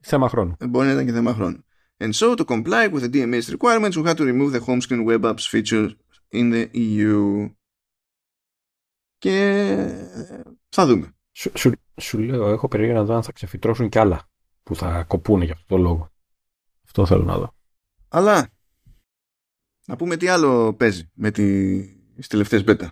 Θέμα 0.00 0.28
χρόνου. 0.28 0.56
Μπορεί 0.68 0.86
να 0.86 0.92
ήταν 0.92 1.06
και 1.06 1.12
θέμα 1.12 1.34
χρόνου. 1.34 1.64
And 1.98 2.12
so, 2.12 2.34
to 2.36 2.44
comply 2.44 2.88
with 2.92 3.02
the 3.02 3.10
DMA's 3.10 3.56
requirements, 3.56 3.96
we 3.96 4.04
had 4.04 4.16
to 4.16 4.24
remove 4.24 4.52
the 4.52 4.60
home 4.60 4.80
screen 4.80 5.04
web 5.04 5.24
apps 5.24 5.46
feature 5.46 5.90
in 6.32 6.50
the 6.52 6.66
EU. 6.72 7.50
Και 9.18 9.36
θα 10.68 10.86
δούμε. 10.86 11.16
Σου, 11.32 11.52
σου, 11.54 11.72
σου 12.00 12.18
λέω, 12.18 12.48
έχω 12.48 12.68
περίεργα 12.68 12.94
να 12.94 13.04
δω 13.04 13.14
αν 13.14 13.22
θα 13.22 13.32
ξεφυτρώσουν 13.32 13.88
κι 13.88 13.98
άλλα 13.98 14.28
που 14.62 14.76
θα 14.76 15.04
κοπούν 15.04 15.42
για 15.42 15.52
αυτό 15.52 15.76
το 15.76 15.82
λόγο. 15.82 16.12
Αυτό 16.84 17.06
θέλω 17.06 17.24
να 17.24 17.38
δω. 17.38 17.54
Αλλά 18.08 18.48
να 19.86 19.96
πούμε 19.96 20.16
τι 20.16 20.28
άλλο 20.28 20.74
παίζει 20.74 21.10
με 21.14 21.30
τις 21.30 22.26
τελευταίες 22.28 22.64
beta. 22.66 22.88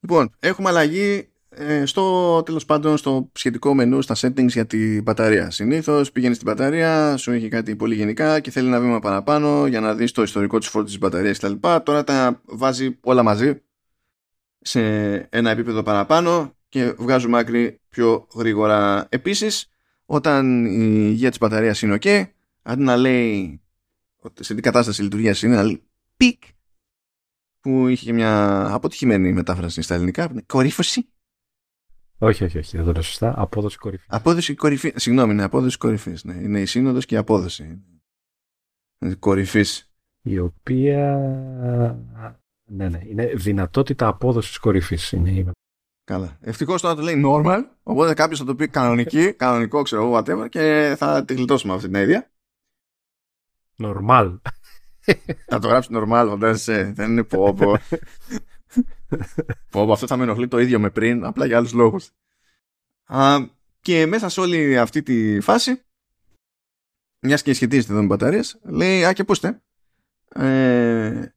Λοιπόν, 0.00 0.36
έχουμε 0.38 0.68
αλλαγή 0.68 1.00
ε, 1.10 1.37
στο 1.84 2.42
τέλος 2.42 2.64
πάντων 2.64 2.96
στο 2.96 3.30
σχετικό 3.34 3.74
μενού 3.74 4.02
στα 4.02 4.14
settings 4.18 4.48
για 4.48 4.66
την 4.66 5.02
μπαταρία. 5.02 5.50
Συνήθως 5.50 6.12
πηγαίνει 6.12 6.34
στην 6.34 6.46
μπαταρία, 6.46 7.16
σου 7.16 7.30
έχει 7.30 7.48
κάτι 7.48 7.76
πολύ 7.76 7.94
γενικά 7.94 8.40
και 8.40 8.50
θέλει 8.50 8.66
ένα 8.66 8.80
βήμα 8.80 8.98
παραπάνω 8.98 9.66
για 9.66 9.80
να 9.80 9.94
δεις 9.94 10.12
το 10.12 10.22
ιστορικό 10.22 10.58
της 10.58 10.68
φόρτισης 10.68 10.98
της 10.98 11.08
μπαταρίας 11.08 11.38
κτλ. 11.38 11.52
Τώρα 11.82 12.04
τα 12.04 12.42
βάζει 12.44 12.98
όλα 13.00 13.22
μαζί 13.22 13.62
σε 14.60 14.80
ένα 15.14 15.50
επίπεδο 15.50 15.82
παραπάνω 15.82 16.56
και 16.68 16.94
βγάζουμε 16.98 17.38
άκρη 17.38 17.80
πιο 17.88 18.26
γρήγορα. 18.34 19.06
Επίσης, 19.08 19.70
όταν 20.04 20.64
η 20.64 21.06
υγεία 21.10 21.28
της 21.28 21.38
μπαταρίας 21.38 21.82
είναι 21.82 21.98
ok, 22.00 22.24
αντί 22.62 22.82
να 22.82 22.96
λέει 22.96 23.60
σε 24.40 24.54
τι 24.54 24.60
κατάσταση 24.60 25.02
λειτουργίας 25.02 25.42
είναι, 25.42 25.54
να 25.54 25.62
λέει 25.62 25.82
peak, 26.16 26.42
που 27.60 27.86
είχε 27.86 28.12
μια 28.12 28.64
αποτυχημένη 28.72 29.32
μετάφραση 29.32 29.82
στα 29.82 29.94
ελληνικά, 29.94 30.32
κορύφωση 30.46 31.08
όχι, 32.18 32.44
όχι, 32.44 32.58
όχι, 32.58 32.76
δεν 32.76 32.86
το 32.86 32.92
λέω 32.92 33.02
σωστά. 33.02 33.34
Απόδοση 33.36 33.78
κορυφής. 33.78 34.06
Απόδοση 34.08 34.54
κορυφή. 34.54 34.92
Συγγνώμη, 34.96 35.32
είναι 35.32 35.42
απόδοση 35.42 35.78
κορυφής. 35.78 36.24
Ναι. 36.24 36.34
Είναι 36.34 36.60
η 36.60 36.66
σύνοδος 36.66 37.06
και 37.06 37.14
η 37.14 37.18
απόδοση. 37.18 37.82
Κορυφής. 39.18 39.92
Η 40.22 40.38
οποία. 40.38 41.16
Ναι, 42.64 42.88
ναι. 42.88 43.00
Είναι 43.04 43.26
δυνατότητα 43.26 44.06
απόδοσης 44.06 44.58
κορυφής. 44.58 45.12
Είναι... 45.12 45.50
Καλά. 46.04 46.38
Ευτυχώς 46.40 46.80
τώρα 46.80 46.94
το 46.94 47.02
λέει 47.02 47.22
normal. 47.26 47.60
Οπότε 47.82 48.14
κάποιος 48.14 48.38
θα 48.38 48.44
το 48.44 48.54
πει 48.54 48.68
κανονική, 48.68 49.32
κανονικό, 49.42 49.82
ξέρω 49.82 50.02
εγώ, 50.02 50.16
whatever, 50.16 50.48
και 50.48 50.94
θα 50.98 51.24
τη 51.24 51.34
γλιτώσουμε 51.34 51.74
αυτή 51.74 51.88
την 51.88 52.00
ίδια. 52.00 52.30
Normal. 53.78 54.38
θα 55.46 55.58
το 55.58 55.68
γράψει 55.68 55.88
normal, 55.92 56.26
φαντάζεσαι. 56.28 56.92
Δεν 56.94 57.10
είναι 57.10 57.24
πω, 57.30 57.54
πω. 57.54 57.78
Πω, 59.70 59.92
αυτό 59.92 60.06
θα 60.06 60.16
με 60.16 60.22
ενοχλεί 60.22 60.48
το 60.48 60.58
ίδιο 60.58 60.78
με 60.80 60.90
πριν, 60.90 61.24
απλά 61.24 61.46
για 61.46 61.56
άλλους 61.56 61.72
λόγους. 61.72 62.10
Α, 63.04 63.36
και 63.80 64.06
μέσα 64.06 64.28
σε 64.28 64.40
όλη 64.40 64.78
αυτή 64.78 65.02
τη 65.02 65.40
φάση, 65.40 65.82
μιας 67.20 67.42
και 67.42 67.52
σχετίζεται 67.52 67.92
εδώ 67.92 68.00
με 68.00 68.06
μπαταρίες, 68.06 68.58
λέει, 68.62 69.04
α 69.04 69.12
και 69.12 69.24
πούστε, 69.24 69.62
ε, 70.28 71.34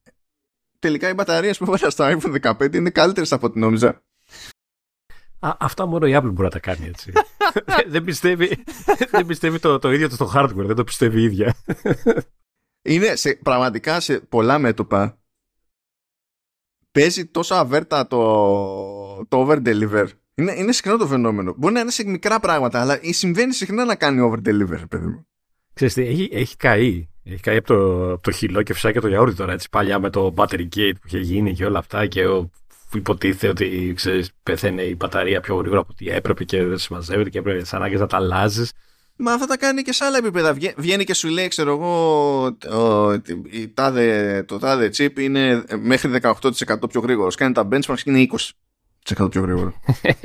τελικά 0.80 1.10
οι 1.10 1.14
μπαταρίες 1.14 1.58
που 1.58 1.64
έβαλα 1.64 1.90
στο 1.90 2.06
iPhone 2.06 2.54
15 2.58 2.76
είναι 2.76 2.90
καλύτερες 2.90 3.32
από 3.32 3.48
ό,τι 3.48 3.60
νόμιζα. 3.60 4.04
Α, 5.40 5.56
αυτά 5.60 5.86
μόνο 5.86 6.08
η 6.08 6.16
Apple 6.16 6.32
μπορεί 6.32 6.42
να 6.42 6.50
τα 6.50 6.60
κάνει 6.60 6.88
έτσι. 6.88 7.12
δεν 7.94 8.04
πιστεύει, 8.04 8.64
δεν 9.12 9.26
πιστεύει 9.26 9.60
το, 9.60 9.80
το 9.80 9.92
ίδιο 9.92 10.10
το 10.10 10.32
hardware, 10.36 10.66
δεν 10.66 10.76
το 10.76 10.84
πιστεύει 10.84 11.22
η 11.22 11.24
ίδια. 11.24 11.56
Είναι 12.82 13.16
σε, 13.16 13.34
πραγματικά 13.34 14.00
σε 14.00 14.20
πολλά 14.20 14.60
μέτωπα 14.60 15.21
παίζει 16.92 17.26
τόσο 17.26 17.56
αβέρτα 17.56 18.08
το, 18.08 18.18
το 19.28 19.48
over-deliver. 19.48 20.06
Είναι, 20.36 20.54
είναι 20.58 20.72
συχνό 20.72 20.98
το 20.98 21.08
φαινόμενο. 21.08 21.54
Μπορεί 21.58 21.74
να 21.74 21.80
είναι 21.80 21.92
σε 21.92 22.04
μικρά 22.06 22.40
πράγματα, 22.40 22.82
αλλά 22.82 23.00
συμβαίνει 23.02 23.54
συχνά 23.54 23.86
να 23.86 23.96
κάνει 23.96 24.32
over-deliver, 24.32 24.84
παιδί 24.90 25.06
μου. 25.06 25.26
Ξέρεις 25.74 25.94
τι, 25.94 26.02
έχει, 26.02 26.30
έχει 26.32 26.58
καεί. 26.58 27.10
Έχει 27.24 27.42
καεί 27.42 27.58
από 27.58 27.68
το, 27.68 28.12
από 28.12 28.22
το 28.22 28.32
χυλό 28.32 28.64
και 28.64 28.74
φυσικά 28.74 28.92
και 28.92 29.00
το 29.00 29.08
γιαούρτι 29.08 29.36
τώρα, 29.36 29.54
έτσι, 29.54 29.70
παλιά 29.70 30.00
με 30.00 30.10
το 30.10 30.34
battery 30.38 30.68
gate 30.76 30.94
που 31.02 31.08
είχε 31.08 31.20
γίνει 31.20 31.54
και 31.54 31.66
όλα 31.66 31.80
αυτά 31.80 32.06
και 32.06 32.28
ο, 32.28 32.50
υποτίθεται 32.94 33.48
ότι 33.48 33.94
ξέρεις, 33.96 34.32
πεθαίνει 34.44 34.84
η 34.84 34.96
μπαταρία 34.98 35.42
πιο 35.42 35.56
γρήγορα 35.56 35.80
από 35.80 35.90
ό,τι 35.92 36.10
έπρεπε 36.10 36.44
και 36.44 36.64
δεν 36.64 36.78
συμμαζεύεται 36.78 37.30
και 37.30 37.38
έπρεπε 37.38 37.62
τις 37.62 37.74
ανάγκες 37.74 38.00
να 38.00 38.08
τα 38.08 38.18
αλλάζεις. 38.18 38.72
Μα 39.24 39.34
αυτά 39.34 39.46
τα 39.46 39.58
κάνει 39.58 39.82
και 39.82 39.94
σε 39.94 40.06
άλλα 40.06 40.18
επίπεδα. 40.18 40.58
Βγαίνει 40.78 41.04
και 41.04 41.14
σου 41.14 41.28
λέει, 41.28 41.48
ξέρω 41.48 41.72
εγώ, 41.72 42.58
το, 42.58 43.22
τάδε, 43.74 44.44
το 44.48 44.58
τάδε 44.58 44.90
chip 44.98 45.20
είναι 45.20 45.64
μέχρι 45.82 46.20
18% 46.22 46.90
πιο 46.90 47.02
γρήγορος. 47.02 47.36
Κάνει 47.36 47.54
τα 47.54 47.68
benchmarks 47.72 48.00
και 48.04 48.12
είναι 48.12 48.28
20% 49.16 49.32
πιο 49.32 49.42
γρήγορο. 49.42 49.74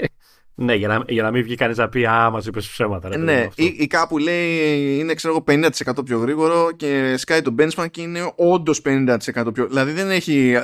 ναι, 0.55 0.75
για 0.75 0.89
να, 0.89 1.05
για 1.09 1.23
να 1.23 1.31
μην 1.31 1.43
βγει 1.43 1.55
κανείς 1.55 1.77
να 1.77 1.89
πει 1.89 2.07
Α, 2.07 2.31
μας 2.31 2.47
είπες 2.47 2.69
ψέματα. 2.69 3.09
Ρε, 3.09 3.17
ναι, 3.17 3.49
ή, 3.55 3.65
ή, 3.79 3.87
κάπου 3.87 4.19
λέει 4.19 4.99
είναι 4.99 5.15
ξέρω 5.15 5.45
εγώ 5.47 5.69
50% 5.87 6.05
πιο 6.05 6.19
γρήγορο 6.19 6.73
και 6.77 7.15
σκάει 7.17 7.43
το 7.43 7.55
benchmark 7.59 7.91
και 7.91 8.03
είναι 8.03 8.33
όντως 8.37 8.83
50% 8.85 9.19
πιο. 9.53 9.67
Δηλαδή 9.67 9.93
δεν 9.93 10.11
έχει. 10.11 10.57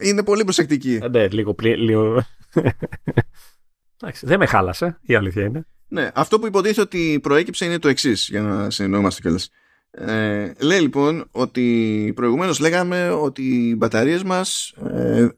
Είναι 0.00 0.22
πολύ 0.22 0.44
προσεκτική. 0.44 1.00
Ναι, 1.10 1.28
λίγο. 1.28 1.54
λίγο... 1.62 2.24
δεν 4.22 4.38
με 4.38 4.46
χάλασε, 4.46 4.98
η 5.02 5.14
αλήθεια 5.14 5.44
είναι. 5.44 5.66
Ναι, 5.88 6.10
αυτό 6.14 6.38
που 6.38 6.46
υποτίθεται 6.46 6.80
ότι 6.80 7.18
προέκυψε 7.22 7.64
είναι 7.64 7.78
το 7.78 7.88
εξής, 7.88 8.28
για 8.28 8.42
να 8.42 8.70
συνεννοούμαστε 8.70 9.20
κιόλας. 9.20 9.50
Ε, 9.90 10.52
λέει 10.58 10.80
λοιπόν 10.80 11.28
ότι 11.30 12.12
προηγουμένως 12.14 12.58
λέγαμε 12.58 13.10
ότι 13.10 13.42
οι 13.42 13.74
μπαταρίες 13.76 14.22
μας 14.22 14.70
ε, 14.70 15.28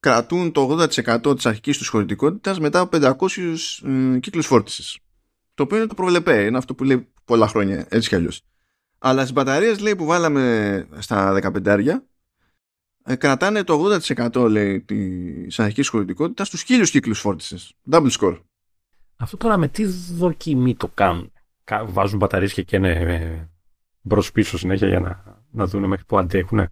κρατούν 0.00 0.52
το 0.52 0.88
80% 0.96 1.34
της 1.34 1.46
αρχικής 1.46 1.78
τους 1.78 1.88
χωρητικότητας 1.88 2.60
μετά 2.60 2.80
από 2.80 2.98
500 3.00 3.54
ε, 4.14 4.18
κύκλους 4.18 4.46
φόρτισης. 4.46 4.98
Το 5.54 5.62
οποίο 5.62 5.76
είναι 5.76 5.86
το 5.86 5.94
προβλεπέ, 5.94 6.44
είναι 6.44 6.58
αυτό 6.58 6.74
που 6.74 6.84
λέει 6.84 7.08
πολλά 7.24 7.48
χρόνια, 7.48 7.86
έτσι 7.88 8.08
κι 8.08 8.14
αλλιώς. 8.14 8.42
Αλλά 8.98 9.20
στις 9.20 9.32
μπαταρίες 9.32 9.80
λέει 9.80 9.96
που 9.96 10.04
βάλαμε 10.04 10.86
στα 10.98 11.40
15 11.64 12.02
ε, 13.06 13.16
κρατάνε 13.16 13.62
το 13.64 13.98
80% 14.34 14.48
λέει 14.48 14.80
της 14.80 15.58
αρχικής 15.58 15.88
χωρητικότητας 15.88 16.46
στους 16.46 16.62
χίλιους 16.62 16.90
κύκλους 16.90 17.20
φόρτισης. 17.20 17.72
Double 17.90 18.10
score. 18.20 18.38
Αυτό 19.16 19.36
τώρα 19.36 19.56
με 19.56 19.68
τι 19.68 19.84
δοκιμή 20.14 20.74
το 20.74 20.88
κάνουν; 20.94 21.32
Βάζουν 21.84 22.18
μπαταρίες 22.18 22.52
και 22.52 22.62
καίνε 22.62 22.90
ε, 22.90 23.50
μπρος 24.00 24.32
πίσω 24.32 24.58
συνέχεια 24.58 24.88
για 24.88 25.00
να, 25.00 25.42
να 25.50 25.66
δουν 25.66 25.84
μέχρι 25.84 26.04
που 26.04 26.18
αντέχουν. 26.18 26.68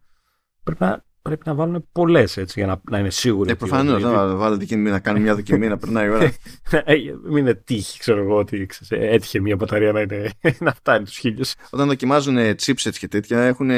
Πρέπει 0.62 0.82
να 0.82 1.04
πρέπει 1.22 1.42
να 1.46 1.54
βάλουν 1.54 1.88
πολλές 1.92 2.38
για 2.54 2.66
να, 2.66 2.80
να 2.90 2.98
είναι 2.98 3.10
σίγουροι. 3.10 3.50
Ε, 3.50 3.54
προφανώς. 3.54 4.02
Να 4.02 4.36
βάλετε 4.36 4.62
εκείνη 4.62 4.90
να 4.90 4.98
κάνει 4.98 5.20
μια 5.20 5.34
δοκιμή 5.34 5.68
να 5.68 5.76
περνάει 5.76 6.06
η 6.06 6.10
ώρα. 6.10 6.32
Ε, 6.84 6.94
μην 7.24 7.36
είναι 7.36 7.54
τύχη, 7.54 7.98
ξέρω 7.98 8.22
εγώ, 8.22 8.36
ότι 8.36 8.68
έτυχε 8.88 9.40
μια 9.40 9.56
μπαταρία 9.56 9.92
να, 9.92 10.00
είναι, 10.00 10.30
να 10.58 10.74
φτάνει 10.74 11.04
του 11.04 11.10
χίλιους. 11.10 11.54
Όταν 11.70 11.88
δοκιμάζουν 11.88 12.36
chipsets 12.36 12.96
και 12.98 13.08
τέτοια, 13.08 13.40
έχουν 13.40 13.70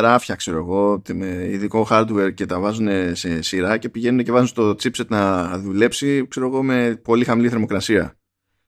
ράφια, 0.00 0.34
ξέρω 0.34 0.58
εγώ, 0.58 1.02
με 1.12 1.48
ειδικό 1.50 1.86
hardware 1.90 2.34
και 2.34 2.46
τα 2.46 2.60
βάζουν 2.60 2.88
σε 3.12 3.42
σειρά 3.42 3.76
και 3.76 3.88
πηγαίνουν 3.88 4.24
και 4.24 4.32
βάζουν 4.32 4.54
το 4.54 4.70
chipset 4.70 5.06
να 5.08 5.48
δουλέψει, 5.58 6.26
ξέρω 6.28 6.46
εγώ, 6.46 6.62
με 6.62 7.00
πολύ 7.02 7.24
χαμηλή 7.24 7.48
θερμοκρασία. 7.48 8.14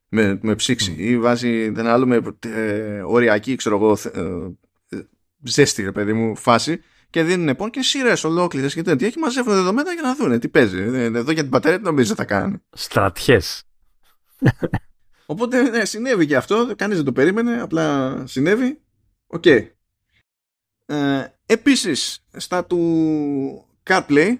Με, 0.08 0.38
με 0.42 0.54
ψήξη. 0.54 0.94
Mm. 0.98 1.00
Ή 1.00 1.18
βάζει 1.18 1.62
ένα 1.76 1.92
άλλο 1.92 2.06
με 2.06 2.20
ε, 2.40 3.02
οριακή, 3.06 3.54
ξέρω 3.56 3.76
εγώ, 3.76 3.96
ε, 4.12 4.98
ζέστη, 5.42 5.82
ρε 5.82 5.92
παιδί 5.92 6.12
μου, 6.12 6.36
φάση 6.36 6.80
και 7.12 7.22
δίνουν 7.22 7.46
λοιπόν 7.46 7.70
και 7.70 7.82
σειρές 7.82 8.24
ολόκληρες 8.24 8.74
και 8.74 8.82
τέτοια. 8.82 9.10
Και 9.10 9.18
μαζεύουν 9.18 9.54
δεδομένα 9.54 9.92
για 9.92 10.02
να 10.02 10.14
δουν 10.14 10.38
τι 10.38 10.48
παίζει. 10.48 10.78
Ε, 10.78 11.02
εδώ 11.02 11.32
για 11.32 11.42
την 11.42 11.50
πατέρα 11.50 11.76
τι 11.76 11.82
νομίζεις 11.82 12.14
θα 12.14 12.24
κάνει. 12.24 12.56
Στρατιές. 12.70 13.62
Οπότε 15.26 15.62
ναι, 15.62 15.84
συνέβη 15.84 16.26
και 16.26 16.36
αυτό. 16.36 16.72
Κανείς 16.76 16.96
δεν 16.96 17.04
το 17.04 17.12
περίμενε. 17.12 17.60
Απλά 17.60 18.16
συνέβη. 18.26 18.80
OK. 19.26 19.42
Okay. 19.46 19.66
Ε, 20.86 21.24
επίσης 21.46 22.24
στα 22.36 22.64
του 22.64 23.66
CarPlay 23.82 24.34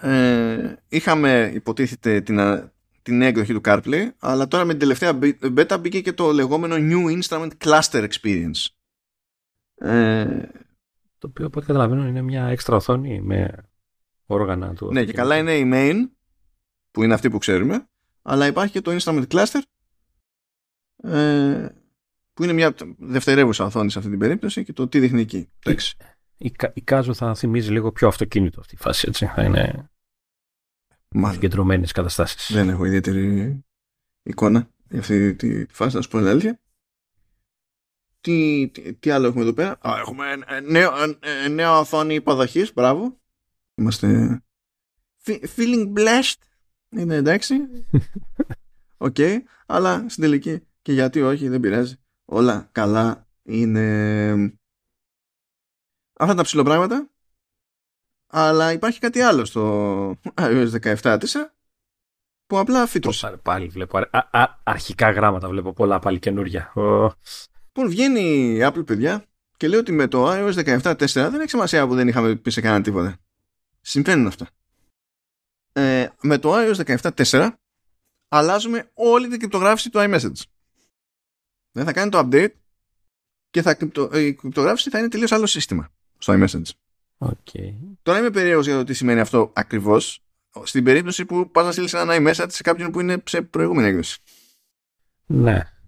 ε, 0.00 0.74
είχαμε 0.88 1.50
υποτίθεται 1.54 2.20
την, 2.20 2.40
την 3.02 3.22
εκδοχή 3.22 3.52
του 3.52 3.60
CarPlay 3.64 4.08
αλλά 4.18 4.48
τώρα 4.48 4.64
με 4.64 4.70
την 4.70 4.80
τελευταία 4.80 5.18
beta 5.56 5.76
μπήκε 5.80 6.00
και 6.00 6.12
το 6.12 6.32
λεγόμενο 6.32 6.74
New 6.78 7.20
Instrument 7.20 7.50
Cluster 7.64 8.08
Experience 8.08 8.66
ε, 9.74 10.48
το 11.20 11.26
οποίο 11.26 11.46
από 11.46 11.58
ό,τι 11.58 11.66
καταλαβαίνω 11.66 12.06
είναι 12.06 12.22
μια 12.22 12.46
έξτρα 12.46 12.76
οθόνη 12.76 13.20
με 13.20 13.68
όργανα 14.26 14.74
του. 14.74 14.92
Ναι, 14.92 15.04
και 15.04 15.12
καλά 15.12 15.36
είναι 15.36 15.56
η 15.56 15.70
main, 15.72 15.96
που 16.90 17.02
είναι 17.02 17.14
αυτή 17.14 17.30
που 17.30 17.38
ξέρουμε, 17.38 17.88
αλλά 18.22 18.46
υπάρχει 18.46 18.72
και 18.72 18.80
το 18.80 18.96
instrument 19.00 19.26
cluster, 19.26 19.60
ε, 21.02 21.68
που 22.32 22.44
είναι 22.44 22.52
μια 22.52 22.74
δευτερεύουσα 22.98 23.64
οθόνη 23.64 23.90
σε 23.90 23.98
αυτή 23.98 24.10
την 24.10 24.18
περίπτωση 24.18 24.64
και 24.64 24.72
το 24.72 24.88
τι 24.88 24.98
δείχνει 24.98 25.20
εκεί. 25.20 25.48
Η, 25.64 25.76
η, 26.36 26.52
η 26.74 26.80
Κάζο 26.80 27.14
θα 27.14 27.34
θυμίζει 27.34 27.70
λίγο 27.70 27.92
πιο 27.92 28.08
αυτοκίνητο 28.08 28.60
αυτή 28.60 28.74
η 28.74 28.78
φάση, 28.78 29.04
έτσι. 29.08 29.26
Θα 29.26 29.42
είναι 29.42 29.90
συγκεντρωμένες 31.30 31.92
καταστάσεις. 31.92 32.52
Δεν 32.52 32.68
έχω 32.68 32.84
ιδιαίτερη 32.84 33.58
εικόνα 34.22 34.70
για 34.88 35.00
αυτή 35.00 35.34
τη, 35.34 35.66
τη 35.66 35.74
φάση, 35.74 35.96
να 35.96 36.02
σου 36.02 36.08
πω 36.08 36.18
την 36.18 36.26
αλήθεια. 36.26 36.60
Τι, 38.20 38.68
τι, 39.00 39.10
άλλο 39.10 39.26
έχουμε 39.26 39.42
εδώ 39.42 39.52
πέρα; 39.52 39.78
Α, 39.80 39.98
έχουμε 39.98 40.24
νέο, 40.66 40.92
νέα 41.50 41.78
οθόνη 41.78 42.14
υποδοχής. 42.14 42.72
Μπράβο. 42.72 43.20
Είμαστε 43.74 44.40
feeling 45.56 45.92
blessed. 45.96 46.34
Είναι 46.88 47.14
εντάξει. 47.14 47.54
OK. 48.96 49.14
Okay. 49.18 49.38
Αλλά 49.66 50.08
στην 50.08 50.22
τελική 50.22 50.60
και 50.82 50.92
γιατί 50.92 51.22
όχι 51.22 51.48
δεν 51.48 51.60
πειράζει. 51.60 51.94
Όλα 52.24 52.68
καλά 52.72 53.26
είναι. 53.42 54.54
Αυτά 56.18 56.34
τα 56.34 56.42
ψιλοπράγματα. 56.42 57.10
Αλλά 58.26 58.72
υπάρχει 58.72 59.00
κάτι 59.00 59.20
άλλο 59.20 59.44
στο 59.44 60.14
iOS 60.34 60.70
17.4 60.82 61.18
που 62.46 62.58
απλά 62.58 62.86
φύτρωσε. 62.86 63.36
Πάλι 63.42 63.68
βλέπω. 63.68 63.98
Α, 63.98 64.28
α, 64.30 64.60
αρχικά 64.62 65.10
γράμματα 65.10 65.48
βλέπω 65.48 65.72
πολλά 65.72 65.98
πάλι 65.98 66.18
καινούρια. 66.18 66.72
Λοιπόν, 67.80 67.94
βγαίνει 67.94 68.54
η 68.54 68.58
Apple, 68.62 68.86
παιδιά, 68.86 69.24
και 69.56 69.68
λέει 69.68 69.78
ότι 69.78 69.92
με 69.92 70.08
το 70.08 70.30
iOS 70.30 70.80
17.4 70.80 70.96
δεν 71.06 71.40
έχει 71.40 71.48
σημασία 71.48 71.86
που 71.86 71.94
δεν 71.94 72.08
είχαμε 72.08 72.36
πει 72.36 72.50
σε 72.50 72.60
κανένα 72.60 72.82
τίποτα. 72.82 73.16
Συμβαίνουν 73.80 74.26
αυτά. 74.26 74.48
Ε, 75.72 76.08
με 76.22 76.38
το 76.38 76.52
iOS 76.54 76.98
17.4 77.00 77.50
αλλάζουμε 78.28 78.90
όλη 78.94 79.28
την 79.28 79.38
κρυπτογράφηση 79.38 79.90
του 79.90 79.98
iMessage. 79.98 80.42
Δεν 81.72 81.84
θα 81.84 81.92
κάνει 81.92 82.10
το 82.10 82.18
update 82.18 82.52
και 83.50 83.62
θα, 83.62 83.76
η 84.12 84.34
κρυπτογράφηση 84.34 84.90
θα 84.90 84.98
είναι 84.98 85.08
τελείως 85.08 85.32
άλλο 85.32 85.46
σύστημα 85.46 85.92
στο 86.18 86.34
iMessage. 86.36 86.70
Okay. 87.18 87.74
Τώρα 88.02 88.18
είμαι 88.18 88.30
περίεργος 88.30 88.66
για 88.66 88.76
το 88.76 88.84
τι 88.84 88.94
σημαίνει 88.94 89.20
αυτό 89.20 89.52
ακριβώς 89.54 90.24
στην 90.62 90.84
περίπτωση 90.84 91.24
που 91.24 91.50
πας 91.50 91.64
να 91.64 91.72
στείλεις 91.72 91.94
ένα 91.94 92.16
iMessage 92.18 92.50
σε 92.50 92.62
κάποιον 92.62 92.90
που 92.90 93.00
είναι 93.00 93.22
σε 93.26 93.42
προηγούμενη 93.42 93.88
έκδοση. 93.88 94.20
Ναι. 95.26 95.79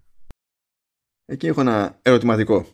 Εκεί 1.25 1.47
έχω 1.47 1.61
ένα 1.61 1.99
ερωτηματικό. 2.01 2.65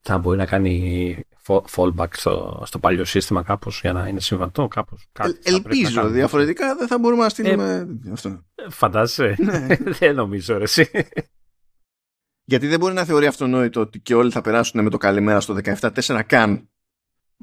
Θα 0.00 0.18
μπορεί 0.18 0.36
να 0.36 0.46
κάνει 0.46 1.16
fallback 1.46 2.08
στο, 2.10 2.62
στο 2.66 2.78
παλιό 2.78 3.04
σύστημα 3.04 3.42
κάπως 3.42 3.80
για 3.80 3.92
να 3.92 4.08
είναι 4.08 4.20
συμβατό 4.20 4.68
κάπως. 4.68 5.06
Ε, 5.18 5.30
ελπίζω, 5.42 6.08
διαφορετικά 6.08 6.76
δεν 6.76 6.86
θα 6.86 6.98
μπορούμε 6.98 7.22
να 7.22 7.28
στείλουμε 7.28 7.98
ε, 8.06 8.10
αυτό. 8.12 8.44
Φαντάζεσαι. 8.68 9.36
Ναι. 9.38 9.66
δεν 9.98 10.14
νομίζω 10.14 10.58
ρε 10.58 10.64
εσύ. 10.64 10.90
Γιατί 12.44 12.66
δεν 12.66 12.78
μπορεί 12.78 12.94
να 12.94 13.04
θεωρεί 13.04 13.26
αυτονόητο 13.26 13.80
ότι 13.80 14.00
και 14.00 14.14
όλοι 14.14 14.30
θα 14.30 14.40
περάσουν 14.40 14.82
με 14.82 14.90
το 14.90 14.96
καλημέρα 14.96 15.40
στο 15.40 15.56
17.4 15.64 16.22
καν 16.26 16.68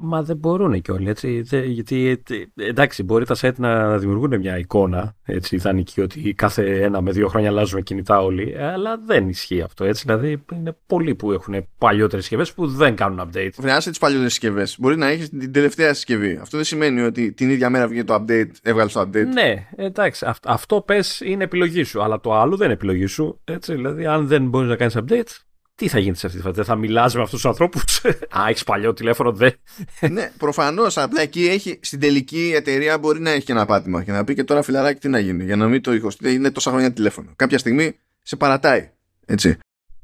Μα 0.03 0.23
δεν 0.23 0.37
μπορούν 0.37 0.81
και 0.81 0.91
όλοι, 0.91 1.09
έτσι. 1.09 1.43
γιατί 1.65 2.23
εντάξει, 2.55 3.03
μπορεί 3.03 3.25
τα 3.25 3.35
site 3.37 3.55
να 3.55 3.97
δημιουργούν 3.97 4.39
μια 4.39 4.57
εικόνα 4.57 5.15
έτσι, 5.25 5.55
ιδανική 5.55 6.01
ότι 6.01 6.33
κάθε 6.33 6.83
ένα 6.83 7.01
με 7.01 7.11
δύο 7.11 7.27
χρόνια 7.27 7.49
αλλάζουμε 7.49 7.81
κινητά 7.81 8.21
όλοι, 8.21 8.55
αλλά 8.59 8.97
δεν 9.05 9.29
ισχύει 9.29 9.61
αυτό. 9.61 9.83
Έτσι, 9.83 10.03
δηλαδή, 10.05 10.43
είναι 10.53 10.77
πολλοί 10.85 11.15
που 11.15 11.31
έχουν 11.31 11.67
παλιότερες 11.77 12.23
συσκευές 12.23 12.53
που 12.53 12.67
δεν 12.67 12.95
κάνουν 12.95 13.29
update. 13.29 13.51
Βρεάσε 13.57 13.89
τις 13.89 13.99
παλιότερες 13.99 14.31
συσκευές. 14.31 14.75
Μπορεί 14.79 14.97
να 14.97 15.07
έχεις 15.07 15.29
την 15.29 15.51
τελευταία 15.51 15.93
συσκευή. 15.93 16.37
Αυτό 16.41 16.57
δεν 16.57 16.65
σημαίνει 16.65 17.01
ότι 17.01 17.33
την 17.33 17.49
ίδια 17.49 17.69
μέρα 17.69 17.87
βγαίνει 17.87 18.03
το 18.03 18.13
update, 18.13 18.51
έβγαλες 18.61 18.93
το 18.93 19.01
update. 19.01 19.27
Ναι, 19.33 19.67
εντάξει. 19.75 20.25
αυτό 20.43 20.81
πες 20.81 21.21
είναι 21.21 21.43
επιλογή 21.43 21.83
σου, 21.83 22.03
αλλά 22.03 22.19
το 22.19 22.33
άλλο 22.33 22.55
δεν 22.55 22.65
είναι 22.65 22.73
επιλογή 22.73 23.05
σου. 23.05 23.41
Έτσι, 23.43 23.73
δηλαδή, 23.73 24.05
αν 24.05 24.27
δεν 24.27 24.47
μπορείς 24.47 24.69
να 24.69 24.75
κάνεις 24.75 24.97
update, 24.97 25.37
τι 25.81 25.87
θα 25.87 25.99
γίνει 25.99 26.15
σε 26.15 26.25
αυτή 26.25 26.37
τη 26.37 26.43
φάση, 26.43 26.55
δεν 26.55 26.65
θα 26.65 26.75
μιλάς 26.75 27.15
με 27.15 27.21
αυτούς 27.21 27.41
τους 27.41 27.49
ανθρώπους; 27.49 28.01
Α, 28.39 28.45
έχεις 28.49 28.63
παλιό 28.63 28.93
τηλέφωνο, 28.93 29.31
δεν. 29.31 29.53
ναι, 30.11 30.31
προφανώς. 30.37 30.97
Απλά 30.97 31.21
εκεί 31.21 31.47
έχει, 31.47 31.79
στην 31.81 31.99
τελική 31.99 32.51
εταιρεία 32.55 32.97
μπορεί 32.97 33.19
να 33.19 33.29
έχει 33.29 33.45
και 33.45 33.51
ένα 33.51 33.65
πάτημα 33.65 34.03
και 34.03 34.11
να 34.11 34.23
πει 34.23 34.33
και 34.33 34.43
τώρα 34.43 34.61
φιλαράκι 34.61 34.99
τι 34.99 35.09
να 35.09 35.19
γίνει. 35.19 35.43
Για 35.43 35.55
να 35.55 35.67
μην 35.67 35.81
το 35.81 35.91
20. 36.21 36.25
Είναι 36.25 36.51
τόσα 36.51 36.69
χρόνια 36.69 36.93
τηλέφωνο. 36.93 37.31
Κάποια 37.35 37.57
στιγμή 37.57 37.95
σε 38.23 38.35
παρατάει. 38.35 38.89
Έτσι. 39.25 39.57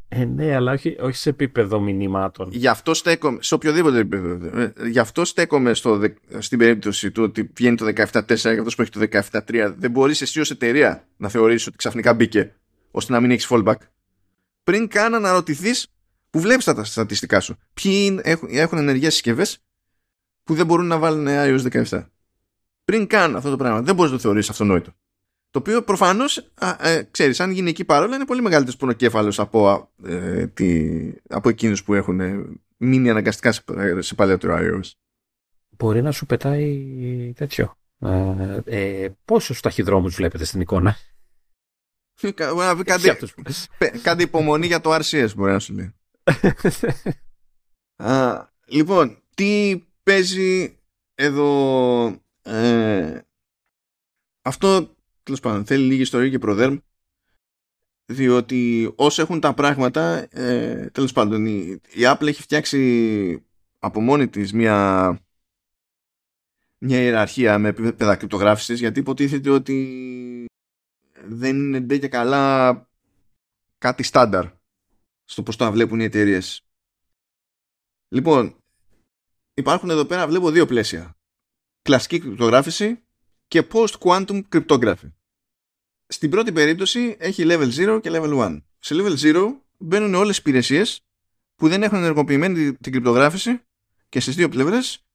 Ε, 0.08 0.26
ναι, 0.26 0.56
αλλά 0.56 0.72
όχι, 0.72 0.98
όχι 1.00 1.18
σε 1.18 1.30
επίπεδο 1.30 1.80
μηνυμάτων. 1.80 2.50
Γι' 2.52 2.68
αυτό 2.68 2.94
στέκομαι, 2.94 3.38
σε 3.42 3.54
οποιοδήποτε 3.54 3.98
επίπεδο. 3.98 4.60
Ε, 4.60 4.74
γι' 4.90 5.00
αυτό 5.00 5.26
στέκομαι 5.26 5.74
στο, 5.74 6.00
στην 6.38 6.58
περίπτωση 6.58 7.12
του 7.12 7.24
ότι 7.24 7.52
βγαίνει 7.56 7.76
το 7.76 7.86
17.4 7.86 8.24
και 8.26 8.50
αυτός 8.50 8.76
που 8.76 8.82
έχει 8.82 8.92
το 8.92 9.08
17.3. 9.32 9.74
Δεν 9.78 9.92
μπορείς 9.92 10.22
εσύ 10.22 10.40
ως 10.40 10.52
εταιρεία 10.52 11.08
να 11.18 11.30
θεωρήσεις 11.30 11.68
ότι 11.68 11.78
ξαφνικά 11.78 12.14
μπήκε 12.14 12.54
ώστε 12.92 13.14
να 13.14 13.20
μην 13.20 13.32
έχεις 13.32 13.48
fallback 13.50 13.76
πριν 14.68 14.88
καν 14.88 15.16
αναρωτηθείς 15.16 15.88
που 16.30 16.40
βλέπεις 16.40 16.66
τα 16.66 16.84
στατιστικά 16.84 17.40
σου. 17.40 17.58
Ποιοι 17.74 18.20
έχουν, 18.24 18.50
έχουν 18.52 18.78
ενεργές 18.78 19.14
συσκευές 19.14 19.64
που 20.44 20.54
δεν 20.54 20.66
μπορούν 20.66 20.88
να 20.88 20.98
βάλουν 20.98 21.26
iOS 21.30 21.86
17. 21.90 22.04
Πριν 22.86 23.08
καν 23.08 23.36
αυτό 23.36 23.50
το 23.50 23.56
πράγμα. 23.56 23.82
Δεν 23.82 23.96
μπορείς 23.96 24.12
να 24.12 24.18
το 24.18 24.24
θεωρήσει 24.24 24.50
αυτονόητο. 24.52 24.92
Το 25.50 25.60
οποίο 25.60 25.84
προφανώς, 25.84 26.38
ε, 26.80 27.02
ξέρεις, 27.12 27.40
αν 27.40 27.52
γίνει 27.52 27.70
εκεί 27.70 27.86
παρόλα, 27.86 28.16
είναι 28.16 28.26
πολύ 28.26 28.42
μεγαλύτερος 28.42 28.80
πονοκέφαλος 28.80 29.40
από, 29.40 29.90
ε, 30.06 30.46
από 31.30 31.50
εκείνους 31.50 31.84
που 31.84 31.94
έχουν 31.94 32.20
μείνει 32.78 33.10
αναγκαστικά 33.10 33.52
σε, 33.52 33.64
σε 34.00 34.16
παλαιότερο 34.16 34.58
iOS. 34.60 34.92
Μπορεί 35.70 36.02
να 36.02 36.12
σου 36.12 36.26
πετάει 36.26 37.34
τέτοιο. 37.36 37.78
Ε, 38.00 38.60
ε, 38.66 39.10
πόσους 39.26 39.60
ταχυδρόμους 39.60 40.16
βλέπετε 40.16 40.44
στην 40.46 40.62
εικόνα; 40.62 40.96
Κάντε 44.02 44.24
υπομονή 44.24 44.68
για 44.68 44.82
το 44.82 44.96
RCS 44.96 45.30
μπορεί 45.36 45.52
να 45.52 45.60
σου 45.60 45.74
λέει. 45.74 45.94
λοιπόν, 48.76 49.22
τι 49.36 49.82
παίζει 50.04 50.80
εδώ 51.16 52.22
ε, 52.42 53.22
αυτό 54.42 54.96
τέλος 55.24 55.40
πάντων 55.40 55.66
θέλει 55.66 55.86
λίγη 55.86 56.02
ιστορία 56.02 56.30
και 56.30 56.40
προδέρμ 56.40 56.78
διότι 58.06 58.92
όσοι 58.96 59.22
έχουν 59.22 59.40
τα 59.40 59.54
πράγματα 59.54 60.28
ε, 60.30 60.90
τέλος 60.90 61.12
πάντων 61.12 61.46
η, 61.46 61.80
η 61.94 62.02
Apple 62.02 62.28
έχει 62.28 62.42
φτιάξει 62.42 63.46
από 63.80 64.02
μόνη 64.02 64.28
της 64.28 64.54
μια 64.54 65.20
μια 66.78 67.02
ιεραρχία 67.02 67.60
με 67.60 67.70
επίπεδα 67.70 68.16
κρυπτογράφησης 68.16 68.80
γιατί 68.80 69.00
υποτίθεται 69.00 69.50
ότι 69.50 70.47
δεν 71.30 71.56
είναι 71.56 71.80
ντε 71.80 71.98
και 71.98 72.08
καλά 72.08 72.88
κάτι 73.78 74.04
στάνταρ 74.04 74.46
στο 75.26 75.44
πώς 75.44 75.56
το 75.56 75.72
βλέπουν 75.72 76.00
οι 76.00 76.04
εταιρείες. 76.04 76.62
Λοιπόν, 78.08 78.64
υπάρχουν 79.54 79.90
εδώ 79.90 80.06
πέρα 80.06 80.28
βλέπω 80.28 80.52
δύο 80.52 80.66
πλαίσια. 80.66 81.18
Κλασική 81.82 82.20
κρυπτογράφηση 82.20 83.04
και 83.48 83.68
post-quantum 83.72 84.42
cryptography. 84.50 85.12
Στην 86.08 86.30
πρώτη 86.30 86.52
περίπτωση 86.52 87.16
έχει 87.20 87.44
level 87.46 87.98
0 87.98 88.00
και 88.02 88.10
level 88.12 88.38
1. 88.38 88.62
Σε 88.80 88.96
level 88.98 89.18
0 89.18 89.54
μπαίνουν 89.78 90.14
όλες 90.14 90.38
οι 90.38 90.40
υπηρεσίες 90.42 91.02
που 91.56 91.68
δεν 91.68 91.84
έχουν 91.84 91.98
ενεργοποιημένη 91.98 92.74
την 92.74 92.92
κρυπτογράφηση 92.92 93.62
και 94.10 94.20
στις 94.20 94.36
δύο 94.36 94.50
πλευρές 94.50 95.06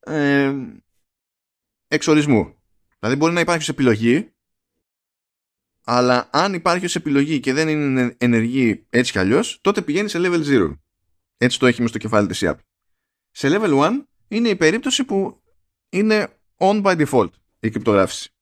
ε, 0.00 0.54
εξορισμού. 1.88 2.54
Δηλαδή 2.98 3.16
μπορεί 3.16 3.32
να 3.32 3.40
υπάρχει 3.40 3.64
σε 3.64 3.70
επιλογή 3.70 4.32
αλλά 5.92 6.28
αν 6.32 6.54
υπάρχει 6.54 6.84
ως 6.84 6.94
επιλογή 6.94 7.40
και 7.40 7.52
δεν 7.52 7.68
είναι 7.68 8.16
ενεργή 8.18 8.86
έτσι 8.90 9.12
κι 9.12 9.18
αλλιώς 9.18 9.60
τότε 9.60 9.82
πηγαίνει 9.82 10.08
σε 10.08 10.18
level 10.22 10.44
0. 10.44 10.76
Έτσι 11.36 11.58
το 11.58 11.66
έχει 11.66 11.80
μες 11.80 11.90
στο 11.90 11.98
κεφάλι 11.98 12.26
της 12.26 12.42
Apple. 12.42 12.58
Σε 13.30 13.48
level 13.50 13.78
1 13.78 13.90
είναι 14.28 14.48
η 14.48 14.56
περίπτωση 14.56 15.04
που 15.04 15.42
είναι 15.88 16.40
on 16.56 16.82
by 16.82 17.06
default 17.06 17.30
η 17.60 17.70
κρυπτογράφηση. 17.70 18.34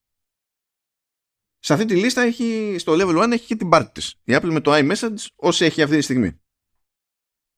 Σε 1.59 1.73
αυτή 1.73 1.85
τη 1.85 1.97
λίστα 1.97 2.23
έχει, 2.23 2.77
στο 2.79 2.93
level 2.99 3.25
1 3.25 3.31
έχει 3.33 3.47
και 3.47 3.57
την 3.57 3.69
πάρτη 3.69 3.93
της. 3.93 4.15
Η 4.25 4.33
Apple 4.35 4.51
με 4.51 4.61
το 4.61 4.73
iMessage 4.75 5.27
όσο 5.37 5.65
έχει 5.65 5.83
αυτή 5.83 5.97
τη 5.97 6.03
στιγμή. 6.03 6.41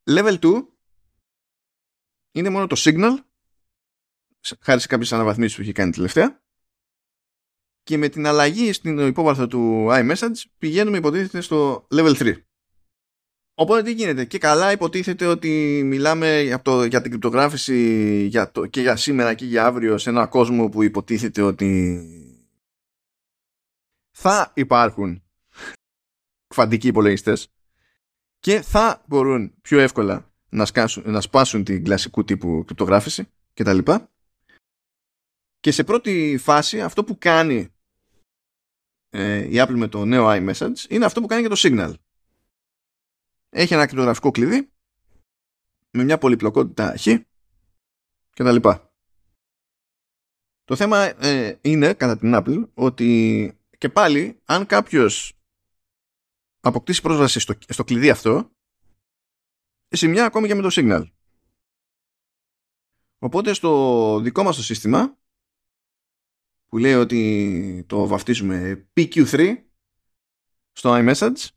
Level 0.05 0.39
2 0.39 0.67
είναι 2.33 2.49
μόνο 2.49 2.67
το 2.67 2.77
signal 2.79 3.15
χάρη 4.61 4.81
σε 4.81 4.87
κάποιες 4.87 5.13
αναβαθμίσεις 5.13 5.57
που 5.57 5.63
έχει 5.63 5.73
κάνει 5.73 5.93
τελευταία 5.93 6.43
και 7.91 7.99
με 7.99 8.09
την 8.09 8.27
αλλαγή 8.27 8.73
στην 8.73 8.99
υπόβαθρο 8.99 9.47
του 9.47 9.87
iMessage 9.91 10.43
πηγαίνουμε 10.59 10.97
υποτίθεται 10.97 11.41
στο 11.41 11.87
level 11.91 12.15
3. 12.15 12.35
Οπότε 13.55 13.83
τι 13.83 13.93
γίνεται; 13.93 14.25
Και 14.25 14.39
καλά 14.39 14.73
υποτίθεται 14.73 15.27
ότι 15.27 15.83
μιλάμε 15.85 16.41
για, 16.41 16.63
το, 16.63 16.85
για 16.85 17.01
την 17.01 17.11
κρυπτογράφηση 17.11 17.77
για 18.31 18.51
το, 18.51 18.67
και 18.67 18.81
για 18.81 18.97
σήμερα 18.97 19.35
και 19.35 19.45
για 19.45 19.67
αύριο 19.67 19.99
σε 19.99 20.11
ένα 20.11 20.27
κόσμο 20.27 20.69
που 20.69 20.83
υποτίθεται 20.83 21.43
ότι 21.43 22.03
θα 24.11 24.53
υπάρχουν 24.55 25.23
κβαντικοί 26.47 26.87
υπολογιστές 26.87 27.53
και 28.39 28.61
θα 28.61 29.05
μπορούν 29.07 29.55
πιο 29.63 29.79
εύκολα 29.81 30.33
να, 30.49 30.65
σκάσουν, 30.65 31.11
να 31.11 31.21
σπάσουν 31.21 31.65
την 31.65 31.85
κλασικού 31.85 32.25
τύπου 32.25 32.65
κρυπτογράφηση 32.67 33.29
κτλ. 33.55 33.79
Και, 33.79 33.99
και 35.61 35.73
σε 35.73 35.85
πρώτη 35.85 36.39
φάση 36.41 36.81
αυτό 36.81 37.05
που 37.05 37.19
κάνει 37.19 37.75
ε, 39.11 39.39
η 39.39 39.53
Apple 39.55 39.77
με 39.77 39.89
το 39.89 40.05
νέο 40.05 40.27
iMessage 40.29 40.89
είναι 40.89 41.05
αυτό 41.05 41.21
που 41.21 41.27
κάνει 41.27 41.43
και 41.43 41.49
το 41.49 41.57
Signal. 41.59 41.95
Έχει 43.49 43.75
ένα 43.75 43.87
κρυπτογραφικό 43.87 44.31
κλειδί 44.31 44.71
με 45.91 46.05
μια 46.05 46.19
πολυπλοκότητα 46.19 46.97
χ 46.97 47.03
και 48.31 48.43
τα 48.43 48.53
λοιπά. 48.53 48.93
Το 50.65 50.77
θέμα 50.77 51.25
ε, 51.25 51.59
είναι, 51.61 51.95
κατά 51.95 52.19
την 52.19 52.33
Apple, 52.35 52.69
ότι 52.75 53.61
και 53.79 53.89
πάλι, 53.89 54.41
αν 54.45 54.67
κάποιος 54.67 55.33
αποκτήσει 56.61 57.01
πρόσβαση 57.01 57.41
στο, 57.41 57.55
στο 57.69 57.85
κλειδί 57.85 58.11
αυτό, 58.11 58.51
μια 60.03 60.25
ακόμη 60.25 60.47
και 60.47 60.55
με 60.55 60.63
το 60.63 60.69
Signal. 60.73 61.11
Οπότε 63.19 63.53
στο 63.53 64.21
δικό 64.21 64.43
μας 64.43 64.57
το 64.57 64.63
σύστημα 64.63 65.19
που 66.71 66.79
λέει 66.79 66.95
ότι 66.95 67.85
το 67.87 68.07
βαφτίζουμε 68.07 68.89
PQ3 68.97 69.57
στο 70.73 70.95
iMessage 70.95 71.49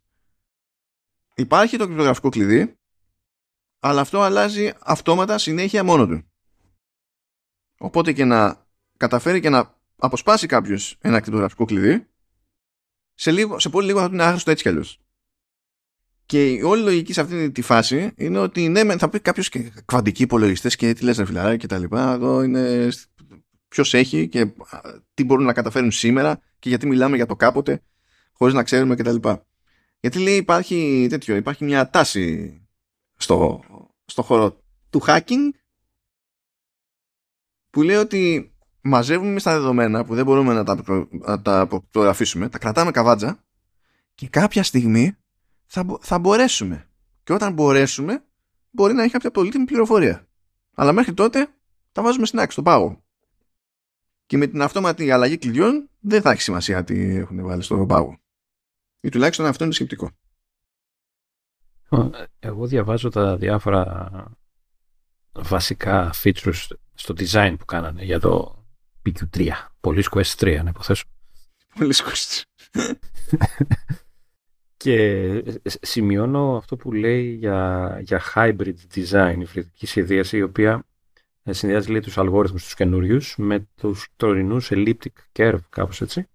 υπάρχει 1.35 1.77
το 1.77 1.85
κρυπτογραφικό 1.85 2.29
κλειδί 2.29 2.77
αλλά 3.79 4.01
αυτό 4.01 4.21
αλλάζει 4.21 4.71
αυτόματα 4.79 5.37
συνέχεια 5.37 5.83
μόνο 5.83 6.07
του. 6.07 6.23
Οπότε 7.77 8.13
και 8.13 8.25
να 8.25 8.67
καταφέρει 8.97 9.39
και 9.39 9.49
να 9.49 9.77
αποσπάσει 9.95 10.47
κάποιος 10.47 10.97
ένα 11.01 11.19
κρυπτογραφικό 11.19 11.65
κλειδί 11.65 12.07
σε, 13.13 13.31
λίγο, 13.31 13.59
σε 13.59 13.69
πολύ 13.69 13.85
λίγο 13.85 13.99
θα 13.99 14.09
είναι 14.11 14.23
άχρηστο 14.23 14.51
έτσι 14.51 14.63
κι 14.63 14.69
αλλιώς. 14.69 14.99
Και 16.25 16.51
η 16.51 16.61
όλη 16.61 16.83
λογική 16.83 17.13
σε 17.13 17.21
αυτή 17.21 17.51
τη 17.51 17.61
φάση 17.61 18.11
είναι 18.15 18.37
ότι 18.37 18.69
ναι, 18.69 18.97
θα 18.97 19.09
πει 19.09 19.19
κάποιος 19.19 19.49
και 19.49 19.71
κβαντικοί 19.85 20.23
υπολογιστές 20.23 20.75
και 20.75 20.93
τι 20.93 21.03
λες, 21.03 21.17
ρε 21.17 21.25
φιλαράκι 21.25 21.57
και 21.57 21.67
τα 21.67 21.77
λοιπά. 21.77 22.11
Εδώ 22.11 22.43
είναι 22.43 22.89
ποιος 23.73 23.93
έχει 23.93 24.27
και 24.27 24.53
τι 25.13 25.23
μπορούν 25.23 25.45
να 25.45 25.53
καταφέρουν 25.53 25.91
σήμερα 25.91 26.39
και 26.59 26.69
γιατί 26.69 26.87
μιλάμε 26.87 27.15
για 27.15 27.25
το 27.25 27.35
κάποτε 27.35 27.81
χωρίς 28.33 28.53
να 28.53 28.63
ξέρουμε 28.63 28.95
κτλ. 28.95 29.15
Γιατί 29.99 30.19
λέει 30.19 30.35
υπάρχει 30.35 31.07
τέτοιο, 31.09 31.35
υπάρχει 31.35 31.63
μια 31.63 31.89
τάση 31.89 32.57
στο, 33.15 33.63
στο 34.05 34.21
χώρο 34.21 34.63
του 34.89 35.01
hacking 35.07 35.49
που 37.69 37.81
λέει 37.81 37.95
ότι 37.95 38.53
μαζεύουμε 38.81 39.39
στα 39.39 39.53
δεδομένα 39.53 40.05
που 40.05 40.15
δεν 40.15 40.25
μπορούμε 40.25 40.53
να 40.53 40.63
τα, 40.63 40.83
να 41.09 41.41
τα 41.41 41.59
απογραφήσουμε, 41.59 42.49
τα 42.49 42.57
κρατάμε 42.57 42.91
καβάτζα 42.91 43.43
και 44.15 44.27
κάποια 44.27 44.63
στιγμή 44.63 45.17
θα, 45.65 45.97
θα 46.01 46.19
μπορέσουμε. 46.19 46.89
Και 47.23 47.33
όταν 47.33 47.53
μπορέσουμε, 47.53 48.23
μπορεί 48.71 48.93
να 48.93 49.03
έχει 49.03 49.11
κάποια 49.11 49.31
πολύτιμη 49.31 49.65
πληροφορία. 49.65 50.27
Αλλά 50.73 50.91
μέχρι 50.91 51.13
τότε 51.13 51.47
τα 51.91 52.01
βάζουμε 52.01 52.25
στην 52.25 52.39
άκρη, 52.39 52.51
στον 52.51 52.63
πάγο. 52.63 53.02
Και 54.25 54.37
με 54.37 54.47
την 54.47 54.61
αυτόματη 54.61 55.11
αλλαγή 55.11 55.37
κλειδιών 55.37 55.89
δεν 55.99 56.21
θα 56.21 56.31
έχει 56.31 56.41
σημασία 56.41 56.83
τι 56.83 57.15
έχουν 57.15 57.43
βάλει 57.43 57.61
στον 57.61 57.87
πάγο. 57.87 58.17
Ή 58.99 59.09
τουλάχιστον 59.09 59.45
αυτό 59.45 59.63
είναι 59.63 59.73
σκεπτικό. 59.73 60.11
Εγώ 62.39 62.67
διαβάζω 62.67 63.09
τα 63.09 63.37
διάφορα 63.37 64.09
βασικά 65.31 66.13
features 66.23 66.67
στο 66.93 67.13
design 67.17 67.55
που 67.59 67.65
κάνανε 67.65 68.03
για 68.03 68.19
το 68.19 68.63
PQ3. 69.05 69.49
Πολύ 69.79 70.03
Quest 70.11 70.35
3, 70.37 70.59
να 70.63 70.69
υποθέσω. 70.69 71.03
Πολύ 71.77 71.93
Quest. 71.97 72.41
και 74.77 75.43
σημειώνω 75.81 76.57
αυτό 76.57 76.75
που 76.75 76.91
λέει 76.91 77.33
για, 77.33 77.97
για 78.01 78.21
hybrid 78.35 78.75
design, 78.95 79.35
η 79.39 79.45
φλετική 79.45 79.85
σχεδίαση, 79.85 80.37
η 80.37 80.41
οποία 80.41 80.73
ε, 80.73 80.92
συνδυάζει 81.49 81.91
λέει, 81.91 81.99
τους 81.99 82.17
αλγόριθμους 82.17 82.63
τους 82.63 82.73
καινούριους 82.73 83.35
με 83.37 83.67
τους 83.75 84.07
τωρινούς 84.15 84.69
elliptic 84.71 85.13
curve, 85.33 85.59
κάπως 85.69 86.01
έτσι. 86.01 86.27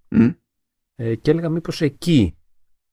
Ε, 0.95 1.15
και 1.15 1.31
έλεγα 1.31 1.49
μήπως 1.49 1.81
εκεί 1.81 2.37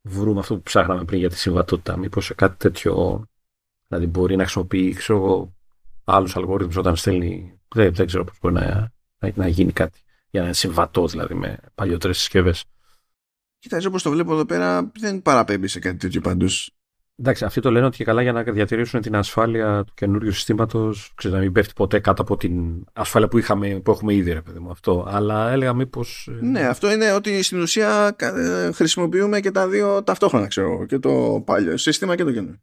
βρούμε 0.01 0.39
αυτό 0.39 0.55
που 0.55 0.61
ψάχναμε 0.61 1.03
πριν 1.03 1.19
για 1.19 1.29
τη 1.29 1.37
συμβατότητα. 1.37 1.97
Μήπως 1.97 2.25
σε 2.25 2.33
κάτι 2.33 2.57
τέτοιο, 2.57 3.25
δηλαδή 3.87 4.05
μπορεί 4.05 4.35
να 4.35 4.43
χρησιμοποιεί 4.43 4.93
ξέρω, 4.93 5.53
άλλους 6.03 6.35
αλγόριθμους 6.35 6.75
όταν 6.75 6.95
στέλνει, 6.95 7.59
δεν, 7.67 7.93
δεν 7.93 8.05
ξέρω 8.05 8.23
πώς 8.23 8.37
μπορεί 8.41 8.53
να, 8.53 8.91
να, 9.17 9.31
να 9.35 9.47
γίνει 9.47 9.71
κάτι 9.71 9.99
για 10.29 10.39
να 10.39 10.45
είναι 10.45 10.55
συμβατό 10.55 11.07
δηλαδή 11.07 11.33
με 11.33 11.57
παλιότερες 11.75 12.17
συσκευές. 12.17 12.63
Κοίτα, 13.59 13.81
όπως 13.87 14.03
το 14.03 14.09
βλέπω 14.09 14.33
εδώ 14.33 14.45
πέρα, 14.45 14.91
δεν 14.99 15.21
παραπέμπει 15.21 15.67
σε 15.67 15.79
κάτι 15.79 15.97
τέτοιο 15.97 16.21
πάντως. 16.21 16.71
Εντάξει, 17.17 17.45
αυτοί 17.45 17.61
το 17.61 17.71
λένε 17.71 17.85
ότι 17.85 17.97
και 17.97 18.03
καλά 18.03 18.21
για 18.21 18.31
να 18.31 18.43
διατηρήσουν 18.43 19.01
την 19.01 19.15
ασφάλεια 19.15 19.83
του 19.83 19.93
καινούριου 19.95 20.31
συστήματος, 20.31 21.13
να 21.23 21.37
μην 21.37 21.51
πέφτει 21.51 21.73
ποτέ 21.75 21.99
κάτω 21.99 22.21
από 22.21 22.37
την 22.37 22.83
ασφάλεια 22.93 23.27
που, 23.27 23.37
είχαμε, 23.37 23.79
που 23.79 23.91
έχουμε 23.91 24.13
ήδη, 24.13 24.31
ρε 24.33 24.41
παιδί 24.41 24.59
μου. 24.59 24.69
Αυτό. 24.69 25.05
Αλλά 25.07 25.51
έλεγα 25.51 25.73
μήπως. 25.73 26.29
Ε, 26.31 26.45
ναι, 26.45 26.67
αυτό 26.67 26.91
είναι 26.91 27.11
ότι 27.11 27.43
στην 27.43 27.61
ουσία 27.61 28.15
ε, 28.19 28.71
χρησιμοποιούμε 28.71 29.39
και 29.39 29.51
τα 29.51 29.67
δύο 29.67 30.03
ταυτόχρονα, 30.03 30.47
ξέρω. 30.47 30.85
Και 30.85 30.99
το 30.99 31.43
παλιό 31.45 31.77
σύστημα 31.77 32.15
και 32.15 32.23
το 32.23 32.31
καινούριο. 32.31 32.59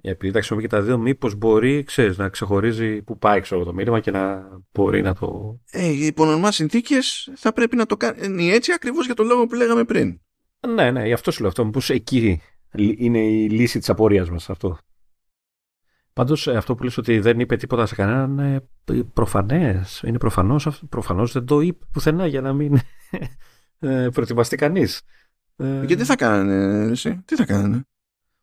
Επειδή 0.00 0.32
τα 0.32 0.38
χρησιμοποιεί 0.38 0.66
και 0.66 0.74
τα 0.76 0.82
δύο, 0.82 0.98
μήπως 0.98 1.34
μπορεί 1.34 1.82
ξέρεις, 1.82 2.18
να 2.18 2.28
ξεχωρίζει 2.28 3.02
που 3.02 3.18
πάει 3.18 3.40
ξέρω, 3.40 3.64
το 3.64 3.72
μήνυμα 3.72 4.00
και 4.00 4.10
να 4.10 4.48
μπορεί 4.72 5.02
να 5.02 5.14
το. 5.14 5.58
Ε, 5.70 5.86
οι 5.86 6.06
υπονομά 6.06 6.52
συνθήκες 6.52 7.32
θα 7.36 7.52
πρέπει 7.52 7.76
να 7.76 7.86
το 7.86 7.96
κάνει 7.96 8.50
έτσι 8.50 8.72
ακριβώς 8.72 9.06
για 9.06 9.14
τον 9.14 9.26
λόγο 9.26 9.46
που 9.46 9.54
λέγαμε 9.54 9.84
πριν. 9.84 10.20
Ναι, 10.74 10.90
ναι, 10.90 11.06
γι' 11.06 11.12
αυτό 11.12 11.30
σου 11.30 11.40
λέω 11.40 11.48
αυτό. 11.48 11.64
Μήπως 11.64 11.90
εκεί 11.90 12.40
είναι 12.78 13.18
η 13.18 13.48
λύση 13.48 13.78
της 13.78 13.88
απορίας 13.88 14.30
μας 14.30 14.50
αυτό. 14.50 14.78
Πάντως 16.12 16.46
ε, 16.46 16.56
αυτό 16.56 16.74
που 16.74 16.82
λες 16.82 16.96
ότι 16.96 17.18
δεν 17.18 17.40
είπε 17.40 17.56
τίποτα 17.56 17.86
σε 17.86 17.94
κανέναν 17.94 18.30
είναι 18.30 19.04
προφανές. 19.12 20.02
Είναι 20.06 20.18
προφανώς 20.18 20.82
προφανώς 20.88 21.32
δεν 21.32 21.44
το 21.44 21.60
είπε 21.60 21.84
πουθενά 21.92 22.26
για 22.26 22.40
να 22.40 22.52
μην 22.52 22.78
ε, 23.78 24.08
προετοιμαστεί 24.12 24.56
κανείς. 24.56 25.02
Ε, 25.56 25.84
γιατί 25.84 26.04
θα 26.04 26.16
κάνανε, 26.16 26.90
εσύ, 26.90 27.22
τι 27.24 27.36
θα 27.36 27.44
κάνανε; 27.44 27.86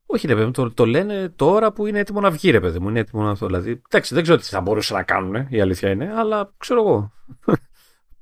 Όχι, 0.05 0.27
ρε 0.27 0.35
παιδί 0.35 0.51
το, 0.51 0.71
το 0.71 0.85
λένε 0.85 1.29
τώρα 1.29 1.73
που 1.73 1.85
είναι 1.85 1.99
έτοιμο 1.99 2.19
να 2.19 2.31
βγει, 2.31 2.51
ρε 2.51 2.59
παιδί 2.59 2.79
μου. 2.79 2.89
Είναι 2.89 2.99
έτοιμο 2.99 3.23
να 3.23 3.31
αυτό. 3.31 3.45
Δηλαδή, 3.45 3.81
εντάξει, 3.89 4.13
δεν 4.13 4.23
ξέρω 4.23 4.37
τι 4.37 4.43
θα 4.43 4.61
μπορούσε 4.61 4.93
να 4.93 5.03
κάνουν, 5.03 5.47
η 5.49 5.61
αλήθεια 5.61 5.89
είναι, 5.89 6.13
αλλά 6.15 6.53
ξέρω 6.57 6.81
εγώ. 6.81 7.11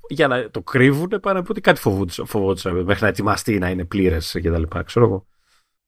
Για 0.08 0.28
να 0.28 0.50
το 0.50 0.62
κρύβουν, 0.62 1.08
πάνε 1.08 1.38
να 1.38 1.44
πω 1.44 1.50
ότι 1.50 1.60
κάτι 1.60 1.80
φοβόντουσαν 2.24 2.82
μέχρι 2.84 3.02
να 3.02 3.08
ετοιμαστεί 3.08 3.58
να 3.58 3.70
είναι 3.70 3.84
πλήρες 3.84 4.38
και 4.42 4.50
τα 4.50 4.58
λοιπά. 4.58 4.82
Ξέρω 4.82 5.06
εγώ. 5.06 5.26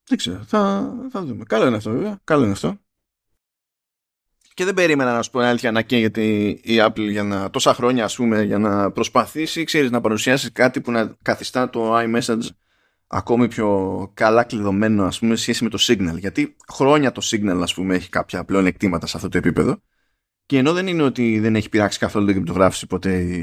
Δεν 0.09 0.19
ξέρω, 0.19 0.45
θα, 0.47 0.93
θα 1.11 1.25
δούμε. 1.25 1.45
Καλό 1.45 1.67
είναι 1.67 1.77
αυτό, 1.77 1.91
βέβαια. 1.91 2.21
Καλό 2.25 2.43
είναι 2.43 2.53
αυτό. 2.53 2.79
και 4.55 4.65
δεν 4.65 4.75
περίμενα 4.75 5.13
να 5.13 5.23
σου 5.23 5.31
πω 5.31 5.41
αλήθεια 5.41 5.71
να 5.73 5.83
καίγεται 5.83 6.23
η 6.23 6.63
Apple 6.65 7.09
για 7.11 7.23
να, 7.23 7.51
τόσα 7.51 7.75
χρόνια 7.75 8.05
ας 8.05 8.17
πούμε 8.17 8.43
για 8.43 8.59
να 8.59 8.91
προσπαθήσει 8.91 9.65
ξέρεις 9.65 9.91
να 9.91 10.01
παρουσιάσει 10.01 10.51
κάτι 10.51 10.81
που 10.81 10.91
να 10.91 11.17
καθιστά 11.23 11.71
το 11.71 11.99
iMessage 11.99 12.49
ακόμη 13.07 13.49
πιο 13.49 14.11
καλά 14.15 14.45
κλειδωμένο 14.45 15.05
ας 15.05 15.19
πούμε 15.19 15.37
σχέση 15.37 15.65
με 15.65 15.71
το 15.71 15.79
Signal 15.81 16.17
γιατί 16.19 16.57
χρόνια 16.73 17.13
το 17.13 17.21
Signal 17.25 17.61
ας 17.63 17.75
πούμε 17.75 17.95
έχει 17.95 18.09
κάποια 18.09 18.45
πλέον 18.45 18.67
εκτήματα 18.67 19.07
σε 19.07 19.17
αυτό 19.17 19.29
το 19.29 19.39
επίπεδο 19.39 19.83
και 20.47 20.59
ενώ 20.59 20.73
δεν 20.73 20.87
είναι 20.87 21.03
ότι 21.03 21.39
δεν 21.39 21.57
έχει 21.57 21.69
πειράξει 21.69 21.99
καθόλου 21.99 22.25
την 22.27 22.35
κρυπτογράφηση 22.35 22.87
ποτέ 22.87 23.19
η, 23.19 23.39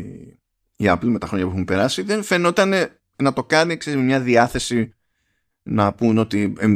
η 0.75 0.85
Apple 0.87 1.05
με 1.05 1.19
τα 1.19 1.27
χρόνια 1.27 1.45
που 1.45 1.51
έχουν 1.51 1.65
περάσει 1.65 2.01
δεν 2.01 2.23
φαινόταν 2.23 2.73
να 3.15 3.33
το 3.33 3.43
κάνει 3.43 3.77
ξέρεις, 3.77 3.99
με 3.99 4.05
μια 4.05 4.19
διάθεση 4.19 4.93
να 5.63 5.93
πούν 5.93 6.17
ότι 6.17 6.53
ε, 6.57 6.75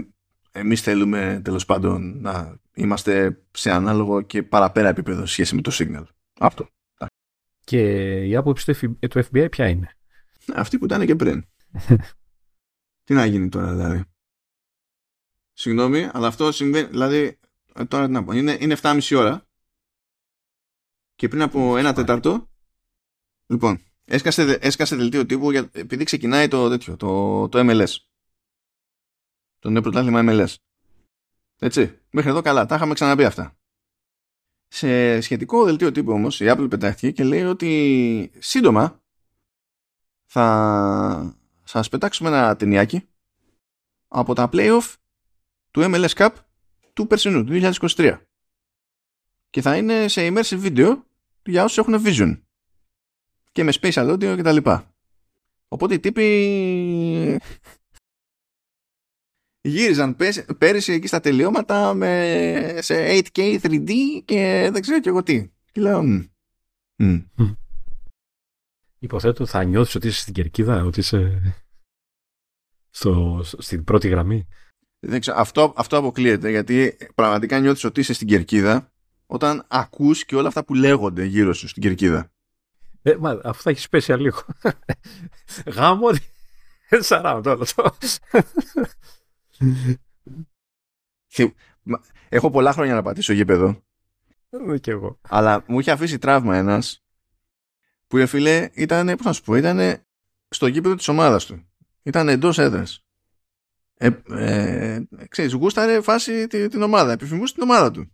εμείς 0.51 0.81
θέλουμε 0.81 1.41
τέλος 1.43 1.65
πάντων 1.65 2.21
να 2.21 2.59
είμαστε 2.73 3.41
σε 3.51 3.71
ανάλογο 3.71 4.21
και 4.21 4.43
παραπέρα 4.43 4.89
επίπεδο 4.89 5.25
σχέση 5.25 5.55
με 5.55 5.61
το 5.61 5.71
Signal. 5.73 6.05
Αυτό. 6.39 6.69
Και 7.63 7.79
η 8.25 8.35
άποψη 8.35 8.73
του 8.99 9.25
FBI 9.31 9.47
ποια 9.51 9.67
είναι; 9.67 9.97
Αυτή 10.55 10.77
που 10.77 10.85
ήταν 10.85 11.05
και 11.05 11.15
πριν. 11.15 11.45
Τι 13.03 13.13
να 13.13 13.25
γίνει 13.25 13.49
τώρα 13.49 13.73
δηλαδή. 13.73 14.03
Συγγνώμη, 15.53 16.09
αλλά 16.13 16.27
αυτό 16.27 16.51
συμβαίνει. 16.51 16.87
Δηλαδή, 16.87 17.39
ε, 17.73 17.85
τώρα 17.85 18.05
τι 18.05 18.11
να 18.11 18.23
πω. 18.23 18.31
Είναι, 18.31 18.57
είναι 18.59 18.75
7,5 18.81 19.17
ώρα. 19.17 19.47
Και 21.15 21.27
πριν 21.27 21.41
από 21.41 21.77
ένα 21.77 21.93
τέταρτο. 21.93 22.49
Λοιπόν, 23.45 23.81
έσκασε, 24.05 24.57
έσκασε 24.61 24.95
δελτίο 24.95 25.25
τύπου 25.25 25.51
για, 25.51 25.69
επειδή 25.73 26.03
ξεκινάει 26.03 26.47
το, 26.47 26.69
τέτοιο, 26.69 26.97
το, 26.97 27.49
το 27.49 27.59
MLS. 27.61 27.95
Το 29.65 29.71
νέο 29.71 29.81
πρωτάθλημα 29.81 30.21
MLS. 30.23 30.53
Έτσι. 31.59 31.99
Μέχρι 32.09 32.29
εδώ 32.29 32.41
καλά. 32.41 32.65
Τα 32.65 32.75
είχαμε 32.75 32.93
ξαναπεί 32.93 33.25
αυτά. 33.25 33.57
Σε 34.67 35.21
σχετικό 35.21 35.63
δελτίο 35.63 35.91
τύπου 35.91 36.11
όμως 36.11 36.39
η 36.39 36.45
Apple 36.49 36.67
πετάχτηκε 36.69 37.11
και 37.11 37.23
λέει 37.23 37.43
ότι 37.43 38.31
σύντομα 38.37 39.01
θα 40.25 41.37
σας 41.63 41.89
πετάξουμε 41.89 42.29
ένα 42.29 42.55
ταινιάκι 42.55 43.07
από 44.07 44.33
τα 44.33 44.49
playoff 44.51 44.93
του 45.71 45.81
MLS 45.81 46.13
Cup 46.13 46.29
του 46.93 47.07
περσινού, 47.07 47.43
του 47.43 47.73
2023. 47.81 48.19
Και 49.49 49.61
θα 49.61 49.77
είναι 49.77 50.07
σε 50.07 50.27
immersive 50.27 50.63
video 50.63 51.01
για 51.45 51.63
όσους 51.63 51.77
έχουν 51.77 52.03
vision. 52.05 52.41
Και 53.51 53.63
με 53.63 53.73
spatial 53.81 54.11
audio 54.11 54.35
κτλ. 54.37 54.69
Οπότε 55.67 55.93
οι 55.93 55.99
τύποι 55.99 57.41
γύριζαν 59.65 60.15
πέρυσι 60.57 60.93
εκεί 60.93 61.07
στα 61.07 61.19
τελειώματα 61.19 61.93
με, 61.93 62.77
σε 62.81 62.95
8K 62.95 63.59
3D 63.61 63.91
και 64.25 64.69
δεν 64.71 64.81
ξέρω 64.81 64.99
και 64.99 65.09
εγώ 65.09 65.23
τι. 65.23 65.49
Και 65.71 65.81
λέω, 65.81 66.03
mm. 67.03 67.25
Υποθέτω 68.99 69.45
θα 69.45 69.63
νιώθεις 69.63 69.95
ότι 69.95 70.07
είσαι 70.07 70.19
στην 70.19 70.33
κερκίδα, 70.33 70.83
ότι 70.83 70.99
είσαι 70.99 71.41
στο, 72.89 73.41
στην 73.43 73.83
πρώτη 73.83 74.07
γραμμή. 74.07 74.47
Δεν 74.99 75.19
ξέρω, 75.19 75.37
αυτό, 75.39 75.73
αυτό 75.75 75.97
αποκλείεται 75.97 76.49
γιατί 76.49 76.97
πραγματικά 77.15 77.59
νιώθεις 77.59 77.83
ότι 77.83 77.99
είσαι 77.99 78.13
στην 78.13 78.27
κερκίδα 78.27 78.91
όταν 79.25 79.65
ακούς 79.67 80.25
και 80.25 80.35
όλα 80.35 80.47
αυτά 80.47 80.65
που 80.65 80.73
λέγονται 80.73 81.23
γύρω 81.23 81.53
σου 81.53 81.67
στην 81.67 81.81
κερκίδα. 81.81 82.31
Ε, 83.01 83.15
μα, 83.19 83.29
αυτό 83.29 83.61
θα 83.61 83.69
έχεις 83.69 83.89
πέσει 83.89 84.13
λίγο. 84.13 84.41
Γάμο, 85.75 86.07
σαράμε 86.99 87.49
όλο 87.49 87.65
το. 87.75 87.97
Έχω 92.30 92.52
πολλά 92.52 92.73
χρόνια 92.73 92.94
να 92.94 93.02
πατήσω 93.02 93.34
γήπεδο. 93.34 93.84
Ε, 94.49 94.77
και 94.77 94.91
εγώ. 94.91 95.19
Αλλά 95.22 95.64
μου 95.68 95.80
είχε 95.80 95.91
αφήσει 95.91 96.18
τραύμα 96.18 96.57
ένας 96.57 97.03
που 98.07 98.18
ρε 98.18 98.26
φίλε 98.26 98.69
ήταν, 98.73 99.06
πώς 99.06 99.26
να 99.26 99.34
σου 99.34 99.41
πω, 99.41 99.56
ήταν 99.56 100.03
στο 100.49 100.68
γήπεδο 100.68 100.95
της 100.95 101.07
ομάδας 101.07 101.45
του. 101.45 101.65
Ήταν 102.03 102.30
εντός 102.30 102.57
έδρας. 102.57 103.06
Ε, 103.98 104.10
ε, 104.30 105.03
ξέρεις, 105.30 105.53
γούσταρε 105.53 106.02
φάση 106.02 106.48
την, 106.48 106.69
την 106.69 106.82
ομάδα, 106.82 107.11
επιφημούσε 107.11 107.53
την 107.53 107.64
ομάδα 107.64 107.91
του. 107.91 108.11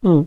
Mm. 0.00 0.26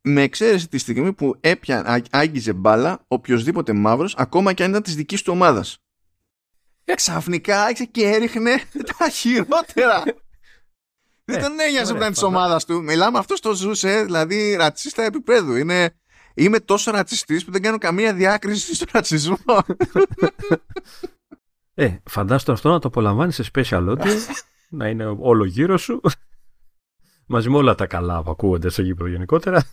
Με 0.00 0.22
εξαίρεση 0.22 0.68
τη 0.68 0.78
στιγμή 0.78 1.12
που 1.12 1.36
έπια, 1.40 2.02
άγγιζε 2.10 2.52
μπάλα 2.52 3.04
οποιοδήποτε 3.08 3.72
μαύρος, 3.72 4.14
ακόμα 4.16 4.52
και 4.52 4.64
αν 4.64 4.70
ήταν 4.70 4.82
της 4.82 4.94
δικής 4.94 5.22
του 5.22 5.32
ομάδας 5.32 5.85
ξαφνικά 6.94 7.62
άρχισε 7.62 7.84
και 7.84 8.06
έριχνε 8.06 8.62
τα 8.98 9.08
χειρότερα. 9.08 10.02
Δεν 11.24 11.42
τον 11.42 11.60
ένοιαζε 11.60 11.92
που 11.92 11.98
ήταν 11.98 12.12
τη 12.12 12.24
ομάδα 12.24 12.60
του. 12.66 12.82
Μιλάμε, 12.82 13.18
αυτός 13.18 13.40
το 13.40 13.54
ζούσε, 13.54 14.02
δηλαδή 14.04 14.54
ρατσίστα 14.54 15.02
επίπεδου. 15.02 15.56
Είναι, 15.56 15.94
είμαι 16.34 16.60
τόσο 16.60 16.90
ρατσιστής 16.90 17.44
που 17.44 17.50
δεν 17.50 17.62
κάνω 17.62 17.78
καμία 17.78 18.14
διάκριση 18.14 18.74
στο 18.74 18.84
ρατσισμό. 18.92 19.36
Ε, 21.78 21.96
φαντάστο 22.04 22.52
αυτό 22.52 22.70
να 22.70 22.78
το 22.78 22.88
απολαμβάνεις 22.88 23.34
σε 23.34 23.50
special 23.52 23.88
audio, 23.88 24.06
να 24.68 24.88
είναι 24.88 25.04
όλο 25.18 25.44
γύρω 25.44 25.76
σου, 25.76 26.00
μαζί 27.26 27.50
με 27.50 27.56
όλα 27.56 27.74
τα 27.74 27.86
καλά 27.86 28.22
που 28.22 28.30
ακούγονται 28.30 28.68
στο 28.68 28.82
γήπεδο 28.82 29.10
γενικότερα. 29.10 29.64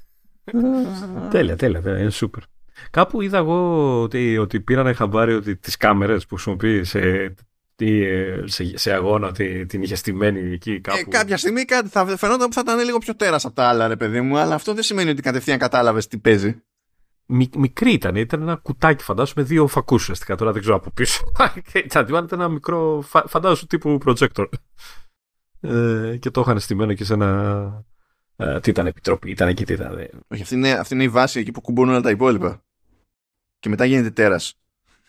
τέλεια, 1.31 1.55
τέλεια, 1.55 1.81
τέλεια, 1.81 1.99
είναι 1.99 2.11
super. 2.13 2.41
Κάπου 2.89 3.21
είδα 3.21 3.37
εγώ 3.37 4.01
ότι, 4.01 4.37
ότι 4.37 4.59
πήραν 4.59 4.95
χαμπάρι 4.95 5.33
ότι 5.33 5.55
τις 5.55 5.77
κάμερες 5.77 6.25
που 6.25 6.35
χρησιμοποιεί 6.35 6.83
σε, 6.83 7.33
σε, 8.45 8.77
σε 8.77 8.91
αγώνα 8.91 9.27
ότι 9.27 9.65
την 9.65 9.81
είχε 9.81 9.95
στημένη 9.95 10.53
εκεί 10.53 10.79
κάπου. 10.79 10.97
Ε, 10.99 11.03
κάποια 11.03 11.37
στιγμή 11.37 11.65
κάτι 11.65 11.89
θα 11.89 12.17
φαινόταν 12.17 12.47
που 12.47 12.53
θα 12.53 12.61
ήταν 12.61 12.79
λίγο 12.79 12.97
πιο 12.97 13.15
τέρας 13.15 13.45
από 13.45 13.55
τα 13.55 13.63
άλλα 13.63 13.87
ρε 13.87 13.95
παιδί 13.95 14.21
μου 14.21 14.37
αλλά 14.37 14.55
αυτό 14.55 14.73
δεν 14.73 14.83
σημαίνει 14.83 15.09
ότι 15.09 15.21
κατευθείαν 15.21 15.57
κατάλαβες 15.57 16.07
τι 16.07 16.17
παίζει. 16.17 16.61
μικρή 17.55 17.91
ήταν, 17.91 18.15
ήταν 18.15 18.41
ένα 18.41 18.55
κουτάκι 18.55 19.03
φαντάζομαι 19.03 19.43
δύο 19.43 19.67
φακούς 19.67 20.01
ουσιαστικά 20.01 20.35
τώρα 20.35 20.51
δεν 20.51 20.61
ξέρω 20.61 20.75
από 20.75 20.91
πίσω. 20.91 21.23
ήταν 21.85 22.27
ένα 22.31 22.49
μικρό 22.49 23.03
φαντάζομαι 23.27 23.67
τύπου 23.67 23.97
projector. 24.05 24.45
Ε, 25.59 26.17
και 26.19 26.29
το 26.29 26.41
είχαν 26.41 26.59
στημένο 26.59 26.93
και 26.93 27.03
σε 27.03 27.13
ένα 27.13 27.85
ε, 28.35 28.59
τι 28.59 28.69
ήταν 28.69 28.87
επιτροπή, 28.87 29.29
ήταν 29.29 29.47
εκεί, 29.47 29.65
τι 29.65 29.73
ήταν. 29.73 30.09
Όχι, 30.27 30.41
αυτή 30.41 30.55
είναι, 30.55 30.71
αυτή 30.71 30.93
είναι 30.93 31.03
η 31.03 31.09
βάση 31.09 31.39
εκεί 31.39 31.51
που 31.51 31.61
κουμπώνουν 31.61 31.93
όλα 31.93 32.01
τα 32.01 32.09
υπόλοιπα. 32.09 32.63
Και 33.59 33.69
μετά 33.69 33.85
γίνεται 33.85 34.09
τέρας. 34.09 34.53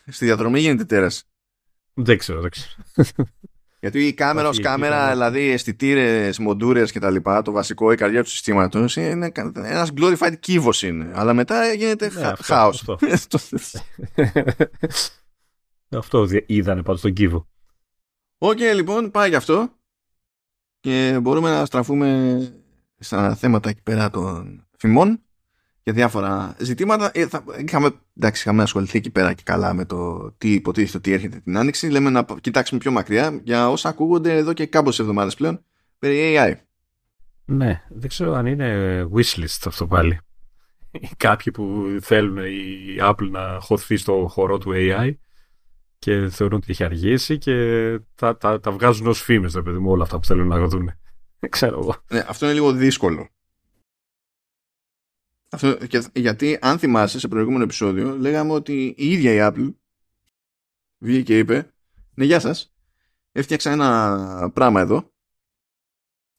Στη 0.05 0.25
διαδρομή 0.25 0.59
γίνεται 0.59 0.85
τέρας. 0.85 1.23
Δεν 1.93 2.17
ξέρω, 2.17 2.41
δεν 2.41 2.51
ξέρω. 2.51 3.29
Γιατί 3.79 4.07
η 4.07 4.13
κάμερα 4.13 4.47
ως 4.47 4.59
κάμερα, 4.59 5.11
δηλαδή 5.11 5.49
αισθητήρες, 5.49 6.39
μοντούρες 6.39 6.91
κτλ., 6.91 7.15
το 7.43 7.51
βασικό, 7.51 7.91
η 7.91 7.95
καρδιά 7.95 8.23
του 8.23 8.29
συστήματος 8.29 8.95
είναι 8.95 9.31
ένας 9.55 9.91
glorified 9.97 10.33
κύβο 10.39 10.69
είναι. 10.81 11.11
Αλλά 11.15 11.33
μετά 11.33 11.73
γίνεται 11.73 12.09
ναι, 12.09 12.33
χάος. 12.41 12.83
Αυτό, 12.89 12.97
αυτό 15.97 16.27
είδανε 16.45 16.83
πάντως 16.83 17.01
τον 17.01 17.13
κύβο. 17.13 17.47
OK, 18.37 18.57
okay, 18.57 18.75
λοιπόν, 18.75 19.11
πάει 19.11 19.29
γι' 19.29 19.35
αυτό. 19.35 19.69
Και 20.79 21.19
μπορούμε 21.21 21.49
να 21.49 21.65
στραφούμε 21.65 22.37
στα 22.99 23.35
θέματα 23.35 23.69
εκεί 23.69 23.81
πέρα 23.81 24.09
των 24.09 24.67
φημών 24.77 25.19
για 25.83 25.93
διάφορα 25.93 26.55
ζητήματα. 26.59 27.11
Ε, 27.13 27.27
θα, 27.27 27.43
είχαμε, 27.65 27.91
εντάξει, 28.17 28.41
είχαμε 28.41 28.63
ασχοληθεί 28.63 28.97
εκεί 28.97 29.09
πέρα 29.09 29.33
και 29.33 29.43
καλά 29.45 29.73
με 29.73 29.85
το 29.85 30.31
τι 30.37 30.53
υποτίθεται 30.53 30.97
ότι 30.97 31.11
έρχεται 31.11 31.39
την 31.39 31.57
άνοιξη. 31.57 31.89
Λέμε 31.89 32.09
να 32.09 32.25
κοιτάξουμε 32.41 32.79
πιο 32.79 32.91
μακριά 32.91 33.39
για 33.43 33.69
όσα 33.69 33.89
ακούγονται 33.89 34.35
εδώ 34.35 34.53
και 34.53 34.65
κάμποσες 34.65 34.99
εβδομάδες 34.99 35.35
πλέον 35.35 35.63
περί 35.99 36.35
AI. 36.37 36.53
Ναι, 37.45 37.81
δεν 37.89 38.09
ξέρω 38.09 38.33
αν 38.33 38.45
είναι 38.45 39.07
wishlist 39.15 39.63
αυτό 39.65 39.87
πάλι. 39.87 40.19
Κάποιοι 41.17 41.53
που 41.53 41.85
θέλουν 42.01 42.37
η 42.37 42.97
Apple 43.01 43.29
να 43.29 43.57
χωθεί 43.59 43.97
στο 43.97 44.27
χώρο 44.29 44.57
του 44.57 44.71
AI 44.73 45.13
και 45.99 46.27
θεωρούν 46.29 46.57
ότι 46.57 46.71
έχει 46.71 46.83
αργήσει 46.83 47.37
και 47.37 47.55
τα, 48.15 48.37
τα, 48.37 48.59
τα 48.59 48.71
βγάζουν 48.71 49.07
ως 49.07 49.21
φήμες, 49.21 49.53
παιδί 49.53 49.77
μου, 49.77 49.91
όλα 49.91 50.03
αυτά 50.03 50.19
που 50.19 50.25
θέλουν 50.25 50.47
να 50.47 50.67
δουν. 50.67 50.91
Ξέρω 51.49 51.79
εγώ. 51.79 52.03
Ναι, 52.11 52.25
αυτό 52.27 52.45
είναι 52.45 52.53
λίγο 52.53 52.71
δύσκολο. 52.71 53.29
Αυτό, 55.51 55.77
γιατί 56.13 56.57
αν 56.61 56.79
θυμάσαι 56.79 57.19
σε 57.19 57.27
προηγούμενο 57.27 57.63
επεισόδιο 57.63 58.17
λέγαμε 58.17 58.51
ότι 58.51 58.95
η 58.97 59.11
ίδια 59.11 59.33
η 59.33 59.37
Apple 59.41 59.73
βγήκε 60.97 61.23
και 61.23 61.37
είπε 61.37 61.73
ναι 62.13 62.25
γεια 62.25 62.39
σας 62.39 62.73
έφτιαξα 63.31 63.71
ένα 63.71 64.51
πράγμα 64.53 64.81
εδώ 64.81 65.13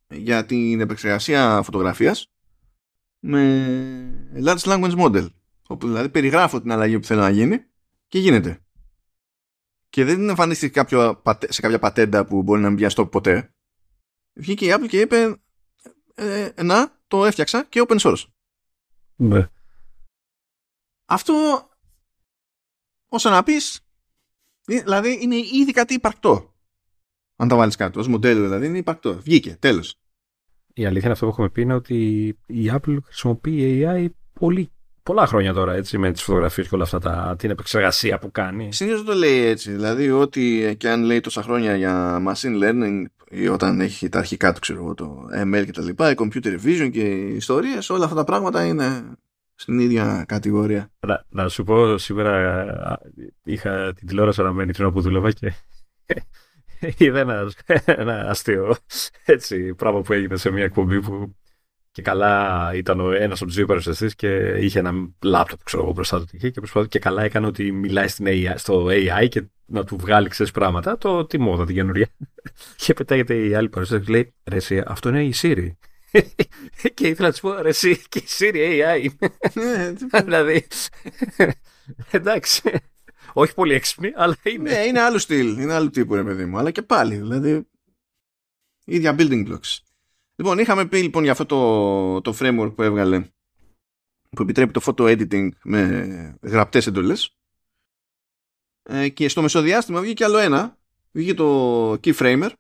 για 0.08 0.46
την 0.46 0.80
επεξεργασία 0.80 1.62
φωτογραφίας 1.62 2.32
με 3.18 4.30
large 4.36 4.58
language 4.58 4.98
model 4.98 5.28
όπου 5.68 5.86
δηλαδή 5.86 6.08
περιγράφω 6.08 6.60
την 6.60 6.72
αλλαγή 6.72 6.98
που 6.98 7.06
θέλω 7.06 7.20
να 7.20 7.30
γίνει 7.30 7.64
και 8.06 8.18
γίνεται 8.18 8.60
και 9.88 10.04
δεν 10.04 10.28
εμφανίστηκε 10.28 10.72
κάποιο, 10.72 11.22
σε 11.48 11.60
κάποια 11.60 11.78
πατέντα 11.78 12.24
που 12.24 12.42
μπορεί 12.42 12.60
να 12.60 12.68
μην 12.68 12.76
πιαστώ 12.76 13.06
ποτέ 13.06 13.54
βγήκε 14.36 14.66
η 14.66 14.68
Apple 14.72 14.88
και 14.88 15.00
είπε 15.00 15.40
ε, 16.14 16.50
να 16.62 17.00
το 17.06 17.24
έφτιαξα 17.24 17.64
και 17.64 17.84
open 17.88 17.98
source. 17.98 18.24
Ναι. 19.16 19.48
Αυτό 21.04 21.68
όσο 23.08 23.30
να 23.30 23.42
πεις 23.42 23.80
δηλαδή 24.64 25.18
είναι 25.22 25.36
ήδη 25.36 25.72
κάτι 25.72 25.94
υπαρκτό. 25.94 26.54
Αν 27.36 27.48
τα 27.48 27.56
βάλεις 27.56 27.76
κάτω 27.76 28.00
ως 28.00 28.08
μοντέλο 28.08 28.42
δηλαδή 28.42 28.66
είναι 28.66 28.78
υπαρκτό. 28.78 29.20
Βγήκε 29.20 29.56
τέλος. 29.56 30.00
η 30.74 30.86
αλήθεια 30.86 31.04
είναι 31.04 31.12
αυτό 31.12 31.26
που 31.26 31.32
έχουμε 31.32 31.50
πει 31.50 31.60
είναι 31.60 31.74
ότι 31.74 32.26
η 32.46 32.70
Apple 32.70 32.98
χρησιμοποιεί 33.04 33.84
AI 33.86 34.08
πολύ, 34.32 34.72
πολλά 35.06 35.26
χρόνια 35.26 35.52
τώρα 35.52 35.74
έτσι, 35.74 35.98
με 35.98 36.12
τις 36.12 36.22
φωτογραφίες 36.22 36.68
και 36.68 36.74
όλα 36.74 36.84
αυτά 36.84 36.98
τα, 36.98 37.34
την 37.38 37.50
επεξεργασία 37.50 38.18
που 38.18 38.30
κάνει. 38.30 38.72
Συνήθως 38.72 39.04
το 39.04 39.14
λέει 39.14 39.44
έτσι. 39.44 39.70
Δηλαδή, 39.70 40.10
ό,τι 40.10 40.76
και 40.76 40.88
αν 40.88 41.02
λέει 41.02 41.20
τόσα 41.20 41.42
χρόνια 41.42 41.76
για 41.76 42.22
machine 42.28 42.62
learning 42.62 43.04
ή 43.30 43.48
όταν 43.48 43.80
έχει 43.80 44.08
τα 44.08 44.18
αρχικά 44.18 44.52
του, 44.52 44.60
ξέρω 44.60 44.78
εγώ, 44.78 44.94
το 44.94 45.24
ML 45.44 45.62
και 45.64 45.72
τα 45.72 45.82
λοιπά, 45.82 46.10
η 46.10 46.14
computer 46.16 46.58
vision 46.64 46.90
και 46.92 47.00
οι 47.00 47.34
ιστορίες, 47.34 47.90
όλα 47.90 48.04
αυτά 48.04 48.16
τα 48.16 48.24
πράγματα 48.24 48.64
είναι 48.64 49.02
στην 49.54 49.78
ίδια 49.78 50.24
κατηγορία. 50.28 50.90
Να, 51.06 51.24
να 51.28 51.48
σου 51.48 51.64
πω, 51.64 51.98
σήμερα 51.98 52.98
είχα 53.44 53.92
την 53.92 54.06
τηλεόραση 54.06 54.40
αναμένη 54.40 54.72
την 54.72 54.92
που 54.92 55.00
δούλευα 55.00 55.30
και 55.30 55.52
είδα 57.04 57.18
ένα, 57.18 57.52
ένα 57.84 58.30
αστείο 58.30 58.76
έτσι, 59.24 59.74
πράγμα 59.74 60.00
που 60.00 60.12
έγινε 60.12 60.36
σε 60.36 60.50
μια 60.50 60.64
εκπομπή 60.64 61.00
που 61.00 61.36
και 61.96 62.02
καλά 62.02 62.70
ήταν 62.74 63.00
ο 63.00 63.10
ένας 63.10 63.38
από 63.38 63.46
τους 63.46 63.54
δύο 63.54 63.66
παρουσιαστές 63.66 64.14
και 64.14 64.28
είχε 64.60 64.78
ένα 64.78 64.92
λάπτοπ 65.22 65.62
ξέρω 65.62 65.82
εγώ, 65.82 65.92
μπροστά 65.92 66.18
του 66.20 66.36
και 66.36 66.50
προσπαθούσε 66.50 66.88
και 66.88 66.98
καλά 66.98 67.22
έκανε 67.22 67.46
ότι 67.46 67.72
μιλάει 67.72 68.08
στην 68.08 68.26
AI, 68.28 68.52
στο 68.56 68.86
AI 68.90 69.28
και 69.28 69.42
να 69.66 69.84
του 69.84 69.96
βγάλει 69.96 70.28
ξέρεις 70.28 70.52
πράγματα. 70.52 70.98
Το 70.98 71.26
τι 71.26 71.38
μόδα 71.38 71.66
την 71.66 71.74
καινούργια. 71.74 72.08
και 72.76 72.94
πετάγεται 72.94 73.34
η 73.34 73.54
άλλη 73.54 73.68
παρουσιαστή 73.68 74.06
και 74.06 74.12
λέει 74.12 74.34
Ρε, 74.44 74.56
εσύ, 74.56 74.82
αυτό 74.86 75.08
είναι 75.08 75.24
η 75.24 75.34
Siri. 75.42 75.70
και 76.94 77.08
ήθελα 77.08 77.26
να 77.26 77.30
της 77.30 77.40
πω 77.40 77.60
Ρε, 77.60 77.68
εσύ, 77.68 78.02
και 78.08 78.18
η 78.18 78.26
Siri 78.38 78.56
AI. 78.56 79.28
Ναι, 79.54 79.92
δηλαδή. 80.24 80.66
εντάξει. 82.10 82.60
Όχι 83.32 83.54
πολύ 83.54 83.74
έξυπνη, 83.74 84.12
αλλά 84.14 84.36
είναι. 84.42 84.70
Ναι, 84.70 84.78
είναι 84.78 85.00
άλλο 85.00 85.18
στυλ. 85.18 85.58
Είναι 85.58 85.74
άλλο 85.74 85.90
τύπου, 85.90 86.14
ρε 86.14 86.24
παιδί 86.24 86.44
μου. 86.44 86.58
Αλλά 86.58 86.70
και 86.70 86.82
πάλι. 86.82 87.16
Δηλαδή. 87.16 87.66
ίδια 88.84 89.14
building 89.18 89.48
blocks. 89.48 89.85
Λοιπόν, 90.36 90.58
είχαμε 90.58 90.86
πει 90.86 91.02
λοιπόν 91.02 91.22
για 91.22 91.32
αυτό 91.32 91.46
το, 91.46 92.20
το 92.20 92.36
framework 92.40 92.72
που 92.74 92.82
έβγαλε 92.82 93.30
που 94.30 94.42
επιτρέπει 94.42 94.72
το 94.72 94.80
photo 94.84 95.02
editing 95.02 95.48
με 95.62 96.38
γραπτές 96.42 96.86
εντολές 96.86 97.36
ε, 98.82 99.08
και 99.08 99.28
στο 99.28 99.42
μεσοδιάστημα 99.42 100.00
βγήκε 100.00 100.24
άλλο 100.24 100.38
ένα 100.38 100.78
βγήκε 101.12 101.34
το 101.34 101.92
keyframer 101.92 102.50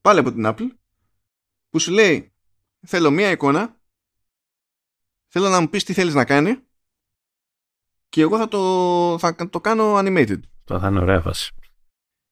πάλι 0.00 0.18
από 0.18 0.32
την 0.32 0.42
Apple 0.46 0.68
που 1.70 1.78
σου 1.78 1.92
λέει 1.92 2.32
θέλω 2.86 3.10
μία 3.10 3.30
εικόνα 3.30 3.80
θέλω 5.26 5.48
να 5.48 5.60
μου 5.60 5.68
πεις 5.68 5.84
τι 5.84 5.92
θέλεις 5.92 6.14
να 6.14 6.24
κάνει 6.24 6.66
και 8.08 8.22
εγώ 8.22 8.38
θα 8.38 8.48
το, 8.48 9.18
θα 9.18 9.48
το 9.50 9.60
κάνω 9.60 9.98
animated. 9.98 10.40
Το 10.64 10.78
θα 10.78 10.88
είναι 10.88 11.00
ωραία 11.00 11.20
φάση. 11.20 11.54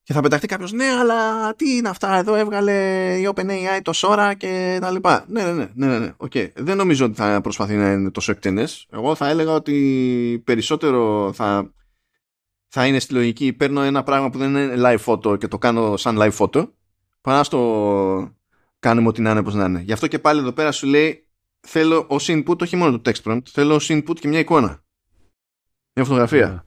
Και 0.05 0.13
θα 0.13 0.21
πεταχτεί 0.21 0.47
κάποιος, 0.47 0.71
ναι, 0.71 0.85
αλλά 0.85 1.53
τι 1.55 1.75
είναι 1.75 1.89
αυτά, 1.89 2.15
εδώ 2.15 2.35
έβγαλε 2.35 2.73
η 3.19 3.29
OpenAI 3.33 3.79
το 3.81 3.91
Sora 3.95 4.33
και 4.37 4.77
τα 4.81 4.91
λοιπά. 4.91 5.25
Ναι, 5.27 5.43
ναι, 5.43 5.51
ναι, 5.51 5.87
ναι, 5.87 5.99
ναι. 5.99 6.13
Okay. 6.17 6.51
Δεν 6.55 6.77
νομίζω 6.77 7.05
ότι 7.05 7.15
θα 7.15 7.41
προσπαθεί 7.41 7.75
να 7.75 7.91
είναι 7.91 8.11
τόσο 8.11 8.31
εκτενές. 8.31 8.87
Εγώ 8.91 9.15
θα 9.15 9.29
έλεγα 9.29 9.51
ότι 9.51 10.41
περισσότερο 10.45 11.31
θα, 11.33 11.73
θα 12.67 12.87
είναι 12.87 12.99
στη 12.99 13.13
λογική, 13.13 13.53
παίρνω 13.53 13.81
ένα 13.81 14.03
πράγμα 14.03 14.29
που 14.29 14.37
δεν 14.37 14.55
είναι 14.55 14.73
live 14.77 15.03
photo 15.05 15.39
και 15.39 15.47
το 15.47 15.57
κάνω 15.57 15.97
σαν 15.97 16.17
live 16.19 16.37
photo, 16.37 16.69
παρά 17.21 17.43
στο 17.43 18.33
κάνουμε 18.79 19.07
ό,τι 19.07 19.21
να 19.21 19.31
είναι, 19.31 19.43
πώ 19.43 19.49
να 19.51 19.65
είναι. 19.65 19.81
Γι' 19.81 19.93
αυτό 19.93 20.07
και 20.07 20.19
πάλι 20.19 20.39
εδώ 20.39 20.51
πέρα 20.51 20.71
σου 20.71 20.87
λέει, 20.87 21.27
θέλω 21.59 22.05
ως 22.07 22.27
input, 22.29 22.61
όχι 22.61 22.75
μόνο 22.75 22.99
το 22.99 23.11
text 23.11 23.31
prompt, 23.31 23.47
θέλω 23.51 23.75
ως 23.75 23.89
input 23.91 24.19
και 24.19 24.27
μια 24.27 24.39
εικόνα. 24.39 24.83
Μια 25.93 26.05
φωτογραφία. 26.05 26.47
Ναι 26.47 26.59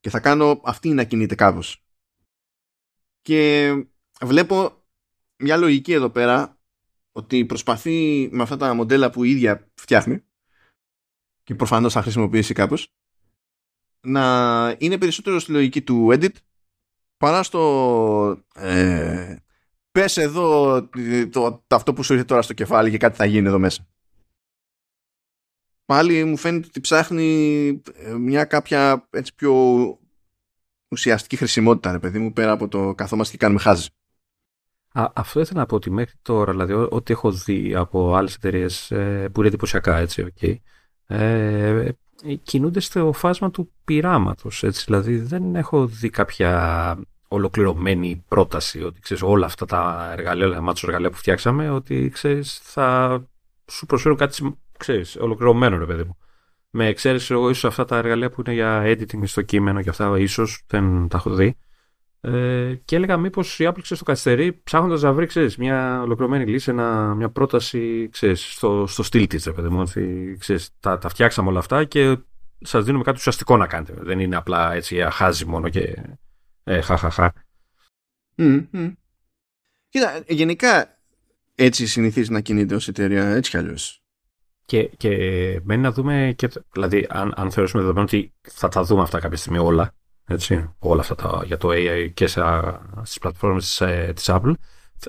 και 0.00 0.10
θα 0.10 0.20
κάνω 0.20 0.60
αυτή 0.64 0.88
να 0.88 1.04
κινείται 1.04 1.34
κάπως. 1.34 1.82
Και 3.20 3.70
βλέπω 4.20 4.84
μια 5.36 5.56
λογική 5.56 5.92
εδώ 5.92 6.10
πέρα 6.10 6.58
ότι 7.12 7.44
προσπαθεί 7.44 8.28
με 8.32 8.42
αυτά 8.42 8.56
τα 8.56 8.74
μοντέλα 8.74 9.10
που 9.10 9.24
η 9.24 9.30
ίδια 9.30 9.70
φτιάχνει 9.74 10.24
και 11.42 11.54
προφανώς 11.54 11.92
θα 11.92 12.02
χρησιμοποιήσει 12.02 12.54
κάπως 12.54 12.92
να 14.00 14.76
είναι 14.78 14.98
περισσότερο 14.98 15.38
στη 15.38 15.52
λογική 15.52 15.82
του 15.82 16.08
edit 16.12 16.34
παρά 17.16 17.42
στο 17.42 18.44
ε, 18.54 19.36
πες 19.90 20.16
εδώ 20.16 20.82
το, 21.30 21.64
το, 21.66 21.76
αυτό 21.76 21.92
που 21.92 22.02
σου 22.02 22.12
ήρθε 22.12 22.24
τώρα 22.24 22.42
στο 22.42 22.54
κεφάλι 22.54 22.90
και 22.90 22.98
κάτι 22.98 23.16
θα 23.16 23.24
γίνει 23.24 23.46
εδώ 23.46 23.58
μέσα 23.58 23.88
πάλι 25.88 26.24
μου 26.24 26.36
φαίνεται 26.36 26.66
ότι 26.68 26.80
ψάχνει 26.80 27.82
ε, 27.94 28.12
μια 28.12 28.44
κάποια 28.44 29.08
έτσι 29.10 29.34
πιο 29.34 29.54
ουσιαστική 30.88 31.36
χρησιμότητα, 31.36 31.92
ρε 31.92 31.98
παιδί 31.98 32.18
μου, 32.18 32.32
πέρα 32.32 32.52
από 32.52 32.68
το 32.68 32.94
καθόμαστε 32.94 33.32
και 33.32 33.38
κάνουμε 33.38 33.60
χάζι. 33.60 33.88
Α, 34.92 35.10
αυτό 35.14 35.40
ήθελα 35.40 35.60
να 35.60 35.66
πω 35.66 35.74
ότι 35.74 35.90
μέχρι 35.90 36.14
τώρα, 36.22 36.52
δηλαδή, 36.52 36.72
ό,τι 36.72 37.12
έχω 37.12 37.32
δει 37.32 37.74
από 37.74 38.14
άλλες 38.14 38.34
εταιρείες 38.34 38.90
ε, 38.90 39.28
που 39.32 39.40
είναι 39.40 39.48
εντυπωσιακά, 39.48 39.96
έτσι, 39.96 40.26
okay, 40.40 40.54
ε, 41.06 41.90
κινούνται 42.42 42.80
στο 42.80 43.12
φάσμα 43.12 43.50
του 43.50 43.72
πειράματος. 43.84 44.64
Δηλαδή, 44.84 45.18
δεν 45.18 45.54
έχω 45.54 45.86
δει 45.86 46.10
κάποια 46.10 46.98
ολοκληρωμένη 47.28 48.24
πρόταση 48.28 48.82
ότι 48.82 49.00
ξέρεις, 49.00 49.22
όλα 49.22 49.46
αυτά 49.46 49.66
τα 49.66 50.10
εργαλεία, 50.12 50.46
όλα 50.46 50.60
τα 50.60 50.80
εργαλεία 50.82 51.10
που 51.10 51.16
φτιάξαμε, 51.16 51.70
ότι 51.70 52.10
ξέρεις, 52.12 52.58
θα 52.62 53.18
σου 53.70 53.86
προσφέρουν 53.86 54.18
κάτι 54.18 54.58
ξέρεις, 54.78 55.16
ολοκληρωμένο, 55.16 55.78
ρε 55.78 55.86
παιδί 55.86 56.02
μου. 56.02 56.16
Με 56.70 56.86
εξαίρεση 56.86 57.32
εγώ 57.32 57.50
ίσως 57.50 57.64
αυτά 57.64 57.84
τα 57.84 57.96
εργαλεία 57.96 58.30
που 58.30 58.42
είναι 58.46 58.54
για 58.54 58.82
editing 58.84 59.22
στο 59.24 59.42
κείμενο 59.42 59.82
και 59.82 59.88
αυτά 59.88 60.18
ίσως 60.18 60.62
δεν 60.66 61.08
τα 61.08 61.16
έχω 61.16 61.34
δει. 61.34 61.56
Ε, 62.20 62.74
και 62.84 62.96
έλεγα 62.96 63.16
μήπως 63.16 63.58
η 63.58 63.64
Apple 63.68 63.72
ξέρεις, 63.72 63.96
στο 63.96 64.04
καθυστερεί 64.04 64.60
ψάχνοντας 64.62 65.02
να 65.02 65.12
βρει 65.12 65.26
ξέρεις, 65.26 65.56
μια 65.56 66.02
ολοκληρωμένη 66.02 66.46
λύση, 66.46 66.70
ένα, 66.70 67.14
μια 67.14 67.30
πρόταση 67.30 68.08
ξέρεις, 68.08 68.52
στο, 68.52 68.86
στο 68.86 69.02
στυλ 69.02 69.26
της. 69.26 69.44
Ρε 69.44 69.68
μου, 69.68 69.80
ότι 69.80 70.36
ξέρεις, 70.40 70.70
τα, 70.80 70.98
τα 70.98 71.08
φτιάξαμε 71.08 71.48
όλα 71.48 71.58
αυτά 71.58 71.84
και 71.84 72.16
σας 72.60 72.84
δίνουμε 72.84 73.04
κάτι 73.04 73.18
ουσιαστικό 73.18 73.56
να 73.56 73.66
κάνετε. 73.66 73.94
Δεν 73.98 74.20
είναι 74.20 74.36
απλά 74.36 74.72
έτσι 74.74 75.02
αχάζει 75.02 75.44
μόνο 75.44 75.68
και 75.68 76.02
ε, 76.64 76.80
χαχαχα. 76.80 77.32
Mm, 78.36 78.92
Κοίτα, 79.88 80.22
γενικά 80.26 80.98
έτσι 81.54 81.86
συνηθίζει 81.86 82.32
να 82.32 82.40
κινείται 82.40 82.74
ως 82.74 82.88
εταιρεία 82.88 83.24
έτσι 83.24 83.50
κι 83.50 83.56
αλλιώς. 83.56 84.02
Και, 84.68 84.90
και 84.96 85.10
μένει 85.62 85.82
να 85.82 85.90
δούμε, 85.90 86.32
και, 86.36 86.48
δηλαδή 86.72 87.06
αν, 87.08 87.32
αν 87.36 87.50
θεωρήσουμε 87.50 87.82
δεδομένο 87.82 88.06
ότι 88.06 88.34
θα 88.40 88.68
τα 88.68 88.82
δούμε 88.82 89.02
αυτά 89.02 89.18
κάποια 89.18 89.36
στιγμή 89.36 89.58
όλα, 89.58 89.94
έτσι, 90.24 90.74
όλα 90.78 91.00
αυτά 91.00 91.14
τα, 91.14 91.42
για 91.44 91.56
το 91.56 91.68
AI 91.72 92.10
και 92.14 92.26
σε, 92.26 92.40
στις 93.02 93.18
πλατφόρμες 93.18 93.64
της, 93.64 93.80
ε, 93.80 94.12
της 94.14 94.24
Apple, 94.28 94.52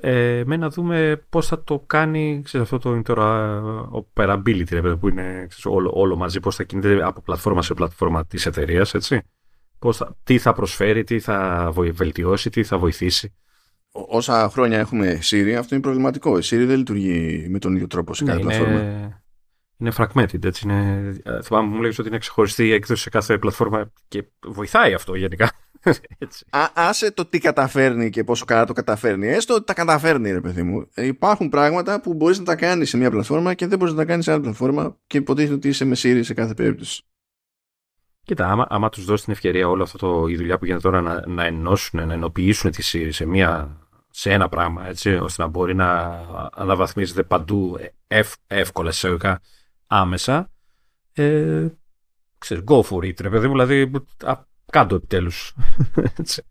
ε, 0.02 0.44
μένει 0.46 0.62
να 0.62 0.70
δούμε 0.70 1.26
πώς 1.30 1.48
θα 1.48 1.64
το 1.64 1.80
κάνει 1.80 2.42
ξέρεις, 2.44 2.72
αυτό 2.72 2.78
το 2.78 3.02
interoperability 3.06 4.96
που 5.00 5.08
είναι 5.10 5.46
ξέρεις, 5.50 5.66
όλο, 5.66 5.92
όλο 5.94 6.16
μαζί, 6.16 6.40
πώς 6.40 6.56
θα 6.56 6.64
κινείται 6.64 7.04
από 7.04 7.22
πλατφόρμα 7.22 7.62
σε 7.62 7.74
πλατφόρμα 7.74 8.26
της 8.26 8.46
εταιρείας, 8.46 8.94
έτσι. 8.94 9.22
Πώς 9.80 9.98
θα, 9.98 10.18
τι 10.24 10.38
θα 10.38 10.54
προσφέρει, 10.54 11.04
τι 11.04 11.20
θα 11.20 11.70
βελτιώσει, 11.74 12.50
τι 12.50 12.64
θα 12.64 12.78
βοηθήσει. 12.78 13.36
Όσα 13.92 14.50
χρόνια 14.50 14.80
έχουμε 14.80 15.20
Siri, 15.24 15.52
αυτό 15.52 15.76
είναι 15.76 15.84
προβληματικό. 15.84 16.38
Η 16.38 16.42
Siri 16.44 16.64
δεν 16.68 16.78
λειτουργεί 16.78 17.48
με 17.50 17.60
τον 17.60 17.76
ίδιο 17.76 17.88
τρόπο 17.88 18.14
σε 18.14 18.24
ναι, 18.24 18.32
κάθε 18.32 18.44
πλατφόρμα 18.44 18.80
είναι 18.80 19.19
fragmented. 19.96 20.46
Έτσι 20.46 20.68
είναι, 20.68 21.14
ε, 21.24 21.42
θυμάμαι 21.42 21.76
μου 21.76 21.82
λέγεις 21.82 22.00
ότι 22.00 22.08
είναι 22.08 22.18
ξεχωριστή 22.18 22.68
η 22.68 22.74
έκδοση 22.74 23.02
σε 23.02 23.10
κάθε 23.10 23.38
πλατφόρμα 23.38 23.92
και 24.08 24.24
βοηθάει 24.44 24.94
αυτό 24.94 25.16
γενικά. 25.16 25.52
Έτσι. 26.18 26.46
Α, 26.50 26.70
άσε 26.74 27.12
το 27.12 27.26
τι 27.26 27.40
καταφέρνει 27.40 28.10
και 28.10 28.24
πόσο 28.24 28.46
καλά 28.46 28.66
το 28.66 28.74
καταφέρνει. 28.74 29.28
Έστω 29.28 29.54
ότι 29.54 29.66
τα 29.66 29.74
καταφέρνει, 29.74 30.32
ρε 30.32 30.42
παιδί 30.42 30.64
μου. 30.64 30.88
Ε, 30.94 31.06
υπάρχουν 31.06 31.50
πράγματα 31.50 32.02
που 32.02 32.14
μπορείς 32.14 32.40
να 32.40 32.46
τα 32.46 32.56
κάνεις 32.56 32.90
σε 32.90 32.98
μια 32.98 33.12
πλατφόρμα 33.12 33.54
και 33.54 33.68
δεν 33.68 33.78
μπορείς 33.78 33.94
να 33.94 34.00
τα 34.00 34.06
κάνεις 34.06 34.26
σε 34.26 34.32
άλλη 34.32 34.42
πλατφόρμα 34.42 34.98
και 35.08 35.18
υποτίθεται 35.18 35.54
ότι 35.54 35.68
είσαι 35.68 35.86
με 35.86 35.96
Siri 35.98 36.20
σε 36.24 36.34
κάθε 36.34 36.54
περίπτωση. 36.54 37.04
Κοίτα, 38.24 38.48
άμα, 38.48 38.68
άμα 38.70 38.90
τους 38.90 39.06
δώσεις 39.06 39.24
την 39.24 39.34
ευκαιρία 39.34 39.68
όλο 39.68 39.84
αυτό 39.84 39.98
το, 39.98 40.28
η 40.28 40.36
δουλειά 40.36 40.58
που 40.58 40.66
γίνεται 40.66 40.82
τώρα 40.82 41.02
να, 41.02 41.28
να 41.28 41.46
ενώσουν, 41.46 42.08
να 42.08 42.14
ενοποιήσουν 42.14 42.72
τη 42.72 42.84
Siri 42.92 43.10
σε, 43.12 43.26
μια, 43.26 43.78
σε 44.10 44.32
ένα 44.32 44.50
πράγμα, 44.50 44.88
έτσι, 44.88 45.10
ώστε 45.10 45.42
να 45.42 45.48
μπορεί 45.48 45.76
να 45.76 46.22
αναβαθμίζεται 46.54 47.24
παντού 47.24 47.78
ευ, 48.08 48.34
εύκολα 48.48 48.90
εισαγωγικά 48.90 49.42
άμεσα, 49.90 50.52
ε, 51.14 51.68
ξέρεις, 52.38 52.64
go 52.68 52.82
for 52.82 53.04
it, 53.04 53.22
ρε 53.22 53.30
παιδί 53.30 53.48
μου, 53.48 53.52
δηλαδή, 53.52 53.92
α, 54.24 54.40
κάντο 54.72 54.96
επιτέλους. 54.96 55.54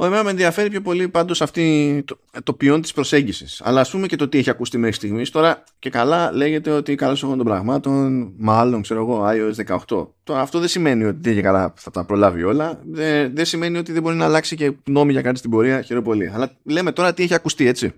Ο 0.00 0.04
εμένα 0.04 0.22
με 0.22 0.30
ενδιαφέρει 0.30 0.70
πιο 0.70 0.80
πολύ 0.80 1.08
πάντως 1.08 1.42
αυτή 1.42 2.02
το, 2.06 2.18
το 2.42 2.52
ποιόν 2.52 2.80
της 2.80 2.92
προσέγγισης. 2.92 3.60
Αλλά 3.64 3.80
ας 3.80 3.90
πούμε 3.90 4.06
και 4.06 4.16
το 4.16 4.28
τι 4.28 4.38
έχει 4.38 4.50
ακουστεί 4.50 4.78
μέχρι 4.78 4.94
στιγμής. 4.94 5.30
Τώρα 5.30 5.64
και 5.78 5.90
καλά 5.90 6.32
λέγεται 6.32 6.70
ότι 6.70 6.94
καλώς 6.94 7.22
εγώ 7.22 7.36
των 7.36 7.44
πραγμάτων, 7.44 8.32
μάλλον 8.36 8.82
ξέρω 8.82 9.00
εγώ, 9.00 9.24
iOS 9.26 9.78
18. 9.86 10.08
Τώρα 10.22 10.40
αυτό 10.40 10.58
δεν 10.58 10.68
σημαίνει 10.68 11.04
ότι 11.04 11.32
δεν 11.32 11.42
καλά 11.42 11.72
θα 11.76 11.90
τα 11.90 12.04
προλάβει 12.04 12.42
όλα. 12.42 12.80
Δεν, 12.84 13.34
δεν 13.34 13.44
σημαίνει 13.44 13.78
ότι 13.78 13.92
δεν 13.92 14.02
μπορεί 14.02 14.16
να 14.16 14.24
αλλάξει 14.24 14.56
και 14.56 14.72
νόμοι 14.84 15.12
για 15.12 15.22
κάτι 15.22 15.38
στην 15.38 15.50
πορεία. 15.50 15.82
Χαίρομαι 15.82 16.06
πολύ. 16.06 16.28
Αλλά 16.28 16.56
λέμε 16.62 16.92
τώρα 16.92 17.14
τι 17.14 17.22
έχει 17.22 17.34
ακουστεί 17.34 17.66
έτσι 17.66 17.94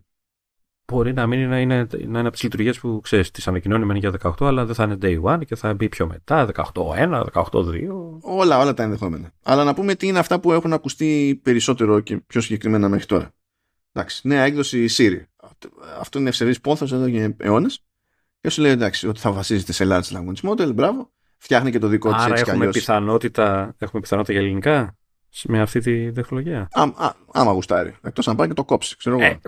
μπορεί 0.91 1.13
να 1.13 1.27
μην 1.27 1.41
είναι, 1.41 1.61
είναι, 1.61 1.87
είναι 1.99 2.21
από 2.21 2.31
τις 2.31 2.43
λειτουργίες 2.43 2.81
που 2.81 3.01
ξέρεις, 3.03 3.31
τις 3.31 3.49
ανακοινώνει 3.49 3.85
μεν 3.85 3.97
για 3.97 4.13
18, 4.23 4.33
αλλά 4.39 4.65
δεν 4.65 4.75
θα 4.75 4.85
είναι 4.85 4.99
day 5.03 5.23
one 5.23 5.45
και 5.47 5.55
θα 5.57 5.75
μπει 5.75 5.89
πιο 5.89 6.07
μετά, 6.07 6.49
18.1, 6.55 7.25
18.2. 7.33 7.45
Όλα, 8.21 8.59
όλα 8.59 8.75
τα 8.75 8.83
ενδεχόμενα. 8.83 9.33
Αλλά 9.43 9.65
να 9.65 9.75
πούμε 9.75 9.95
τι 9.95 10.07
είναι 10.07 10.19
αυτά 10.19 10.41
που 10.41 10.53
έχουν 10.53 10.73
ακουστεί 10.73 11.41
περισσότερο 11.43 12.01
και 12.01 12.17
πιο 12.17 12.41
συγκεκριμένα 12.41 12.89
μέχρι 12.89 13.07
τώρα. 13.07 13.31
Εντάξει, 13.93 14.29
νέα 14.29 14.43
έκδοση 14.43 14.87
Siri. 14.91 15.23
αυτό 16.01 16.19
είναι 16.19 16.29
ευσεβής 16.29 16.61
πόθος 16.61 16.93
εδώ 16.93 17.11
και 17.11 17.35
αιώνες 17.37 17.85
και 18.41 18.51
σου 18.51 18.61
λέει 18.63 18.71
εντάξει 18.71 19.09
ότι 19.09 19.21
θα 19.21 19.33
βασίζεται 19.33 19.73
σε 19.73 19.87
large 19.89 20.17
language 20.17 20.51
model, 20.51 20.75
μπράβο, 20.75 21.11
φτιάχνει 21.37 21.71
και 21.71 21.79
το 21.79 21.87
δικό 21.87 22.13
της 22.13 22.23
Άρα 22.23 22.31
έτσι 22.31 22.45
κι 22.45 22.51
έχουμε 22.51 22.65
αλλιώς. 22.65 22.79
πιθανότητα, 22.79 23.75
έχουμε 23.79 24.01
πιθανότητα 24.01 24.33
για 24.35 24.43
ελληνικά 24.43 24.97
με 25.45 25.61
αυτή 25.61 25.81
τη 25.81 26.13
τεχνολογία; 26.13 26.69
Α, 26.73 26.83
α, 26.83 27.13
άμα 27.33 27.53
γουστάρει. 27.53 27.97
Εκτός 28.03 28.29
αν 28.29 28.37
πάει 28.37 28.49
και 28.49 28.55
το 28.55 28.65
κόψει, 28.65 28.97
ξέρω 28.97 29.19
εγώ. 29.21 29.39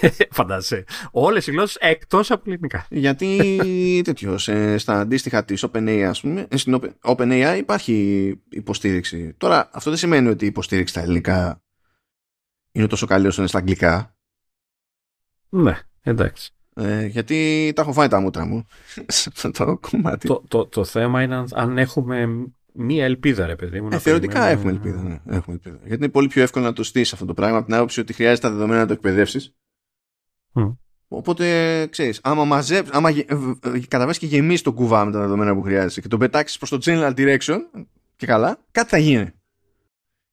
Ε, 0.00 0.08
φαντάζεσαι. 0.30 0.84
Όλες 1.10 1.46
οι 1.46 1.50
γλώσσες 1.50 1.76
εκτός 1.80 2.30
από 2.30 2.42
ελληνικά. 2.46 2.86
Γιατί 2.90 3.60
τέτοιος, 4.04 4.42
σε- 4.42 4.78
στα 4.78 5.00
αντίστοιχα 5.00 5.44
της 5.44 5.64
OpenAI, 5.66 6.04
ας 6.08 6.20
πούμε, 6.20 6.46
ε, 6.50 6.56
στην 6.56 6.78
Open- 6.80 7.14
OpenAI 7.16 7.54
υπάρχει 7.58 8.34
υποστήριξη. 8.48 9.34
Τώρα, 9.36 9.70
αυτό 9.72 9.90
δεν 9.90 9.98
σημαίνει 9.98 10.28
ότι 10.28 10.44
η 10.44 10.48
υποστήριξη 10.48 10.92
στα 10.94 11.02
ελληνικά 11.02 11.62
είναι 12.72 12.86
τόσο 12.86 13.06
καλή 13.06 13.26
όσο 13.26 13.40
είναι 13.40 13.48
στα 13.48 13.58
αγγλικά. 13.58 14.16
Ναι, 15.48 15.78
εντάξει. 16.02 16.50
Ε, 16.74 17.06
γιατί 17.06 17.72
τα 17.74 17.82
έχω 17.82 17.92
φάει 17.92 18.08
τα 18.08 18.20
μούτρα 18.20 18.44
μου 18.46 18.66
σε 19.06 19.30
αυτό 19.34 19.64
το 19.64 19.78
κομμάτι. 19.90 20.26
Το, 20.28 20.42
το, 20.48 20.66
το 20.66 20.84
θέμα 20.84 21.22
είναι 21.22 21.34
αν, 21.34 21.46
αν 21.52 21.78
έχουμε 21.78 22.26
μία 22.72 23.04
ελπίδα, 23.04 23.46
ρε 23.46 23.56
παιδί 23.56 23.80
μου. 23.80 23.86
Ε, 23.86 23.90
να 23.90 23.98
θεωρητικά 23.98 24.40
περιμένουμε- 24.40 24.74
έχουμε 24.74 24.90
ελπίδα, 24.92 25.02
ναι, 25.24 25.36
έχουμε 25.36 25.54
ελπίδα. 25.54 25.78
Γιατί 25.86 26.02
είναι 26.02 26.12
πολύ 26.12 26.28
πιο 26.28 26.42
εύκολο 26.42 26.64
να 26.64 26.72
το 26.72 26.82
στήσει 26.82 27.10
αυτό 27.14 27.26
το 27.26 27.34
πράγμα 27.34 27.56
από 27.56 27.66
την 27.66 27.74
άποψη 27.74 28.00
ότι 28.00 28.12
χρειάζεται 28.12 28.46
τα 28.48 28.52
δεδομένα 28.54 28.80
να 28.80 28.86
το 28.86 28.92
εκπαιδεύσεις. 28.92 29.54
Μμ. 30.56 30.72
Οπότε 31.08 31.86
ξέρεις, 31.86 32.20
άμα, 32.22 32.44
μαζέψ, 32.44 32.90
άμα 32.92 33.10
γε- 33.10 33.30
ε, 33.30 33.34
ε, 33.64 33.80
καταβάσεις 33.88 34.18
και 34.20 34.26
γεμίσεις 34.26 34.62
το 34.62 34.72
κουβά 34.72 35.04
με 35.04 35.12
τα 35.12 35.20
δεδομένα 35.20 35.54
που 35.54 35.62
χρειάζεσαι 35.62 36.00
και 36.00 36.08
τον 36.08 36.18
πετάξεις 36.18 36.58
προς 36.58 36.70
το 36.70 36.78
general 36.80 37.14
direction 37.16 37.58
και 38.16 38.26
καλά, 38.26 38.58
κάτι 38.70 38.88
θα 38.88 38.98
γίνει. 38.98 39.30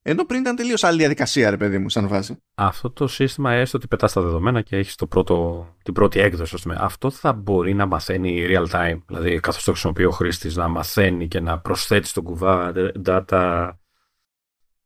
Ενώ 0.01 0.25
πριν 0.25 0.39
ήταν 0.39 0.55
τελείως 0.55 0.83
άλλη 0.83 0.97
διαδικασία, 0.97 1.49
ρε 1.49 1.57
παιδί 1.57 1.77
μου, 1.77 1.89
σαν 1.89 2.07
βάση. 2.07 2.37
Αυτό 2.55 2.91
το 2.91 3.07
σύστημα 3.07 3.53
έστω 3.53 3.77
ότι 3.77 3.87
πετάς 3.87 4.13
τα 4.13 4.21
δεδομένα 4.21 4.61
και 4.61 4.75
έχεις 4.77 4.95
το 4.95 5.07
πρώτο, 5.07 5.67
την 5.83 5.93
πρώτη 5.93 6.19
έκδοση. 6.19 6.55
ας 6.55 6.61
πούμε. 6.61 6.75
Αυτό 6.79 7.09
θα 7.09 7.33
μπορεί 7.33 7.73
να 7.73 7.85
μαθαίνει 7.85 8.45
real 8.49 8.65
time. 8.71 9.01
Δηλαδή 9.07 9.39
καθώς 9.39 9.63
το 9.63 9.71
χρησιμοποιεί 9.71 10.05
ο 10.05 10.11
χρήστης 10.11 10.55
να 10.55 10.67
μαθαίνει 10.67 11.27
και 11.27 11.39
να 11.39 11.59
προσθέτει 11.59 12.07
στον 12.07 12.23
κουβά 12.23 12.73
data 13.05 13.69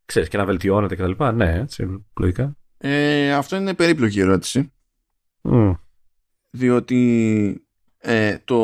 ξέρεις, 0.06 0.30
και 0.30 0.38
να 0.38 0.46
βελτιώνεται 0.46 0.96
κτλ. 0.96 1.24
Ναι, 1.34 1.54
έτσι, 1.54 2.06
λογικά. 2.20 2.58
Ε, 2.78 3.34
αυτό 3.34 3.56
είναι 3.56 3.74
περίπλοκη 3.74 4.20
ερώτηση. 4.20 4.72
Μμ. 5.50 5.74
διότι 6.50 7.68
ε, 7.98 8.38
το 8.46 8.58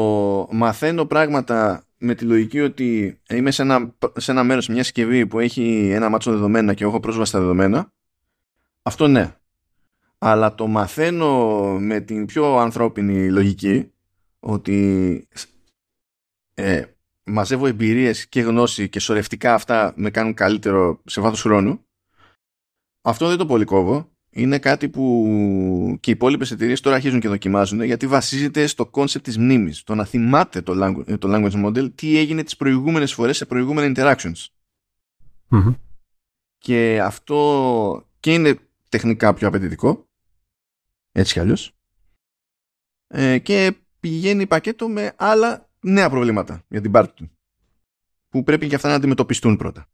μαθαίνω 0.52 1.06
πράγματα 1.06 1.86
με 1.98 2.16
τη 2.16 2.26
λογική 2.26 2.60
ότι 2.60 3.20
είμαι 3.30 3.52
σε 3.52 3.62
ένα, 3.62 3.96
σε 4.18 4.32
ένα 4.32 4.44
μέρος, 4.44 4.64
σε 4.64 4.72
μια 4.72 4.84
συσκευή 4.84 5.28
που 5.28 5.40
έχει 5.40 5.90
ένα 5.90 6.10
μάτσο 6.10 6.32
δεδομένα 6.32 6.74
και 6.74 6.84
έχω 6.84 7.00
πρόσβαση 7.00 7.30
στα 7.30 7.40
δεδομένα. 7.40 7.94
Αυτό 8.82 9.08
ναι. 9.08 9.36
Αλλά 10.18 10.56
το 10.56 10.68
μαθαίνω 10.68 11.64
με 11.80 12.00
την 12.00 12.26
πιο 12.26 12.58
ανθρώπινη 12.58 13.30
λογική 13.30 13.92
ότι 14.40 15.28
ε, 16.54 16.84
μαζεύω 17.24 17.68
εμπειρίες 17.68 18.28
και 18.28 18.42
γνώση 18.42 18.90
και 18.90 19.00
σωρευτικά 19.00 19.54
αυτά 19.54 19.94
με 19.96 20.10
κάνουν 20.10 20.34
καλύτερο 20.34 21.02
σε 21.06 21.22
βάθος 21.22 21.42
χρόνου. 21.42 21.86
Αυτό 23.02 23.28
δεν 23.28 23.38
το 23.38 23.46
πολυκόβω 23.46 24.13
είναι 24.34 24.60
κάτι 24.60 24.90
που 24.90 25.98
και 26.00 26.10
οι 26.10 26.14
υπόλοιπες 26.14 26.52
εταιρείες 26.52 26.80
τώρα 26.80 26.96
αρχίζουν 26.96 27.20
και 27.20 27.28
δοκιμάζουν 27.28 27.82
γιατί 27.82 28.08
βασίζεται 28.08 28.68
στο 28.68 28.86
concept 28.86 29.26
της 29.26 29.38
μνήμης. 29.38 29.84
Το 29.84 29.96
να 29.96 30.06
θυμάται 30.06 30.62
το 30.62 30.74
language, 30.76 31.20
το 31.20 31.30
language 31.32 31.66
model 31.66 31.92
τι 31.96 32.18
έγινε 32.18 32.44
τις 32.44 32.56
προηγούμενες 32.56 33.14
φορές 33.14 33.38
σε 33.38 33.46
προηγούμενα 33.46 33.94
interactions. 33.96 34.46
Μμμ. 35.48 35.74
Και 36.58 37.02
αυτό 37.02 38.08
και 38.20 38.34
είναι 38.34 38.60
τεχνικά 38.90 39.34
πιο 39.34 39.48
απαιτητικό 39.48 40.08
έτσι 41.12 41.34
κι 41.34 41.40
αλλιώς 41.40 41.76
ε, 43.08 43.38
και 43.38 43.76
πηγαίνει 44.00 44.48
πακέτο 44.48 44.90
με 44.90 45.14
άλλα 45.16 45.70
νέα 45.80 46.10
προβλήματα 46.10 46.64
για 46.68 46.82
την 46.82 46.92
πάρτι 46.92 47.14
του 47.14 47.32
που 48.30 48.44
πρέπει 48.44 48.68
και 48.68 48.76
αυτά 48.76 48.90
να 48.90 48.96
αντιμετωπιστούν 48.96 49.58
πρώτα. 49.58 49.88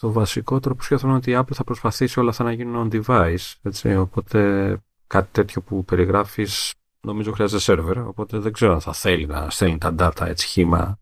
Το 0.00 0.12
βασικότερο 0.12 0.74
που 0.74 0.82
σκέφτομαι 0.82 1.12
είναι 1.12 1.20
ότι 1.20 1.30
η 1.30 1.38
Apple 1.38 1.54
θα 1.54 1.64
προσπαθήσει 1.64 2.20
όλα 2.20 2.30
αυτά 2.30 2.44
να 2.44 2.52
γίνουν 2.52 2.90
on 2.90 3.02
device. 3.04 3.52
Έτσι, 3.62 3.96
οπότε 3.96 4.76
κάτι 5.06 5.28
τέτοιο 5.32 5.62
που 5.62 5.84
περιγράφεις 5.84 6.74
νομίζω 7.00 7.32
χρειάζεται 7.32 7.72
server. 7.72 8.04
Οπότε 8.06 8.38
δεν 8.38 8.52
ξέρω 8.52 8.72
αν 8.72 8.80
θα 8.80 8.92
θέλει 8.92 9.26
να 9.26 9.50
στέλνει 9.50 9.78
τα 9.78 9.94
data 9.98 10.26
έτσι 10.26 10.46
χήμα. 10.46 10.98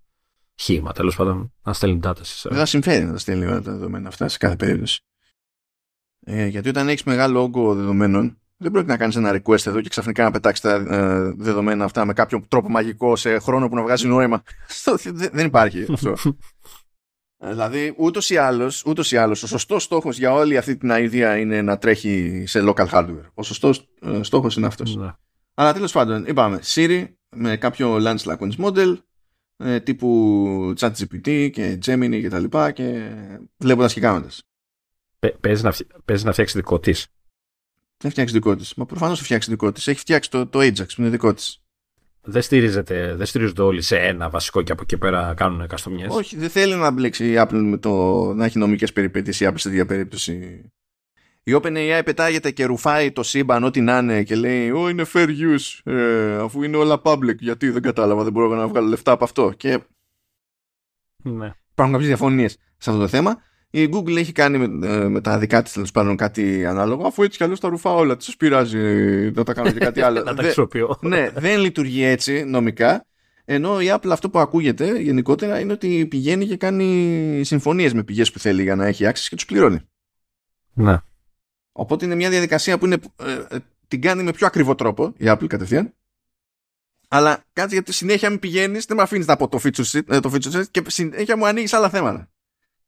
Χήμα 0.54 0.92
τέλος 0.92 1.16
πάντων. 1.16 1.52
Να 1.62 1.72
στέλνει 1.72 2.00
data 2.02 2.20
σε 2.20 2.48
Δεν 2.48 2.52
server. 2.52 2.60
θα 2.60 2.66
συμφέρει 2.66 3.04
να 3.04 3.12
τα 3.12 3.18
στέλνει 3.18 3.44
όλα 3.44 3.62
τα 3.62 3.72
δεδομένα 3.72 4.08
αυτά 4.08 4.28
σε 4.28 4.38
κάθε 4.38 4.56
περίπτωση. 4.56 5.00
Ε, 6.20 6.46
γιατί 6.46 6.68
όταν 6.68 6.88
έχεις 6.88 7.04
μεγάλο 7.04 7.42
όγκο 7.42 7.74
δεδομένων, 7.74 8.38
δεν 8.56 8.70
πρόκειται 8.70 8.92
να 8.92 8.98
κάνεις 8.98 9.16
ένα 9.16 9.30
request 9.42 9.66
εδώ 9.66 9.80
και 9.80 9.88
ξαφνικά 9.88 10.24
να 10.24 10.30
πετάξεις 10.30 10.60
τα 10.60 10.74
ε, 10.74 11.34
δεδομένα 11.36 11.84
αυτά 11.84 12.04
με 12.04 12.12
κάποιο 12.12 12.44
τρόπο 12.48 12.68
μαγικό 12.68 13.16
σε 13.16 13.38
χρόνο 13.38 13.68
που 13.68 13.74
να 13.74 13.82
βγάζει 13.82 14.06
νόημα. 14.06 14.42
Αυτό 14.70 14.96
δεν 14.96 15.30
δεν 15.32 15.46
υπάρχει 15.46 15.86
αυτό. 15.92 16.14
Ε, 17.38 17.48
δηλαδή, 17.48 17.94
ούτως 17.98 18.30
ή 18.30 18.36
άλλως, 18.36 18.84
ούτως 18.84 19.12
ή 19.12 19.16
άλλως, 19.16 19.42
ο 19.42 19.46
σωστός 19.46 19.82
στόχος 19.82 20.18
για 20.18 20.32
όλη 20.32 20.56
αυτή 20.56 20.76
την 20.76 20.90
idea 20.92 21.36
είναι 21.40 21.62
να 21.62 21.78
τρέχει 21.78 22.44
σε 22.46 22.60
local 22.62 22.88
hardware. 22.88 23.30
Ο 23.34 23.42
σωστός 23.42 23.88
ε, 24.02 24.22
στόχος 24.22 24.56
είναι 24.56 24.66
αυτός. 24.66 24.96
Ναι. 24.96 25.12
Αλλά 25.54 25.72
τέλος 25.72 25.92
πάντων, 25.92 26.24
είπαμε 26.26 26.60
Siri 26.64 27.06
με 27.36 27.56
κάποιο 27.56 27.96
Large 28.00 28.16
Language 28.18 28.56
Model 28.58 28.96
ε, 29.56 29.80
τύπου 29.80 30.74
ChatGPT 30.78 31.50
και 31.52 31.78
Gemini 31.86 32.18
και 32.20 32.28
τα 32.28 32.38
λοιπά 32.38 32.70
και 32.70 33.10
βλέποντας 33.56 33.92
και 33.92 34.00
κάνοντας. 34.00 34.42
Παι- 35.18 35.38
Παίζει 35.38 35.62
να, 35.62 35.72
φτι- 35.72 35.90
παίζει 36.04 36.24
να 36.24 36.32
φτιάξεις 36.32 36.56
δικό 36.56 36.78
της. 36.80 37.06
Δεν 37.96 38.10
φτιάξεις 38.10 38.34
δικό 38.36 38.56
της. 38.56 38.74
Μα 38.74 38.86
προφανώς 38.86 39.18
θα 39.18 39.24
φτιάξεις 39.24 39.50
δικό 39.50 39.72
της. 39.72 39.86
Έχει 39.86 39.98
φτιάξει 39.98 40.30
το, 40.30 40.46
το 40.46 40.58
Ajax 40.58 40.86
που 40.94 41.00
είναι 41.00 41.08
δικό 41.10 41.34
της. 41.34 41.62
Δεν, 42.28 42.42
στηρίζεται, 42.42 43.14
δεν 43.14 43.26
στηρίζονται 43.26 43.62
όλοι 43.62 43.82
σε 43.82 43.98
ένα 43.98 44.30
βασικό 44.30 44.62
και 44.62 44.72
από 44.72 44.82
εκεί 44.82 44.98
πέρα 44.98 45.34
κάνουν 45.36 45.66
καστομιές; 45.66 46.14
Όχι, 46.14 46.36
δεν 46.36 46.50
θέλει 46.50 46.74
να 46.74 46.90
μπλέξει 46.90 47.30
η 47.30 47.34
Apple 47.38 47.60
με 47.64 47.76
το 47.76 48.22
να 48.34 48.44
έχει 48.44 48.58
νομικές 48.58 48.92
περιπέτειες 48.92 49.40
η 49.40 49.46
Apple 49.48 49.54
σε 49.56 49.68
τέτοια 49.68 49.86
περίπτωση. 49.86 50.64
Η 51.42 51.52
OpenAI 51.62 52.02
πετάγεται 52.04 52.50
και 52.50 52.64
ρουφάει 52.64 53.12
το 53.12 53.22
σύμπαν 53.22 53.64
ό,τι 53.64 53.80
να 53.80 53.98
είναι 53.98 54.22
και 54.22 54.34
λέει 54.34 54.70
«Ω, 54.70 54.88
είναι 54.88 55.04
fair 55.12 55.28
use, 55.28 55.92
ε, 55.92 56.36
αφού 56.36 56.62
είναι 56.62 56.76
όλα 56.76 57.00
public, 57.04 57.36
γιατί 57.38 57.70
δεν 57.70 57.82
κατάλαβα, 57.82 58.22
δεν 58.22 58.32
μπορώ 58.32 58.54
να 58.54 58.68
βγάλω 58.68 58.88
λεφτά 58.88 59.12
από 59.12 59.24
αυτό». 59.24 59.52
Και 59.56 59.80
Ναι. 61.22 61.52
υπάρχουν 61.70 61.94
κάποιες 61.94 62.06
διαφωνίες 62.06 62.52
σε 62.76 62.90
αυτό 62.90 63.02
το 63.02 63.08
θέμα. 63.08 63.42
Η 63.80 63.88
Google 63.92 64.16
έχει 64.16 64.32
κάνει 64.32 64.68
με, 64.68 64.86
ε, 64.88 65.08
με 65.08 65.20
τα 65.20 65.38
δικά 65.38 65.62
της 65.62 65.72
τέλος 65.72 65.90
πάντων 65.90 66.16
κάτι 66.16 66.66
ανάλογο, 66.66 67.06
αφού 67.06 67.22
έτσι 67.22 67.36
κι 67.36 67.44
αλλιώς 67.44 67.60
τα 67.60 67.68
ρουφά 67.68 67.90
όλα. 67.90 68.16
Τι 68.16 68.32
πειράζει 68.38 68.78
να 69.34 69.42
τα 69.44 69.52
κάνω 69.52 69.70
και 69.70 69.78
κάτι 69.78 70.00
άλλο. 70.00 70.18
να 70.22 70.24
τα 70.24 70.34
Δε- 70.34 70.42
χρησιμοποιώ. 70.42 70.98
ναι, 71.00 71.30
δεν 71.34 71.60
λειτουργεί 71.60 72.02
έτσι 72.02 72.44
νομικά. 72.44 73.06
Ενώ 73.44 73.80
η 73.80 73.86
Apple 73.90 74.08
αυτό 74.10 74.30
που 74.30 74.38
ακούγεται 74.38 74.98
γενικότερα 75.00 75.60
είναι 75.60 75.72
ότι 75.72 76.06
πηγαίνει 76.06 76.46
και 76.46 76.56
κάνει 76.56 77.40
συμφωνίες 77.44 77.92
με 77.92 78.02
πηγές 78.02 78.32
που 78.32 78.38
θέλει 78.38 78.62
για 78.62 78.74
να 78.76 78.86
έχει 78.86 79.04
access 79.06 79.26
και 79.28 79.34
τους 79.36 79.44
πληρώνει. 79.44 79.80
Ναι. 80.72 80.96
Οπότε 81.72 82.04
είναι 82.04 82.14
μια 82.14 82.30
διαδικασία 82.30 82.78
που 82.78 82.84
είναι, 82.86 82.98
ε, 83.16 83.56
ε, 83.56 83.58
την 83.88 84.00
κάνει 84.00 84.22
με 84.22 84.32
πιο 84.32 84.46
ακριβό 84.46 84.74
τρόπο 84.74 85.12
η 85.16 85.24
Apple 85.28 85.46
κατευθείαν. 85.46 85.94
Αλλά 87.08 87.44
κάτι 87.52 87.74
γιατί 87.74 87.92
συνέχεια 87.92 88.30
μην 88.30 88.38
πηγαίνεις, 88.38 88.84
δεν 88.84 88.96
με 88.96 89.02
αφήνεις 89.02 89.26
να 89.26 89.36
πω 89.36 89.48
το 89.48 89.60
feature 89.62 89.84
set, 89.92 90.00
ε, 90.08 90.20
το 90.20 90.32
feature 90.34 90.56
set 90.60 90.64
και 90.70 90.82
συνέχεια 90.86 91.36
μου 91.36 91.46
ανοίγεις 91.46 91.72
άλλα 91.72 91.88
θέματα. 91.88 92.30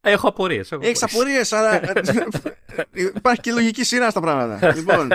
Έχω 0.01 0.29
απορίες. 0.29 0.73
Έχεις 0.73 1.03
απορίες, 1.03 1.53
αλλά 1.53 1.81
υπάρχει 2.93 3.41
και 3.41 3.53
λογική 3.53 3.85
σειρά 3.85 4.11
στα 4.11 4.21
πράγματα. 4.21 4.75
λοιπόν, 4.75 5.09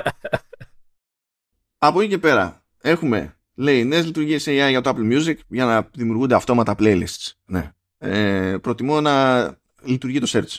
από 1.78 2.02
εκεί 2.02 2.10
και 2.10 2.18
πέρα 2.18 2.64
έχουμε, 2.82 3.38
λέει, 3.56 3.86
νέες 3.86 4.06
λειτουργίες 4.06 4.44
AI 4.48 4.68
για 4.70 4.82
το 4.82 4.90
Apple 4.96 5.14
Music 5.14 5.36
για 5.48 5.66
να 5.66 5.90
δημιουργούνται 5.94 6.36
αυτόματα 6.36 6.76
playlists. 6.80 7.32
Ναι. 7.46 7.72
Ε, 7.98 8.58
προτιμώ 8.62 9.02
να 9.02 9.46
λειτουργεί 9.82 10.20
το 10.20 10.28
search. 10.30 10.58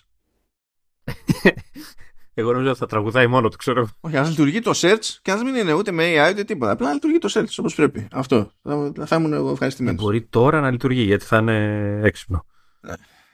Εγώ 2.37 2.53
νομίζω 2.53 2.71
ότι 2.71 2.79
θα 2.79 2.87
τραγουδάει 2.87 3.27
μόνο 3.27 3.49
του, 3.49 3.57
ξέρω. 3.57 3.89
Όχι, 4.01 4.15
να 4.15 4.29
λειτουργεί 4.29 4.61
το 4.61 4.73
search 4.75 5.19
και 5.23 5.33
να 5.33 5.45
μην 5.45 5.55
είναι 5.55 5.73
ούτε 5.73 5.91
με 5.91 6.05
AI 6.17 6.31
ούτε 6.31 6.45
τίποτα. 6.45 6.73
Απλά 6.73 6.87
να 6.87 6.93
λειτουργεί 6.93 7.19
το 7.19 7.31
search 7.35 7.55
όπως 7.57 7.75
πρέπει. 7.75 8.09
Αυτό. 8.13 8.51
Θα, 8.63 8.93
θα 9.07 9.17
ήμουν 9.17 9.33
εγώ 9.33 9.51
ευχαριστημένος. 9.51 10.03
Μπορεί 10.03 10.23
τώρα 10.23 10.61
να 10.61 10.71
λειτουργεί 10.71 11.03
γιατί 11.03 11.25
θα 11.25 11.37
είναι 11.37 12.01
έξυπνο. 12.03 12.47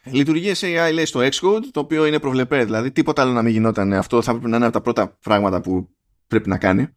Λειτουργίε 0.05 0.55
AI 0.61 0.91
λέει 0.93 1.05
στο 1.05 1.21
Xcode, 1.21 1.65
το 1.71 1.81
οποίο 1.81 2.07
είναι 2.07 2.19
προβλεπέ. 2.19 2.65
Δηλαδή, 2.65 2.91
τίποτα 2.91 3.23
άλλο 3.23 3.33
να 3.33 3.43
μην 3.43 3.53
γινόταν. 3.53 3.93
Αυτό 3.93 4.23
θα 4.23 4.33
πρέπει 4.33 4.49
να 4.49 4.57
είναι 4.57 4.65
από 4.65 4.75
τα 4.75 4.81
πρώτα 4.81 5.19
πράγματα 5.23 5.61
που 5.61 5.89
πρέπει 6.27 6.49
να 6.49 6.59
κάνει. 6.59 6.89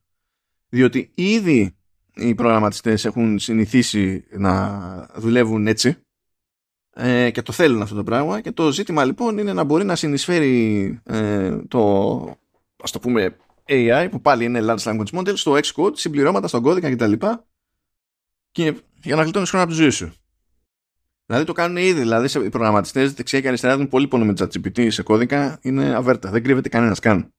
Διότι 0.70 1.12
ήδη 1.16 1.76
οι 2.16 2.36
προγραμματιστές 2.36 3.06
έχουν 3.06 3.40
συνηθίσει 3.40 4.26
να 4.32 5.10
δουλεύουν 5.16 5.68
έτσι 5.68 5.98
ε, 6.94 7.30
και 7.32 7.42
το 7.42 7.52
θέλουν 7.52 7.82
αυτό 7.82 7.96
το 7.96 8.04
πράγμα 8.04 8.42
και 8.42 8.52
το 8.52 8.72
ζήτημα 8.72 9.06
λοιπόν 9.06 9.38
είναι 9.38 9.54
να 9.54 9.64
μπορεί 9.64 9.86
να 9.86 9.96
συνεισφέρει 9.96 11.00
ε, 11.04 11.58
το 11.68 12.38
ας 12.84 12.92
το 12.92 13.00
πούμε 13.00 13.38
AI 13.68 14.08
που 14.12 14.22
πάλι 14.22 14.46
είναι 14.46 14.60
Large 14.64 14.78
Language 14.78 15.20
Model 15.20 15.34
στο 15.38 15.58
Xcode, 15.64 15.92
συμπληρώματα 15.94 16.48
στον 16.48 16.62
κώδικα 16.62 16.92
κτλ. 16.92 17.14
Και 18.52 18.76
για 19.04 19.16
να 19.16 19.24
γλιτώνεις 19.24 19.50
χρόνο 19.50 19.66
από 19.66 19.74
τη 19.74 19.80
ζωή 19.80 19.90
σου. 19.90 20.14
Δηλαδή 21.26 21.46
το 21.46 21.54
κάνουν 21.54 21.78
ήδη. 21.78 22.00
Δηλαδή 22.00 22.28
σε- 22.28 22.40
οι 22.46 22.50
προγραμματιστές 22.50 23.14
δεξιά 23.14 23.42
και 23.42 23.48
αριστερά 23.48 23.74
δίνουν 23.74 23.90
πολύ 23.90 24.08
πόνο 24.08 24.26
με 24.26 24.34
ChatGPT 24.38 24.92
σε 24.92 25.04
κώδικα. 25.04 25.60
Είναι 25.62 25.96
αβέρτα. 25.96 26.30
Δεν 26.30 26.44
κρύβεται 26.44 26.70
κανένας 26.70 27.00
καν. 27.00 27.34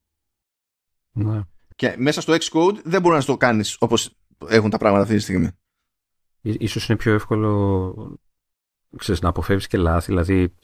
Ναι. 1.13 1.41
Και 1.77 1.95
μέσα 1.99 2.21
στο 2.21 2.35
Xcode 2.35 2.77
δεν 2.85 3.01
μπορείς 3.01 3.19
να 3.19 3.25
το 3.25 3.37
κάνεις 3.37 3.77
όπως 3.81 4.11
έχουν 4.49 4.71
τα 4.71 4.79
πράγματα 4.79 5.03
αυτή 5.03 5.17
τη 5.17 5.23
στιγμή. 5.23 5.51
Ίσως 6.41 6.89
είναι 6.89 6.99
πιο 6.99 7.13
εύκολο 7.15 8.19
ξέρεις, 8.97 9.21
να 9.21 9.29
αποφεύγεις 9.29 9.67
και 9.67 9.77
λάθη. 9.77 10.07
Δηλαδή, 10.07 10.55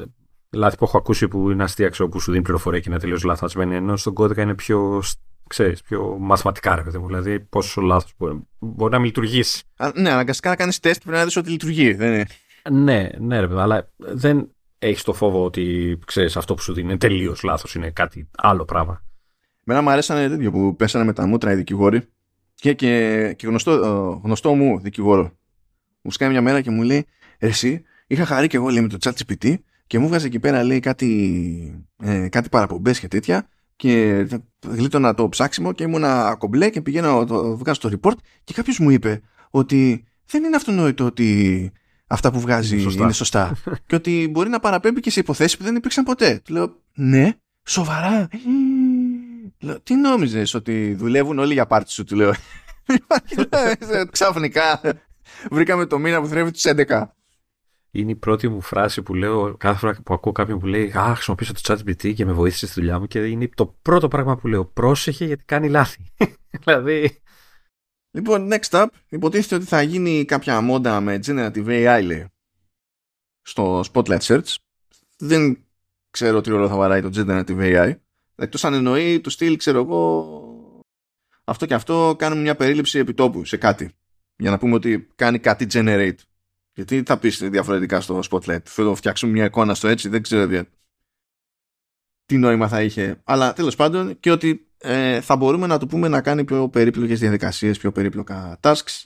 λάθη 0.51 0.77
που 0.77 0.85
έχω 0.85 0.99
ακούσει 0.99 1.29
που 1.29 1.51
είναι 1.51 1.63
αστεία, 1.63 1.89
ξέρω, 1.89 2.09
που 2.09 2.21
σου 2.21 2.31
δίνει 2.31 2.43
πληροφορία 2.43 2.81
και 2.81 2.91
είναι 2.91 2.99
τελείως 2.99 3.23
λαθασμένη. 3.23 3.75
Ενώ 3.75 3.97
στον 3.97 4.15
κώδικα 4.15 4.43
είναι 4.43 4.55
πιο, 4.55 5.03
ξέρεις, 5.49 5.83
πιο 5.83 6.17
μαθηματικά, 6.19 6.75
ρε 6.75 6.83
παιδί 6.83 6.99
μου. 6.99 7.07
Δηλαδή, 7.07 7.41
πόσο 7.41 7.81
λάθος 7.81 8.13
μπορεί, 8.19 8.41
μπορεί 8.59 8.93
να 8.93 8.99
μην 8.99 9.07
λειτουργήσει. 9.07 9.63
Α, 9.77 9.91
ναι, 9.95 10.11
αναγκαστικά 10.11 10.49
να 10.49 10.57
κάνεις 10.57 10.81
τεστ 10.81 11.03
πρέπει 11.03 11.17
να 11.19 11.25
δεις 11.25 11.37
ότι 11.37 11.51
λειτουργεί. 11.51 11.93
Δεν 11.93 12.13
είναι. 12.13 12.27
Ναι, 12.71 13.09
ναι, 13.19 13.41
ρε 13.41 13.49
παιδί, 13.49 13.61
αλλά 13.61 13.91
δεν 13.97 14.51
έχεις 14.79 15.03
το 15.03 15.13
φόβο 15.13 15.45
ότι 15.45 15.99
ξέρεις 16.07 16.37
αυτό 16.37 16.55
που 16.55 16.63
σου 16.63 16.73
δίνει 16.73 16.89
είναι 16.89 16.99
τελείως 16.99 17.43
λάθος. 17.43 17.75
Είναι 17.75 17.91
κάτι 17.91 18.29
άλλο 18.37 18.65
πράγμα. 18.65 19.03
Μένα 19.65 19.83
μου 19.83 19.91
αρέσανε 19.91 20.29
τέτοιο 20.29 20.51
που 20.51 20.77
πέσανε 20.77 21.05
με 21.05 21.13
τα 21.13 21.27
μούτρα 21.27 21.53
οι 21.53 21.55
δικηγόροι 21.55 22.09
και, 22.55 22.75
και, 22.75 23.35
και 23.37 23.47
γνωστό, 23.47 23.73
γνωστό 24.25 24.55
μου 24.55 24.81
δικηγόρο. 24.81 25.33
Μου 26.03 26.11
σκάει 26.11 26.29
μια 26.29 26.43
μέρα 26.43 26.61
και 26.61 26.71
μου 26.71 26.83
λέει 26.83 27.07
Εσύ 27.39 27.83
είχα 28.07 28.25
χαρεί 28.25 28.47
και 28.47 28.57
εγώ 28.57 28.69
λέει, 28.69 28.83
με 28.83 28.89
το 28.89 28.97
chat 29.01 29.13
GPT 29.13 29.55
και 29.87 29.99
μου 29.99 30.09
βγάζει 30.09 30.27
εκεί 30.27 30.41
πέρα 30.41 30.63
λέει 30.65 30.81
κάτι, 30.81 31.87
ε, 32.03 32.29
κάτι 32.29 32.49
παραπομπές 32.49 33.01
και 33.01 33.09
τέτοια 33.09 33.49
και 33.77 34.27
γλίτωνα 34.67 35.15
το 35.15 35.29
ψάξιμο 35.29 35.73
και 35.73 35.83
ήμουνα 35.83 36.37
κομπλέ 36.39 36.71
και 36.71 36.81
πηγαίνω 36.81 37.25
το 37.25 37.57
βγάζω 37.57 37.81
το 37.81 37.91
report 37.93 38.17
και 38.45 38.53
κάποιος 38.53 38.79
μου 38.79 38.91
είπε 38.91 39.21
ότι 39.51 40.05
δεν 40.27 40.45
είναι 40.45 40.57
αυτονόητο 40.57 41.05
ότι 41.05 41.73
αυτά 42.11 42.33
που 42.33 42.41
βγάζει 42.41 42.75
είναι 42.75 42.83
σωστά, 42.83 43.03
είναι 43.03 43.13
σωστά. 43.13 43.57
και 43.87 43.95
ότι 43.95 44.29
μπορεί 44.31 44.49
να 44.49 44.61
παραπέμπει 44.61 45.01
και 45.01 45.11
σε 45.11 45.21
υποθέσεις 45.21 45.57
που 45.57 45.65
δεν 45.65 45.77
υπήρξαν 45.77 46.05
ποτέ. 46.05 46.41
Του 46.45 46.53
λέω 46.53 46.77
ναι, 46.95 47.33
σοβαρά. 47.65 48.29
Λέω, 49.61 49.81
τι 49.81 49.95
νόμιζες 49.95 50.55
ότι 50.55 50.95
δουλεύουν 50.95 51.39
όλοι 51.39 51.53
για 51.53 51.67
πάρτι 51.67 51.91
σου, 51.91 52.05
του 52.05 52.17
λέω. 52.17 52.33
Ξαφνικά 54.11 54.81
βρήκαμε 55.51 55.87
το 55.87 55.99
μήνα 55.99 56.21
που 56.21 56.27
θρέφει 56.27 56.51
τους 56.51 56.63
11 56.67 57.03
είναι 57.91 58.11
η 58.11 58.15
πρώτη 58.15 58.49
μου 58.49 58.61
φράση 58.61 59.03
που 59.03 59.15
λέω 59.15 59.57
κάθε 59.57 59.79
φορά 59.79 59.99
που 60.05 60.15
ακούω 60.15 60.33
κάποιον 60.33 60.59
που 60.59 60.67
λέει 60.67 60.93
Α, 60.99 61.13
χρησιμοποιήσω 61.15 61.53
το 61.53 61.61
ChatGPT 61.63 62.15
και 62.15 62.25
με 62.25 62.33
βοήθησε 62.33 62.67
στη 62.67 62.81
δουλειά 62.81 62.99
μου 62.99 63.07
και 63.07 63.19
είναι 63.19 63.49
το 63.55 63.77
πρώτο 63.83 64.09
πράγμα 64.09 64.37
που 64.37 64.49
λέω. 64.49 64.65
Πρόσεχε 64.65 65.25
γιατί 65.25 65.45
κάνει 65.45 65.69
λάθη. 65.69 66.13
δηλαδή. 66.65 67.21
Λοιπόν, 68.11 68.49
next 68.53 68.71
up, 68.71 68.87
υποτίθεται 69.09 69.55
ότι 69.55 69.65
θα 69.65 69.83
γίνει 69.83 70.25
κάποια 70.25 70.61
μόντα 70.61 71.01
με 71.01 71.21
generative 71.27 71.67
AI, 71.67 72.03
λέει, 72.05 72.27
στο 73.43 73.85
Spotlight 73.93 74.21
Search. 74.21 74.55
Δεν 75.19 75.65
ξέρω 76.11 76.41
τι 76.41 76.51
ρόλο 76.51 76.69
θα 76.69 76.77
βαράει 76.77 77.03
το 77.03 77.11
generative 77.15 77.59
AI. 77.59 77.95
Εκτός 78.37 78.65
αν 78.65 78.75
εννοεί 78.75 79.21
του 79.21 79.31
στυλ, 79.31 79.57
ξέρω 79.57 79.79
εγώ, 79.79 80.83
αυτό 81.45 81.67
και 81.67 81.75
αυτό 81.75 82.15
κάνουμε 82.19 82.41
μια 82.41 82.57
περίληψη 82.57 82.99
επιτόπου 82.99 83.45
σε 83.45 83.57
κάτι. 83.57 83.91
Για 84.37 84.51
να 84.51 84.59
πούμε 84.59 84.75
ότι 84.75 85.09
κάνει 85.15 85.39
κάτι 85.39 85.67
generate. 85.73 86.19
Γιατί 86.73 87.03
θα 87.07 87.19
πεις 87.19 87.39
διαφορετικά 87.39 88.01
στο 88.01 88.21
Spotlight; 88.31 88.65
Θέλω 88.65 88.89
να 88.89 88.95
φτιάξουμε 88.95 89.33
μια 89.33 89.45
εικόνα 89.45 89.75
στο 89.75 89.89
έτσι, 89.89 90.09
δεν 90.09 90.23
ξέρω 90.23 90.67
τι 92.27 92.39
νόημα 92.39 92.69
θα 92.69 92.83
είχε. 92.83 93.21
Αλλά 93.25 93.53
τέλος 93.53 93.77
πάντων 93.77 94.21
και 94.21 94.31
ότι 94.31 94.70
ε, 94.83 95.21
θα 95.21 95.37
μπορούμε 95.37 95.67
να 95.67 95.79
το 95.79 95.87
πούμε 95.87 96.09
να 96.09 96.21
κάνει 96.21 96.45
πιο 96.45 96.69
περίπλοκες 96.69 97.19
διαδικασίες, 97.19 97.79
πιο 97.79 97.93
περίπλοκα 97.93 98.59
tasks. 98.63 99.05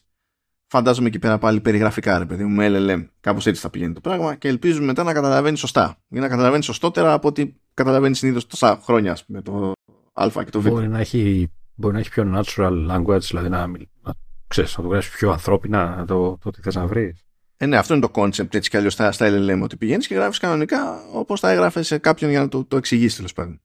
Φαντάζομαι 0.67 1.09
εκεί 1.09 1.19
πέρα 1.19 1.39
πάλι 1.39 1.61
περιγραφικά, 1.61 2.19
ρε 2.19 2.27
παιδί 2.27 2.45
μου, 2.45 2.55
με 2.55 2.69
LLM. 2.71 3.09
Κάπως 3.21 3.47
έτσι 3.47 3.61
θα 3.61 3.71
πηγαίνει 3.71 3.93
το 3.93 4.01
πράγμα 4.01 4.35
και 4.35 4.49
ελπίζουμε 4.49 4.87
μετά 4.87 5.03
να 5.03 5.13
καταλαβαίνει 5.13 5.57
σωστά. 5.57 5.97
Για 6.09 6.21
να 6.21 6.29
καταλαβαίνει 6.29 6.63
σωστότερα 6.63 7.13
από 7.13 7.29
ό,τι 7.29 7.55
καταλαβαίνει 7.75 8.15
συνήθως 8.15 8.47
τόσα 8.47 8.81
χρόνια 8.83 9.19
με 9.27 9.43
το 9.43 9.73
Α 10.13 10.29
και 10.45 10.51
το 10.51 10.61
Β. 10.61 10.69
Μπορεί 10.69 10.89
να 10.89 10.99
έχει, 10.99 11.53
μπορεί 11.75 11.95
να 11.95 12.01
έχει 12.01 12.11
πιο 12.11 12.33
natural 12.35 12.91
language, 12.91 13.21
δηλαδή 13.21 13.49
να, 13.49 13.67
να, 13.67 14.15
ξέρεις, 14.49 14.77
να 14.77 14.83
το 14.83 14.89
γράψει 14.89 15.11
πιο 15.11 15.31
ανθρώπινα 15.31 16.05
το, 16.07 16.39
το 16.39 16.51
τι 16.51 16.61
θες 16.61 16.75
να 16.75 16.87
βρεις. 16.87 17.25
Ε, 17.57 17.67
ναι, 17.67 17.77
αυτό 17.77 17.95
είναι 17.95 18.07
το 18.07 18.21
concept 18.23 18.55
έτσι 18.55 18.71
κι 18.71 18.77
αλλιώς 18.77 18.93
στα, 18.93 19.13
στα 19.13 19.27
LLM. 19.31 19.61
Ότι 19.63 19.77
πηγαίνεις 19.77 20.07
και 20.07 20.15
γράφεις 20.15 20.39
κανονικά 20.39 21.05
όπως 21.13 21.41
θα 21.41 21.51
έγραφες 21.51 21.87
σε 21.87 21.99
κάποιον 21.99 22.31
για 22.31 22.41
να 22.41 22.49
το, 22.49 22.65
το 22.65 22.77
εξηγήσεις 22.77 23.17
τέλος 23.17 23.33
πάντων. 23.33 23.61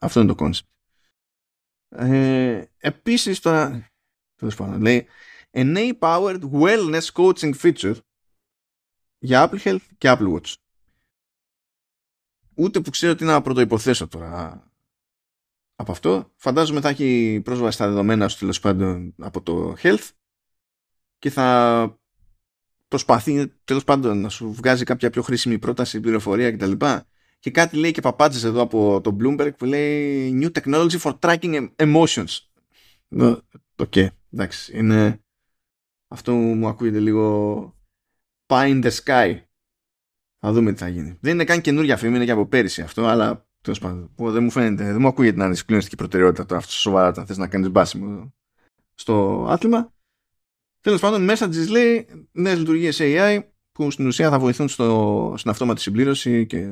Αυτό 0.00 0.20
είναι 0.20 0.34
το 0.34 0.44
concept. 0.44 0.73
Ε, 1.96 2.64
Επίσης 2.78 3.40
τώρα. 3.40 3.88
Τέλος 4.34 4.54
πάντων, 4.54 4.80
λέει 4.80 5.06
a 5.52 5.92
powered 5.98 6.50
wellness 6.52 7.06
coaching 7.12 7.54
feature 7.62 7.96
για 9.18 9.50
Apple 9.50 9.58
Health 9.58 9.86
και 9.98 10.14
Apple 10.18 10.34
Watch. 10.34 10.54
Ούτε 12.54 12.80
που 12.80 12.90
ξέρω 12.90 13.14
τι 13.14 13.24
να 13.24 13.42
πρωτοϋποθέσω 13.42 14.08
τώρα 14.08 14.64
από 15.74 15.92
αυτό. 15.92 16.32
Φαντάζομαι 16.36 16.80
θα 16.80 16.88
έχει 16.88 17.40
πρόσβαση 17.44 17.74
στα 17.74 17.86
δεδομένα 17.88 18.28
σου 18.28 18.38
τέλος 18.38 18.60
πάντων 18.60 19.14
από 19.18 19.42
το 19.42 19.76
Health 19.82 20.08
και 21.18 21.30
θα 21.30 21.98
προσπαθεί 22.88 23.48
τέλος 23.64 23.84
πάντων 23.84 24.20
να 24.20 24.28
σου 24.28 24.52
βγάζει 24.52 24.84
κάποια 24.84 25.10
πιο 25.10 25.22
χρήσιμη 25.22 25.58
πρόταση, 25.58 26.00
πληροφορία 26.00 26.52
κτλ. 26.52 26.72
Και 27.44 27.50
κάτι 27.50 27.76
λέει 27.76 27.90
και 27.90 28.00
παπάτζες 28.00 28.46
εδώ 28.46 28.60
από 28.60 29.00
το 29.00 29.16
Bloomberg 29.20 29.50
που 29.56 29.64
λέει 29.64 30.38
New 30.42 30.50
technology 30.58 30.98
for 31.00 31.18
tracking 31.18 31.68
emotions. 31.76 32.38
OK, 33.76 33.92
okay, 33.94 34.06
εντάξει, 34.32 34.78
είναι 34.78 35.24
αυτό 36.08 36.34
μου 36.34 36.68
ακούγεται 36.68 37.00
λίγο 37.00 37.76
pie 38.46 38.68
in 38.68 38.84
the 38.84 38.90
sky. 38.90 39.40
Θα 40.38 40.52
δούμε 40.52 40.72
τι 40.72 40.78
θα 40.78 40.88
γίνει. 40.88 41.18
Δεν 41.20 41.32
είναι 41.32 41.44
καν 41.44 41.60
καινούργια 41.60 41.96
φήμη, 41.96 42.16
είναι 42.16 42.24
και 42.24 42.30
από 42.30 42.46
πέρυσι 42.46 42.82
αυτό, 42.82 43.06
αλλά 43.06 43.48
τέλος 43.60 43.78
πάντων 43.78 44.10
δεν 44.16 44.42
μου 44.42 44.50
φαίνεται, 44.50 44.84
δεν 44.84 45.00
μου 45.00 45.08
ακούγεται 45.08 45.36
να 45.36 45.44
είναι 45.44 45.54
συγκλονιστική 45.54 45.96
προτεραιότητα 45.96 46.46
τώρα 46.46 46.60
αυτό 46.60 46.72
σοβαρά 46.72 47.08
όταν 47.08 47.26
θες 47.26 47.36
να 47.36 47.48
κάνεις 47.48 47.70
μπάσιμο 47.70 48.34
στο 48.94 49.46
άθλημα. 49.48 49.92
Τέλος 50.80 51.00
πάντων, 51.00 51.24
μετά 51.24 51.48
τι 51.48 51.68
λέει 51.68 52.08
νέες 52.32 52.58
λειτουργίες 52.58 52.98
AI 53.00 53.40
που 53.72 53.90
στην 53.90 54.06
ουσία 54.06 54.30
θα 54.30 54.38
βοηθούν 54.38 54.68
στο, 54.68 55.34
στην 55.36 55.50
αυτόματη 55.50 55.80
συμπλήρωση 55.80 56.46
και 56.46 56.68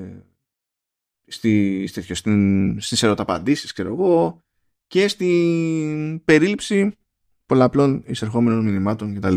στη, 1.32 1.86
στη, 1.86 2.14
στην, 2.14 2.80
στις 2.80 3.02
ερωταπαντήσεις, 3.02 3.72
ξέρω 3.72 3.92
εγώ, 3.92 4.42
και 4.86 5.08
στην 5.08 6.24
περίληψη 6.24 6.96
πολλαπλών 7.46 8.02
εισερχόμενων 8.06 8.64
μηνυμάτων 8.64 9.14
κτλ. 9.14 9.34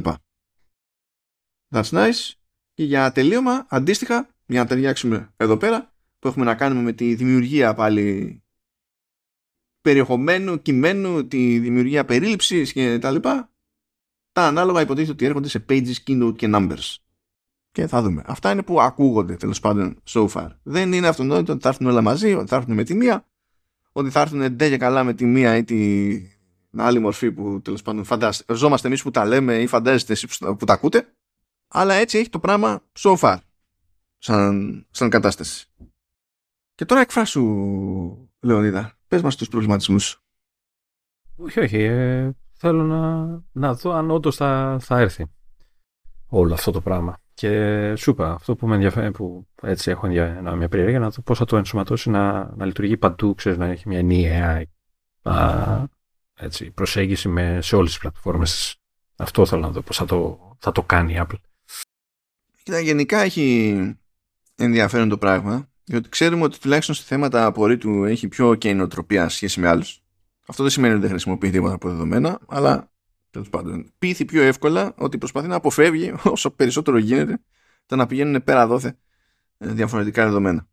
That's 1.73 1.89
nice. 1.89 2.33
Και 2.73 2.83
για 2.83 3.11
τελείωμα, 3.11 3.65
αντίστοιχα, 3.69 4.29
για 4.45 4.59
να 4.59 4.67
ταιριάξουμε 4.67 5.33
εδώ 5.37 5.57
πέρα, 5.57 5.93
που 6.19 6.27
έχουμε 6.27 6.45
να 6.45 6.55
κάνουμε 6.55 6.81
με 6.81 6.93
τη 6.93 7.15
δημιουργία 7.15 7.73
πάλι 7.73 8.39
περιεχομένου, 9.81 10.61
κειμένου, 10.61 11.27
τη 11.27 11.59
δημιουργία 11.59 12.05
περίληψης 12.05 12.73
και 12.73 12.99
τα 12.99 13.11
λοιπά, 13.11 13.51
τα 14.31 14.47
ανάλογα 14.47 14.81
υποτίθεται 14.81 15.11
ότι 15.11 15.25
έρχονται 15.25 15.47
σε 15.47 15.65
pages, 15.69 15.93
keynote 16.07 16.35
και 16.35 16.49
numbers. 16.53 16.95
Και 17.75 17.87
θα 17.87 18.01
δούμε. 18.01 18.21
Αυτά 18.25 18.51
είναι 18.51 18.63
που 18.63 18.81
ακούγονται 18.81 19.35
τέλος 19.35 19.59
πάντων 19.59 20.01
so 20.07 20.27
far. 20.27 20.47
Δεν 20.63 20.93
είναι 20.93 21.07
αυτονόητο 21.07 21.53
ότι 21.53 21.61
θα 21.61 21.69
έρθουν 21.69 21.87
όλα 21.87 22.01
μαζί, 22.01 22.33
ότι 22.33 22.47
θα 22.47 22.55
έρθουν 22.55 22.73
με 22.73 22.83
τη 22.83 22.93
μία, 22.93 23.25
ότι 23.91 24.09
θα 24.09 24.21
έρθουν 24.21 24.55
ντε 24.55 24.69
και 24.69 24.77
καλά 24.77 25.03
με 25.03 25.13
τη 25.13 25.25
μία 25.25 25.57
ή 25.57 25.63
την 25.63 26.81
άλλη 26.81 26.99
μορφή 26.99 27.31
που 27.31 27.61
τέλος 27.61 27.81
πάντων 27.81 28.03
φανταζόμαστε 28.03 28.87
εμείς 28.87 29.01
που 29.01 29.11
τα 29.11 29.25
λέμε 29.25 29.61
ή 29.61 29.67
φαντάζεστε 29.67 30.13
εσείς 30.13 30.37
που 30.37 30.65
τα 30.65 30.73
ακούτε. 30.73 31.13
Αλλά 31.67 31.93
έτσι 31.93 32.17
έχει 32.17 32.29
το 32.29 32.39
πράγμα 32.39 32.81
so 32.99 33.15
far. 33.15 33.37
Σαν, 34.17 34.85
σαν 34.91 35.09
κατάσταση. 35.09 35.67
Και 36.75 36.85
τώρα 36.85 37.01
εκφράσου, 37.01 37.43
Λεωνίδα. 38.39 38.97
Πες 39.07 39.21
μας 39.21 39.35
τους 39.35 39.47
προβληματισμούς. 39.47 40.23
Όχι, 41.35 41.59
όχι. 41.59 41.77
Ε, 41.77 42.31
θέλω 42.53 42.83
να, 42.83 43.25
να 43.51 43.73
δω 43.73 43.91
αν 43.91 44.11
όντως 44.11 44.35
θα, 44.35 44.77
θα 44.81 44.99
έρθει 44.99 45.25
όλο 46.27 46.53
αυτό 46.53 46.71
το 46.71 46.81
πράγμα. 46.81 47.23
Και 47.35 47.93
σου 47.95 48.09
είπα, 48.09 48.31
αυτό 48.31 48.55
που 48.55 48.67
με 48.67 48.75
ενδιαφέρει, 48.75 49.11
που 49.11 49.47
έτσι 49.61 49.91
έχω 49.91 50.07
μια, 50.07 50.55
μια 50.55 50.67
περιέργεια, 50.67 50.99
να 50.99 51.09
δω 51.09 51.21
πώς 51.21 51.37
θα 51.37 51.45
το 51.45 51.57
ενσωματώσει 51.57 52.09
να, 52.09 52.53
να 52.55 52.65
λειτουργεί 52.65 52.97
παντού, 52.97 53.35
ξέρεις, 53.35 53.57
να 53.57 53.65
έχει 53.65 53.87
μια 53.87 53.97
ενιαία 53.97 54.65
έτσι, 56.33 56.71
προσέγγιση 56.71 57.27
με, 57.27 57.61
σε 57.61 57.75
όλες 57.75 57.89
τις 57.89 57.99
πλατφόρμες. 57.99 58.77
Αυτό 59.15 59.45
θέλω 59.45 59.61
να 59.61 59.69
δω, 59.69 59.81
πώς 59.81 59.97
θα 59.97 60.05
το, 60.05 60.39
θα 60.59 60.71
το 60.71 60.83
κάνει 60.83 61.13
η 61.13 61.17
Apple. 61.19 61.39
Κοίτα, 62.63 62.79
γενικά 62.79 63.19
έχει 63.19 63.75
ενδιαφέρον 64.55 65.09
το 65.09 65.17
πράγμα, 65.17 65.69
διότι 65.83 66.09
ξέρουμε 66.09 66.43
ότι 66.43 66.59
τουλάχιστον 66.59 66.95
σε 66.95 67.03
θέματα 67.03 67.45
απορρίτου 67.45 68.03
έχει 68.03 68.27
πιο 68.27 68.55
καινοτροπία 68.55 69.29
σχέση 69.29 69.59
με 69.59 69.67
άλλους. 69.67 70.01
Αυτό 70.47 70.63
δεν 70.63 70.71
σημαίνει 70.71 70.93
ότι 70.93 71.01
δεν 71.01 71.11
χρησιμοποιεί 71.11 71.49
τίποτα 71.49 71.73
από 71.73 71.89
δεδομένα, 71.89 72.39
αλλά 72.47 72.91
τέλος 73.35 73.49
πάντων 73.49 73.91
πείθει 73.97 74.25
πιο 74.25 74.41
εύκολα 74.41 74.93
ότι 74.97 75.17
προσπαθεί 75.17 75.47
να 75.47 75.55
αποφεύγει 75.55 76.13
όσο 76.23 76.51
περισσότερο 76.51 76.97
γίνεται 76.97 77.39
το 77.85 77.95
να 77.95 78.05
πηγαίνουν 78.05 78.43
πέρα 78.43 78.67
δόθε 78.67 78.97
ε, 79.57 79.71
διαφορετικά 79.71 80.25
δεδομένα. 80.25 80.67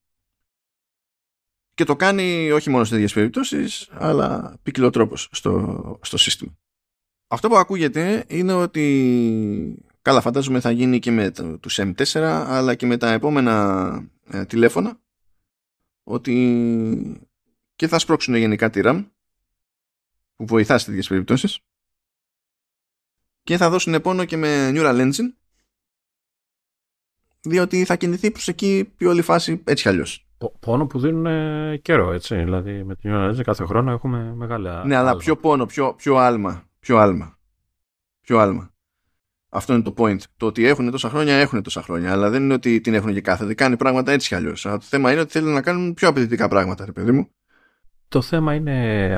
Και 1.75 1.85
το 1.85 1.97
κάνει 1.97 2.51
όχι 2.51 2.71
μόνο 2.71 2.85
σε 2.85 2.91
τέτοιε 2.95 3.09
περιπτώσεις, 3.15 3.89
αλλά 3.93 4.59
ποικιλοτρόπω 4.63 5.17
στο, 5.17 5.99
στο 6.03 6.17
σύστημα. 6.17 6.59
Αυτό 7.27 7.49
που 7.49 7.57
ακούγεται 7.57 8.25
είναι 8.29 8.53
ότι 8.53 9.85
καλά 10.03 10.21
φαντάζομαι 10.21 10.61
θα 10.61 10.71
γίνει 10.71 10.99
και 10.99 11.11
με 11.11 11.31
τους 11.61 11.79
M4 11.83 12.19
αλλά 12.47 12.75
και 12.75 12.87
με 12.87 12.97
τα 12.97 13.13
επόμενα 13.13 14.09
ε, 14.31 14.45
τηλέφωνα 14.45 15.01
ότι 16.03 17.31
και 17.77 17.89
θα 17.89 17.99
σπρώξουν 17.99 18.35
γενικά 18.35 18.71
τη 18.71 18.81
RAM 18.85 19.07
που 20.37 20.47
βοηθά 20.47 20.79
σε 20.79 20.87
τέτοιες 20.87 21.09
περιπτώσεις 21.09 21.61
και 23.43 23.57
θα 23.57 23.71
δώσουν 23.71 24.01
πόνο 24.01 24.25
και 24.25 24.37
με 24.37 24.71
Neural 24.75 25.01
Engine 25.01 25.35
διότι 27.43 27.85
θα 27.85 27.97
κινηθεί 27.97 28.31
προς 28.31 28.49
εκεί 28.49 28.93
η 28.99 29.07
όλη 29.07 29.23
φάση 29.23 29.63
έτσι 29.65 29.89
αλλιώς. 29.89 30.27
Πόνο 30.61 30.87
που 30.87 30.99
δίνουν 30.99 31.27
καιρό, 31.81 32.13
έτσι. 32.13 32.37
Δηλαδή 32.37 32.85
με 32.85 32.95
την 32.95 33.11
Neural 33.15 33.31
Engine 33.31 33.43
κάθε 33.43 33.65
χρόνο 33.65 33.91
έχουμε 33.91 34.35
μεγάλα. 34.35 34.85
Ναι, 34.85 34.97
αλλά 34.97 35.17
πιο 35.17 35.37
πόνο, 35.37 35.67
πιο, 35.67 35.95
πιο 35.95 36.17
άλμα. 36.17 36.65
Πιο 36.79 36.97
άλμα. 36.97 37.39
Πιο 38.21 38.39
άλμα. 38.39 38.71
Αυτό 39.49 39.73
είναι 39.73 39.83
το 39.83 39.95
point. 39.97 40.19
Το 40.37 40.47
ότι 40.47 40.67
έχουν 40.67 40.91
τόσα 40.91 41.09
χρόνια, 41.09 41.35
έχουν 41.35 41.63
τόσα 41.63 41.83
χρόνια. 41.83 42.13
Αλλά 42.13 42.31
δεν 42.31 42.43
είναι 42.43 42.55
ότι 42.55 42.81
την 42.81 42.95
έχουν 42.95 43.13
και 43.13 43.21
κάθε. 43.21 43.45
Δεν 43.45 43.57
κάνει 43.57 43.77
πράγματα 43.77 44.13
έτσι 44.13 44.29
κι 44.29 44.35
αλλιώς. 44.35 44.63
Το 44.63 44.81
θέμα 44.81 45.13
είναι 45.13 45.21
ότι 45.21 45.33
θέλουν 45.33 45.53
να 45.53 45.63
κάνουν 45.63 45.95
πιο 45.95 46.09
απαιτητικά 46.09 46.49
πράγματα, 46.49 46.85
ρε 46.85 46.93
παιδί 46.93 47.13
μου. 47.13 47.31
Το 48.13 48.23
θέμα 48.23 48.55
είναι 48.55 49.17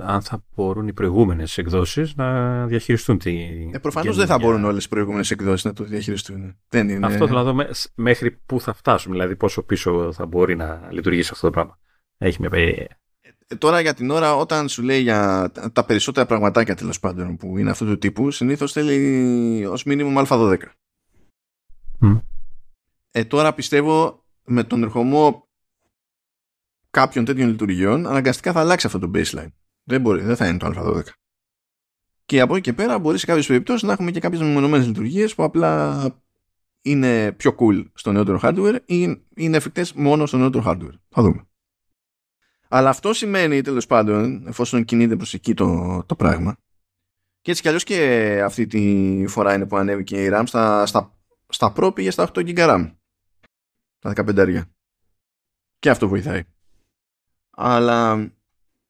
αν 0.00 0.22
θα 0.22 0.44
μπορούν 0.54 0.88
οι 0.88 0.92
προηγούμενες 0.92 1.58
εκδόσεις 1.58 2.14
να 2.14 2.66
διαχειριστούν 2.66 3.18
τη. 3.18 3.38
Ε, 3.72 3.78
Προφανώς 3.78 4.16
δεν 4.16 4.26
θα 4.26 4.38
μπορούν 4.38 4.64
όλες 4.64 4.84
οι 4.84 4.88
προηγούμενες 4.88 5.30
εκδόσεις 5.30 5.64
να 5.64 5.72
το 5.72 5.84
διαχειριστούν. 5.84 6.56
Δεν 6.68 6.88
είναι... 6.88 7.06
Αυτό 7.06 7.26
δηλαδή 7.26 7.66
μέχρι 7.94 8.30
πού 8.30 8.60
θα 8.60 8.72
φτάσουμε, 8.72 9.14
δηλαδή 9.14 9.36
πόσο 9.36 9.62
πίσω 9.62 10.12
θα 10.12 10.26
μπορεί 10.26 10.56
να 10.56 10.88
λειτουργήσει 10.90 11.30
αυτό 11.32 11.46
το 11.46 11.52
πράγμα. 11.52 11.78
Έχει 12.18 12.40
μια 12.40 12.50
ε, 13.48 13.54
τώρα 13.58 13.80
για 13.80 13.94
την 13.94 14.10
ώρα 14.10 14.36
όταν 14.36 14.68
σου 14.68 14.82
λέει 14.82 15.00
για 15.00 15.50
τα 15.72 15.84
περισσότερα 15.84 16.26
πραγματάκια 16.26 16.74
τέλος 16.74 17.00
πάντων 17.00 17.36
που 17.36 17.58
είναι 17.58 17.70
αυτού 17.70 17.84
του 17.84 17.98
τύπου 17.98 18.30
συνήθως 18.30 18.72
θέλει 18.72 19.66
ως 19.66 19.84
μήνυμο 19.84 20.22
α12 20.28 20.56
mm. 22.00 22.20
ε, 23.10 23.24
τώρα 23.24 23.54
πιστεύω 23.54 24.24
με 24.44 24.64
τον 24.64 24.82
ερχομό 24.82 25.47
κάποιων 27.00 27.24
τέτοιων 27.24 27.48
λειτουργιών 27.48 28.06
αναγκαστικά 28.06 28.52
θα 28.52 28.60
αλλάξει 28.60 28.86
αυτό 28.86 28.98
το 28.98 29.10
baseline 29.14 29.52
δεν 29.84 30.00
μπορεί, 30.00 30.22
δεν 30.22 30.36
θα 30.36 30.48
είναι 30.48 30.58
το 30.58 30.72
α12 30.76 31.02
και 32.24 32.40
από 32.40 32.54
εκεί 32.54 32.62
και 32.62 32.72
πέρα 32.72 32.98
μπορεί 32.98 33.18
σε 33.18 33.26
κάποιες 33.26 33.46
περιπτώσεις 33.46 33.82
να 33.82 33.92
έχουμε 33.92 34.10
και 34.10 34.20
κάποιες 34.20 34.40
μεμονωμένες 34.40 34.86
λειτουργίες 34.86 35.34
που 35.34 35.42
απλά 35.42 36.04
είναι 36.82 37.32
πιο 37.32 37.54
cool 37.58 37.84
στο 37.94 38.12
νεότερο 38.12 38.40
hardware 38.42 38.78
ή 38.84 39.22
είναι 39.36 39.56
εφικτές 39.56 39.92
μόνο 39.92 40.26
στο 40.26 40.36
νεότερο 40.36 40.64
hardware. 40.66 40.98
Θα 41.08 41.22
δούμε. 41.22 41.46
Αλλά 42.68 42.88
αυτό 42.88 43.12
σημαίνει 43.12 43.60
τέλος 43.60 43.86
πάντων, 43.86 44.46
εφόσον 44.46 44.84
κινείται 44.84 45.16
προς 45.16 45.34
εκεί 45.34 45.54
το, 45.54 46.02
το 46.06 46.14
πράγμα, 46.14 46.56
και 47.40 47.50
έτσι 47.50 47.62
κι 47.62 47.68
αλλιώς 47.68 47.84
και 47.84 48.40
αυτή 48.44 48.66
τη 48.66 49.24
φορά 49.28 49.54
είναι 49.54 49.66
που 49.66 49.76
ανέβηκε 49.76 50.24
η 50.24 50.28
RAM 50.32 50.42
στα, 50.46 50.86
στα, 50.86 51.18
στα 51.48 51.72
Pro 51.76 51.94
πήγε 51.94 52.10
στα 52.10 52.30
8 52.32 52.38
GB 52.38 52.58
RAM. 52.58 52.92
Τα 53.98 54.12
15 54.16 54.62
Και 55.78 55.90
αυτό 55.90 56.08
βοηθάει. 56.08 56.42
Αλλά 57.60 58.30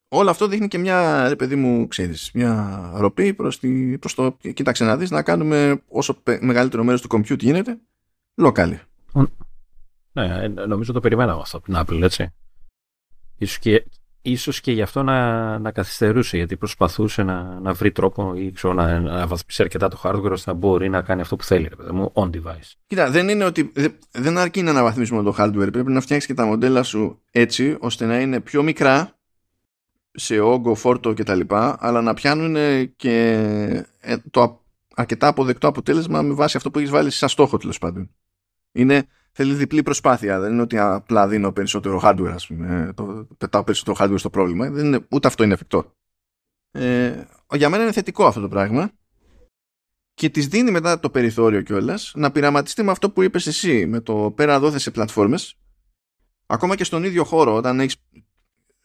όλο 0.09 0.31
αυτό 0.31 0.47
δείχνει 0.47 0.69
και 0.69 0.79
μια, 0.79 1.29
ρε 1.29 1.37
παιδί 1.37 1.57
μου, 1.57 1.89
ξέρεις, 1.89 2.31
μια 2.35 2.91
ροπή 2.95 3.35
προς, 3.35 3.59
τη, 3.59 3.99
προς 3.99 4.15
το, 4.15 4.37
κοίταξε 4.55 4.85
να 4.85 4.97
δεις, 4.97 5.11
να 5.11 5.23
κάνουμε 5.23 5.83
όσο 5.89 6.23
μεγαλύτερο 6.41 6.85
μέρος 6.85 7.01
του 7.01 7.09
compute 7.11 7.39
γίνεται, 7.39 7.79
local. 8.43 8.79
Ναι, 10.13 10.43
ε, 10.43 10.49
νομίζω 10.49 10.93
το 10.93 11.01
περιμέναμε 11.01 11.41
αυτό 11.41 11.57
από 11.57 11.67
την 11.67 11.77
Apple, 11.79 12.03
έτσι. 12.03 12.33
Ίσως 13.39 13.59
και, 13.59 13.85
ίσως 14.31 14.61
και 14.61 14.73
γι' 14.73 14.83
αυτό 14.83 15.03
να, 15.03 15.59
να 15.59 15.71
καθυστερούσε, 15.71 16.37
γιατί 16.37 16.57
προσπαθούσε 16.57 17.23
να, 17.23 17.61
να 17.61 17.73
βρει 17.73 17.93
τρόπο 17.93 18.35
ή 18.35 18.53
ξέρω, 18.53 18.73
να, 18.73 19.01
να 19.01 19.27
βαθμίσει 19.27 19.63
αρκετά 19.63 19.89
το 19.89 20.01
hardware 20.03 20.31
ώστε 20.31 20.51
να 20.51 20.57
μπορεί 20.57 20.89
να 20.89 21.03
κάνει 21.03 21.21
αυτό 21.21 21.37
που 21.37 21.45
θέλει, 21.45 21.71
ρε 21.85 21.93
μου, 21.93 22.13
on 22.15 22.31
device. 22.31 22.73
Κοίτα, 22.87 23.11
δεν 23.11 23.29
είναι 23.29 23.45
ότι. 23.45 23.73
Δεν 24.13 24.39
αρκεί 24.39 24.63
να 24.63 24.71
αναβαθμίσουμε 24.71 25.23
το 25.23 25.35
hardware. 25.39 25.73
Πρέπει 25.73 25.93
να 25.93 26.01
φτιάξεις 26.01 26.29
και 26.29 26.35
τα 26.35 26.45
μοντέλα 26.45 26.83
σου 26.83 27.23
έτσι 27.31 27.77
ώστε 27.81 28.07
να 28.07 28.21
είναι 28.21 28.41
πιο 28.41 28.63
μικρά 28.63 29.19
σε 30.13 30.41
όγκο, 30.41 30.75
φόρτο 30.75 31.15
κτλ. 31.15 31.41
Αλλά 31.79 32.03
να 32.03 32.15
πιάνουν 32.15 32.57
και 32.97 33.29
ε, 34.01 34.17
το 34.31 34.65
αρκετά 34.95 35.27
αποδεκτό 35.27 35.69
αποτέλεσμα 35.69 36.23
με 36.23 36.35
βάση 36.35 36.57
αυτό 36.57 36.71
που 36.71 36.79
έχεις 36.79 36.91
βάλει 36.91 37.11
σαν 37.11 37.29
στόχο 37.29 37.57
τέλος 37.57 37.79
πάντων. 37.79 38.11
Είναι 38.73 39.07
θέλεις 39.39 39.57
διπλή 39.57 39.83
προσπάθεια. 39.83 40.41
Δεν 40.41 40.53
είναι 40.53 40.63
ότι 40.63 40.79
απλά 40.79 41.29
δίνω 41.29 41.53
περισσότερο 41.53 42.01
hardware, 42.03 42.33
ας 42.35 42.47
πούμε, 42.47 42.93
το, 42.95 43.27
πετάω 43.39 43.65
περισσότερο 43.65 43.97
hardware 44.01 44.19
στο 44.19 44.31
πρόβλημα. 44.31 44.71
Δεν 44.71 44.87
είναι, 44.87 45.07
ούτε 45.11 45.29
αυτό 45.29 45.45
είναι 45.45 45.55
εφικτό. 45.55 45.93
Ε, 46.71 47.25
για 47.55 47.69
μένα 47.69 47.83
είναι 47.83 47.93
θετικό 47.93 48.27
αυτό 48.27 48.41
το 48.41 48.49
πράγμα 48.49 48.91
και 50.15 50.29
της 50.29 50.47
δίνει 50.47 50.71
μετά 50.71 51.01
το 51.01 51.11
περιθώριο 51.11 51.63
κιόλας 51.63 52.13
να 52.15 52.31
πειραματιστεί 52.31 52.83
με 52.83 52.91
αυτό 52.91 53.11
που 53.11 53.23
είπες 53.23 53.47
εσύ, 53.47 53.87
με 53.87 54.01
το 54.01 54.33
πέρα 54.37 54.61
δόθε 54.61 54.79
σε 54.79 54.91
πλατφόρμες, 54.91 55.59
ακόμα 56.47 56.77
και 56.77 56.85
στον 56.85 57.05
ίδιο 57.05 57.25
χώρο, 57.25 57.55
όταν, 57.55 57.81
έχεις, 57.81 57.97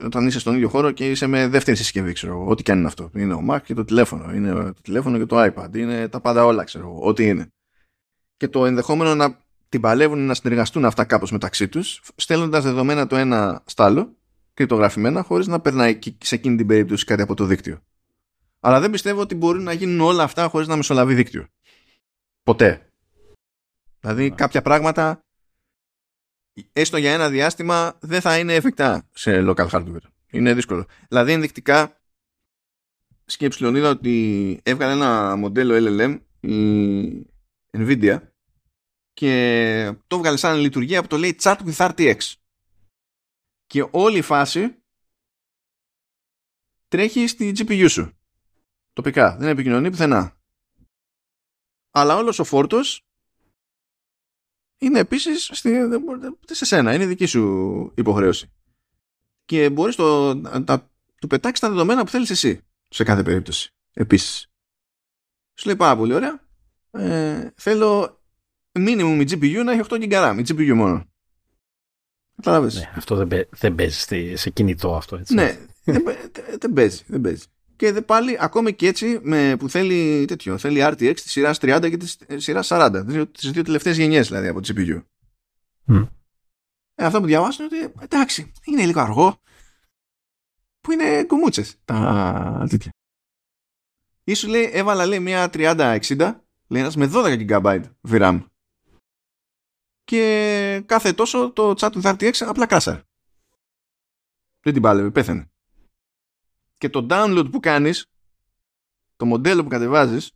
όταν 0.04 0.28
είσαι 0.28 0.40
στον 0.40 0.56
ίδιο 0.56 0.70
χώρο 0.70 0.92
και 0.92 1.10
είσαι 1.10 1.28
με 1.28 1.48
δεύτερη 1.48 1.78
συσκευή, 1.78 2.14
ξέρω 2.14 2.46
ό,τι 2.48 2.64
και 2.64 2.72
αν 2.72 2.78
είναι 2.78 2.88
αυτό. 2.88 3.10
Είναι 3.16 3.34
ο 3.34 3.46
Mac 3.50 3.62
και 3.64 3.74
το 3.74 3.86
τηλέφωνο, 3.86 4.34
είναι 4.34 4.54
το 4.54 4.82
τηλέφωνο 4.82 5.18
και 5.18 5.26
το 5.26 5.44
iPad, 5.44 5.76
είναι 5.76 6.08
τα 6.08 6.20
πάντα 6.20 6.46
όλα, 6.46 6.64
ξέρω 6.64 7.00
ό,τι 7.02 7.28
είναι. 7.28 7.48
Και 8.38 8.48
το 8.48 8.66
ενδεχόμενο 8.66 9.16
να 9.16 9.43
την 9.74 9.82
παλεύουν 9.82 10.26
να 10.26 10.34
συνεργαστούν 10.34 10.86
αυτά 10.86 11.06
κάπως 11.06 11.32
μεταξύ 11.32 11.68
τους, 11.68 12.02
στέλνοντας 12.16 12.64
δεδομένα 12.64 13.08
το 13.08 13.16
ένα 13.16 13.64
στο 13.66 13.84
άλλο, 13.84 14.16
κρυπτογραφημένα, 14.54 15.24
χωρίς 15.24 15.48
να 15.48 15.60
περνάει 15.60 16.00
σε 16.18 16.36
εκείνη 16.36 16.56
την 16.56 16.68
περίπτωση 16.68 17.06
κάτι 17.06 17.22
από 17.22 17.34
το 17.34 17.46
δίκτυο. 17.46 17.82
Αλλά 18.60 18.80
δεν 18.80 18.92
πιστεύω 18.92 19.22
ότι 19.22 19.36
μπορούν 19.36 19.64
να 19.64 19.74
γίνουν 19.74 20.02
όλα 20.02 20.24
αυτά 20.24 20.48
χωρίς 20.48 20.68
να 20.68 20.76
μεσολαβεί 20.76 21.14
δίκτυο. 21.14 21.48
Ποτέ. 22.44 22.90
Δηλαδή 24.00 24.30
ναι. 24.30 24.36
κάποια 24.36 24.62
πράγματα, 24.62 25.24
έστω 26.74 26.98
για 26.98 27.14
ένα 27.14 27.30
διάστημα, 27.30 27.98
δεν 28.00 28.22
θα 28.22 28.38
είναι 28.38 28.54
εφικτά 28.54 29.08
σε 29.14 29.44
local 29.48 29.68
hardware. 29.70 30.06
Είναι 30.32 30.54
δύσκολο. 30.54 30.86
Δηλαδή 31.08 31.32
ενδεικτικά, 31.32 32.02
σκέψη 33.26 33.62
Λεωνίδα 33.62 33.90
ότι 33.90 34.60
έβγαλε 34.64 34.94
ένα 34.94 35.36
μοντέλο 35.36 35.76
LLM 35.78 36.20
η 36.50 37.78
Nvidia 37.78 38.18
και 39.14 39.96
το 40.08 40.16
έβγαλε 40.16 40.38
σαν 40.38 40.60
λειτουργία 40.60 41.02
που 41.02 41.08
το 41.08 41.18
λέει 41.18 41.38
chat 41.42 41.58
with 41.66 41.94
RTX. 41.96 42.18
Και 43.66 43.88
όλη 43.92 44.18
η 44.18 44.22
φάση 44.22 44.84
τρέχει 46.88 47.28
στη 47.28 47.54
GPU 47.58 47.86
σου. 47.90 48.18
Τοπικά. 48.94 49.38
Δεν 49.38 49.50
επικοινωνεί 49.50 49.90
πουθενά. 49.90 50.38
Αλλά 51.92 52.16
όλος 52.16 52.40
ο 52.40 52.44
φόρτος 52.44 53.06
είναι 54.78 55.00
επίσης 55.00 55.50
στη, 55.54 55.72
σε 56.46 56.66
σένα. 56.66 56.94
Είναι 56.94 57.06
δική 57.06 57.26
σου 57.26 57.94
υποχρέωση. 57.96 58.52
Και 59.46 59.70
μπορείς 59.70 59.96
το, 59.96 60.34
να 60.36 60.90
του 61.20 61.28
πετάξεις 61.28 61.60
τα 61.60 61.70
δεδομένα 61.70 62.04
που 62.04 62.10
θέλεις 62.10 62.30
εσύ. 62.30 62.62
Σε 62.90 63.04
κάθε 63.04 63.24
περίπτωση. 63.24 63.74
Επίσης. 63.94 64.48
Σου 65.54 65.66
λέει 65.66 65.76
πάρα 65.76 65.98
πολύ 65.98 66.14
ωραία. 66.14 66.48
Ε, 66.92 67.52
θέλω 67.56 68.23
minimum 68.80 69.18
η 69.20 69.26
GPU 69.30 69.64
να 69.64 69.72
έχει 69.72 69.82
8 69.90 69.94
GB 69.94 70.12
RAM, 70.12 70.36
η 70.40 70.44
GPU 70.48 70.74
μόνο. 70.74 71.06
Κατάλαβες. 72.36 72.76
Ναι, 72.76 72.92
αυτό 72.96 73.16
δεν, 73.16 73.48
δεν 73.50 73.76
παίζει 73.76 74.36
σε 74.36 74.50
κινητό 74.50 74.96
αυτό 74.96 75.16
έτσι. 75.16 75.34
Ναι, 75.34 75.58
δεν, 75.84 76.04
δεν 76.60 76.74
παίζει, 76.74 77.04
δεν 77.08 77.22
παίζει. 77.22 77.46
Και 77.76 78.02
πάλι 78.02 78.38
ακόμη 78.40 78.74
και 78.74 78.88
έτσι 78.88 79.20
με, 79.22 79.56
που 79.58 79.70
θέλει 79.70 80.26
τέτοιο, 80.26 80.58
θέλει 80.58 80.80
RTX 80.84 81.14
της 81.14 81.32
σειράς 81.32 81.58
30 81.62 81.88
και 81.90 81.98
της 81.98 82.18
σειράς 82.36 82.68
40. 82.72 83.04
Τις 83.32 83.52
δύο 83.52 83.64
τελευταίες 83.64 83.98
γενιές 83.98 84.28
δηλαδή 84.28 84.48
από 84.48 84.62
τη 84.62 84.74
GPU. 84.76 85.02
Mm. 85.88 86.08
Ε, 86.96 87.06
αυτό 87.06 87.20
που 87.20 87.26
διαβάζω 87.26 87.64
είναι 87.64 87.84
ότι 87.84 87.94
εντάξει, 88.04 88.52
είναι 88.66 88.86
λίγο 88.86 89.00
αργό. 89.00 89.42
Που 90.82 90.92
είναι 90.92 91.24
κουμούτσες 91.24 91.76
τα 91.86 92.66
τέτοια. 92.70 92.92
Ίσου 94.24 94.48
λέει, 94.48 94.70
έβαλα 94.74 95.06
λέει 95.06 95.20
μια 95.20 95.50
3060 95.54 96.36
λέει 96.68 96.92
με 96.96 97.10
12 97.14 97.50
GB 97.50 97.84
VRAM 98.10 98.44
και 100.04 100.84
κάθε 100.86 101.14
τόσο 101.14 101.52
το 101.52 101.70
chat 101.70 101.90
του 101.92 102.02
RTX 102.04 102.32
απλά 102.40 102.66
κράσαρε. 102.66 103.02
Δεν 104.62 104.74
την 104.74 104.82
πάλευε, 104.82 105.10
πέθανε. 105.10 105.52
Και 106.78 106.90
το 106.90 107.08
download 107.10 107.48
που 107.52 107.60
κάνεις, 107.60 108.06
το 109.16 109.26
μοντέλο 109.26 109.64
που 109.64 109.70
κατεβάζεις, 109.70 110.32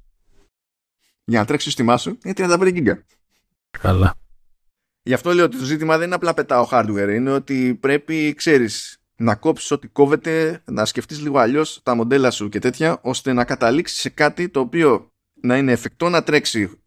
για 1.24 1.40
να 1.40 1.46
τρέξεις 1.46 1.72
στο 1.72 1.82
στιμά 1.82 1.98
σου, 1.98 2.18
είναι 2.24 2.34
35 2.38 2.74
GB. 2.74 3.00
Καλά. 3.70 4.16
Γι' 5.04 5.14
αυτό 5.14 5.34
λέω 5.34 5.46
ότι 5.46 5.58
το 5.58 5.64
ζήτημα 5.64 5.98
δεν 5.98 6.06
είναι 6.06 6.16
απλά 6.16 6.34
πετάω 6.34 6.68
hardware, 6.72 7.10
είναι 7.14 7.32
ότι 7.32 7.76
πρέπει, 7.76 8.34
ξέρεις, 8.34 9.02
να 9.16 9.36
κόψεις 9.36 9.72
ό,τι 9.72 9.88
κόβεται, 9.88 10.64
να 10.66 10.86
σκεφτείς 10.86 11.22
λίγο 11.22 11.38
αλλιώς 11.38 11.80
τα 11.84 11.96
μοντέλα 11.96 12.32
σου 12.32 12.50
και 12.50 12.60
τέτοια, 12.60 13.00
ώστε 13.02 13.34
να 13.34 13.46
καταλήξεις 13.46 14.00
σε 14.00 14.10
κάτι 14.10 14.50
το 14.50 14.60
οποίο 14.60 15.12
να 15.34 15.58
είναι 15.58 15.72
εφικτό 15.72 16.10
να 16.10 16.24
τρέξει 16.24 16.82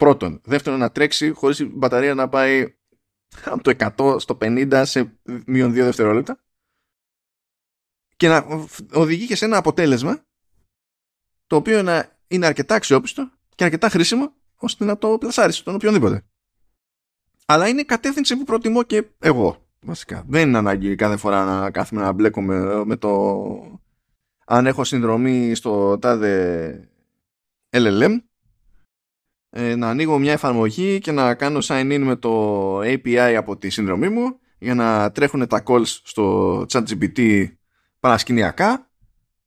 Πρώτον. 0.00 0.40
Δεύτερον, 0.44 0.78
να 0.78 0.90
τρέξει 0.90 1.30
χωρίς 1.30 1.58
η 1.58 1.64
μπαταρία 1.64 2.14
να 2.14 2.28
πάει 2.28 2.74
από 3.44 3.62
το 3.62 3.92
100 3.96 4.20
στο 4.20 4.38
50 4.40 4.82
σε 4.86 5.18
μείον 5.46 5.70
2 5.70 5.74
δευτερόλεπτα 5.74 6.40
και 8.16 8.28
να 8.28 8.46
οδηγεί 8.92 9.26
και 9.26 9.36
σε 9.36 9.44
ένα 9.44 9.56
αποτέλεσμα 9.56 10.24
το 11.46 11.56
οποίο 11.56 11.82
να 11.82 12.18
είναι 12.26 12.46
αρκετά 12.46 12.74
αξιόπιστο 12.74 13.30
και 13.54 13.64
αρκετά 13.64 13.88
χρήσιμο 13.88 14.32
ώστε 14.56 14.84
να 14.84 14.98
το 14.98 15.18
πλασάρεις 15.18 15.56
στον 15.56 15.74
οποιονδήποτε. 15.74 16.24
Αλλά 17.46 17.68
είναι 17.68 17.82
κατεύθυνση 17.82 18.36
που 18.36 18.44
προτιμώ 18.44 18.82
και 18.82 19.04
εγώ. 19.18 19.66
Βασικά. 19.80 20.24
Δεν 20.28 20.48
είναι 20.48 20.58
ανάγκη 20.58 20.94
κάθε 20.94 21.16
φορά 21.16 21.44
να 21.44 21.70
κάθουμε 21.70 22.00
να 22.02 22.12
μπλέκουμε 22.12 22.84
με 22.84 22.96
το 22.96 23.80
αν 24.44 24.66
έχω 24.66 24.84
συνδρομή 24.84 25.54
στο 25.54 25.98
τάδε 25.98 26.90
LLM 27.70 28.18
ε, 29.50 29.74
να 29.74 29.88
ανοίγω 29.88 30.18
μια 30.18 30.32
εφαρμογή 30.32 30.98
και 30.98 31.12
να 31.12 31.34
κάνω 31.34 31.58
sign 31.62 31.92
in 31.92 31.98
με 31.98 32.16
το 32.16 32.78
API 32.78 33.34
από 33.36 33.56
τη 33.56 33.70
συνδρομή 33.70 34.08
μου 34.08 34.38
για 34.58 34.74
να 34.74 35.12
τρέχουν 35.12 35.46
τα 35.46 35.62
calls 35.66 35.86
στο 35.86 36.56
ChatGPT 36.72 37.46
παρασκηνιακά 38.00 38.90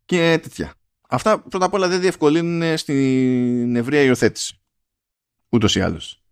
και 0.06 0.40
τέτοια. 0.42 0.74
Αυτά 1.10 1.40
πρώτα 1.40 1.66
απ' 1.66 1.74
όλα 1.74 1.88
δεν 1.88 2.00
διευκολύνουν 2.00 2.78
στην 2.78 3.76
ευρεία 3.76 4.02
υιοθέτηση. 4.02 4.62
Ούτως 5.50 5.76
ή 5.76 5.82
άλλως. 5.82 6.24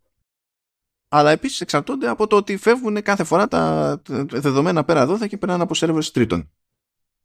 Αλλά 1.07 1.31
επίσης 1.31 1.61
εξαρτώνται 1.61 2.07
από 2.07 2.27
το 2.27 2.35
ότι 2.35 2.57
φεύγουν 2.57 3.01
κάθε 3.01 3.23
φορά 3.23 3.47
τα 3.47 4.01
δεδομένα 4.07 4.83
πέρα 4.83 5.01
εδώ 5.01 5.27
και 5.27 5.37
περνάνε 5.37 5.63
από 5.63 5.73
σερβέρ 5.73 6.11
τρίτων. 6.11 6.49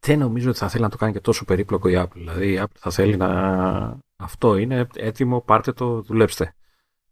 Δεν 0.00 0.18
νομίζω 0.18 0.48
ότι 0.50 0.58
θα 0.58 0.68
θέλει 0.68 0.82
να 0.82 0.88
το 0.88 0.96
κάνει 0.96 1.12
και 1.12 1.20
τόσο 1.20 1.44
περίπλοκο 1.44 1.88
η 1.88 1.94
Apple. 1.96 2.12
Δηλαδή 2.14 2.52
η 2.52 2.58
Apple 2.60 2.76
θα 2.78 2.90
θέλει 2.90 3.16
να. 3.16 3.98
Αυτό 4.16 4.56
είναι 4.56 4.86
έτοιμο, 4.94 5.40
πάρτε 5.40 5.72
το, 5.72 6.02
δουλέψτε. 6.02 6.54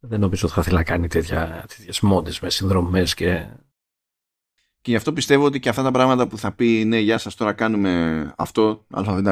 Δεν 0.01 0.21
νομίζω 0.21 0.47
ότι 0.47 0.55
θα 0.57 0.63
θέλει 0.63 0.77
να 0.77 0.85
κάνει 0.85 1.09
τέτοια, 1.09 1.65
τέτοιες 1.69 2.01
μόντες 2.01 2.41
με 2.41 2.51
συνδρομές 2.51 3.15
και... 3.15 3.47
Και 4.81 4.91
γι' 4.91 4.97
αυτό 4.97 5.13
πιστεύω 5.13 5.45
ότι 5.45 5.61
και 5.61 5.69
αυτά 5.69 5.83
τα 5.83 5.91
πράγματα 5.91 6.27
που 6.27 6.39
θα 6.39 6.53
πει 6.53 6.85
ναι, 6.85 6.99
γεια 6.99 7.19
σας, 7.19 7.35
τώρα 7.35 7.53
κάνουμε 7.53 8.33
αυτό, 8.37 8.87
αβ, 8.91 9.27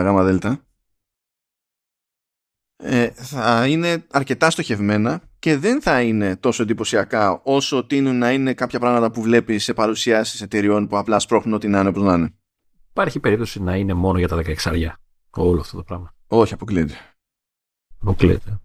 ε, 2.85 3.11
θα 3.11 3.67
είναι 3.67 4.05
αρκετά 4.11 4.51
στοχευμένα 4.51 5.23
και 5.39 5.57
δεν 5.57 5.83
θα 5.83 6.03
είναι 6.03 6.37
τόσο 6.37 6.63
εντυπωσιακά 6.63 7.41
όσο 7.45 7.85
τείνουν 7.85 8.19
να 8.19 8.33
είναι 8.33 8.55
κάποια 8.55 8.79
πράγματα 8.79 9.11
που 9.11 9.23
βλέπεις 9.23 9.65
σε 9.65 9.75
παρουσιάσεις 9.75 10.41
εταιριών 10.41 10.87
που 10.87 10.99
απλά 10.99 11.19
σπρώχνουν 11.19 11.55
ό,τι 11.55 11.69
να 11.69 11.81
είναι 11.81 11.89
όπω 11.89 12.01
να 12.01 12.15
είναι. 12.15 12.35
Υπάρχει 12.91 13.21
περίπτωση 13.21 13.63
να 13.63 13.77
είναι 13.77 13.95
μόνο 13.95 14.19
για 14.19 14.29
τα 14.29 14.37
16 14.37 14.55
αριά 14.65 14.99
όλο 15.31 15.61
αυτό 15.61 15.77
το 15.77 15.83
πράγμα. 15.83 16.15
Όχι, 16.27 16.55
αποκλείεται. 16.55 16.95
Αποκλείεται. 18.03 18.61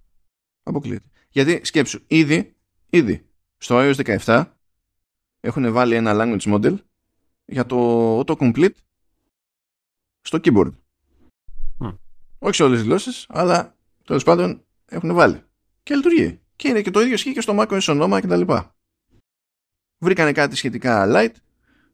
Αποκλείεται. 0.63 1.07
Γιατί 1.29 1.65
σκέψου, 1.65 1.99
ήδη, 2.07 2.55
ήδη 2.89 3.29
στο 3.57 3.77
iOS 3.79 4.17
17 4.25 4.45
έχουν 5.39 5.71
βάλει 5.71 5.95
ένα 5.95 6.11
language 6.15 6.53
model 6.53 6.77
για 7.45 7.65
το 7.65 8.19
autocomplete 8.19 8.75
στο 10.21 10.39
keyboard. 10.41 10.71
Όχι 12.39 12.55
σε 12.55 12.63
όλες 12.63 12.77
τις 12.77 12.87
γλώσσες, 12.87 13.25
αλλά 13.29 13.75
τέλος 14.03 14.23
πάντων 14.23 14.65
έχουν 14.85 15.13
βάλει. 15.13 15.43
Και 15.83 15.95
λειτουργεί. 15.95 16.41
Και 16.55 16.67
είναι 16.67 16.81
και 16.81 16.91
το 16.91 17.01
ίδιο 17.01 17.13
ισχύει 17.13 17.33
και 17.33 17.41
στο 17.41 17.55
macOS 17.59 17.85
ονόμα 17.87 18.21
κτλ. 18.21 18.41
Βρήκανε 19.97 20.31
κάτι 20.31 20.55
σχετικά 20.55 21.05
light, 21.07 21.33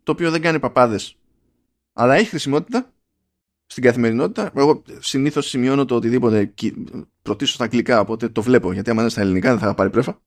το 0.03 0.11
οποίο 0.11 0.31
δεν 0.31 0.41
κάνει 0.41 0.59
παπάδες, 0.59 1.17
αλλά 1.93 2.15
έχει 2.15 2.29
χρησιμότητα 2.29 2.92
στην 3.65 3.83
καθημερινότητα. 3.83 4.51
Εγώ 4.55 4.83
συνήθως 4.99 5.47
σημειώνω 5.47 5.85
το 5.85 5.95
οτιδήποτε 5.95 6.53
προτίσω 7.21 7.53
στα 7.53 7.63
αγγλικά, 7.63 7.99
οπότε 7.99 8.29
το 8.29 8.41
βλέπω, 8.41 8.71
γιατί 8.71 8.89
άμα 8.89 9.01
είναι 9.01 9.09
στα 9.09 9.21
ελληνικά 9.21 9.49
δεν 9.49 9.59
θα 9.59 9.73
πάρει 9.73 9.89
πρέφα. 9.89 10.21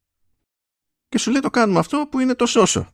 Και 1.09 1.19
σου 1.19 1.31
λέει 1.31 1.41
το 1.41 1.51
κάνουμε 1.51 1.79
αυτό 1.79 2.09
που 2.11 2.19
είναι 2.19 2.35
τόσο 2.35 2.61
όσο. 2.61 2.89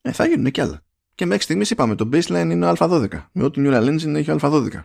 Ε, 0.00 0.12
θα 0.12 0.26
γίνουν 0.26 0.50
και 0.50 0.60
άλλα. 0.60 0.84
Και 1.14 1.26
μέχρι 1.26 1.42
στιγμής 1.42 1.70
είπαμε 1.70 1.94
το 1.94 2.08
baseline 2.12 2.48
είναι 2.50 2.66
ο 2.70 2.72
Α12. 2.78 3.26
Με 3.32 3.44
ό,τι 3.44 3.62
Neural 3.64 3.88
Engine 3.88 4.14
έχει 4.14 4.30
ο 4.30 4.38
Α12. 4.40 4.84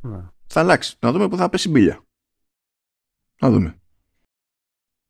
Ναι. 0.00 0.28
Θα 0.46 0.60
αλλάξει. 0.60 0.96
Να 1.00 1.12
δούμε 1.12 1.28
που 1.28 1.36
θα 1.36 1.48
πέσει 1.48 1.68
μπίλια. 1.68 2.04
Να 3.40 3.50
δούμε. 3.50 3.78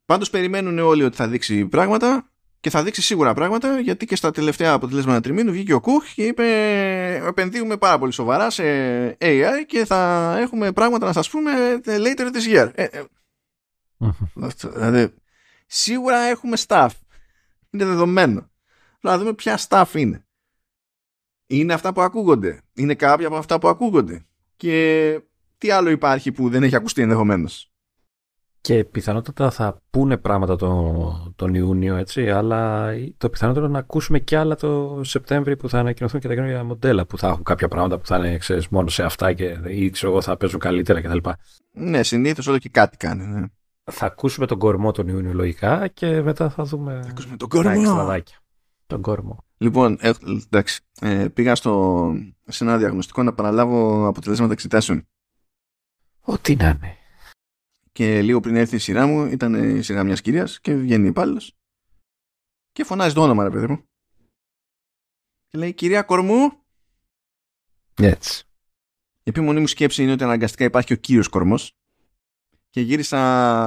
Πάντως 0.04 0.30
περιμένουν 0.30 0.78
όλοι 0.78 1.04
ότι 1.04 1.16
θα 1.16 1.28
δείξει 1.28 1.66
πράγματα 1.66 2.32
και 2.64 2.70
θα 2.70 2.82
δείξει 2.82 3.02
σίγουρα 3.02 3.34
πράγματα 3.34 3.80
γιατί 3.80 4.06
και 4.06 4.16
στα 4.16 4.30
τελευταία 4.30 4.72
αποτελέσματα 4.72 5.20
τριμήνου 5.20 5.52
βγήκε 5.52 5.72
ο 5.72 5.80
Κουχ 5.80 6.04
και 6.14 6.26
είπε 6.26 6.44
επενδύουμε 7.26 7.76
πάρα 7.76 7.98
πολύ 7.98 8.12
σοβαρά 8.12 8.50
σε 8.50 8.62
AI 9.20 9.64
και 9.66 9.84
θα 9.84 10.34
έχουμε 10.40 10.72
πράγματα 10.72 11.06
να 11.06 11.12
σας 11.12 11.30
πούμε 11.30 11.80
later 11.84 12.30
this 12.32 12.54
year. 12.54 12.70
Ε, 12.74 12.84
ε. 12.84 13.02
δηλαδή, 14.74 15.14
σίγουρα 15.66 16.18
έχουμε 16.18 16.56
staff. 16.66 16.88
Είναι 17.70 17.84
δεδομένο. 17.84 18.50
Να 19.00 19.18
δούμε 19.18 19.32
ποια 19.32 19.58
staff 19.68 19.94
είναι. 19.94 20.26
Είναι 21.46 21.72
αυτά 21.72 21.92
που 21.92 22.00
ακούγονται. 22.00 22.60
Είναι 22.74 22.94
κάποια 22.94 23.26
από 23.26 23.36
αυτά 23.36 23.58
που 23.58 23.68
ακούγονται. 23.68 24.26
Και 24.56 25.20
τι 25.58 25.70
άλλο 25.70 25.90
υπάρχει 25.90 26.32
που 26.32 26.48
δεν 26.48 26.62
έχει 26.62 26.76
ακουστεί 26.76 27.02
ενδεχομένως. 27.02 27.73
Και 28.64 28.84
πιθανότατα 28.84 29.50
θα 29.50 29.82
πούνε 29.90 30.16
πράγματα 30.16 30.56
το, 30.56 31.32
τον 31.36 31.54
Ιούνιο, 31.54 31.96
έτσι, 31.96 32.30
αλλά 32.30 32.90
το 33.16 33.30
πιθανότερο 33.30 33.68
να 33.68 33.78
ακούσουμε 33.78 34.18
κι 34.18 34.34
άλλα 34.34 34.56
το 34.56 35.00
Σεπτέμβριο 35.04 35.56
που 35.56 35.68
θα 35.68 35.78
ανακοινωθούν 35.78 36.20
και 36.20 36.28
τα 36.28 36.34
καινούργια 36.34 36.64
μοντέλα 36.64 37.06
που 37.06 37.18
θα 37.18 37.28
έχουν 37.28 37.42
κάποια 37.42 37.68
πράγματα 37.68 37.98
που 37.98 38.06
θα 38.06 38.16
είναι 38.16 38.36
ξέρεις, 38.36 38.68
μόνο 38.68 38.88
σε 38.88 39.02
αυτά 39.02 39.32
και 39.32 39.58
ή 39.66 39.90
ξέρω 39.90 40.12
εγώ 40.12 40.20
θα 40.20 40.36
παίζουν 40.36 40.60
καλύτερα 40.60 41.00
κτλ. 41.00 41.28
Ναι, 41.72 42.02
συνήθως 42.02 42.46
όλο 42.46 42.58
και 42.58 42.68
κάτι 42.68 42.96
κάνει. 42.96 43.26
Ναι. 43.26 43.46
Θα 43.92 44.06
ακούσουμε 44.06 44.46
τον 44.46 44.58
κορμό 44.58 44.90
τον 44.90 45.08
Ιούνιο 45.08 45.32
λογικά 45.32 45.88
και 45.88 46.22
μετά 46.22 46.50
θα 46.50 46.64
δούμε. 46.64 47.00
Θα 47.02 47.08
ακούσουμε 47.10 47.36
τον 47.36 47.48
κορμό. 47.48 48.22
Τον 48.86 49.02
κορμό. 49.02 49.44
Λοιπόν, 49.56 49.98
ε, 50.00 50.10
εντάξει. 50.44 50.80
Ε, 51.00 51.28
πήγα 51.28 51.54
στο, 51.54 52.12
σε 52.44 52.64
ένα 52.64 52.76
διαγνωστικό 52.76 53.22
να 53.22 53.32
παραλάβω 53.34 54.06
αποτελέσματα 54.06 54.52
εξετάσεων. 54.52 55.08
Ό,τι 56.20 56.56
να 56.56 56.68
είναι. 56.68 56.98
Και 57.94 58.22
λίγο 58.22 58.40
πριν 58.40 58.56
έρθει 58.56 58.76
η 58.76 58.78
σειρά 58.78 59.06
μου, 59.06 59.24
ήταν 59.24 59.76
η 59.76 59.82
σειρά 59.82 60.04
μιας 60.04 60.20
κυρίας 60.20 60.60
και 60.60 60.74
βγαίνει 60.74 61.08
υπάλληλος. 61.08 61.56
Και 62.72 62.84
φωνάζει 62.84 63.14
το 63.14 63.22
όνομα, 63.22 63.42
ρε 63.42 63.50
παιδί 63.50 63.66
μου. 63.66 63.88
Και 65.46 65.58
λέει, 65.58 65.74
κυρία 65.74 66.02
Κορμού. 66.02 66.64
Έτσι. 67.94 68.44
Η 69.16 69.30
επιμονή 69.30 69.60
μου 69.60 69.66
σκέψη 69.66 70.02
είναι 70.02 70.12
ότι 70.12 70.24
αναγκαστικά 70.24 70.64
υπάρχει 70.64 70.92
ο 70.92 70.96
κύριος 70.96 71.28
Κορμός. 71.28 71.76
Και 72.70 72.80
γύρισα 72.80 73.18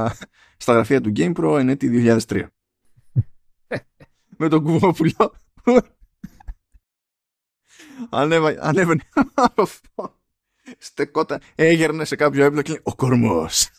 στα 0.57 0.73
γραφεία 0.73 1.01
του 1.01 1.11
GamePro 1.15 1.57
εν 1.59 1.69
έτη 1.69 2.17
2003. 2.27 2.47
Με 4.37 4.47
τον 4.47 4.63
κουβόπουλο. 4.63 5.33
Ανέβαινε 8.59 9.09
στεκόταν, 10.77 11.41
έγερνε 11.55 12.05
σε 12.05 12.15
κάποιο 12.15 12.43
έπιπλο 12.43 12.61
και 12.61 12.71
λέει 12.71 12.81
«Ο 12.83 12.95
κορμός». 12.95 13.69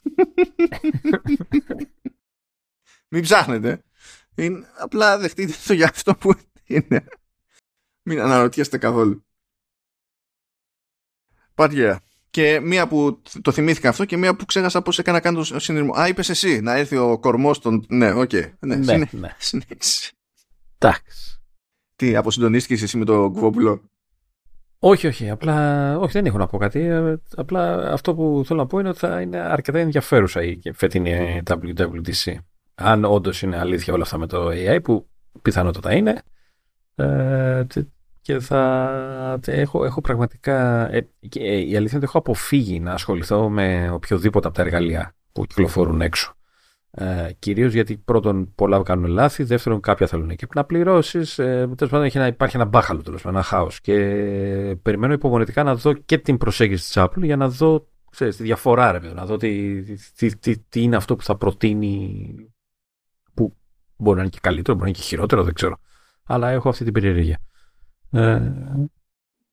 Μην 3.09 3.23
ψάχνετε. 3.23 3.83
Είναι, 4.35 4.67
απλά 4.79 5.19
δεχτείτε 5.19 5.55
το 5.67 5.73
για 5.73 5.89
αυτό 5.89 6.17
που 6.17 6.35
είναι. 6.65 7.05
Μην 8.03 8.21
αναρωτιέστε 8.21 8.79
καθόλου. 8.79 9.25
Πάτια. 11.55 12.03
Και 12.31 12.61
μία 12.61 12.89
που 12.89 13.23
το 13.43 13.53
θυμήθηκα 13.53 13.89
αυτό 13.89 14.05
και 14.05 14.17
μία 14.17 14.37
που 14.37 14.45
ξέχασα 14.45 14.83
πώς 14.83 14.99
έκανα 14.99 15.21
κάνω 15.21 15.45
το 15.45 15.59
σύνδεσμο. 15.59 15.93
Α, 15.99 16.09
είπες 16.09 16.29
εσύ 16.29 16.61
να 16.61 16.77
έρθει 16.77 16.97
ο 16.97 17.19
κορμός 17.19 17.59
των... 17.59 17.85
Ναι, 17.89 18.13
OK. 18.13 18.31
Okay. 18.33 18.53
Ναι, 18.59 18.77
ναι, 18.77 18.85
συνέ... 18.85 19.09
ναι. 19.13 19.35
Εντάξει. 20.79 21.41
Τι, 21.97 22.17
αποσυντονίστηκες 22.17 22.83
εσύ 22.83 22.97
με 22.97 23.05
το 23.05 23.31
κουβόπουλο; 23.31 23.91
Όχι, 24.79 25.07
όχι. 25.07 25.31
Απλά 25.31 25.99
όχι, 25.99 26.13
δεν 26.13 26.27
έχω 26.27 26.39
να 26.39 26.47
πω 26.47 26.59
κάτι. 26.59 26.81
Ε, 26.81 27.17
απλά 27.37 27.93
αυτό 27.93 28.15
που 28.15 28.43
θέλω 28.47 28.61
να 28.61 28.67
πω 28.67 28.79
είναι 28.79 28.89
ότι 28.89 28.99
θα 28.99 29.21
είναι 29.21 29.39
αρκετά 29.39 29.79
ενδιαφέρουσα 29.79 30.43
η 30.43 30.61
φετινή 30.75 31.41
WWDC. 31.47 32.35
Αν 32.75 33.05
όντως 33.05 33.43
είναι 33.43 33.59
αλήθεια 33.59 33.95
όλα 33.95 34.03
αυτά 34.03 34.19
με 34.19 34.27
το 34.27 34.49
AI, 34.49 34.79
που 34.83 35.09
πιθανότατα 35.43 35.95
είναι. 35.95 36.23
Ε, 36.95 37.65
και 38.21 38.39
θα 38.39 39.41
έχω, 39.45 39.85
έχω 39.85 40.01
πραγματικά. 40.01 40.89
Ε, 40.93 41.09
και 41.29 41.41
η 41.41 41.77
αλήθεια 41.77 41.77
είναι 41.77 41.97
ότι 41.97 42.05
έχω 42.05 42.19
αποφύγει 42.19 42.81
να 42.81 42.93
ασχοληθώ 42.93 43.49
με 43.49 43.91
οποιοδήποτε 43.91 44.47
από 44.47 44.57
τα 44.57 44.63
εργαλεία 44.63 45.15
που 45.33 45.45
κυκλοφορούν 45.45 46.01
έξω. 46.01 46.38
Ε, 46.91 47.31
Κυρίως 47.39 47.73
γιατί 47.73 47.97
πρώτον 47.97 48.55
πολλά 48.55 48.83
κάνουν 48.83 49.07
λάθη, 49.11 49.43
δεύτερον 49.43 49.81
κάποια 49.81 50.07
θέλουν 50.07 50.37
και 50.37 50.47
να 50.55 50.65
πληρώσεις. 50.65 51.39
Ε, 51.39 51.71
τέλος 51.77 51.93
πάντων 51.93 52.05
έχει 52.05 52.19
να, 52.19 52.27
υπάρχει 52.27 52.57
ένα 52.57 52.65
μπάχαλο 52.65 53.03
τέλος 53.03 53.23
πάντων, 53.23 53.39
ένα 53.39 53.47
χάος. 53.47 53.81
Και 53.81 53.95
περιμένω 54.83 55.13
υπομονετικά 55.13 55.63
να 55.63 55.75
δω 55.75 55.93
και 55.93 56.19
την 56.19 56.37
προσέγγιση 56.37 56.85
της 56.85 56.95
Apple 56.97 57.23
για 57.23 57.37
να 57.37 57.49
δω 57.49 57.89
ξέρεις, 58.11 58.37
τη 58.37 58.43
διαφορά, 58.43 58.93
ρε, 58.93 59.13
να 59.13 59.27
δω 59.27 59.37
τι, 59.37 59.83
τι, 60.17 60.37
τι, 60.37 60.59
τι, 60.59 60.83
είναι 60.83 60.97
αυτό 60.97 61.17
που 61.17 61.23
θα 61.23 61.37
προτείνει. 61.37 62.35
που 63.35 63.57
μπορεί 63.97 64.17
να 64.17 64.23
είναι 64.23 64.31
και 64.31 64.39
καλύτερο, 64.43 64.77
μπορεί 64.77 64.91
να 64.91 64.97
είναι 64.97 65.05
και 65.05 65.09
χειρότερο, 65.09 65.43
δεν 65.43 65.55
ξέρω. 65.55 65.79
Αλλά 66.25 66.51
έχω 66.51 66.69
αυτή 66.69 66.85
την 66.85 66.93
περιέργεια. 66.93 67.39
Ε... 68.11 68.53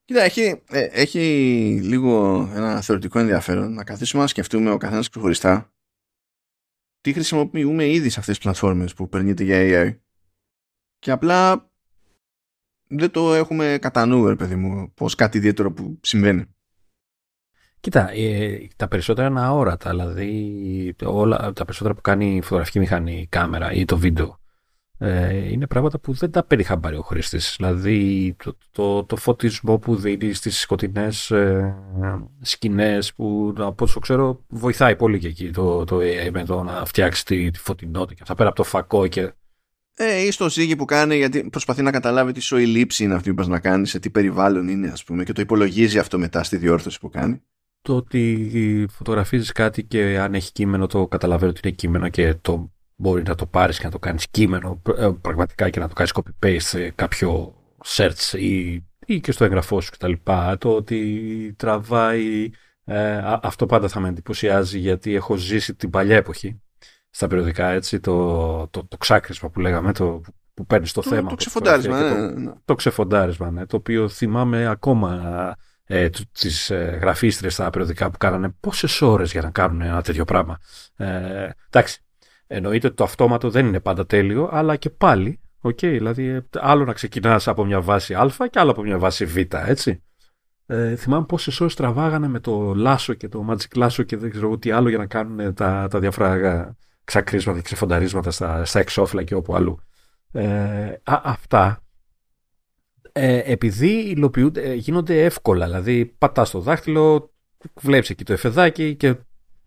Κοίτα, 0.05 0.21
έχει, 0.21 0.61
ε, 0.69 0.87
έχει 0.91 1.19
λίγο 1.83 2.37
ένα 2.53 2.81
θεωρητικό 2.81 3.19
ενδιαφέρον 3.19 3.73
να 3.73 3.83
καθίσουμε 3.83 4.21
να 4.21 4.27
σκεφτούμε 4.27 4.71
ο 4.71 4.77
καθένας 4.77 5.09
ξεχωριστά 5.09 5.73
τι 7.05 7.13
χρησιμοποιούμε 7.13 7.87
ήδη 7.87 8.09
σε 8.09 8.19
αυτές 8.19 8.35
τις 8.35 8.43
πλατφόρμες 8.43 8.93
που 8.93 9.09
περνείται 9.09 9.43
για 9.43 9.57
AI 9.59 9.97
και 10.99 11.11
απλά 11.11 11.71
δεν 12.87 13.11
το 13.11 13.33
έχουμε 13.33 13.77
κατά 13.81 14.05
νου, 14.05 14.35
παιδί 14.35 14.55
μου, 14.55 14.91
πως 14.93 15.15
κάτι 15.15 15.37
ιδιαίτερο 15.37 15.71
που 15.71 15.99
συμβαίνει. 16.01 16.45
Κοίτα, 17.79 18.11
ε, 18.11 18.67
τα 18.75 18.87
περισσότερα 18.87 19.27
είναι 19.27 19.39
αόρατα, 19.39 19.89
δηλαδή 19.89 20.95
όλα, 21.03 21.53
τα 21.53 21.65
περισσότερα 21.65 21.93
που 21.95 22.01
κάνει 22.01 22.35
η 22.35 22.41
φωτογραφική 22.41 22.79
μηχανή, 22.79 23.19
η 23.19 23.27
κάμερα 23.27 23.71
ή 23.71 23.85
το 23.85 23.97
βίντεο 23.97 24.39
ε, 24.97 25.51
είναι 25.51 25.67
πράγματα 25.67 25.99
που 25.99 26.13
δεν 26.13 26.31
τα 26.31 26.43
περιχαμπάρει 26.43 26.95
ο 26.95 27.01
χρήστης. 27.01 27.53
Δηλαδή 27.57 28.35
το, 28.43 28.57
το, 28.71 29.03
το, 29.03 29.15
φωτισμό 29.15 29.77
που 29.77 29.95
δίνει 29.95 30.33
στις 30.33 30.59
σκοτεινές 30.59 31.31
ε, 31.31 31.75
σκηνές 32.41 33.13
που 33.13 33.53
από 33.57 33.83
όσο 33.83 33.99
ξέρω 33.99 34.43
βοηθάει 34.47 34.95
πολύ 34.95 35.19
και 35.19 35.27
εκεί 35.27 35.51
το, 35.51 35.83
το 35.83 35.97
AI 35.97 36.29
με 36.31 36.43
το 36.43 36.63
να 36.63 36.85
φτιάξει 36.85 37.25
τη, 37.25 37.51
τη 37.51 37.59
φωτεινότητα 37.59 38.13
και 38.13 38.21
αυτά 38.21 38.35
πέρα 38.35 38.47
από 38.49 38.57
το 38.57 38.63
φακό 38.63 39.07
και. 39.07 39.33
Ε, 39.97 40.25
ή 40.25 40.31
στο 40.31 40.49
ζύγι 40.49 40.75
που 40.75 40.85
κάνει 40.85 41.15
γιατί 41.15 41.49
προσπαθεί 41.49 41.81
να 41.81 41.91
καταλάβει 41.91 42.31
τι 42.31 42.39
σοή 42.39 42.65
λήψη 42.65 43.03
είναι 43.03 43.13
αυτή 43.13 43.29
που 43.29 43.35
πας 43.35 43.47
να 43.47 43.59
κάνεις, 43.59 43.89
σε 43.89 43.99
τι 43.99 44.09
περιβάλλον 44.09 44.67
είναι 44.67 44.87
ας 44.87 45.03
πούμε 45.03 45.23
και 45.23 45.33
το 45.33 45.41
υπολογίζει 45.41 45.99
αυτό 45.99 46.17
μετά 46.17 46.43
στη 46.43 46.57
διόρθωση 46.57 46.99
που 46.99 47.09
κάνει. 47.09 47.41
Το 47.81 47.95
ότι 47.95 48.85
φωτογραφίζεις 48.89 49.51
κάτι 49.51 49.83
και 49.83 50.19
αν 50.19 50.33
έχει 50.33 50.51
κείμενο 50.51 50.87
το 50.87 51.07
καταλαβαίνει 51.07 51.49
ότι 51.49 51.59
είναι 51.63 51.75
κείμενο 51.75 52.09
και 52.09 52.35
το 52.41 52.74
μπορεί 52.95 53.23
να 53.23 53.35
το 53.35 53.45
πάρεις 53.45 53.77
και 53.77 53.85
να 53.85 53.91
το 53.91 53.99
κάνεις 53.99 54.27
κείμενο 54.31 54.81
ε, 54.97 55.09
πραγματικά 55.21 55.69
και 55.69 55.79
να 55.79 55.87
το 55.87 55.93
κάνεις 55.93 56.13
copy-paste 56.15 56.57
σε 56.59 56.89
κάποιο 56.89 57.55
search 57.85 58.37
ή, 58.37 58.73
ή 59.05 59.19
και 59.21 59.31
στο 59.31 59.43
εγγραφό 59.43 59.81
σου 59.81 59.91
κτλ. 59.91 60.13
Το 60.57 60.75
ότι 60.75 61.55
τραβάει, 61.57 62.49
ε, 62.83 63.21
αυτό 63.41 63.65
πάντα 63.65 63.87
θα 63.87 63.99
με 63.99 64.07
εντυπωσιάζει 64.07 64.79
γιατί 64.79 65.15
έχω 65.15 65.35
ζήσει 65.35 65.75
την 65.75 65.89
παλιά 65.89 66.15
εποχή 66.15 66.59
στα 67.09 67.27
περιοδικά, 67.27 67.67
έτσι, 67.67 67.99
το, 67.99 68.67
το, 68.67 68.85
το 68.85 68.97
ξάκρισμα 68.97 69.49
που 69.49 69.59
λέγαμε, 69.59 69.93
το, 69.93 70.21
που 70.53 70.65
παίρνεις 70.65 70.91
το, 70.91 71.01
θέμα. 71.01 71.29
Το 71.29 71.35
ξεφοντάρισμα, 71.35 72.01
ναι, 72.01 72.09
το, 72.09 72.39
ναι. 72.39 72.53
το 72.65 72.75
ξεφοντάρισμα, 72.75 73.51
ναι, 73.51 73.65
το 73.65 73.75
οποίο 73.75 74.09
θυμάμαι 74.09 74.67
ακόμα 74.67 75.55
ε, 75.85 76.09
τις 76.31 76.69
ε, 76.69 76.97
γραφίστρες 77.01 77.53
στα 77.53 77.69
περιοδικά 77.69 78.11
που 78.11 78.17
κάνανε 78.17 78.55
πόσες 78.59 79.01
ώρες 79.01 79.31
για 79.31 79.41
να 79.41 79.49
κάνουν 79.49 79.81
ένα 79.81 80.01
τέτοιο 80.01 80.25
πράγμα. 80.25 80.59
Ε, 80.95 81.49
εντάξει, 81.67 82.04
Εννοείται 82.47 82.87
ότι 82.87 82.95
το 82.95 83.03
αυτόματο 83.03 83.49
δεν 83.49 83.65
είναι 83.65 83.79
πάντα 83.79 84.05
τέλειο, 84.05 84.49
αλλά 84.51 84.75
και 84.75 84.89
πάλι, 84.89 85.39
okay, 85.61 85.73
δηλαδή 85.75 86.27
ε, 86.27 86.45
άλλο 86.53 86.85
να 86.85 86.93
ξεκινάς 86.93 87.47
από 87.47 87.65
μια 87.65 87.81
βάση 87.81 88.13
α 88.13 88.31
και 88.49 88.59
άλλο 88.59 88.71
από 88.71 88.81
μια 88.81 88.97
βάση 88.97 89.25
β, 89.25 89.37
έτσι. 89.51 90.03
Ε, 90.65 90.95
θυμάμαι 90.95 91.25
πόσες 91.25 91.61
ώρες 91.61 91.73
τραβάγανε 91.75 92.27
με 92.27 92.39
το 92.39 92.73
λάσο 92.73 93.13
και 93.13 93.27
το 93.27 93.45
magic 93.49 93.75
λάσο 93.75 94.03
και 94.03 94.17
δεν 94.17 94.29
ξέρω 94.29 94.57
τι 94.57 94.71
άλλο 94.71 94.89
για 94.89 94.97
να 94.97 95.05
κάνουν 95.05 95.53
τα, 95.53 95.87
τα 95.89 95.99
διάφορα 95.99 96.75
ξακρίσματα 97.03 97.57
και 97.57 97.63
ξεφονταρίσματα 97.63 98.31
στα, 98.31 98.65
στα 98.65 98.79
εξώφυλλα 98.79 99.23
και 99.23 99.35
όπου 99.35 99.55
αλλού. 99.55 99.79
Ε, 100.31 100.93
α, 101.03 101.21
αυτά 101.23 101.85
ε, 103.17 103.41
επειδή 103.51 104.09
υλοποιούνται, 104.09 104.61
ε, 104.61 104.73
γίνονται 104.73 105.23
εύκολα. 105.23 105.65
Δηλαδή, 105.65 106.05
πατάς 106.05 106.49
το 106.49 106.59
δάχτυλο, 106.59 107.33
βλέπεις 107.81 108.09
εκεί 108.09 108.23
το 108.23 108.33
εφεδάκι 108.33 108.95
και 108.95 109.15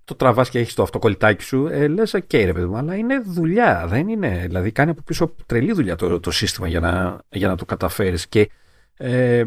το 0.09 0.15
τραβάς 0.15 0.51
και 0.51 0.59
έχεις 0.59 0.75
το 0.75 0.83
αυτοκολλητάκι 0.83 1.43
σου, 1.43 1.67
ε, 1.67 1.89
λες, 1.89 2.15
οκ, 2.15 2.33
ρε 2.33 2.53
παιδί 2.53 2.67
μου, 2.67 2.77
αλλά 2.77 2.95
είναι 2.95 3.19
δουλειά. 3.19 3.87
Δεν 3.89 4.09
είναι. 4.09 4.45
Δηλαδή, 4.47 4.73
κάνει 4.73 4.91
από 4.91 5.03
πίσω 5.03 5.35
τρελή 5.47 5.73
δουλειά 5.73 5.97
το, 5.97 6.21
το 6.21 6.31
σύστημα 6.31 6.69
για 6.69 6.81
να, 6.81 7.19
για 7.29 7.49
να 7.49 7.57
το 7.57 7.65
καταφέρεις. 7.65 8.29
Και 8.29 8.51
ε, 8.97 9.45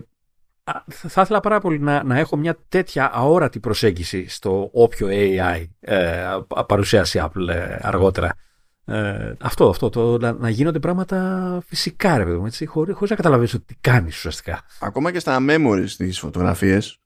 θα 0.85 1.21
ήθελα 1.21 1.39
πάρα 1.39 1.59
πολύ 1.59 1.79
να, 1.79 2.03
να 2.03 2.19
έχω 2.19 2.37
μια 2.37 2.57
τέτοια 2.69 3.11
αόρατη 3.13 3.59
προσέγγιση 3.59 4.29
στο 4.29 4.69
όποιο 4.73 5.07
AI 5.11 5.65
ε, 5.79 6.23
παρουσιάσει 6.67 7.21
Apple 7.23 7.47
ε, 7.47 7.77
αργότερα. 7.81 8.33
Ε, 8.85 9.33
αυτό, 9.41 9.69
αυτό, 9.69 9.89
το, 9.89 10.17
να, 10.17 10.33
να, 10.33 10.49
γίνονται 10.49 10.79
πράγματα 10.79 11.59
φυσικά, 11.65 12.17
ρε 12.17 12.23
παιδί 12.23 12.37
μου, 12.37 12.45
έτσι, 12.45 12.65
χωρίς, 12.65 12.93
χωρίς 12.93 13.09
να 13.09 13.15
καταλαβαίνεις 13.15 13.53
ότι 13.53 13.63
τι 13.65 13.75
κάνεις 13.81 14.15
ουσιαστικά. 14.15 14.61
Ακόμα 14.79 15.11
και 15.11 15.19
στα 15.19 15.37
memories 15.49 15.87
στις 15.87 16.19
φωτογραφίες. 16.19 16.99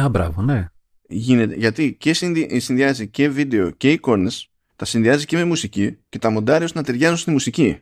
Α, 0.00 0.08
μπράβο, 0.08 0.42
ναι 0.42 0.68
γίνεται. 1.08 1.54
Γιατί 1.54 1.94
και 1.94 2.12
συνδυάζει 2.58 3.08
και 3.08 3.28
βίντεο 3.28 3.70
και 3.70 3.90
εικόνες, 3.90 4.50
τα 4.76 4.84
συνδυάζει 4.84 5.24
και 5.24 5.36
με 5.36 5.44
μουσική 5.44 5.98
και 6.08 6.18
τα 6.18 6.30
μοντάρει 6.30 6.64
ώστε 6.64 6.78
να 6.78 6.84
ταιριάζουν 6.84 7.16
στη 7.16 7.30
μουσική. 7.30 7.78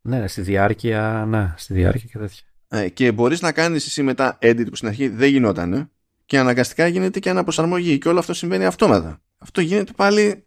Ναι, 0.00 0.28
στη 0.28 0.40
διάρκεια, 0.40 1.24
ναι, 1.28 1.54
στη 1.56 1.74
διάρκεια 1.74 2.08
και 2.12 2.18
τέτοια. 2.18 2.42
Ε, 2.68 2.88
και 2.88 3.12
μπορείς 3.12 3.40
να 3.40 3.52
κάνεις 3.52 3.86
εσύ 3.86 4.02
μετά 4.02 4.38
edit 4.40 4.66
που 4.70 4.76
στην 4.76 4.88
αρχή 4.88 5.08
δεν 5.08 5.28
γινόταν 5.28 5.90
και 6.24 6.38
αναγκαστικά 6.38 6.86
γίνεται 6.86 7.18
και 7.18 7.30
αναπροσαρμογή 7.30 7.98
και 7.98 8.08
όλο 8.08 8.18
αυτό 8.18 8.34
συμβαίνει 8.34 8.64
αυτόματα. 8.64 9.22
Αυτό 9.38 9.60
γίνεται 9.60 9.92
πάλι 9.96 10.44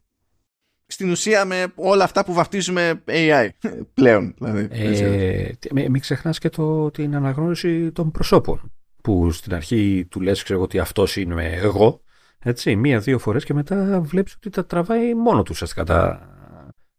στην 0.86 1.10
ουσία 1.10 1.46
με 1.46 1.66
όλα 1.76 2.04
αυτά 2.04 2.26
που 2.26 2.34
βαφτίζουμε 2.34 3.04
AI 3.08 3.50
πλέον. 3.94 4.36
Δηλαδή, 4.38 4.68
ε, 4.72 5.52
μην 5.74 6.00
ξεχνάς 6.00 6.40
και 6.40 6.50
το, 6.50 6.92
την 6.92 7.16
αναγνώριση 7.16 7.92
των 7.92 8.12
προσώπων 8.12 8.72
που 9.08 9.32
στην 9.32 9.54
αρχή 9.54 10.08
του 10.10 10.22
λες 10.22 10.44
ξέρω 10.44 10.62
ότι 10.62 10.80
αυτός 10.80 11.16
είναι 11.16 11.46
εγώ 11.46 12.02
έτσι, 12.40 12.76
μία-δύο 12.76 13.20
φορές 13.20 13.44
και 13.44 13.54
μετά 13.54 14.02
βλέπεις 14.02 14.34
ότι 14.36 14.50
τα 14.50 14.66
τραβάει 14.66 15.16
μόνο 15.16 15.44
του 15.44 15.50
ουσιαστικά 15.54 15.84
τα, 15.84 16.30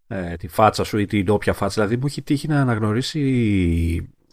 ε, 0.06 0.36
τη 0.36 0.48
φάτσα 0.48 0.84
σου 0.84 0.98
ή 0.98 1.06
την 1.06 1.28
όποια 1.28 1.52
φάτσα. 1.52 1.74
Δηλαδή 1.74 2.00
μου 2.00 2.06
έχει 2.06 2.22
τύχει 2.22 2.48
να 2.48 2.60
αναγνωρίσει 2.60 3.20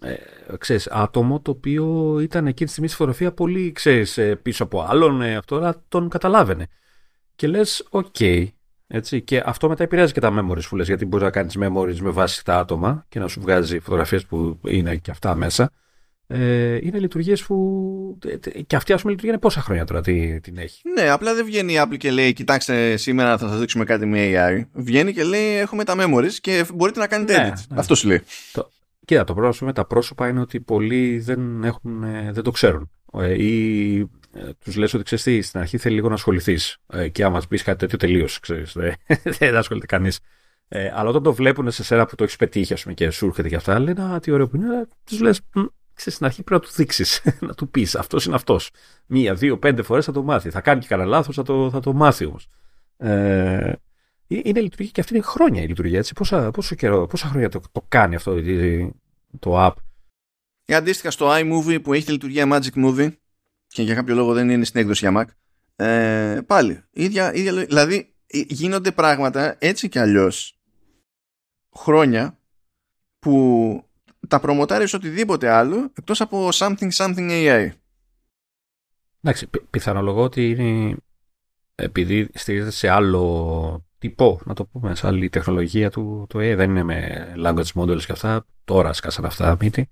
ε, 0.01 0.13
ξέρεις, 0.57 0.87
άτομο 0.87 1.41
το 1.41 1.51
οποίο 1.51 2.17
ήταν 2.19 2.47
εκείνη 2.47 2.65
τη 2.65 2.71
στιγμή 2.71 2.87
στη 2.87 2.97
φωτογραφία 2.97 3.33
πολύ 3.33 3.71
ξέρεις, 3.71 4.17
ε, 4.17 4.35
πίσω 4.35 4.63
από 4.63 4.81
άλλον 4.81 5.21
ε, 5.21 5.35
αυτό, 5.35 5.55
αλλά 5.55 5.83
τον 5.87 6.09
καταλάβαινε. 6.09 6.67
Και 7.35 7.47
λες, 7.47 7.87
οκ, 7.89 8.15
έτσι, 8.87 9.21
και 9.21 9.43
αυτό 9.45 9.67
μετά 9.67 9.83
επηρεάζει 9.83 10.13
και 10.13 10.19
τα 10.19 10.31
memories 10.39 10.67
που 10.69 10.75
λες, 10.75 10.87
γιατί 10.87 11.05
μπορείς 11.05 11.25
να 11.25 11.31
κάνεις 11.31 11.57
memories 11.59 11.97
με 11.99 12.09
βάση 12.09 12.45
τα 12.45 12.57
άτομα 12.57 13.05
και 13.09 13.19
να 13.19 13.27
σου 13.27 13.41
βγάζει 13.41 13.79
φωτογραφίες 13.79 14.25
που 14.25 14.59
είναι 14.65 14.95
και 14.95 15.11
αυτά 15.11 15.35
μέσα. 15.35 15.71
Ε, 16.27 16.75
είναι 16.81 16.99
λειτουργίες 16.99 17.43
που. 17.43 18.19
και 18.67 18.75
αυτή, 18.75 18.93
ας 18.93 19.01
πούμε, 19.01 19.11
λειτουργία 19.11 19.29
είναι 19.33 19.39
πόσα 19.39 19.61
χρόνια 19.61 19.85
τώρα 19.85 20.01
τι, 20.01 20.39
την 20.39 20.57
έχει; 20.57 20.81
Ναι, 20.95 21.09
απλά 21.09 21.33
δεν 21.33 21.45
βγαίνει 21.45 21.73
η 21.73 21.77
Apple 21.79 21.97
και 21.97 22.11
λέει: 22.11 22.33
Κοιτάξτε, 22.33 22.97
σήμερα 22.97 23.37
θα 23.37 23.47
σας 23.47 23.59
δείξουμε 23.59 23.83
κάτι 23.83 24.05
με 24.05 24.31
AI. 24.33 24.65
Βγαίνει 24.73 25.13
και 25.13 25.23
λέει: 25.23 25.57
Έχουμε 25.57 25.83
τα 25.83 25.95
memories 25.97 26.33
και 26.41 26.65
μπορείτε 26.73 26.99
να 26.99 27.07
κάνετε 27.07 27.33
ναι, 27.37 27.49
edit. 27.49 27.65
Ναι. 27.69 27.79
Αυτός 27.79 27.99
σου 27.99 28.07
λέει. 28.07 28.21
Το, 28.51 28.71
κοίτα, 29.05 29.23
το 29.23 29.33
πρόβλημα 29.33 29.67
με 29.67 29.73
τα 29.73 29.85
πρόσωπα 29.85 30.27
είναι 30.27 30.39
ότι 30.39 30.59
πολλοί 30.59 31.19
δεν, 31.19 31.63
έχουν, 31.63 32.03
ε, 32.03 32.31
δεν 32.31 32.43
το 32.43 32.51
ξέρουν. 32.51 32.89
Ε, 33.13 33.43
ή 33.43 33.99
ε, 34.33 34.49
τους 34.63 34.75
λες 34.75 34.93
ότι 34.93 35.03
ξέρεις 35.03 35.23
τι, 35.23 35.41
στην 35.41 35.59
αρχή 35.59 35.77
θέλει 35.77 35.95
λίγο 35.95 36.07
να 36.07 36.13
ασχοληθείς. 36.13 36.77
Ε, 36.87 37.09
και 37.09 37.23
άμα 37.23 37.41
πεις 37.49 37.63
κάτι 37.63 37.77
τέτοιο, 37.77 37.97
τελείω. 37.97 38.27
Δεν 39.39 39.55
ασχολείται 39.55 39.85
κανείς. 39.85 40.19
Ε, 40.67 40.91
αλλά 40.95 41.09
όταν 41.09 41.23
το 41.23 41.33
βλέπουν 41.33 41.71
σε 41.71 41.83
σένα 41.83 42.05
που 42.05 42.15
το 42.15 42.23
έχεις 42.23 42.35
πετύχει, 42.35 42.73
ας 42.73 42.81
πούμε, 42.81 42.93
και 42.93 43.09
σου 43.09 43.25
έρχεται 43.25 43.49
και 43.49 43.55
αυτά, 43.55 43.79
λένε 43.79 44.03
Α, 44.03 44.19
τι 44.19 44.31
ωραίο 44.31 44.47
που 44.47 44.55
είναι. 44.55 44.87
Τους 45.03 45.19
λες, 45.19 45.41
ξέρεις, 45.95 46.13
στην 46.13 46.25
αρχή 46.25 46.43
πρέπει 46.43 46.61
να 46.61 46.67
του 46.69 46.75
δείξεις, 46.75 47.21
να 47.47 47.53
του 47.53 47.69
πεις 47.69 47.95
αυτός 47.95 48.25
είναι 48.25 48.35
αυτός. 48.35 48.69
Μία, 49.05 49.33
δύο, 49.33 49.57
πέντε 49.57 49.81
φορές 49.81 50.05
θα 50.05 50.11
το 50.11 50.23
μάθει. 50.23 50.49
Θα 50.49 50.61
κάνει 50.61 50.81
και 50.81 50.87
κανένα 50.87 51.09
λάθος, 51.09 51.35
θα 51.35 51.43
το, 51.43 51.69
θα 51.69 51.79
το 51.79 51.93
μάθει 51.93 52.25
όμως. 52.25 52.47
Ε, 52.97 53.73
είναι 54.27 54.59
λειτουργία 54.61 54.91
και 54.91 55.01
αυτή 55.01 55.13
είναι 55.13 55.23
χρόνια 55.23 55.61
η 55.61 55.67
λειτουργία. 55.67 55.97
Έτσι. 55.97 56.13
Πόσα, 56.13 56.51
πόσο 56.51 56.75
καιρό, 56.75 57.07
πόσα 57.07 57.27
χρόνια 57.27 57.49
το, 57.49 57.61
το 57.71 57.85
κάνει 57.87 58.15
αυτό 58.15 58.35
το 59.39 59.65
app; 59.65 59.73
Και 60.63 60.75
αντίστοιχα 60.75 61.11
στο 61.11 61.27
iMovie 61.29 61.79
που 61.83 61.93
έχει 61.93 62.05
τη 62.05 62.11
λειτουργία 62.11 62.47
Magic 62.51 62.85
Movie 62.85 63.11
και 63.67 63.81
για 63.81 63.95
κάποιο 63.95 64.15
λόγο 64.15 64.33
δεν 64.33 64.49
είναι 64.49 64.65
στην 64.65 64.79
έκδοση 64.79 65.09
για 65.09 65.21
Mac. 65.21 65.25
Ε, 65.85 66.39
πάλι, 66.45 66.83
ίδια, 66.91 67.33
ίδια, 67.33 67.53
δηλαδή 67.53 68.15
γίνονται 68.27 68.91
πράγματα 68.91 69.55
έτσι 69.59 69.89
κι 69.89 69.99
αλλιώς 69.99 70.59
χρόνια 71.75 72.39
που 73.19 73.84
τα 74.27 74.39
προμοτάρεις 74.39 74.93
οτιδήποτε 74.93 75.49
άλλο 75.49 75.91
εκτός 75.97 76.21
από 76.21 76.49
something 76.53 76.89
something 76.91 77.29
AI. 77.29 77.69
Εντάξει, 79.21 79.49
πιθανολογώ 79.69 80.23
ότι 80.23 80.49
είναι 80.49 80.95
επειδή 81.75 82.29
στηρίζεται 82.33 82.71
σε 82.71 82.89
άλλο 82.89 83.85
τυπό, 83.97 84.39
να 84.45 84.53
το 84.53 84.65
πούμε, 84.65 84.95
σε 84.95 85.07
άλλη 85.07 85.29
τεχνολογία 85.29 85.89
του 85.89 86.25
το 86.29 86.39
AI, 86.39 86.53
δεν 86.55 86.69
είναι 86.69 86.83
με 86.83 87.27
language 87.37 87.73
models 87.73 88.03
και 88.03 88.11
αυτά, 88.11 88.45
τώρα 88.65 88.93
σκάσαν 88.93 89.25
αυτά 89.25 89.57
μύτη, 89.59 89.89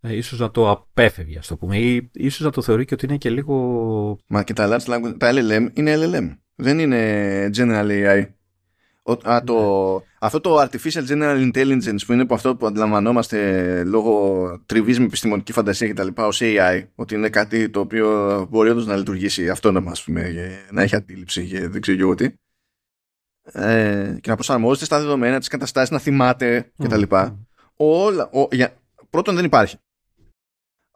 ε, 0.00 0.16
ίσως 0.16 0.38
να 0.38 0.50
το 0.50 0.70
απέφευγε, 0.70 1.38
ας 1.38 1.46
το 1.46 1.56
πούμε, 1.56 1.78
ή 1.78 2.10
ίσως 2.12 2.40
να 2.40 2.50
το 2.50 2.62
θεωρεί 2.62 2.84
και 2.84 2.94
ότι 2.94 3.06
είναι 3.06 3.16
και 3.16 3.30
λίγο... 3.30 4.18
Μα 4.26 4.42
και 4.42 4.52
τα 4.52 4.68
large 4.68 4.94
language, 4.94 5.14
τα 5.18 5.30
LLM 5.32 5.68
είναι 5.72 5.94
LLM, 5.96 6.36
δεν 6.54 6.78
είναι 6.78 7.50
general 7.56 7.88
AI. 7.88 8.26
Α, 9.22 9.42
το, 9.44 9.92
ναι. 9.98 10.04
αυτό 10.18 10.40
το 10.40 10.60
artificial 10.60 11.06
general 11.08 11.52
intelligence 11.52 11.98
που 12.06 12.12
είναι 12.12 12.22
από 12.22 12.34
αυτό 12.34 12.56
που 12.56 12.66
αντιλαμβανόμαστε 12.66 13.84
λόγω 13.84 14.62
τριβής 14.66 14.98
με 14.98 15.04
επιστημονική 15.04 15.52
φαντασία 15.52 15.88
κτλ. 15.88 16.08
ως 16.14 16.40
AI, 16.42 16.84
ότι 16.94 17.14
είναι 17.14 17.28
κάτι 17.28 17.70
το 17.70 17.80
οποίο 17.80 18.46
μπορεί 18.50 18.70
όντως 18.70 18.86
να 18.86 18.96
λειτουργήσει 18.96 19.48
αυτόνομα, 19.48 19.90
ας 19.90 20.02
πούμε, 20.04 20.32
να 20.70 20.82
έχει 20.82 20.96
αντίληψη 20.96 21.46
και 21.46 21.68
δεν 21.68 21.80
ξέρω 21.80 21.98
εγώ 22.00 22.14
τι. 22.14 22.28
Ε, 23.52 24.16
και 24.20 24.30
να 24.30 24.34
προσαρμόζεται 24.34 24.84
στα 24.84 24.98
δεδομένα 24.98 25.38
της 25.38 25.48
καταστάσεις, 25.48 25.90
να 25.90 25.98
θυμάται 25.98 26.72
κτλ. 26.78 27.02
Mm. 27.08 27.34
Όλα, 27.76 28.30
ο, 28.32 28.48
για, 28.50 28.74
πρώτον 29.10 29.34
δεν 29.34 29.44
υπάρχει. 29.44 29.76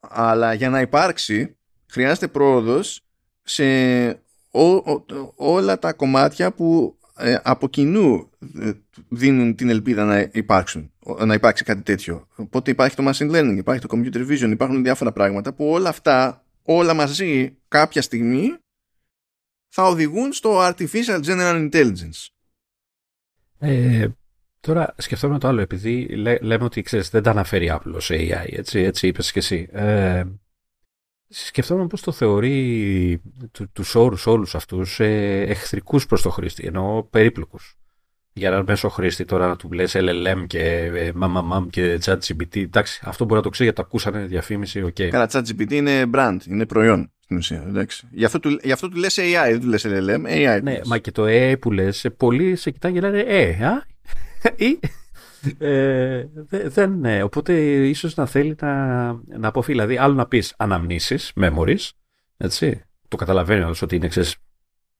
Αλλά 0.00 0.52
για 0.52 0.70
να 0.70 0.80
υπάρξει 0.80 1.56
χρειάζεται 1.92 2.28
πρόοδος 2.28 3.00
σε 3.42 3.64
όλα 5.36 5.78
τα 5.78 5.92
κομμάτια 5.92 6.52
που 6.52 6.98
ε, 7.00 7.01
από 7.42 7.68
κοινού 7.68 8.30
ε, 8.60 8.72
δίνουν 9.08 9.54
την 9.54 9.68
ελπίδα 9.68 10.04
να 10.04 10.28
υπάρξουν, 10.32 10.92
να 11.24 11.34
υπάρξει 11.34 11.64
κάτι 11.64 11.82
τέτοιο. 11.82 12.28
Οπότε 12.36 12.70
υπάρχει 12.70 12.96
το 12.96 13.10
machine 13.10 13.30
learning, 13.30 13.56
υπάρχει 13.56 13.86
το 13.86 13.88
computer 13.90 14.28
vision, 14.28 14.50
υπάρχουν 14.50 14.82
διάφορα 14.82 15.12
πράγματα 15.12 15.54
που 15.54 15.70
όλα 15.70 15.88
αυτά, 15.88 16.44
όλα 16.62 16.94
μαζί 16.94 17.56
κάποια 17.68 18.02
στιγμή 18.02 18.56
θα 19.68 19.82
οδηγούν 19.86 20.32
στο 20.32 20.58
artificial 20.68 21.20
general 21.24 21.70
intelligence. 21.70 22.26
Ε, 23.58 24.08
Τώρα 24.62 24.94
σκεφτόμαστε 24.98 25.46
το 25.46 25.48
άλλο, 25.52 25.60
επειδή 25.60 26.06
λέ, 26.06 26.38
λέμε 26.38 26.64
ότι 26.64 26.82
ξέρεις, 26.82 27.10
δεν 27.10 27.22
τα 27.22 27.30
αναφέρει 27.30 27.70
απλώς 27.70 28.00
AI, 28.08 28.46
έτσι, 28.46 28.80
έτσι 28.80 29.06
είπες 29.06 29.32
και 29.32 29.38
εσύ. 29.38 29.68
Ε, 29.72 30.24
σκεφτόμαστε 31.32 31.88
πώς 31.88 32.00
το 32.00 32.12
θεωρεί 32.12 33.20
του, 33.52 33.70
τους 33.72 33.94
όρους 33.94 34.26
όλους 34.26 34.54
αυτούς 34.54 35.00
ε, 35.00 35.40
εχθρικούς 35.48 36.06
προς 36.06 36.22
το 36.22 36.30
χρήστη, 36.30 36.66
ενώ 36.66 37.06
περίπλοκους. 37.10 37.76
Για 38.34 38.48
έναν 38.48 38.64
μέσο 38.66 38.88
χρήστη 38.88 39.24
τώρα 39.24 39.46
να 39.46 39.56
του 39.56 39.72
λες 39.72 39.94
LLM 39.96 40.44
και 40.46 40.60
ε, 40.94 41.12
MAMAMAM 41.20 41.66
και 41.70 42.00
ChatGPT, 42.04 42.56
εντάξει, 42.56 43.00
αυτό 43.04 43.24
μπορεί 43.24 43.36
να 43.36 43.42
το 43.42 43.48
ξέρει 43.48 43.68
γιατί 43.68 43.82
το 43.82 43.86
ακούσανε 43.88 44.26
διαφήμιση, 44.26 44.82
OK. 44.82 44.94
Okay. 44.98 45.08
Καλά, 45.08 45.28
ChatGPT 45.32 45.70
είναι 45.72 46.10
brand, 46.14 46.36
είναι 46.46 46.66
προϊόν 46.66 47.12
στην 47.20 47.36
ουσία, 47.36 47.64
εντάξει. 47.68 48.06
Γι' 48.10 48.24
αυτό 48.24 48.40
του, 48.40 48.58
γι 48.62 48.72
αυτό 48.72 48.88
του 48.88 48.96
λες 48.96 49.18
AI, 49.20 49.48
δεν 49.50 49.60
του 49.60 49.66
λες 49.66 49.86
LLM, 49.86 50.26
AI. 50.26 50.60
Ναι, 50.62 50.80
μα 50.86 50.98
και 50.98 51.10
το 51.10 51.24
AI 51.26 51.54
που 51.60 51.72
λες, 51.72 52.06
πολλοί 52.16 52.56
σε 52.56 52.70
κοιτάνε 52.70 52.94
και 52.94 53.00
λένε 53.00 53.20
ε, 53.20 53.64
α, 53.64 53.86
ή 54.66 54.78
ε, 55.58 56.26
δεν, 56.48 56.98
ναι. 56.98 57.22
Οπότε 57.22 57.52
ίσως 57.88 58.14
να 58.14 58.26
θέλει 58.26 58.56
να, 58.60 59.06
να 59.12 59.48
αποφύγει. 59.48 59.78
Δηλαδή, 59.78 59.96
άλλο 59.96 60.14
να 60.14 60.26
πεις 60.26 60.54
αναμνήσεις, 60.56 61.32
memories, 61.40 61.88
έτσι. 62.36 62.82
Το 63.08 63.16
καταλαβαίνει 63.16 63.62
ο 63.62 63.66
άλλος 63.66 63.82
ότι 63.82 63.96
είναι 63.96 64.08
ξέρεις, 64.08 64.36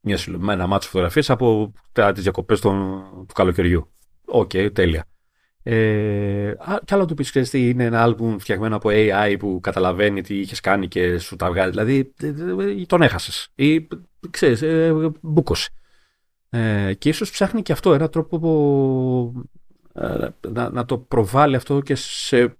μια, 0.01 0.19
ένα 0.51 0.67
μάτσο 0.67 0.89
φωτογραφίες 0.89 1.23
από 1.27 1.73
τις 2.15 2.23
διακοπές 2.23 2.61
του 2.61 3.03
καλοκαιριού. 3.35 3.93
OK, 4.25 4.51
okay, 4.55 4.71
τέλεια. 4.73 5.05
Ε, 5.63 6.55
κι 6.85 6.95
άλλο 6.95 7.05
του 7.05 7.15
πεις, 7.15 7.31
ξέρεις 7.31 7.53
είναι 7.53 7.85
ένα 7.85 8.03
άλμπουμ 8.03 8.39
φτιαγμένο 8.39 8.77
από 8.77 8.89
AI 8.93 9.37
που 9.39 9.59
καταλαβαίνει 9.63 10.21
τι 10.23 10.39
είχες 10.39 10.61
κάνει 10.61 10.89
και 10.89 11.19
σου 11.19 11.37
τα 11.37 11.51
βγάζει. 11.51 11.71
Δηλαδή, 11.71 12.15
ε, 12.23 12.27
ε, 12.27 12.87
τον 12.87 13.03
έχασες. 13.03 13.49
Ή 13.55 13.89
ξέρεις, 14.31 14.63
ε, 14.63 15.11
μπούκωσε. 15.21 15.71
Ε, 16.51 16.95
και 16.95 17.09
ίσως 17.09 17.31
ψάχνει 17.31 17.63
και 17.63 17.73
αυτό 17.73 17.95
ένα 17.95 18.09
τρόπο 18.09 18.39
που, 18.39 19.45
ε, 19.62 19.62
να, 20.53 20.71
να 20.71 20.85
το 20.85 20.99
προβάλλει 20.99 21.57
αυτό 21.57 21.81
και 21.81 21.95
σε 21.95 22.57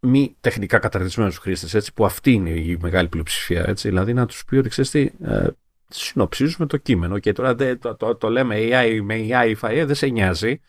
μη 0.00 0.36
τεχνικά 0.40 0.78
καταρτισμένους 0.78 1.38
χρήστες, 1.38 1.74
έτσι, 1.74 1.92
που 1.92 2.04
αυτή 2.04 2.32
είναι 2.32 2.50
η 2.50 2.78
μεγάλη 2.80 3.08
πλειοψηφία. 3.08 3.64
Έτσι, 3.66 3.88
δηλαδή 3.88 4.12
να 4.12 4.26
τους 4.26 4.44
πει 4.44 4.56
ότι 4.56 4.68
ξέρεις 4.68 4.90
τι, 4.90 5.10
ε, 5.22 5.46
συνοψίζουμε 5.88 6.66
το 6.66 6.76
κείμενο 6.76 7.18
και 7.18 7.32
τώρα 7.32 7.54
δεν, 7.54 7.78
το, 7.78 7.96
το, 7.96 8.16
το, 8.16 8.30
λέμε 8.30 8.56
AI 8.58 9.00
με 9.02 9.26
AI, 9.30 9.54
FIA, 9.60 9.84
δεν 9.86 9.94
σε 9.94 10.06
νοιάζει. 10.06 10.60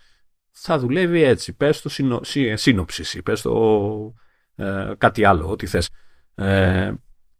Θα 0.51 0.79
δουλεύει 0.79 1.21
έτσι. 1.21 1.53
Πες 1.53 1.81
το 1.81 1.89
συνο, 1.89 2.19
σύνοψη, 2.53 3.21
πες 3.21 3.41
το 3.41 4.13
ε, 4.55 4.91
κάτι 4.97 5.25
άλλο, 5.25 5.49
ό,τι 5.49 5.65
θες. 5.65 5.89
Ε, 6.35 6.93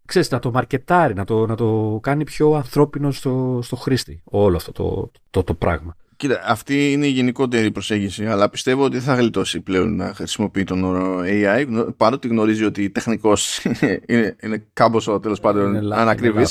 ξέρεις, 0.05 0.29
να 0.29 0.39
το 0.39 0.51
μαρκετάρει, 0.51 1.13
να 1.13 1.25
το, 1.25 1.45
να 1.45 1.55
το 1.55 1.99
κάνει 2.01 2.23
πιο 2.23 2.53
ανθρώπινο 2.53 3.11
στο, 3.11 3.59
στο 3.63 3.75
χρήστη 3.75 4.21
όλο 4.23 4.55
αυτό 4.55 4.71
το, 4.71 5.11
το, 5.29 5.43
το, 5.43 5.53
πράγμα. 5.53 5.95
Κοίτα, 6.17 6.41
αυτή 6.45 6.91
είναι 6.91 7.07
η 7.07 7.09
γενικότερη 7.09 7.71
προσέγγιση, 7.71 8.25
αλλά 8.25 8.49
πιστεύω 8.49 8.83
ότι 8.83 8.99
θα 8.99 9.15
γλιτώσει 9.15 9.61
πλέον 9.61 9.95
να 9.95 10.13
χρησιμοποιεί 10.13 10.63
τον 10.63 10.83
όρο 10.83 11.21
AI, 11.23 11.87
παρότι 11.97 12.27
γνωρίζει 12.27 12.63
ότι 12.63 12.89
τεχνικός 12.89 13.63
είναι, 14.07 14.35
είναι 14.41 14.67
κάμποσο 14.73 15.19
τέλος 15.19 15.39
πάντων 15.39 15.93
ανακριβή. 15.93 16.45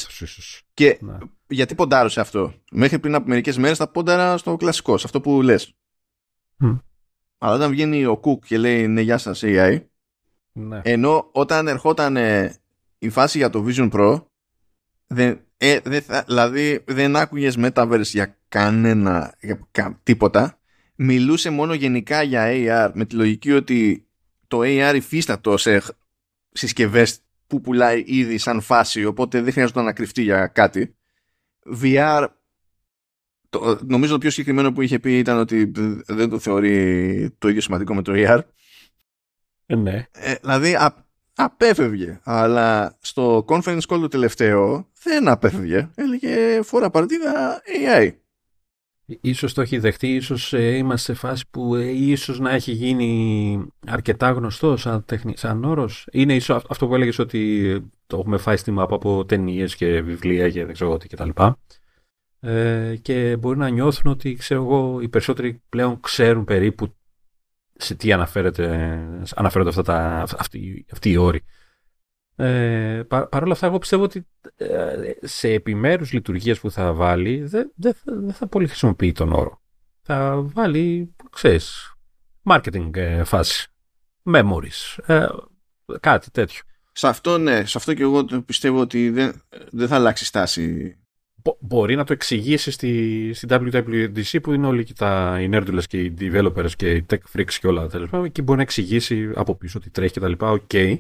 Και 0.75 0.99
ναι. 1.01 1.17
γιατί 1.47 1.75
ποντάρω 1.75 2.11
αυτό; 2.17 2.55
Μέχρι 2.71 2.99
πριν 2.99 3.15
από 3.15 3.29
μερικές 3.29 3.59
μέρες 3.59 3.77
θα 3.77 3.89
πόνταρα 3.89 4.37
στο 4.37 4.57
κλασικό, 4.57 4.99
σε 4.99 5.07
αυτό 5.07 5.21
που 5.21 5.43
λες. 5.43 5.75
Mm. 6.65 6.81
Αλλά 7.39 7.55
όταν 7.55 7.71
βγαίνει 7.71 8.05
ο 8.05 8.17
Κουκ 8.17 8.45
και 8.47 8.59
λέει 8.59 8.87
ναι, 8.87 9.01
γεια 9.01 9.19
σας 9.19 9.41
AI, 9.45 9.81
ναι. 10.53 10.81
ενώ 10.85 11.29
όταν 11.33 11.69
ερχόταν 11.69 12.17
η 12.99 13.09
φάση 13.09 13.39
για 13.39 13.51
το 13.51 13.65
Vision 13.69 13.91
Pro 13.91 14.23
δεν, 15.07 15.41
ε, 15.57 15.79
δεν 15.85 16.03
θα, 16.03 16.25
δηλαδή 16.27 16.85
δεν 16.87 17.17
άκουγες 17.17 17.57
Metaverse 17.59 18.03
για 18.03 18.39
κανένα 18.49 19.35
για 19.41 20.01
τίποτα. 20.03 20.59
Μιλούσε 20.97 21.51
μόνο 21.51 21.75
γενικά 21.75 22.23
για 22.23 22.47
AR 22.49 22.91
με 22.95 23.05
τη 23.05 23.15
λογική 23.15 23.53
ότι 23.53 24.07
το 24.47 24.61
AR 24.63 24.93
υφίστατο 24.95 25.57
σε 25.57 25.83
συσκευές 26.51 27.21
που 27.47 27.61
πουλάει 27.61 28.03
ήδη 28.07 28.39
σαν 28.39 28.61
φάση 28.61 29.05
οπότε 29.05 29.41
δεν 29.41 29.53
χρειάζεται 29.53 29.83
να 29.83 29.93
κρυφτεί 29.93 30.23
για 30.23 30.47
κάτι. 30.47 30.97
VR 31.83 32.27
το, 33.49 33.81
νομίζω 33.87 34.13
το 34.13 34.19
πιο 34.19 34.31
συγκεκριμένο 34.31 34.73
που 34.73 34.83
είχε 34.83 34.99
πει 34.99 35.19
ήταν 35.19 35.39
ότι 35.39 35.73
δεν 36.07 36.29
το 36.29 36.39
θεωρεί 36.39 37.37
το 37.39 37.49
ίδιο 37.49 37.61
σημαντικό 37.61 37.95
με 37.95 38.03
το 38.03 38.13
AR 38.15 38.41
ε, 39.67 39.77
ναι. 39.77 40.07
Ε, 40.13 40.35
δηλαδή 40.35 40.77
απέφευγε. 41.37 42.21
Αλλά 42.23 42.97
στο 43.01 43.45
conference 43.49 43.81
call 43.89 44.01
το 44.01 44.09
τελευταίο 44.09 44.89
δεν 45.03 45.29
απέφευγε. 45.29 45.89
Έλεγε 45.95 46.63
φορά 46.63 46.91
παρτίδα 46.91 47.63
AI. 47.67 48.11
Ίσως 49.21 49.55
το 49.55 49.61
έχει 49.61 49.79
δεχτεί, 49.79 50.15
ίσως 50.15 50.53
ε, 50.53 50.77
είμαστε 50.77 51.13
σε 51.13 51.19
φάση 51.19 51.45
που 51.51 51.75
ε, 51.75 51.91
ίσως 51.91 52.39
να 52.39 52.51
έχει 52.51 52.73
γίνει 52.73 53.67
αρκετά 53.87 54.31
γνωστό 54.31 54.77
σαν, 54.77 55.05
τεχνη, 55.05 55.37
σαν 55.37 55.65
όρος. 55.65 56.07
Είναι 56.13 56.35
ίσως 56.35 56.65
αυτό 56.69 56.87
που 56.87 56.95
έλεγες 56.95 57.19
ότι 57.19 57.81
το 58.07 58.19
έχουμε 58.19 58.37
φάει 58.37 58.57
στη 58.57 58.71
μάπα 58.71 58.95
από 58.95 59.25
ταινίες 59.25 59.77
και 59.77 60.01
βιβλία 60.01 60.51
και 60.51 60.65
δεν 60.65 60.75
ξέρω 60.75 60.97
τι 60.97 61.09
κτλ. 61.09 61.29
Ε, 62.41 62.97
και 63.03 63.37
μπορεί 63.37 63.59
να 63.59 63.69
νιώθουν 63.69 64.11
ότι 64.11 64.35
ξέρω 64.35 64.63
εγώ, 64.63 65.01
οι 65.01 65.09
περισσότεροι 65.09 65.63
πλέον 65.69 66.01
ξέρουν 66.01 66.45
περίπου 66.45 66.95
σε 67.77 67.95
τι 67.95 68.13
αναφέρεται, 68.13 68.65
αναφέρονται 69.35 69.69
αυτά 69.69 69.83
τα, 69.83 70.25
αυτοί, 70.39 70.87
αυτοί 70.93 71.11
οι 71.11 71.17
όροι. 71.17 71.45
Ε, 72.37 73.03
πα, 73.09 73.29
Παρ' 73.29 73.43
όλα 73.43 73.53
αυτά, 73.53 73.67
εγώ 73.67 73.79
πιστεύω 73.79 74.03
ότι 74.03 74.27
ε, 74.57 74.97
σε 75.21 75.49
επιμέρους 75.49 76.13
λειτουργίες 76.13 76.61
που 76.61 76.71
θα 76.71 76.93
βάλει 76.93 77.43
δεν 77.43 77.73
δε, 77.75 77.93
δε 78.05 78.33
θα 78.33 78.47
πολύ 78.47 78.67
χρησιμοποιεί 78.67 79.13
τον 79.13 79.33
όρο. 79.33 79.61
Θα 80.03 80.43
βάλει, 80.43 81.15
ξέρεις, 81.31 81.95
marketing 82.51 82.97
ε, 82.97 83.25
φάση, 83.25 83.69
memories, 84.25 85.05
ε, 85.07 85.27
κάτι 86.01 86.31
τέτοιο. 86.31 86.63
Σε 86.93 87.09
αυτό 87.09 87.39
ναι, 87.39 87.65
σε 87.65 87.79
αυτό 87.79 87.95
και 87.95 88.03
εγώ 88.03 88.25
πιστεύω 88.25 88.81
ότι 88.81 89.11
δεν, 89.11 89.43
δεν 89.71 89.89
θα 89.89 89.95
αλλάξει 89.95 90.25
στάση 90.25 90.97
μπορεί 91.61 91.97
να 91.97 92.05
το 92.05 92.13
εξηγήσει 92.13 92.71
στη, 92.71 93.31
στην 93.35 93.49
WWDC 93.53 94.39
που 94.43 94.53
είναι 94.53 94.67
όλοι 94.67 94.85
και 94.85 94.93
τα, 94.93 95.39
οι 95.41 95.49
nerd 95.53 95.64
ούληδες 95.64 95.85
και 95.87 96.01
οι 96.01 96.15
developers 96.21 96.71
και 96.77 96.91
οι 96.91 97.07
tech 97.11 97.37
freaks 97.37 97.53
και 97.61 97.67
όλα 97.67 97.87
τα 97.87 97.99
λοιπά. 97.99 98.23
Εκεί 98.25 98.43
μπορεί 98.43 98.57
να 98.57 98.63
εξηγήσει 98.63 99.31
από 99.35 99.55
πίσω 99.55 99.79
ότι 99.79 99.91
τρέχει 99.91 100.13
και 100.13 100.21
τα 100.21 100.29
λοιπά. 100.29 100.51
OK. 100.51 100.61
Okay. 100.73 100.99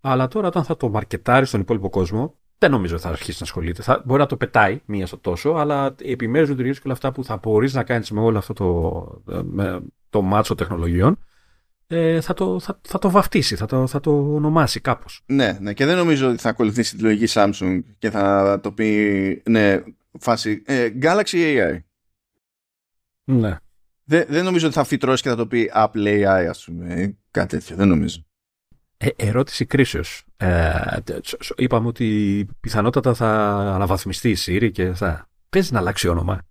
Αλλά 0.00 0.28
τώρα 0.28 0.46
όταν 0.46 0.64
θα 0.64 0.76
το 0.76 0.88
μαρκετάρει 0.88 1.46
στον 1.46 1.60
υπόλοιπο 1.60 1.88
κόσμο, 1.88 2.34
δεν 2.58 2.70
νομίζω 2.70 2.94
ότι 2.94 3.02
θα 3.02 3.08
αρχίσει 3.08 3.36
να 3.40 3.46
ασχολείται. 3.46 3.82
Θα, 3.82 4.02
μπορεί 4.06 4.20
να 4.20 4.26
το 4.26 4.36
πετάει 4.36 4.80
μία 4.84 5.06
στο 5.06 5.18
τόσο, 5.18 5.50
αλλά 5.50 5.94
οι 5.98 6.10
επιμέρους 6.10 6.48
λειτουργίες 6.48 6.76
και 6.76 6.82
όλα 6.84 6.94
αυτά 6.94 7.12
που 7.12 7.24
θα 7.24 7.36
μπορείς 7.42 7.74
να 7.74 7.82
κάνεις 7.82 8.10
με 8.10 8.20
όλο 8.20 8.38
αυτό 8.38 8.52
το, 8.52 9.42
με 9.42 9.80
το 10.10 10.22
μάτσο 10.22 10.54
τεχνολογιών, 10.54 11.18
ε, 11.92 12.20
θα, 12.20 12.34
το, 12.34 12.60
θα, 12.60 12.80
θα 12.82 12.98
το 12.98 13.10
βαφτίσει, 13.10 13.56
θα 13.56 13.66
το, 13.66 13.86
θα 13.86 14.00
το 14.00 14.10
ονομάσει 14.10 14.80
κάπως. 14.80 15.22
Ναι, 15.26 15.58
ναι, 15.60 15.72
και 15.72 15.84
δεν 15.84 15.96
νομίζω 15.96 16.28
ότι 16.28 16.38
θα 16.38 16.48
ακολουθήσει 16.48 16.96
τη 16.96 17.02
λογική 17.02 17.32
Samsung 17.34 17.80
και 17.98 18.10
θα 18.10 18.58
το 18.62 18.72
πει, 18.72 19.42
ναι, 19.48 19.82
φάση, 20.18 20.62
ε, 20.66 20.88
Galaxy 21.02 21.34
AI. 21.34 21.78
Ναι. 23.24 23.56
Δεν, 24.04 24.24
δεν 24.28 24.44
νομίζω 24.44 24.66
ότι 24.66 24.74
θα 24.74 24.84
φυτρώσει 24.84 25.22
και 25.22 25.28
θα 25.28 25.36
το 25.36 25.46
πει 25.46 25.70
Apple 25.74 26.06
AI, 26.06 26.46
ας 26.48 26.64
πούμε, 26.64 27.16
κάτι 27.30 27.56
τέτοιο, 27.56 27.76
δεν 27.76 27.88
νομίζω. 27.88 28.24
Ε, 28.96 29.08
ερώτηση 29.16 29.66
κρίσεως. 29.66 30.24
Ε, 30.36 30.72
είπαμε 31.56 31.86
ότι 31.86 32.48
πιθανότατα 32.60 33.14
θα 33.14 33.28
αναβαθμιστεί 33.74 34.30
η 34.30 34.36
Siri 34.46 34.70
και 34.72 34.92
θα 34.92 35.28
παίζει 35.50 35.72
να 35.72 35.78
αλλάξει 35.78 36.08
όνομα 36.08 36.49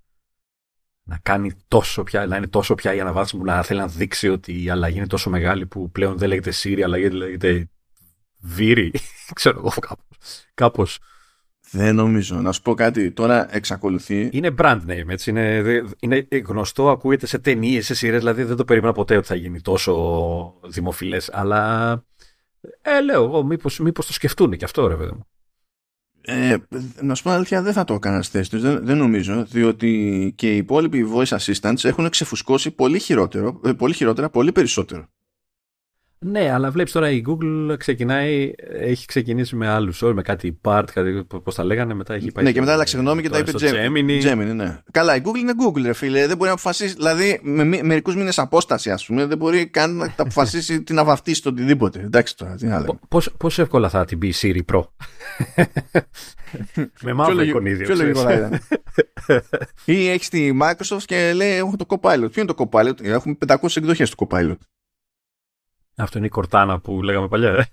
να 1.10 1.20
κάνει 1.24 1.52
τόσο 1.68 2.04
πια, 2.04 2.26
να 2.26 2.38
είναι 2.38 2.48
τόσο 2.48 2.76
πια 2.76 2.94
η 2.94 3.00
αναβάθμιση 3.00 3.38
που 3.38 3.44
να 3.44 3.64
θέλει 3.64 3.80
να 3.80 3.88
δείξει 3.88 4.30
ότι 4.30 4.64
η 4.64 4.70
αλλαγή 4.70 4.98
είναι 4.98 5.08
τόσο 5.08 5.30
μεγάλη 5.30 5.66
που 5.66 5.92
πλέον 5.92 6.18
δεν 6.18 6.28
λέγεται 6.28 6.52
Siri, 6.64 6.82
αλλά 6.82 6.98
λέγεται 6.98 7.70
Βύρι. 8.40 8.94
Ξέρω 9.34 9.58
εγώ 9.58 9.74
κάπως. 10.54 11.00
Δεν 11.72 11.96
νομίζω. 11.96 12.36
Να 12.36 12.52
σου 12.52 12.62
πω 12.62 12.74
κάτι. 12.74 13.12
Τώρα 13.12 13.56
εξακολουθεί. 13.56 14.30
Είναι 14.32 14.56
brand 14.58 14.82
name, 14.88 15.08
έτσι. 15.08 15.30
Είναι, 15.30 15.64
είναι 16.00 16.28
γνωστό, 16.46 16.90
ακούγεται 16.90 17.26
σε 17.26 17.40
ταινίες, 17.40 17.86
σε 17.86 17.94
σειρές. 17.94 18.20
Δηλαδή 18.20 18.44
δεν 18.44 18.56
το 18.56 18.66
περίμενα 18.66 18.94
ποτέ 18.94 19.18
ότι 19.18 19.28
θα 19.28 19.36
γίνει 19.36 19.62
τόσο 19.62 20.54
δημοφιλές. 20.68 21.30
Αλλά. 21.34 21.92
Ε, 22.82 23.02
λέω 23.02 23.24
εγώ, 23.24 23.44
μήπως 23.44 24.06
το 24.06 24.14
σκεφτούν 24.14 24.58
και 24.58 24.66
αυτό, 24.66 24.88
ρε 24.88 24.96
παιδί 24.96 25.12
μου. 25.12 25.28
Ε, 26.30 26.58
να 27.02 27.16
σου 27.16 27.24
πω 27.24 27.30
αλήθεια, 27.30 27.62
δεν 27.62 27.74
θα 27.74 27.84
το 27.84 27.94
έκανα 27.94 28.22
στη 28.22 28.38
θέση 28.38 28.50
τους. 28.50 28.62
Δεν, 28.62 28.80
δεν, 28.86 28.98
νομίζω, 28.98 29.46
διότι 29.46 30.34
και 30.36 30.54
οι 30.54 30.58
υπόλοιποι 30.58 31.08
voice 31.14 31.38
assistants 31.38 31.84
έχουν 31.84 32.10
ξεφουσκώσει 32.10 32.72
πολύ, 32.72 33.00
χειρότερο, 33.00 33.62
ε, 33.66 33.72
πολύ 33.72 33.94
χειρότερα, 33.94 34.30
πολύ 34.30 34.52
περισσότερο. 34.52 35.08
Ναι, 36.26 36.52
αλλά 36.52 36.72
βλέπεις 36.72 36.92
τώρα 36.92 37.10
η 37.10 37.22
Google 37.28 37.76
ξεκινάει, 37.78 38.52
έχει 38.72 39.06
ξεκινήσει 39.06 39.56
με 39.56 39.68
άλλους 39.68 40.02
όρου, 40.02 40.16
με 40.16 40.22
κάτι 40.22 40.60
part, 40.62 40.84
κάτι, 40.94 41.26
πώς 41.44 41.56
τα 41.56 41.64
λέγανε, 41.64 41.94
μετά 41.94 42.14
έχει 42.14 42.32
πάει. 42.32 42.44
Ναι, 42.44 42.52
και 42.52 42.60
μετά 42.60 42.74
άλλαξε 42.74 42.98
γνώμη 42.98 43.22
και 43.22 43.30
τα 43.30 43.38
είπε 43.38 43.52
Gemini. 43.56 44.24
Gemini. 44.24 44.56
ναι. 44.56 44.82
Καλά, 44.92 45.16
η 45.16 45.22
Google 45.24 45.38
είναι 45.38 45.54
Google, 45.66 45.82
ρε 45.82 45.94
φίλε. 45.94 46.20
Δεν 46.28 46.38
μπορεί 46.38 46.48
να 46.48 46.52
αποφασίσει, 46.52 46.94
δηλαδή 46.94 47.40
με 47.44 47.64
μερικούς 47.64 48.16
μήνες 48.16 48.40
απόσταση, 48.40 48.92
ας 48.92 49.06
πούμε, 49.06 49.26
δεν 49.26 49.38
μπορεί 49.38 49.68
καν 49.68 49.96
να 49.96 50.14
αποφασίσει 50.18 50.82
τι 50.84 50.94
να 50.94 51.04
βαφτίσει 51.04 51.42
το 51.42 51.50
οτιδήποτε. 51.50 52.00
Εντάξει 52.00 52.38
τώρα, 52.38 52.56
τι 52.56 52.68
άλλο. 52.68 53.00
Πώς 53.38 53.60
εύκολα 53.60 53.90
θα 53.90 54.06
την 54.06 54.20
πει 54.20 54.34
Siri 54.42 54.74
Pro; 54.74 54.82
με 57.04 57.14
μαύρο 57.14 57.42
εικονίδιο. 57.42 57.86
Πιο 57.86 57.96
λογικό 57.96 58.22
θα 58.22 58.34
ήταν. 58.34 58.60
Ή 59.86 60.10
έχει 60.10 60.30
τη 60.30 60.52
Microsoft 60.62 61.04
και 61.06 61.34
λέει: 61.34 61.52
Έχω 61.52 61.76
το 61.76 61.86
Copilot. 61.88 62.32
Ποιο 62.32 62.42
είναι 62.42 62.54
το 62.54 62.70
Copilot, 62.72 63.04
Έχουμε 63.04 63.38
500 63.48 63.56
εκδοχές 63.76 64.10
του 64.10 64.28
Copilot. 64.28 64.58
Αυτό 66.00 66.18
είναι 66.18 66.28
η 66.28 66.30
Κορτάνα 66.30 66.80
που 66.80 67.02
λέγαμε 67.02 67.28
παλιά. 67.28 67.50
Ε. 67.50 67.66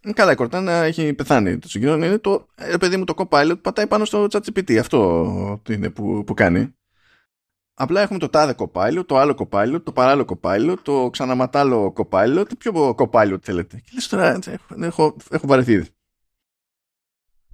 ε 0.00 0.12
καλά, 0.12 0.32
η 0.32 0.34
Κορτάνα 0.34 0.72
έχει 0.72 1.12
πεθάνει. 1.14 1.58
Το 1.58 1.68
συγκεκριμένο 1.68 2.06
είναι 2.06 2.18
το, 2.18 2.46
ε, 2.54 2.76
παιδί 2.76 2.96
μου, 2.96 3.04
το 3.04 3.14
Copilot 3.16 3.56
πατάει 3.62 3.86
πάνω 3.86 4.04
στο 4.04 4.26
ChatGPT. 4.30 4.76
Αυτό 4.76 5.62
είναι 5.68 5.90
που, 5.90 6.24
που 6.24 6.34
κάνει. 6.34 6.74
Απλά 7.74 8.00
έχουμε 8.00 8.18
το 8.18 8.28
τάδε 8.28 8.54
Copilot, 8.58 9.02
το 9.06 9.16
άλλο 9.16 9.34
Copilot, 9.38 9.80
το 9.84 9.92
παράλληλο 9.92 10.24
Copilot, 10.28 10.76
το 10.82 11.10
ξαναματάλο 11.12 11.92
Copilot. 11.96 12.44
Ποιο 12.58 12.94
Copilot 12.98 13.38
θέλετε; 13.40 13.76
Και 13.76 13.90
λες 13.94 14.08
τώρα, 14.08 14.38
έχω, 14.80 15.16
έχω 15.30 15.46
βαρεθεί. 15.46 15.86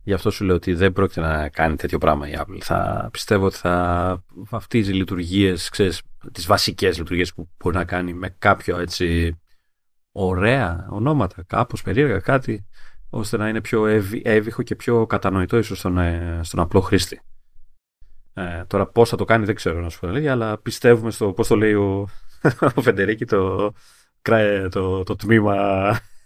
Γι' 0.02 0.12
αυτό 0.14 0.30
σου 0.30 0.44
λέω 0.44 0.54
ότι 0.54 0.74
δεν 0.74 0.92
πρόκειται 0.92 1.20
να 1.20 1.48
κάνει 1.48 1.76
τέτοιο 1.76 1.98
πράγμα 1.98 2.28
η 2.28 2.32
Apple. 2.36 2.58
Θα 2.60 3.08
πιστεύω 3.12 3.46
ότι 3.46 3.56
θα 3.56 4.24
βαφτίζει 4.28 4.92
λειτουργίες, 4.92 5.70
τις 6.32 6.46
βασικές 6.46 6.98
λειτουργίες 6.98 7.34
που 7.34 7.48
μπορεί 7.58 7.76
να 7.76 7.84
κάνει 7.84 8.12
με 8.12 8.34
κάποιο 8.38 8.78
έτσι 8.78 9.38
ωραία 10.26 10.86
ονόματα, 10.90 11.42
κάπως 11.46 11.82
περίεργα 11.82 12.18
κάτι, 12.18 12.66
ώστε 13.10 13.36
να 13.36 13.48
είναι 13.48 13.60
πιο 13.60 13.86
εύηχο 14.22 14.62
και 14.62 14.74
πιο 14.74 15.06
κατανοητό 15.06 15.58
ίσως 15.58 15.78
στον, 15.78 15.98
ε, 15.98 16.40
στον 16.42 16.60
απλό 16.60 16.80
χρήστη. 16.80 17.20
Ε, 18.34 18.64
τώρα 18.66 18.86
πώς 18.86 19.08
θα 19.08 19.16
το 19.16 19.24
κάνει 19.24 19.44
δεν 19.44 19.54
ξέρω 19.54 19.80
να 19.80 19.88
σου 19.88 20.00
πω 20.00 20.08
αλλά 20.08 20.58
πιστεύουμε 20.58 21.10
στο 21.10 21.32
πώς 21.32 21.46
το 21.48 21.56
λέει 21.56 21.74
ο, 21.74 22.08
ο 22.74 22.80
Φεντερίκη 22.80 23.24
το, 23.24 23.72
το, 24.70 25.02
το 25.02 25.16
τμήμα 25.16 25.56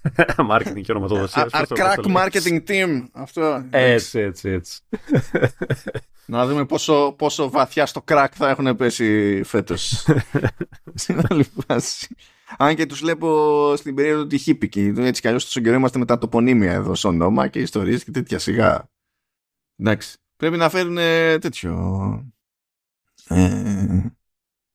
marketing 0.51 0.81
και 0.83 0.93
ονοματοδοσίας. 0.93 1.49
Crack 1.53 2.17
marketing 2.17 2.61
team. 2.69 3.03
Αυτό. 3.13 3.65
Έτσι, 3.71 4.19
έτσι, 4.19 4.49
έτσι. 4.51 4.81
Να 6.27 6.47
δούμε 6.47 6.65
πόσο, 6.65 7.15
πόσο 7.19 7.51
βαθιά 7.51 7.87
στο 7.87 8.05
crack 8.09 8.29
θα 8.33 8.49
έχουν 8.49 8.77
πέσει 8.77 9.41
φέτος. 9.45 10.07
Στην 10.95 11.23
άλλη 11.29 11.47
φάση. 11.67 12.17
Αν 12.59 12.75
και 12.75 12.87
τους 12.87 13.01
βλέπω 13.01 13.73
στην 13.77 13.95
περίοδο 13.95 14.27
του 14.27 14.37
χίπικη. 14.37 14.93
Έτσι 14.97 15.21
κι 15.21 15.27
αλλιώς 15.27 15.45
τόσο 15.45 15.61
καιρό 15.61 15.77
είμαστε 15.77 15.99
με 15.99 16.05
τα 16.05 16.19
τοπονίμια 16.19 16.73
εδώ, 16.73 16.95
στο 16.95 17.09
όνομα 17.09 17.49
και 17.49 17.61
ιστορίες 17.61 18.05
και 18.05 18.11
τέτοια 18.11 18.39
σιγά. 18.39 18.89
Εντάξει. 19.77 20.17
Πρέπει 20.37 20.57
να 20.57 20.69
φέρουν 20.69 20.97
τέτοιο. 21.41 22.33
Ε, 23.29 24.07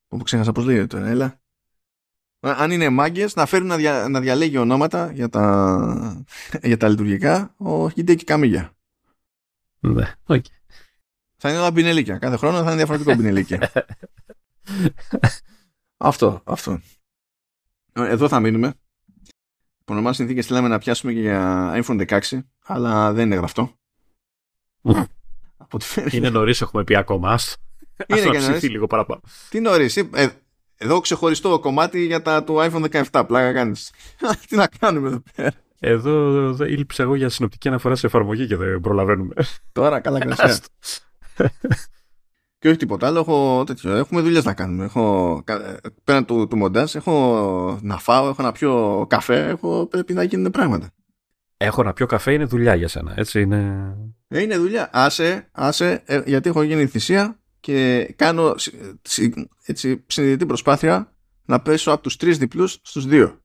όπου 0.08 0.24
ξέχασα 0.24 0.52
πώς 0.52 0.64
λέγεται 0.64 0.86
τώρα, 0.86 1.06
έλα. 1.06 1.40
Αν 2.40 2.70
είναι 2.70 2.88
μάγκες, 2.88 3.34
να 3.34 3.46
φέρουν 3.46 3.66
να, 3.66 3.76
δια, 3.76 4.08
να 4.08 4.20
διαλέγει 4.20 4.56
ονόματα 4.56 5.12
για 5.12 5.28
τα, 5.28 6.24
για 6.62 6.76
τα 6.76 6.88
λειτουργικά 6.88 7.54
ο 7.56 7.90
Χιντέκη 7.90 8.24
Καμίγια. 8.24 8.76
Ναι, 9.80 10.12
okay. 10.26 10.40
Θα 11.36 11.48
είναι 11.48 11.58
όλα 11.58 11.70
μπινελίκια. 11.70 12.18
Κάθε 12.18 12.36
χρόνο 12.36 12.56
θα 12.56 12.62
είναι 12.62 12.74
διαφορετικό 12.74 13.14
μπινελίκια. 13.14 13.72
αυτό, 15.96 16.42
αυτό. 16.44 16.80
Εδώ 18.04 18.28
θα 18.28 18.40
μείνουμε. 18.40 18.74
Υπό 19.80 19.94
νορμάλ 19.94 20.14
συνθήκες 20.14 20.46
θέλαμε 20.46 20.68
να 20.68 20.78
πιάσουμε 20.78 21.12
και 21.12 21.20
για 21.20 21.72
iPhone 21.82 22.06
16, 22.06 22.20
αλλά 22.64 23.12
δεν 23.12 23.26
είναι 23.26 23.36
γραφτό. 23.36 23.72
είναι 26.10 26.30
νωρίς, 26.30 26.60
έχουμε 26.60 26.84
πει 26.84 26.96
ακόμα. 26.96 27.38
Είναι 28.06 28.20
και 28.20 28.38
νωρίς. 28.38 28.62
λίγο 28.62 28.86
παραπάνω. 28.86 29.20
Τι 29.50 29.60
νωρίς. 29.60 29.96
Ε, 29.96 30.30
εδώ 30.76 31.00
ξεχωριστό 31.00 31.58
κομμάτι 31.58 32.04
για 32.04 32.22
τα 32.22 32.44
του 32.44 32.54
iPhone 32.58 33.04
17. 33.10 33.24
Πλάκα 33.26 33.52
κάνεις. 33.52 33.92
Τι 34.48 34.56
να 34.56 34.66
κάνουμε 34.78 35.08
εδώ 35.08 35.22
πέρα. 35.36 35.52
Εδώ, 35.80 36.48
εδώ 36.48 36.64
ήλπισα 36.64 37.02
εγώ 37.02 37.14
για 37.14 37.28
συνοπτική 37.28 37.68
αναφορά 37.68 37.94
σε 37.94 38.06
εφαρμογή 38.06 38.46
και 38.46 38.56
δεν 38.56 38.80
προλαβαίνουμε. 38.80 39.34
Τώρα 39.72 40.00
καλά 40.00 40.18
κρασιά. 40.18 40.58
Και 42.58 42.68
όχι 42.68 42.76
τίποτα 42.76 43.06
άλλο, 43.06 43.18
έχω 43.18 43.64
τέτοιο. 43.66 43.94
Έχουμε 43.94 44.20
δουλειές 44.20 44.44
να 44.44 44.54
κάνουμε. 44.54 44.84
Έχω, 44.84 45.44
πέραν 46.04 46.24
του, 46.24 46.46
του 46.48 46.56
μοντάζ, 46.56 46.94
έχω 46.94 47.78
να 47.82 47.98
φάω, 47.98 48.28
έχω 48.28 48.42
να 48.42 48.52
πιω 48.52 49.06
καφέ, 49.08 49.48
έχω, 49.48 49.86
πρέπει 49.86 50.12
να 50.12 50.22
γίνουν 50.22 50.50
πράγματα. 50.50 50.90
Έχω 51.56 51.82
να 51.82 51.92
πιω 51.92 52.06
καφέ 52.06 52.32
είναι 52.32 52.44
δουλειά 52.44 52.74
για 52.74 52.88
σένα, 52.88 53.14
έτσι 53.16 53.40
είναι. 53.40 53.92
Ε, 54.28 54.40
είναι 54.40 54.56
δουλειά. 54.56 54.90
Άσε, 54.92 55.48
άσε, 55.52 56.02
ε, 56.06 56.22
γιατί 56.26 56.48
έχω 56.48 56.62
γίνει 56.62 56.86
θυσία 56.86 57.40
και 57.60 58.04
κάνω 58.16 58.54
έτσι, 59.66 60.04
συνειδητή 60.06 60.46
προσπάθεια 60.46 61.12
να 61.44 61.60
πέσω 61.60 61.90
από 61.92 62.02
τους 62.02 62.16
τρεις 62.16 62.38
διπλούς 62.38 62.78
στους 62.82 63.06
δύο. 63.06 63.40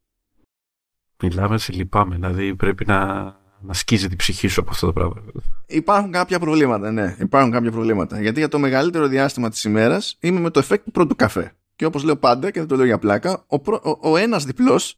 Μιλάμε, 1.23 1.57
σε 1.57 1.73
λυπάμαι. 1.73 2.15
Δηλαδή 2.15 2.55
πρέπει 2.55 2.85
να 2.85 3.35
να 3.65 3.73
σκίζει 3.73 4.07
την 4.07 4.17
ψυχή 4.17 4.47
σου 4.47 4.61
από 4.61 4.69
αυτό 4.69 4.85
το 4.85 4.93
πράγμα. 4.93 5.23
Υπάρχουν 5.65 6.11
κάποια 6.11 6.39
προβλήματα, 6.39 6.91
ναι. 6.91 7.15
Υπάρχουν 7.19 7.51
κάποια 7.51 7.71
προβλήματα. 7.71 8.21
Γιατί 8.21 8.39
για 8.39 8.47
το 8.47 8.59
μεγαλύτερο 8.59 9.07
διάστημα 9.07 9.49
της 9.49 9.63
ημέρας 9.63 10.17
είμαι 10.19 10.39
με 10.39 10.49
το 10.49 10.65
effect 10.67 10.81
του 10.83 10.91
πρώτου 10.91 11.15
καφέ. 11.15 11.55
Και 11.75 11.85
όπως 11.85 12.03
λέω 12.03 12.17
πάντα, 12.17 12.51
και 12.51 12.59
δεν 12.59 12.67
το 12.67 12.75
λέω 12.75 12.85
για 12.85 12.99
πλάκα, 12.99 13.45
ο, 13.47 13.55
ο, 13.71 13.97
ο 14.01 14.17
ένας 14.17 14.45
διπλός 14.45 14.97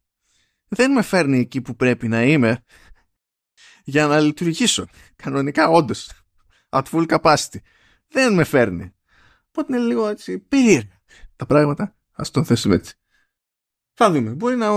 δεν 0.67 0.91
με 0.91 1.01
φέρνει 1.01 1.39
εκεί 1.39 1.61
που 1.61 1.75
πρέπει 1.75 2.07
να 2.07 2.23
είμαι 2.23 2.63
για 3.83 4.07
να 4.07 4.19
λειτουργήσω. 4.19 4.87
Κανονικά, 5.15 5.69
όντως. 5.69 6.11
At 6.69 6.83
full 6.91 7.05
capacity. 7.05 7.57
Δεν 8.07 8.33
με 8.33 8.43
φέρνει. 8.43 8.93
Οπότε 9.47 9.77
είναι 9.77 9.85
λίγο 9.85 10.07
έτσι 10.07 10.39
περίεργα 10.39 11.01
τα 11.35 11.45
πράγματα. 11.45 11.83
Ας 12.11 12.23
το 12.31 12.43
θέσουμε 12.43 12.75
έτσι. 12.75 12.93
Θα 13.93 14.11
δούμε. 14.11 14.29
Μπορεί 14.29 14.55
να 14.55 14.69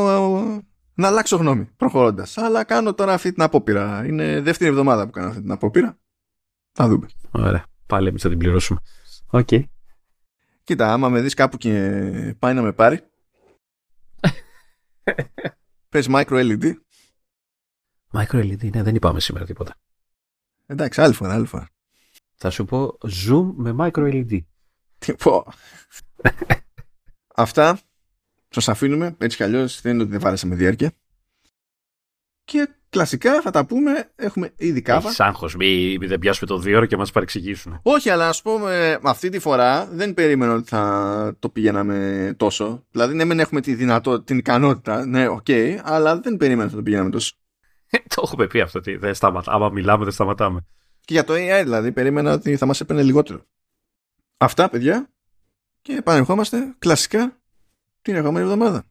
να 0.98 1.06
αλλάξω 1.08 1.36
γνώμη 1.36 1.64
προχωρώντας. 1.64 2.38
Αλλά 2.38 2.64
κάνω 2.64 2.94
τώρα 2.94 3.12
αυτή 3.12 3.32
την 3.32 3.42
απόπειρα. 3.42 4.06
Είναι 4.06 4.40
δεύτερη 4.40 4.70
εβδομάδα 4.70 5.04
που 5.04 5.10
κάνω 5.10 5.28
αυτή 5.28 5.40
την 5.40 5.50
απόπειρα. 5.50 5.98
Θα 6.72 6.88
δούμε. 6.88 7.06
Ωραία. 7.30 7.64
Πάλι 7.86 8.08
εμείς 8.08 8.22
θα 8.22 8.28
την 8.28 8.38
πληρώσουμε. 8.38 8.80
OK. 9.26 9.48
Okay. 9.50 9.64
Κοίτα, 10.64 10.92
άμα 10.92 11.08
με 11.08 11.20
δεις 11.20 11.34
κάπου 11.34 11.56
και 11.56 12.36
πάει 12.38 12.54
να 12.54 12.62
με 12.62 12.72
πάρει. 12.72 13.00
Πες 15.88 16.06
micro 16.10 16.58
LED. 16.58 16.72
Micro 18.12 18.52
LED, 18.52 18.70
ναι, 18.70 18.82
δεν 18.82 18.94
είπαμε 18.94 19.20
σήμερα 19.20 19.44
τίποτα. 19.44 19.74
Εντάξει, 20.66 21.00
άλλη 21.00 21.14
φορά, 21.14 21.32
άλλη 21.32 21.46
φορά. 21.46 21.68
Θα 22.34 22.50
σου 22.50 22.64
πω 22.64 22.98
zoom 23.02 23.52
με 23.56 23.74
micro 23.78 24.12
LED. 24.12 24.38
Τι 24.98 25.14
πω. 25.14 25.46
Αυτά 27.34 27.78
Σας 28.48 28.68
αφήνουμε, 28.68 29.14
έτσι 29.18 29.36
κι 29.36 29.42
αλλιώς 29.42 29.80
δεν 29.80 29.92
είναι 29.92 30.02
ότι 30.02 30.10
δεν 30.10 30.20
βάρεσε 30.20 30.46
με 30.46 30.54
διάρκεια. 30.54 30.92
Και 32.44 32.68
κλασικά 32.90 33.40
θα 33.40 33.50
τα 33.50 33.66
πούμε, 33.66 34.10
έχουμε 34.16 34.52
ήδη 34.56 34.82
κάβα. 34.82 35.08
Έχει 35.08 35.22
άγχος, 35.22 35.56
μη, 35.56 35.96
δεν 35.96 36.18
πιάσουμε 36.18 36.50
το 36.50 36.58
δίωρο 36.58 36.86
και 36.86 36.96
μας 36.96 37.10
παρεξηγήσουν. 37.10 37.80
Όχι, 37.82 38.10
αλλά 38.10 38.28
ας 38.28 38.42
πούμε, 38.42 38.98
αυτή 39.02 39.28
τη 39.28 39.38
φορά 39.38 39.86
δεν 39.86 40.14
περίμενα 40.14 40.54
ότι 40.54 40.68
θα 40.68 41.36
το 41.38 41.48
πηγαίναμε 41.48 42.34
τόσο. 42.36 42.84
Δηλαδή, 42.90 43.14
ναι, 43.14 43.24
δεν 43.24 43.40
έχουμε 43.40 43.60
τη 43.60 43.74
δυνατότητα, 43.74 44.24
την 44.24 44.38
ικανότητα, 44.38 45.06
ναι, 45.06 45.28
OK, 45.28 45.44
okay, 45.48 45.78
αλλά 45.82 46.20
δεν 46.20 46.36
περίμενα 46.36 46.62
ότι 46.62 46.70
θα 46.70 46.76
το 46.76 46.82
πηγαίναμε 46.82 47.10
τόσο. 47.10 47.34
το 48.14 48.22
έχουμε 48.24 48.46
πει 48.46 48.60
αυτό, 48.60 48.78
ότι 48.78 48.96
δεν 48.96 49.14
σταματά. 49.14 49.52
Άμα 49.52 49.70
μιλάμε, 49.70 50.04
δεν 50.04 50.12
σταματάμε. 50.12 50.66
Και 51.00 51.12
για 51.12 51.24
το 51.24 51.34
AI, 51.34 51.60
δηλαδή, 51.62 51.92
περίμενα 51.92 52.32
ότι 52.32 52.56
θα 52.56 52.66
μας 52.66 52.80
έπαιρνε 52.80 53.02
λιγότερο. 53.02 53.46
Αυτά, 54.36 54.68
παιδιά. 54.68 55.10
Και 55.82 55.92
επανερχόμαστε 55.92 56.74
κλασικά 56.78 57.40
την 58.08 58.16
ερχόμενη 58.16 58.44
εβδομάδα. 58.44 58.84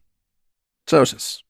Τσάου 0.84 1.04
σας. 1.04 1.47